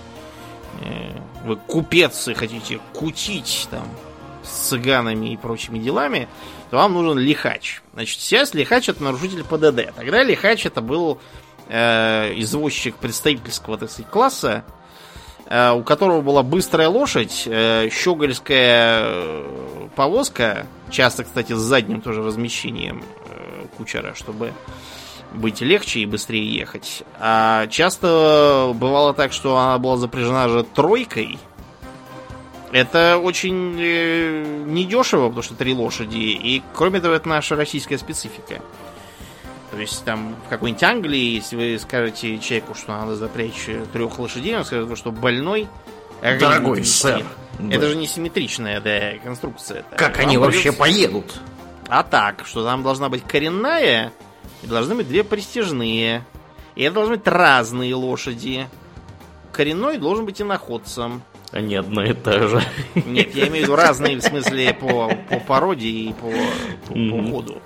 э, 0.81 1.11
вы 1.45 1.57
купец 1.57 2.29
и 2.29 2.35
хотите 2.35 2.81
кутить, 2.95 3.69
там, 3.71 3.87
с 4.43 4.69
цыганами 4.69 5.35
и 5.35 5.37
прочими 5.37 5.79
делами, 5.79 6.27
то 6.71 6.79
вам 6.79 6.95
нужен 6.95 7.19
лихач. 7.19 7.83
Значит, 7.93 8.21
сейчас 8.21 8.55
лихач 8.55 8.89
это 8.89 9.03
нарушитель 9.03 9.45
ПДД. 9.45 9.95
Тогда 9.95 10.23
лихач 10.23 10.65
это 10.65 10.81
был 10.81 11.21
э, 11.69 12.33
извозчик 12.37 12.97
представительского, 12.97 13.77
так 13.77 13.91
сказать, 13.91 14.11
класса, 14.11 14.65
э, 15.45 15.73
у 15.73 15.83
которого 15.83 16.23
была 16.23 16.43
быстрая 16.43 16.89
лошадь, 16.89 17.43
э, 17.47 17.91
щегольская 17.91 19.03
э, 19.05 19.89
повозка, 19.97 20.67
часто, 20.91 21.25
кстати, 21.25 21.53
с 21.53 21.59
задним 21.59 22.01
тоже 22.01 22.23
размещением 22.23 23.05
э, 23.27 23.67
кучера, 23.77 24.15
чтобы 24.15 24.55
быть 25.33 25.61
легче 25.61 26.01
и 26.01 26.07
быстрее 26.07 26.45
ехать. 26.55 27.03
А 27.19 27.67
часто 27.69 28.73
бывало 28.75 29.15
так, 29.15 29.33
что 29.33 29.57
она 29.59 29.79
была 29.79 29.97
запряжена 29.97 30.49
же 30.49 30.65
тройкой. 30.65 31.39
Это 32.73 33.19
очень 33.19 33.77
э, 33.81 34.65
недешево, 34.67 35.27
потому 35.29 35.43
что 35.43 35.55
три 35.55 35.75
лошади. 35.75 36.19
И 36.19 36.63
кроме 36.73 37.01
того, 37.01 37.15
это 37.15 37.29
наша 37.29 37.57
российская 37.57 37.99
специфика. 37.99 38.61
То 39.73 39.79
есть 39.79 40.05
там 40.05 40.35
в 40.47 40.49
какой-нибудь 40.49 40.83
Англии, 40.83 41.35
если 41.37 41.57
вы 41.57 41.79
скажете 41.79 42.39
человеку, 42.39 42.75
что 42.75 42.93
надо 42.93 43.17
запрячь 43.17 43.67
трех 43.93 44.19
лошадей, 44.19 44.57
он 44.57 44.65
скажет, 44.65 44.97
что 44.99 45.11
больной. 45.13 45.69
Дорогой 46.23 46.85
сэр. 46.85 47.25
Это 47.71 47.89
же 47.89 47.97
не 47.97 48.07
симметричная 48.07 48.81
да, 48.81 49.19
конструкция. 49.23 49.85
Как 49.97 50.17
Вам 50.19 50.27
они 50.27 50.39
вообще 50.39 50.73
придется- 50.73 50.79
поедут? 50.79 51.41
а 51.89 52.03
так, 52.05 52.47
что 52.47 52.65
там 52.65 52.83
должна 52.85 53.09
быть 53.09 53.25
коренная, 53.27 54.13
и 54.63 54.67
должны 54.67 54.95
быть 54.95 55.09
две 55.09 55.25
престижные. 55.25 56.25
И 56.77 56.83
это 56.83 56.95
должны 56.95 57.17
быть 57.17 57.27
разные 57.27 57.95
лошади. 57.95 58.67
Коренной 59.53 59.99
должен 59.99 60.25
быть 60.25 60.41
иноходцем. 60.41 61.23
Они 61.53 61.75
одно 61.75 62.05
и 62.05 62.13
то 62.15 62.47
же. 62.49 62.63
Нет, 62.95 63.35
я 63.35 63.49
имею 63.49 63.65
в 63.65 63.69
виду 63.69 63.77
разные 63.77 64.17
в 64.17 64.23
смысле 64.23 64.73
по, 64.75 65.13
по 65.29 65.41
породе 65.41 65.89
и 65.89 66.13
по, 66.13 66.31
по, 66.87 66.95
по 66.95 67.31
ходу. 67.31 67.61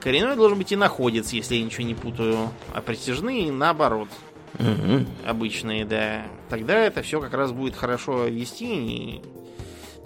Коренной 0.00 0.36
должен 0.36 0.58
быть 0.58 0.72
иноходец, 0.72 1.32
если 1.32 1.56
я 1.56 1.64
ничего 1.64 1.84
не 1.84 1.94
путаю. 1.94 2.50
А 2.74 2.80
престижные 2.82 3.50
наоборот. 3.50 4.08
Мгм. 4.58 5.06
Обычные, 5.26 5.84
да. 5.84 6.26
Тогда 6.50 6.76
это 6.78 7.02
все 7.02 7.20
как 7.20 7.32
раз 7.34 7.52
будет 7.52 7.74
хорошо 7.76 8.24
вести. 8.26 8.66
и- 8.66 9.22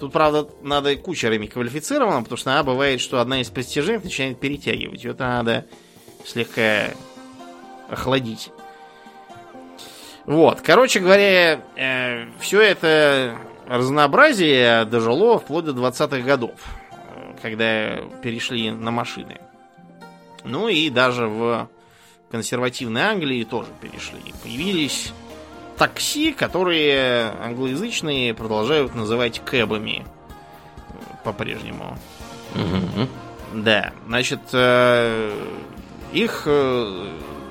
Тут, 0.00 0.12
правда, 0.12 0.48
надо 0.62 0.96
кучерами 0.96 1.46
квалифицированным, 1.46 2.24
потому 2.24 2.36
что 2.36 2.50
иногда 2.50 2.64
бывает, 2.64 3.00
что 3.00 3.20
одна 3.20 3.40
из 3.40 3.50
престижных 3.50 4.02
начинает 4.02 4.40
перетягивать. 4.40 5.04
Ее 5.04 5.14
надо 5.16 5.66
слегка 6.26 6.90
охладить. 7.88 8.50
Вот, 10.24 10.60
короче 10.60 11.00
говоря, 11.00 11.60
все 12.40 12.60
это 12.60 13.36
разнообразие 13.66 14.84
дожило 14.84 15.38
вплоть 15.38 15.64
до 15.64 15.72
20-х 15.72 16.20
годов, 16.20 16.52
э, 16.90 17.34
когда 17.40 17.96
перешли 18.22 18.70
на 18.70 18.90
машины. 18.90 19.40
Ну 20.44 20.68
и 20.68 20.90
даже 20.90 21.26
в 21.26 21.68
консервативной 22.30 23.02
Англии 23.02 23.44
тоже 23.44 23.68
перешли. 23.80 24.34
Появились 24.42 25.12
такси, 25.78 26.32
которые 26.32 27.32
англоязычные 27.42 28.34
продолжают 28.34 28.94
называть 28.94 29.40
кэбами 29.44 30.04
э, 30.04 30.92
по-прежнему. 31.24 31.96
Мгм. 32.54 33.08
Да, 33.54 33.92
значит, 34.06 34.40
э, 34.52 35.32
их 36.12 36.42
э, 36.46 37.06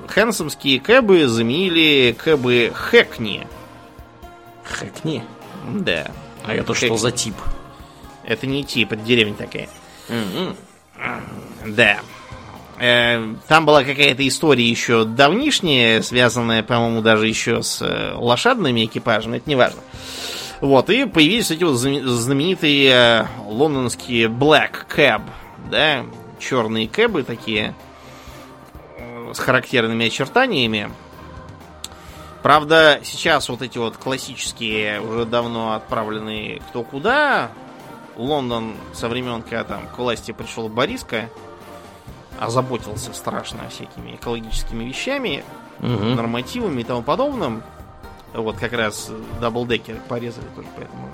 хэнсомские 0.08 0.80
кэбы 0.80 1.26
заменили 1.28 2.16
кэбы 2.18 2.70
Хэкни. 2.74 3.46
Хэкни. 4.64 5.22
Да. 5.74 6.10
А 6.44 6.54
это 6.54 6.74
что 6.74 6.86
Хэкни. 6.86 6.96
за 6.98 7.10
тип? 7.12 7.34
Это 8.24 8.46
не 8.46 8.64
тип, 8.64 8.92
это 8.92 9.02
деревня 9.02 9.34
такая. 9.34 9.68
Да. 11.66 12.00
Э, 12.78 13.34
Там 13.48 13.66
была 13.66 13.84
какая-то 13.84 14.26
история 14.26 14.64
еще 14.68 15.04
давнишняя, 15.04 16.02
связанная, 16.02 16.62
по-моему, 16.62 17.00
даже 17.02 17.28
еще 17.28 17.62
с 17.62 17.80
э, 17.82 18.14
лошадными 18.16 18.84
экипажами, 18.84 19.36
это 19.36 19.48
не 19.48 19.56
важно. 19.56 19.80
Вот, 20.60 20.90
и 20.90 21.04
появились 21.06 21.50
эти 21.50 21.64
вот 21.64 21.74
знаме- 21.74 22.04
знаменитые 22.06 23.28
лондонские 23.46 24.28
Black 24.28 24.86
Cab, 24.94 25.22
да, 25.70 26.04
черные 26.38 26.88
кэбы 26.88 27.22
такие, 27.24 27.74
с 29.32 29.38
характерными 29.38 30.06
очертаниями. 30.06 30.90
Правда, 32.42 33.00
сейчас 33.04 33.48
вот 33.48 33.62
эти 33.62 33.78
вот 33.78 33.96
классические, 33.96 35.00
уже 35.00 35.24
давно 35.24 35.74
отправленные 35.74 36.60
кто 36.68 36.82
куда, 36.82 37.50
Лондон 38.16 38.74
со 38.92 39.08
времен, 39.08 39.42
когда 39.42 39.64
там 39.64 39.86
к 39.86 39.98
власти 39.98 40.32
пришел 40.32 40.68
Бориска, 40.68 41.30
озаботился 42.40 43.12
страшно 43.12 43.68
всякими 43.68 44.16
экологическими 44.16 44.84
вещами, 44.84 45.44
Мгм. 45.78 46.16
нормативами 46.16 46.80
и 46.80 46.84
тому 46.84 47.02
подобным. 47.02 47.62
Вот 48.34 48.56
как 48.56 48.72
раз 48.72 49.10
даблдекер 49.40 49.96
порезали 50.08 50.46
тоже 50.54 50.68
поэтому. 50.76 51.10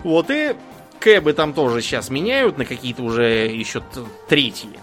Вот 0.00 0.30
и 0.30 0.56
кэбы 0.98 1.32
там 1.32 1.52
тоже 1.52 1.82
сейчас 1.82 2.10
меняют 2.10 2.58
на 2.58 2.64
какие-то 2.64 3.02
уже 3.02 3.46
еще 3.46 3.82
третьи. 4.28 4.78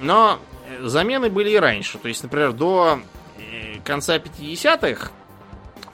Но 0.00 0.38
замены 0.80 1.30
были 1.30 1.50
и 1.50 1.56
раньше. 1.56 1.98
То 1.98 2.08
есть, 2.08 2.22
например, 2.22 2.52
до 2.52 3.00
э, 3.38 3.80
конца 3.84 4.16
50-х 4.16 5.10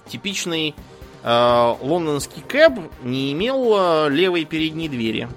типичный 0.09 0.75
э, 1.23 1.75
лондонский 1.81 2.43
кэб 2.43 2.73
не 3.03 3.33
имел 3.33 3.75
э, 3.77 4.11
левой 4.11 4.45
передней 4.45 4.89
двери. 4.89 5.29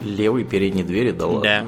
Левой 0.00 0.44
передней 0.44 0.82
двери, 0.82 1.12
да 1.12 1.26
ладно? 1.26 1.42
Да. 1.42 1.66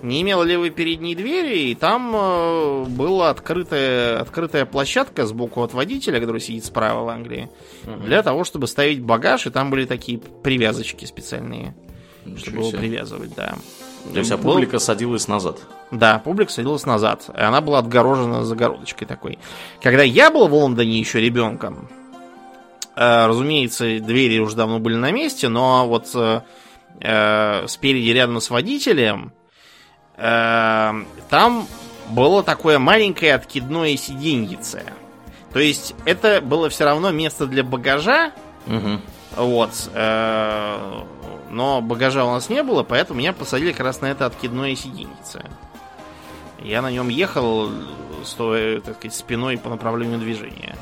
Не 0.00 0.22
имел 0.22 0.44
левой 0.44 0.70
передней 0.70 1.16
двери, 1.16 1.70
и 1.70 1.74
там 1.74 2.12
э, 2.14 2.84
была 2.84 3.30
открытая, 3.30 4.20
открытая 4.20 4.64
площадка 4.64 5.26
сбоку 5.26 5.62
от 5.62 5.74
водителя, 5.74 6.20
который 6.20 6.40
сидит 6.40 6.64
справа 6.64 7.04
в 7.04 7.08
Англии, 7.08 7.50
угу. 7.84 8.04
для 8.04 8.22
того, 8.22 8.44
чтобы 8.44 8.68
ставить 8.68 9.02
багаж, 9.02 9.46
и 9.46 9.50
там 9.50 9.70
были 9.70 9.86
такие 9.86 10.18
привязочки 10.18 11.04
специальные, 11.04 11.74
Ничего 12.24 12.38
чтобы 12.38 12.58
его 12.58 12.70
привязывать, 12.70 13.34
да. 13.34 13.56
То 14.12 14.18
есть, 14.18 14.30
а 14.30 14.38
публика 14.38 14.72
был... 14.72 14.80
садилась 14.80 15.28
назад? 15.28 15.58
Да, 15.90 16.18
публика 16.18 16.50
садилась 16.52 16.86
назад. 16.86 17.28
И 17.34 17.40
она 17.40 17.60
была 17.60 17.78
отгорожена 17.78 18.44
загородочкой 18.44 19.06
такой. 19.06 19.38
Когда 19.82 20.02
я 20.02 20.30
был 20.30 20.48
в 20.48 20.54
Лондоне 20.54 20.98
еще 20.98 21.20
ребенком, 21.20 21.88
э, 22.96 23.26
разумеется, 23.26 23.98
двери 24.00 24.38
уже 24.38 24.56
давно 24.56 24.78
были 24.78 24.96
на 24.96 25.10
месте, 25.10 25.48
но 25.48 25.86
вот 25.86 26.10
э, 26.14 26.42
э, 27.00 27.66
спереди 27.66 28.10
рядом 28.10 28.40
с 28.40 28.50
водителем 28.50 29.32
э, 30.16 30.92
там 31.30 31.66
было 32.10 32.42
такое 32.42 32.78
маленькое 32.78 33.34
откидное 33.34 33.96
сиденьице. 33.96 34.82
То 35.52 35.60
есть 35.60 35.94
это 36.04 36.40
было 36.40 36.68
все 36.68 36.84
равно 36.84 37.10
место 37.10 37.46
для 37.46 37.64
багажа. 37.64 38.32
Угу. 38.66 39.00
Вот. 39.36 39.70
Э, 39.94 41.02
но 41.50 41.80
багажа 41.80 42.24
у 42.24 42.30
нас 42.30 42.48
не 42.48 42.62
было, 42.62 42.82
поэтому 42.82 43.18
меня 43.18 43.32
посадили 43.32 43.72
как 43.72 43.86
раз 43.86 44.00
на 44.00 44.06
это 44.06 44.26
откидное 44.26 44.74
сиденьице. 44.74 45.44
Я 46.62 46.82
на 46.82 46.90
нем 46.90 47.08
ехал, 47.08 47.70
стоя, 48.24 48.80
так 48.80 48.96
сказать, 48.96 49.16
спиной 49.16 49.58
по 49.58 49.70
направлению 49.70 50.18
движения. 50.18 50.76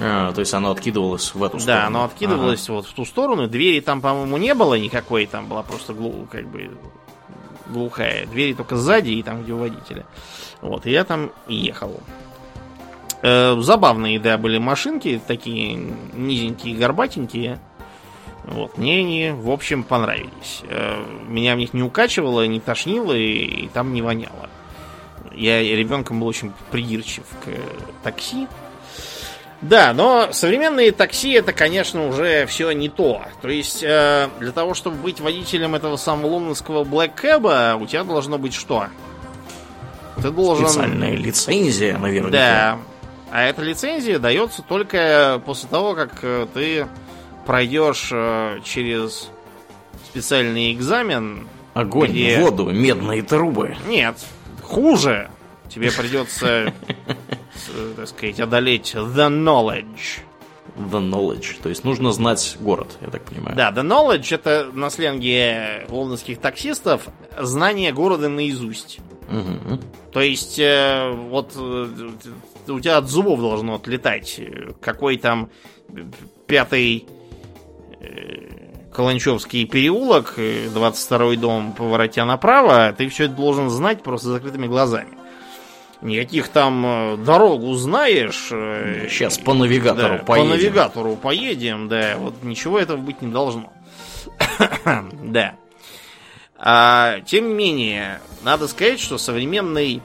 А, 0.00 0.32
то 0.32 0.40
есть 0.40 0.54
оно 0.54 0.70
откидывалось 0.70 1.34
в 1.34 1.42
эту 1.42 1.58
сторону. 1.58 1.80
Да, 1.80 1.86
оно 1.86 2.04
откидывалось 2.04 2.64
ага. 2.64 2.74
вот 2.74 2.86
в 2.86 2.92
ту 2.92 3.04
сторону. 3.04 3.48
Двери 3.48 3.80
там, 3.80 4.00
по-моему, 4.00 4.36
не 4.36 4.54
было 4.54 4.74
никакой, 4.74 5.26
там 5.26 5.46
была 5.48 5.62
просто 5.62 5.92
глу, 5.92 6.26
как 6.30 6.46
бы 6.46 6.70
глухая. 7.68 8.26
Двери 8.26 8.54
только 8.54 8.76
сзади 8.76 9.10
и 9.10 9.22
там, 9.22 9.42
где 9.42 9.52
у 9.52 9.58
водителя. 9.58 10.06
Вот, 10.60 10.86
и 10.86 10.90
я 10.90 11.04
там 11.04 11.30
ехал. 11.46 12.00
Э, 13.22 13.56
забавные, 13.60 14.20
да, 14.20 14.38
были 14.38 14.58
машинки, 14.58 15.20
такие 15.26 15.74
низенькие, 16.14 16.76
горбатенькие. 16.76 17.58
Вот, 18.50 18.78
мне 18.78 19.00
они, 19.00 19.30
в 19.30 19.50
общем, 19.50 19.82
понравились. 19.84 20.62
Э, 20.68 21.04
меня 21.26 21.54
в 21.54 21.58
них 21.58 21.74
не 21.74 21.82
укачивало, 21.82 22.46
не 22.46 22.60
тошнило 22.60 23.12
и, 23.12 23.64
и 23.64 23.68
там 23.68 23.92
не 23.92 24.00
воняло. 24.00 24.48
Я 25.32 25.62
ребенком 25.62 26.20
был 26.20 26.26
очень 26.26 26.52
придирчив 26.70 27.24
к 27.44 28.02
такси. 28.02 28.48
Да, 29.60 29.92
но 29.92 30.28
современные 30.32 30.92
такси 30.92 31.32
это, 31.32 31.52
конечно, 31.52 32.08
уже 32.08 32.46
все 32.46 32.70
не 32.70 32.88
то. 32.88 33.22
То 33.42 33.48
есть, 33.48 33.82
э, 33.82 34.28
для 34.40 34.52
того, 34.52 34.72
чтобы 34.74 34.96
быть 34.96 35.20
водителем 35.20 35.74
этого 35.74 35.96
самого 35.96 36.28
лондонского 36.28 36.84
Black 36.84 37.12
Cab, 37.20 37.82
у 37.82 37.86
тебя 37.86 38.04
должно 38.04 38.38
быть 38.38 38.54
что? 38.54 38.86
Ты 40.22 40.30
должен... 40.30 40.68
Специальная 40.68 41.14
лицензия, 41.14 41.98
наверное. 41.98 42.30
Да. 42.30 42.78
А 43.30 43.42
эта 43.42 43.62
лицензия 43.62 44.18
дается 44.18 44.62
только 44.62 45.42
после 45.44 45.68
того, 45.68 45.94
как 45.94 46.12
э, 46.22 46.46
ты 46.54 46.86
пройдешь 47.48 48.10
э, 48.12 48.60
через 48.62 49.30
специальный 50.04 50.74
экзамен. 50.74 51.48
Огонь, 51.72 52.10
где... 52.10 52.40
воду, 52.40 52.66
медные 52.70 53.22
трубы. 53.22 53.74
Нет, 53.86 54.16
хуже. 54.62 55.30
Тебе 55.70 55.90
придется, 55.90 56.74
так 57.96 58.06
сказать, 58.06 58.38
одолеть 58.38 58.94
the 58.94 59.30
knowledge. 59.30 60.20
The 60.76 61.00
knowledge. 61.00 61.56
То 61.62 61.70
есть 61.70 61.84
нужно 61.84 62.12
знать 62.12 62.58
город, 62.60 62.98
я 63.00 63.08
так 63.08 63.24
понимаю. 63.24 63.56
Да, 63.56 63.70
the 63.70 63.82
knowledge 63.82 64.34
это 64.34 64.68
на 64.74 64.90
сленге 64.90 65.86
лондонских 65.88 66.40
таксистов 66.40 67.08
знание 67.40 67.94
города 67.94 68.28
наизусть. 68.28 68.98
Угу. 69.26 69.80
То 70.12 70.20
есть, 70.20 70.58
э, 70.58 71.10
вот 71.12 71.52
э, 71.56 72.10
у 72.68 72.80
тебя 72.80 72.98
от 72.98 73.08
зубов 73.08 73.40
должно 73.40 73.76
отлетать, 73.76 74.38
какой 74.82 75.16
там 75.16 75.48
пятый 76.46 77.06
Каланчевский 78.92 79.64
переулок, 79.66 80.34
22 80.36 81.36
дом, 81.36 81.72
поворотя 81.72 82.24
направо, 82.24 82.92
ты 82.96 83.08
все 83.08 83.24
это 83.24 83.34
должен 83.34 83.70
знать 83.70 84.02
просто 84.02 84.28
закрытыми 84.28 84.66
глазами. 84.66 85.18
Никаких 86.00 86.48
там 86.48 86.84
э, 86.86 87.16
дорогу 87.16 87.74
знаешь. 87.74 88.48
Сейчас 89.10 89.36
по 89.38 89.52
навигатору 89.52 90.18
да, 90.18 90.24
поедем. 90.24 90.50
По 90.50 90.56
навигатору 90.56 91.16
поедем, 91.16 91.88
да. 91.88 92.14
Вот 92.18 92.42
ничего 92.42 92.78
этого 92.78 92.98
быть 92.98 93.20
не 93.20 93.32
должно. 93.32 93.72
да. 95.24 95.56
А, 96.56 97.20
тем 97.20 97.48
не 97.48 97.54
менее, 97.54 98.20
надо 98.42 98.68
сказать, 98.68 99.00
что 99.00 99.18
современный 99.18 100.02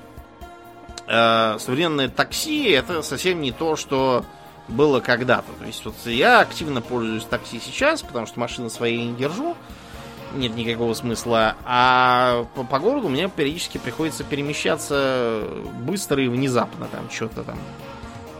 э, 1.07 1.57
современное 1.59 2.09
такси 2.09 2.69
это 2.69 3.01
совсем 3.01 3.41
не 3.41 3.51
то, 3.51 3.75
что 3.75 4.25
было 4.67 4.99
когда-то. 4.99 5.51
То 5.59 5.65
есть 5.65 5.83
вот 5.85 5.95
я 6.05 6.39
активно 6.39 6.81
пользуюсь 6.81 7.25
такси 7.25 7.59
сейчас, 7.59 8.01
потому 8.01 8.25
что 8.25 8.39
машины 8.39 8.69
своей 8.69 9.05
не 9.05 9.15
держу. 9.15 9.55
Нет 10.33 10.55
никакого 10.55 10.93
смысла. 10.93 11.55
А 11.63 12.47
по, 12.55 12.63
по 12.63 12.79
городу 12.79 13.09
мне 13.09 13.29
периодически 13.29 13.77
приходится 13.77 14.23
перемещаться 14.23 15.47
быстро 15.81 16.23
и 16.23 16.27
внезапно. 16.27 16.87
Там 16.87 17.09
что-то 17.11 17.43
там 17.43 17.57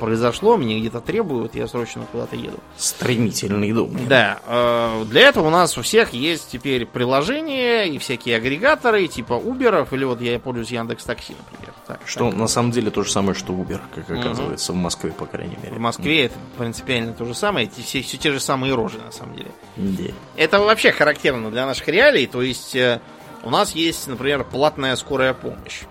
произошло, 0.04 0.58
меня 0.58 0.78
где-то 0.80 1.00
требуют, 1.00 1.56
я 1.56 1.66
срочно 1.66 2.06
куда-то 2.12 2.36
еду. 2.36 2.58
Стремительный 2.76 3.72
дом. 3.72 3.98
Да. 4.10 4.40
Э, 4.46 5.06
для 5.06 5.22
этого 5.22 5.48
у 5.48 5.50
нас 5.50 5.78
у 5.78 5.82
всех 5.82 6.12
есть 6.12 6.50
теперь 6.52 6.86
приложения 6.86 7.86
и 7.86 7.98
всякие 8.00 8.36
агрегаторы, 8.36 9.08
типа 9.08 9.32
Uber, 9.34 9.88
или 9.92 10.04
вот 10.04 10.20
я 10.20 10.38
пользуюсь 10.40 10.72
Яндекс 10.72 11.06
Такси, 11.06 11.36
например. 11.38 11.74
Так, 11.88 12.02
что 12.06 12.30
так. 12.30 12.38
на 12.38 12.48
самом 12.48 12.72
деле 12.72 12.92
то 12.92 13.04
же 13.04 13.12
самое, 13.12 13.34
что 13.34 13.54
Uber, 13.54 13.80
как 13.96 14.12
оказывается, 14.12 14.74
угу. 14.74 14.80
в 14.80 14.84
Москве, 14.84 15.12
по 15.12 15.26
крайней 15.26 15.58
мере. 15.64 15.76
В 15.76 15.80
Москве 15.80 16.26
это 16.26 16.36
принципиально 16.58 17.14
то 17.14 17.24
же 17.24 17.34
самое, 17.34 17.70
все, 17.70 18.02
все 18.02 18.18
те 18.18 18.34
же 18.34 18.42
самые 18.42 18.76
рожи, 18.76 18.98
на 18.98 19.14
самом 19.14 19.38
деле. 19.38 19.52
Да. 19.78 20.12
Это 20.36 20.60
вообще 20.60 20.92
характерно 20.92 21.50
для 21.50 21.66
наших 21.66 21.88
реалий, 21.88 22.28
то 22.28 22.42
есть 22.42 22.76
э, 22.76 23.00
у 23.42 23.50
нас 23.50 23.74
есть, 23.74 24.06
например, 24.08 24.44
платная 24.44 24.98
скорая 24.98 25.34
помощь. 25.34 25.84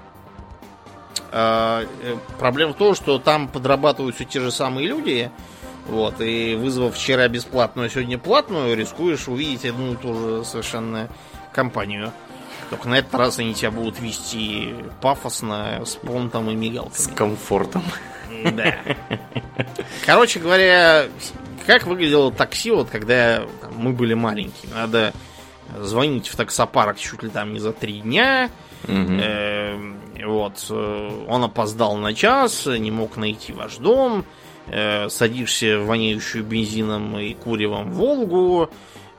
Э, 1.32 1.86
проблема 2.38 2.72
в 2.72 2.76
том, 2.76 2.94
что 2.94 3.18
там 3.18 3.48
подрабатывают 3.48 4.16
все 4.16 4.24
те 4.24 4.40
же 4.40 4.50
самые 4.50 4.88
люди. 4.88 5.30
Вот, 5.86 6.20
и 6.20 6.54
вызвав 6.54 6.94
вчера 6.94 7.26
бесплатную, 7.26 7.86
а 7.86 7.90
сегодня 7.90 8.16
платную, 8.16 8.76
рискуешь 8.76 9.26
увидеть 9.26 9.64
одну 9.64 9.94
и 9.94 9.96
ту 9.96 10.14
же 10.14 10.44
совершенно 10.44 11.08
компанию. 11.52 12.12
Только 12.70 12.88
на 12.88 12.98
этот 12.98 13.12
раз 13.14 13.40
они 13.40 13.52
тебя 13.52 13.72
будут 13.72 13.98
вести 13.98 14.74
пафосно, 15.00 15.82
с 15.84 15.96
понтом 15.96 16.50
и 16.50 16.54
мигалками. 16.54 16.96
С 16.96 17.08
комфортом. 17.08 17.82
Да. 18.44 18.76
Короче 20.06 20.38
говоря, 20.38 21.06
как 21.66 21.86
выглядело 21.86 22.32
такси, 22.32 22.70
вот 22.70 22.88
когда 22.88 23.42
мы 23.76 23.92
были 23.92 24.14
маленькие. 24.14 24.72
Надо 24.72 25.12
звонить 25.80 26.28
в 26.28 26.36
таксопарк 26.36 26.96
чуть 26.96 27.24
ли 27.24 27.28
там 27.28 27.52
не 27.52 27.58
за 27.58 27.72
три 27.72 28.00
дня, 28.00 28.50
Угу. 28.88 29.22
Вот. 30.24 30.66
Э, 30.70 31.24
он 31.28 31.44
опоздал 31.44 31.96
на 31.96 32.14
час, 32.14 32.66
не 32.66 32.90
мог 32.90 33.16
найти 33.16 33.52
ваш 33.52 33.76
дом. 33.76 34.24
Э, 34.68 35.08
садишься 35.08 35.80
в 35.80 35.86
воняющую 35.86 36.44
бензином 36.44 37.18
и 37.18 37.34
куревом 37.34 37.92
Волгу. 37.92 38.70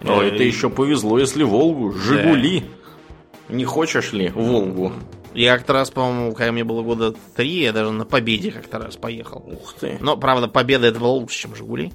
Но 0.01 0.21
э, 0.21 0.27
это 0.27 0.43
еще 0.43 0.69
повезло, 0.69 1.19
если 1.19 1.43
Волгу. 1.43 1.91
Жигули. 1.91 2.61
Да. 2.61 3.55
Не 3.55 3.65
хочешь 3.65 4.13
ли 4.13 4.29
Волгу? 4.29 4.93
Я 5.33 5.57
как-то 5.57 5.73
раз, 5.73 5.89
по-моему, 5.91 6.33
когда 6.33 6.51
мне 6.51 6.63
было 6.63 6.81
года 6.81 7.13
три, 7.35 7.63
я 7.63 7.73
даже 7.73 7.91
на 7.91 8.05
Победе 8.05 8.51
как-то 8.51 8.79
раз 8.79 8.95
поехал. 8.95 9.43
Ух 9.45 9.73
ты. 9.73 9.97
Но, 9.99 10.15
правда, 10.15 10.47
Победа 10.47 10.87
это 10.87 10.99
было 10.99 11.09
лучше, 11.09 11.41
чем 11.41 11.55
Жигули. 11.55 11.91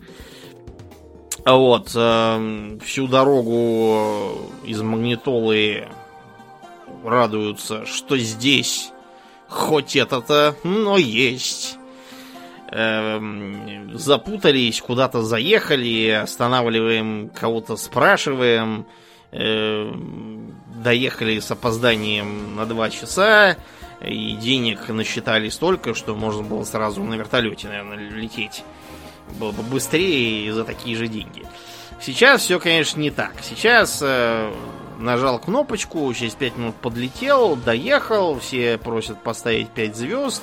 Вот. 1.46 1.92
Э, 1.94 2.78
всю 2.84 3.06
дорогу 3.06 4.50
из 4.64 4.82
Магнитолы 4.82 5.88
радуются, 7.02 7.86
что 7.86 8.18
здесь 8.18 8.92
хоть 9.48 9.96
это-то, 9.96 10.56
но 10.64 10.96
есть. 10.96 11.76
Эм, 12.70 13.98
запутались, 13.98 14.80
куда-то 14.80 15.22
заехали, 15.22 16.10
останавливаем, 16.10 17.30
кого-то 17.30 17.76
спрашиваем. 17.76 18.86
Эм, 19.32 20.54
доехали 20.82 21.40
с 21.40 21.50
опозданием 21.50 22.56
на 22.56 22.66
два 22.66 22.90
часа, 22.90 23.56
и 24.00 24.32
денег 24.34 24.88
насчитали 24.88 25.48
столько, 25.48 25.94
что 25.94 26.14
можно 26.14 26.42
было 26.42 26.64
сразу 26.64 27.02
на 27.02 27.14
вертолете, 27.14 27.68
наверное, 27.68 27.96
лететь 27.96 28.62
было 29.38 29.52
бы 29.52 29.62
быстрее 29.62 30.46
и 30.46 30.50
за 30.50 30.64
такие 30.64 30.96
же 30.96 31.08
деньги. 31.08 31.44
Сейчас 32.00 32.42
все, 32.42 32.58
конечно, 32.60 33.00
не 33.00 33.10
так. 33.10 33.32
Сейчас 33.42 33.98
э, 34.02 34.52
нажал 34.98 35.38
кнопочку, 35.38 36.12
через 36.14 36.34
5 36.34 36.56
минут 36.56 36.74
подлетел, 36.76 37.56
доехал, 37.56 38.38
все 38.38 38.78
просят 38.78 39.22
поставить 39.22 39.68
5 39.70 39.96
звезд. 39.96 40.42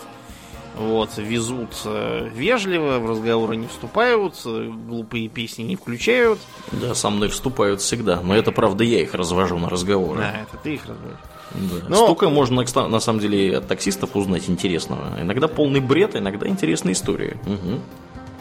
Вот, 0.78 1.12
везут 1.18 1.70
э, 1.86 2.30
вежливо, 2.36 3.00
в 3.00 3.10
разговоры 3.10 3.56
не 3.56 3.68
вступают, 3.68 4.36
э, 4.46 4.70
глупые 4.70 5.30
песни 5.30 5.64
не 5.64 5.78
включают. 5.78 6.38
Да, 6.74 6.94
со 6.94 7.10
мной 7.10 7.30
вступают 7.30 7.80
всегда, 7.80 8.20
но 8.22 8.36
это 8.36 8.52
правда 8.52 8.84
я 8.84 9.02
их 9.02 9.14
развожу 9.14 9.58
на 9.58 9.70
разговоры. 9.70 10.20
Да, 10.20 10.32
это 10.42 10.58
ты 10.62 10.74
их 10.74 10.82
разводишь. 10.86 11.18
Да. 11.54 11.88
Но- 11.88 11.96
Столько 11.96 12.30
можно, 12.30 12.66
на 12.90 13.00
самом 13.00 13.20
деле, 13.22 13.58
от 13.60 13.68
таксистов 13.70 14.18
узнать 14.18 14.50
интересного. 14.50 15.18
Иногда 15.22 15.48
полный 15.48 15.80
бред, 15.80 16.16
а 16.16 16.20
иногда 16.20 16.46
интересные 16.46 16.92
истории. 16.92 17.38
Мгм. 17.46 17.80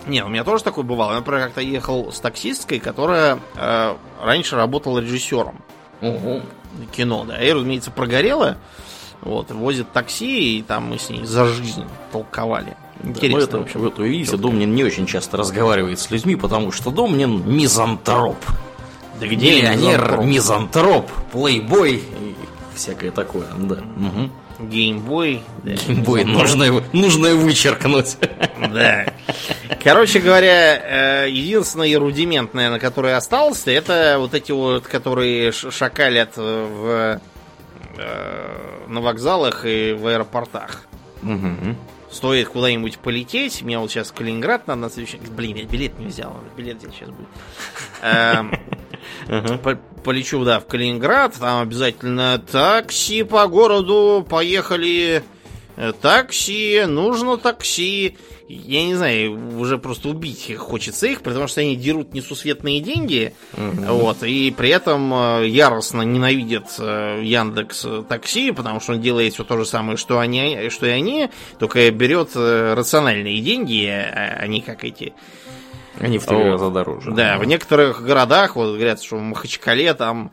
Не, 0.06 0.22
у 0.24 0.28
меня 0.28 0.44
тоже 0.44 0.62
такое 0.64 0.85
бывало. 0.85 1.12
Я, 1.12 1.18
например, 1.18 1.44
как-то 1.44 1.60
ехал 1.60 2.12
с 2.12 2.20
таксисткой, 2.20 2.78
которая 2.78 3.39
э, 3.56 3.94
раньше 4.22 4.56
работала 4.56 4.98
режиссером 4.98 5.60
кино, 6.93 7.24
да, 7.24 7.43
и, 7.43 7.52
разумеется, 7.52 7.90
прогорела. 7.90 8.56
Вот, 9.22 9.51
возит 9.52 9.90
такси, 9.93 10.59
и 10.59 10.62
там 10.62 10.90
мы 10.90 10.98
с 10.98 11.09
ней 11.09 11.24
за 11.24 11.47
жизнь 11.47 11.85
толковали. 12.12 12.76
Интересно, 13.02 13.39
Ну, 13.39 13.44
это, 13.44 13.59
в 13.59 13.62
общем. 13.62 13.81
вот 13.81 13.98
вы 13.98 14.09
видите, 14.09 14.36
Домнин 14.36 14.74
не 14.74 14.85
очень 14.85 15.06
часто 15.06 15.36
разговаривает 15.39 15.98
с 15.98 16.10
людьми, 16.10 16.36
потому 16.36 16.72
что 16.72 16.90
Домнин 16.90 17.43
мизантроп. 17.51 18.36
Да 19.18 19.26
где 19.26 19.62
Миллионер, 19.62 20.18
мизантроп? 20.22 21.10
плейбой 21.32 21.94
и 21.97 22.35
всякое 22.74 23.10
такое, 23.12 23.47
да. 23.56 23.76
Мгм. 23.97 24.31
Геймбой. 24.69 25.43
да, 25.62 25.73
Геймбой 25.73 26.20
мизантроп. 26.24 26.43
нужно, 26.43 26.62
его- 26.65 26.82
нужно 26.93 27.27
его 27.28 27.41
вычеркнуть. 27.41 28.16
Да. 28.73 29.07
Короче 29.82 30.20
говоря, 30.20 31.24
э, 31.24 31.31
единственный 31.31 31.95
рудимент, 31.97 32.55
наверное, 32.55 32.81
который 32.81 33.15
остался, 33.15 33.70
это 33.70 34.16
вот 34.19 34.35
эти 34.35 34.53
вот, 34.53 34.86
которые 34.86 35.53
шакалят 35.53 36.36
в, 36.36 37.20
э, 37.99 38.86
на 38.89 39.01
вокзалах 39.01 39.65
и 39.66 39.93
в 39.93 40.07
аэропортах. 40.07 40.82
Мгм. 41.23 41.77
Стоит 42.15 42.49
куда-нибудь 42.49 42.99
полететь, 42.99 43.62
мне 43.62 43.77
вот 43.77 43.91
сейчас 43.91 44.12
Калининград 44.12 44.69
надо 44.69 44.82
на 44.82 44.91
следующий... 44.91 45.19
Блин, 45.19 45.57
я 45.57 45.65
билет 45.65 45.99
не 45.99 46.07
взял, 46.07 46.36
билет 46.57 46.78
где 46.78 46.89
сейчас 46.93 47.11
будет. 47.11 47.27
Эм, 48.03 48.53
Полечу, 50.05 50.45
да, 50.45 50.61
в 50.61 50.66
Калининград, 50.66 51.35
там 51.41 51.62
обязательно 51.62 52.39
такси 52.39 53.24
по 53.24 53.49
городу, 53.49 54.24
поехали, 54.28 55.24
э, 55.77 55.93
такси, 56.01 56.85
нужно 56.86 57.36
такси. 57.36 58.16
Я 58.46 58.84
не 58.84 58.94
знаю, 58.94 59.58
уже 59.58 59.78
просто 59.78 60.10
убить 60.10 60.50
их 60.50 60.58
хочется 60.58 61.06
их, 61.06 61.22
потому 61.22 61.46
что 61.46 61.62
они 61.62 61.76
дерут 61.76 62.12
несусветные 62.12 62.80
деньги, 62.80 63.32
вот, 63.54 64.22
и 64.22 64.50
при 64.50 64.68
этом 64.68 65.14
э, 65.14 65.48
яростно 65.48 66.02
ненавидят 66.02 66.66
э, 66.78 67.22
Яндекс 67.22 67.84
э, 67.86 68.04
Такси, 68.06 68.52
потому 68.52 68.80
что 68.80 68.92
он 68.92 69.00
делает 69.00 69.32
все 69.32 69.44
то 69.44 69.56
же 69.56 69.64
самое, 69.64 69.96
что 69.96 70.18
они, 70.18 70.68
что 70.68 70.84
и 70.84 70.90
они, 70.90 71.30
только 71.58 71.90
берет 71.90 72.36
рациональные 72.36 73.40
деньги, 73.40 73.86
а 73.86 74.46
не 74.46 74.60
как 74.60 74.84
эти 74.84 75.14
Они 75.98 76.18
в 76.18 76.26
три 76.26 76.36
Вот. 76.36 76.44
раза 76.44 76.70
дороже. 76.70 77.12
да, 77.12 77.38
в 77.38 77.46
некоторых 77.46 78.04
городах, 78.04 78.56
вот 78.56 78.74
говорят, 78.74 79.02
что 79.02 79.16
в 79.16 79.22
Махачкале 79.22 79.94
там, 79.94 80.32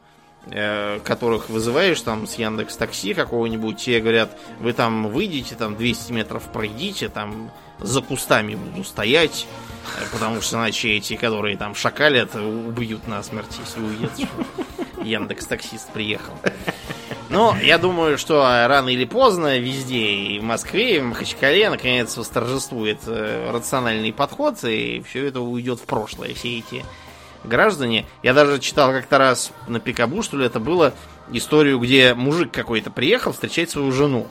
которых 1.05 1.49
вызываешь 1.49 2.01
там 2.01 2.27
с 2.27 2.35
Яндекс 2.35 2.75
Такси 2.75 3.13
какого-нибудь, 3.13 3.77
те 3.77 4.01
говорят, 4.01 4.38
вы 4.59 4.73
там 4.73 5.07
выйдете, 5.07 5.55
там 5.55 5.77
200 5.77 6.11
метров 6.11 6.43
пройдите, 6.51 7.07
там 7.07 7.51
за 7.82 8.02
кустами 8.02 8.56
буду 8.56 8.84
стоять, 8.84 9.48
э, 9.98 10.03
потому 10.12 10.41
что 10.41 10.58
иначе 10.58 10.90
эти, 10.90 11.16
которые 11.16 11.58
там 11.58 11.76
шакалят, 11.76 12.36
убьют 12.36 13.08
насмерть, 13.08 13.60
если 13.64 13.82
увидят, 13.82 14.12
Яндекс 15.03 15.48
Таксист 15.48 15.91
приехал. 15.91 16.34
Но 17.30 17.56
я 17.64 17.78
думаю, 17.78 18.18
что 18.18 18.41
рано 18.68 18.90
или 18.90 19.06
поздно 19.06 19.58
везде, 19.58 20.06
и 20.06 20.40
в 20.40 20.44
Москве, 20.44 20.98
и 20.98 20.99
в 20.99 21.06
Махачкале, 21.06 21.70
наконец, 21.70 22.18
восторжествует 22.18 22.99
э, 23.08 23.52
рациональный 23.52 24.12
подход, 24.12 24.62
и 24.66 25.02
все 25.08 25.28
это 25.28 25.40
уйдет 25.40 25.80
в 25.80 25.84
прошлое. 25.84 26.34
Все 26.34 26.60
эти 26.60 26.84
граждане. 27.45 28.06
Я 28.22 28.34
даже 28.34 28.60
читал 28.60 28.91
как-то 28.91 29.18
раз 29.18 29.52
на 29.68 29.80
Пикабу, 29.80 30.24
что 30.24 30.38
ли, 30.38 30.45
это 30.45 30.60
было 30.60 30.94
историю, 31.32 31.80
где 31.80 32.14
мужик 32.14 32.52
какой-то 32.52 32.91
приехал 32.91 33.32
встречать 33.32 33.70
свою 33.70 33.94
жену. 33.94 34.28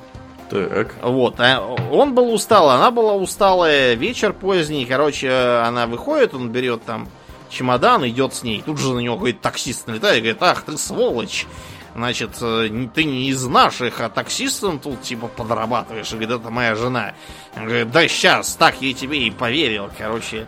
Так. 0.51 0.97
Вот, 1.03 1.37
а 1.39 1.61
он 1.93 2.15
был 2.15 2.33
устал, 2.35 2.71
она 2.71 2.91
была 2.91 3.15
усталая, 3.15 3.95
вечер 3.95 4.33
поздний, 4.33 4.85
короче, 4.85 5.31
она 5.65 5.87
выходит, 5.87 6.35
он 6.35 6.49
берет 6.51 6.85
там 6.85 7.09
чемодан, 7.51 8.07
идет 8.09 8.35
с 8.35 8.43
ней. 8.43 8.63
Тут 8.65 8.79
же 8.79 8.93
на 8.93 8.99
него 8.99 9.15
какой-то 9.17 9.41
таксист 9.41 9.87
налетает 9.87 10.19
и 10.19 10.21
говорит, 10.21 10.43
ах 10.43 10.63
ты 10.63 10.77
сволочь, 10.77 11.47
значит, 11.95 12.31
э, 12.41 12.69
ты 12.95 13.05
не 13.05 13.29
из 13.29 13.45
наших, 13.47 14.01
а 14.01 14.09
таксистом 14.09 14.79
тут 14.81 15.03
типа 15.03 15.29
подрабатываешь. 15.29 16.11
И 16.13 16.17
говорит, 16.17 16.41
это 16.41 16.51
моя 16.51 16.75
жена. 16.75 17.15
Он 17.57 17.67
говорит, 17.67 17.91
да 17.91 18.09
сейчас, 18.09 18.55
так 18.55 18.81
я 18.81 18.93
тебе 18.95 19.27
и 19.27 19.31
поверил, 19.31 19.91
короче. 19.97 20.47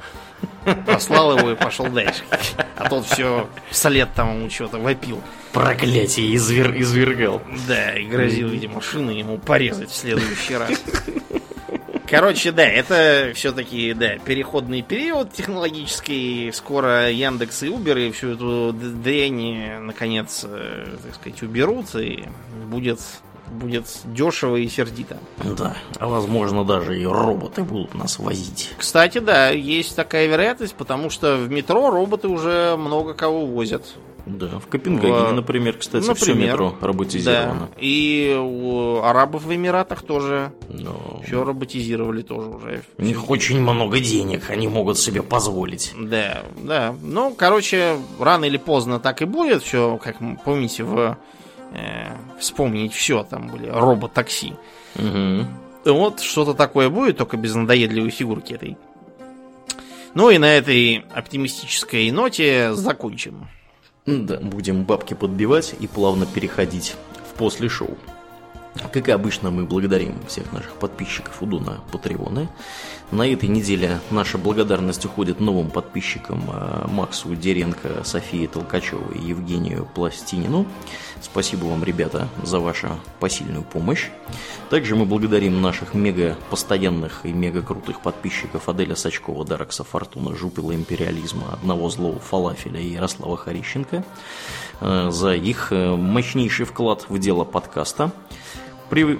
Послал 0.86 1.38
его 1.38 1.50
и 1.50 1.54
пошел 1.54 1.86
дальше. 1.86 2.22
А 2.76 2.88
тот 2.88 3.06
все 3.06 3.48
вслед 3.70 4.08
там 4.14 4.38
ему 4.38 4.50
что-то 4.50 4.78
вопил. 4.78 5.20
Проклятие 5.52 6.34
извер... 6.34 6.74
извергал. 6.80 7.42
Да, 7.68 7.94
и 7.96 8.06
грозил, 8.06 8.48
видимо, 8.48 8.80
шины 8.80 9.10
ему 9.10 9.38
порезать 9.38 9.90
в 9.90 9.94
следующий 9.94 10.56
раз. 10.56 10.70
Короче, 12.12 12.52
да, 12.52 12.64
это 12.64 13.32
все-таки, 13.34 13.94
да, 13.94 14.18
переходный 14.18 14.82
период 14.82 15.32
технологический. 15.32 16.50
Скоро 16.52 17.10
Яндекс 17.10 17.62
и 17.62 17.68
Uber 17.68 18.08
и 18.08 18.10
всю 18.12 18.32
эту 18.32 18.74
дрянь, 18.74 19.56
э, 19.56 19.78
наконец, 19.78 20.44
э, 20.46 20.88
так 21.02 21.14
сказать, 21.14 21.42
уберут, 21.42 21.94
и 21.94 22.24
будет, 22.66 23.00
будет 23.50 23.86
дешево 24.04 24.56
и 24.56 24.68
сердито. 24.68 25.16
Да, 25.42 25.74
а 25.98 26.06
возможно 26.06 26.66
даже 26.66 27.00
и 27.00 27.06
роботы 27.06 27.62
будут 27.62 27.94
нас 27.94 28.18
возить. 28.18 28.74
Кстати, 28.76 29.16
да, 29.16 29.48
есть 29.48 29.96
такая 29.96 30.26
вероятность, 30.26 30.74
потому 30.74 31.08
что 31.08 31.38
в 31.38 31.50
метро 31.50 31.88
роботы 31.88 32.28
уже 32.28 32.76
много 32.76 33.14
кого 33.14 33.46
возят. 33.46 33.84
Да, 34.24 34.60
в 34.60 34.66
Копенгагене, 34.68 35.30
В- 35.30 35.32
например, 35.34 35.76
кстати, 35.78 36.02
все 36.02 36.12
например. 36.30 36.52
метро 36.52 36.74
роботизировано. 36.80 37.60
Да. 37.60 37.68
И 37.80 38.36
у 38.40 39.00
арабов 39.02 39.42
в 39.44 39.52
Эмиратах 39.54 40.02
тоже 40.02 40.52
Но 40.68 41.20
все 41.26 41.42
роботизировали 41.44 42.22
тоже 42.22 42.48
уже. 42.50 42.82
у 42.98 43.02
них 43.02 43.28
очень 43.30 43.60
много 43.60 43.98
денег, 43.98 44.48
они 44.50 44.68
могут 44.68 44.98
себе 44.98 45.22
позволить. 45.22 45.92
Да, 45.98 46.42
да. 46.56 46.94
Ну, 47.02 47.34
короче, 47.34 47.96
рано 48.20 48.44
или 48.44 48.58
поздно 48.58 49.00
так 49.00 49.22
и 49.22 49.24
будет. 49.24 49.62
Все, 49.64 49.98
как 50.02 50.16
помните, 50.44 50.84
в 50.84 51.18
э, 51.74 52.12
вспомнить 52.38 52.92
все, 52.92 53.24
там 53.24 53.48
были 53.48 53.68
робот-такси. 53.68 54.52
Мгм. 54.94 55.48
Вот 55.84 56.20
что-то 56.20 56.54
такое 56.54 56.88
будет, 56.90 57.16
только 57.16 57.36
без 57.36 57.54
надоедливой 57.56 58.10
фигурки 58.10 58.52
этой. 58.54 58.76
Ну 60.14 60.30
и 60.30 60.38
на 60.38 60.44
этой 60.54 61.04
оптимистической 61.12 62.10
ноте 62.12 62.72
закончим. 62.74 63.48
Да, 64.06 64.38
будем 64.38 64.82
бабки 64.82 65.14
подбивать 65.14 65.74
и 65.78 65.86
плавно 65.86 66.26
переходить 66.26 66.96
в 67.30 67.38
после 67.38 67.68
шоу. 67.68 67.96
Как 68.92 69.08
обычно, 69.10 69.50
мы 69.50 69.64
благодарим 69.64 70.14
всех 70.26 70.52
наших 70.52 70.72
подписчиков 70.74 71.40
Уду 71.42 71.60
на 71.60 71.80
Патреоны. 71.92 72.48
На 73.12 73.30
этой 73.30 73.46
неделе 73.50 74.00
наша 74.10 74.38
благодарность 74.38 75.04
уходит 75.04 75.38
новым 75.38 75.68
подписчикам 75.68 76.44
э, 76.50 76.86
Максу 76.88 77.36
Деренко, 77.36 78.04
Софии 78.04 78.46
Толкачевой 78.46 79.18
и 79.18 79.26
Евгению 79.26 79.86
Пластинину. 79.94 80.64
Спасибо 81.20 81.66
вам, 81.66 81.84
ребята, 81.84 82.28
за 82.42 82.58
вашу 82.58 82.98
посильную 83.20 83.64
помощь. 83.64 84.08
Также 84.70 84.96
мы 84.96 85.04
благодарим 85.04 85.60
наших 85.60 85.92
мега 85.92 86.38
постоянных 86.48 87.26
и 87.26 87.32
мега 87.34 87.60
крутых 87.60 88.00
подписчиков 88.00 88.70
Аделя 88.70 88.96
Сачкова, 88.96 89.44
Даракса 89.44 89.84
Фортуна, 89.84 90.34
Жупила 90.34 90.74
Империализма, 90.74 91.52
Одного 91.52 91.90
Злого 91.90 92.18
Фалафеля 92.18 92.80
и 92.80 92.94
Ярослава 92.94 93.36
Харищенко 93.36 94.04
э, 94.80 95.10
за 95.10 95.34
их 95.34 95.70
э, 95.70 95.96
мощнейший 95.96 96.64
вклад 96.64 97.04
в 97.10 97.18
дело 97.18 97.44
подкаста. 97.44 98.10
При- 98.88 99.18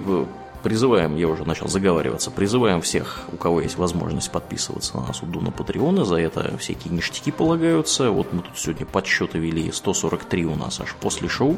Призываем, 0.63 1.17
я 1.17 1.27
уже 1.27 1.43
начал 1.43 1.67
заговариваться, 1.67 2.31
призываем 2.31 2.79
всех, 2.81 3.19
у 3.33 3.35
кого 3.35 3.59
есть 3.59 3.77
возможность 3.77 4.31
подписываться 4.31 4.95
на 4.95 5.07
нас 5.07 5.21
у 5.21 5.25
Дуна 5.25 5.51
Патреона, 5.51 6.05
за 6.05 6.15
это 6.15 6.57
всякие 6.57 6.93
ништяки 6.93 7.31
полагаются. 7.31 8.11
Вот 8.11 8.31
мы 8.31 8.43
тут 8.43 8.57
сегодня 8.57 8.85
подсчеты 8.85 9.39
вели, 9.39 9.73
143 9.73 10.45
у 10.45 10.55
нас 10.55 10.79
аж 10.79 10.95
после 11.01 11.27
шоу, 11.27 11.57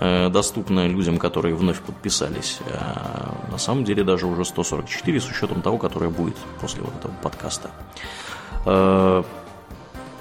э, 0.00 0.28
доступно 0.28 0.86
людям, 0.86 1.16
которые 1.16 1.54
вновь 1.54 1.80
подписались. 1.80 2.58
А 2.70 3.34
на 3.50 3.56
самом 3.56 3.84
деле 3.84 4.04
даже 4.04 4.26
уже 4.26 4.44
144 4.44 5.18
с 5.18 5.30
учетом 5.30 5.62
того, 5.62 5.78
которое 5.78 6.10
будет 6.10 6.36
после 6.60 6.82
вот 6.82 6.94
этого 6.94 7.12
подкаста. 7.22 7.70
Э, 8.66 9.22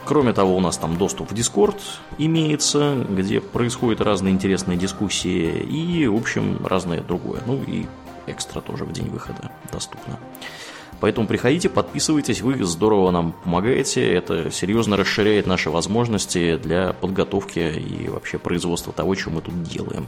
Кроме 0.06 0.34
того, 0.34 0.56
у 0.56 0.60
нас 0.60 0.78
там 0.78 0.98
доступ 0.98 1.32
в 1.32 1.34
Discord 1.34 1.80
имеется, 2.20 3.04
где 3.10 3.42
происходят 3.42 4.02
разные 4.02 4.36
интересные 4.36 4.78
дискуссии 4.78 5.50
и, 5.64 6.06
в 6.06 6.16
общем, 6.16 6.64
разное 6.64 7.02
другое. 7.02 7.42
Ну 7.48 7.60
и 7.66 7.88
экстра 8.28 8.62
тоже 8.62 8.86
в 8.86 8.92
день 8.92 9.10
выхода 9.10 9.52
доступно. 9.72 10.20
Поэтому 11.02 11.28
приходите, 11.28 11.70
подписывайтесь, 11.70 12.42
вы 12.42 12.64
здорово 12.64 13.12
нам 13.12 13.34
помогаете. 13.44 14.14
Это 14.14 14.50
серьезно 14.50 14.96
расширяет 14.98 15.46
наши 15.46 15.70
возможности 15.70 16.58
для 16.58 16.94
подготовки 16.94 17.60
и 17.60 18.08
вообще 18.08 18.38
производства 18.38 18.94
того, 18.94 19.16
что 19.16 19.30
мы 19.30 19.42
тут 19.42 19.62
делаем. 19.64 20.08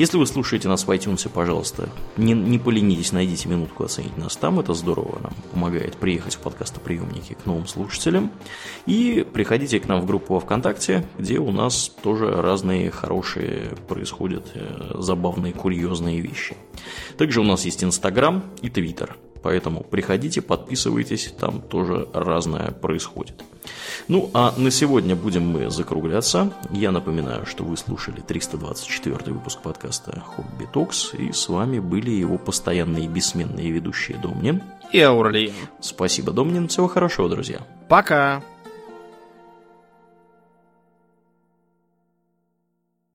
Если 0.00 0.16
вы 0.16 0.26
слушаете 0.26 0.66
нас 0.66 0.86
в 0.86 0.90
iTunes, 0.90 1.28
пожалуйста, 1.28 1.90
не, 2.16 2.32
не 2.32 2.58
поленитесь, 2.58 3.12
найдите 3.12 3.50
минутку 3.50 3.84
оценить 3.84 4.16
нас 4.16 4.34
там, 4.34 4.58
это 4.58 4.72
здорово 4.72 5.18
нам 5.22 5.34
помогает 5.52 5.98
приехать 5.98 6.36
в 6.36 6.38
подкастоприемники 6.38 7.34
к 7.34 7.44
новым 7.44 7.66
слушателям. 7.66 8.30
И 8.86 9.26
приходите 9.30 9.78
к 9.78 9.86
нам 9.88 10.00
в 10.00 10.06
группу 10.06 10.38
ВКонтакте, 10.38 11.06
где 11.18 11.38
у 11.38 11.52
нас 11.52 11.90
тоже 12.02 12.30
разные 12.30 12.90
хорошие 12.90 13.76
происходят 13.88 14.50
э, 14.54 14.92
забавные, 14.94 15.52
курьезные 15.52 16.22
вещи. 16.22 16.56
Также 17.18 17.42
у 17.42 17.44
нас 17.44 17.66
есть 17.66 17.84
Инстаграм 17.84 18.42
и 18.62 18.70
Твиттер. 18.70 19.18
Поэтому 19.42 19.82
приходите, 19.82 20.42
подписывайтесь, 20.42 21.32
там 21.38 21.60
тоже 21.60 22.08
разное 22.12 22.70
происходит. 22.72 23.42
Ну, 24.08 24.30
а 24.34 24.54
на 24.56 24.70
сегодня 24.70 25.14
будем 25.14 25.46
мы 25.46 25.70
закругляться. 25.70 26.52
Я 26.70 26.90
напоминаю, 26.90 27.46
что 27.46 27.64
вы 27.64 27.76
слушали 27.76 28.20
324 28.20 29.32
выпуск 29.32 29.60
подкаста 29.62 30.20
«Хобби 30.20 30.66
Токс», 30.72 31.14
и 31.14 31.32
с 31.32 31.48
вами 31.48 31.78
были 31.78 32.10
его 32.10 32.38
постоянные 32.38 33.08
бессменные 33.08 33.70
ведущие 33.70 34.18
Домнин 34.18 34.62
и 34.92 35.00
Аурлиен. 35.00 35.54
Спасибо, 35.80 36.32
Домнин. 36.32 36.68
Всего 36.68 36.88
хорошего, 36.88 37.28
друзья. 37.28 37.60
Пока. 37.88 38.42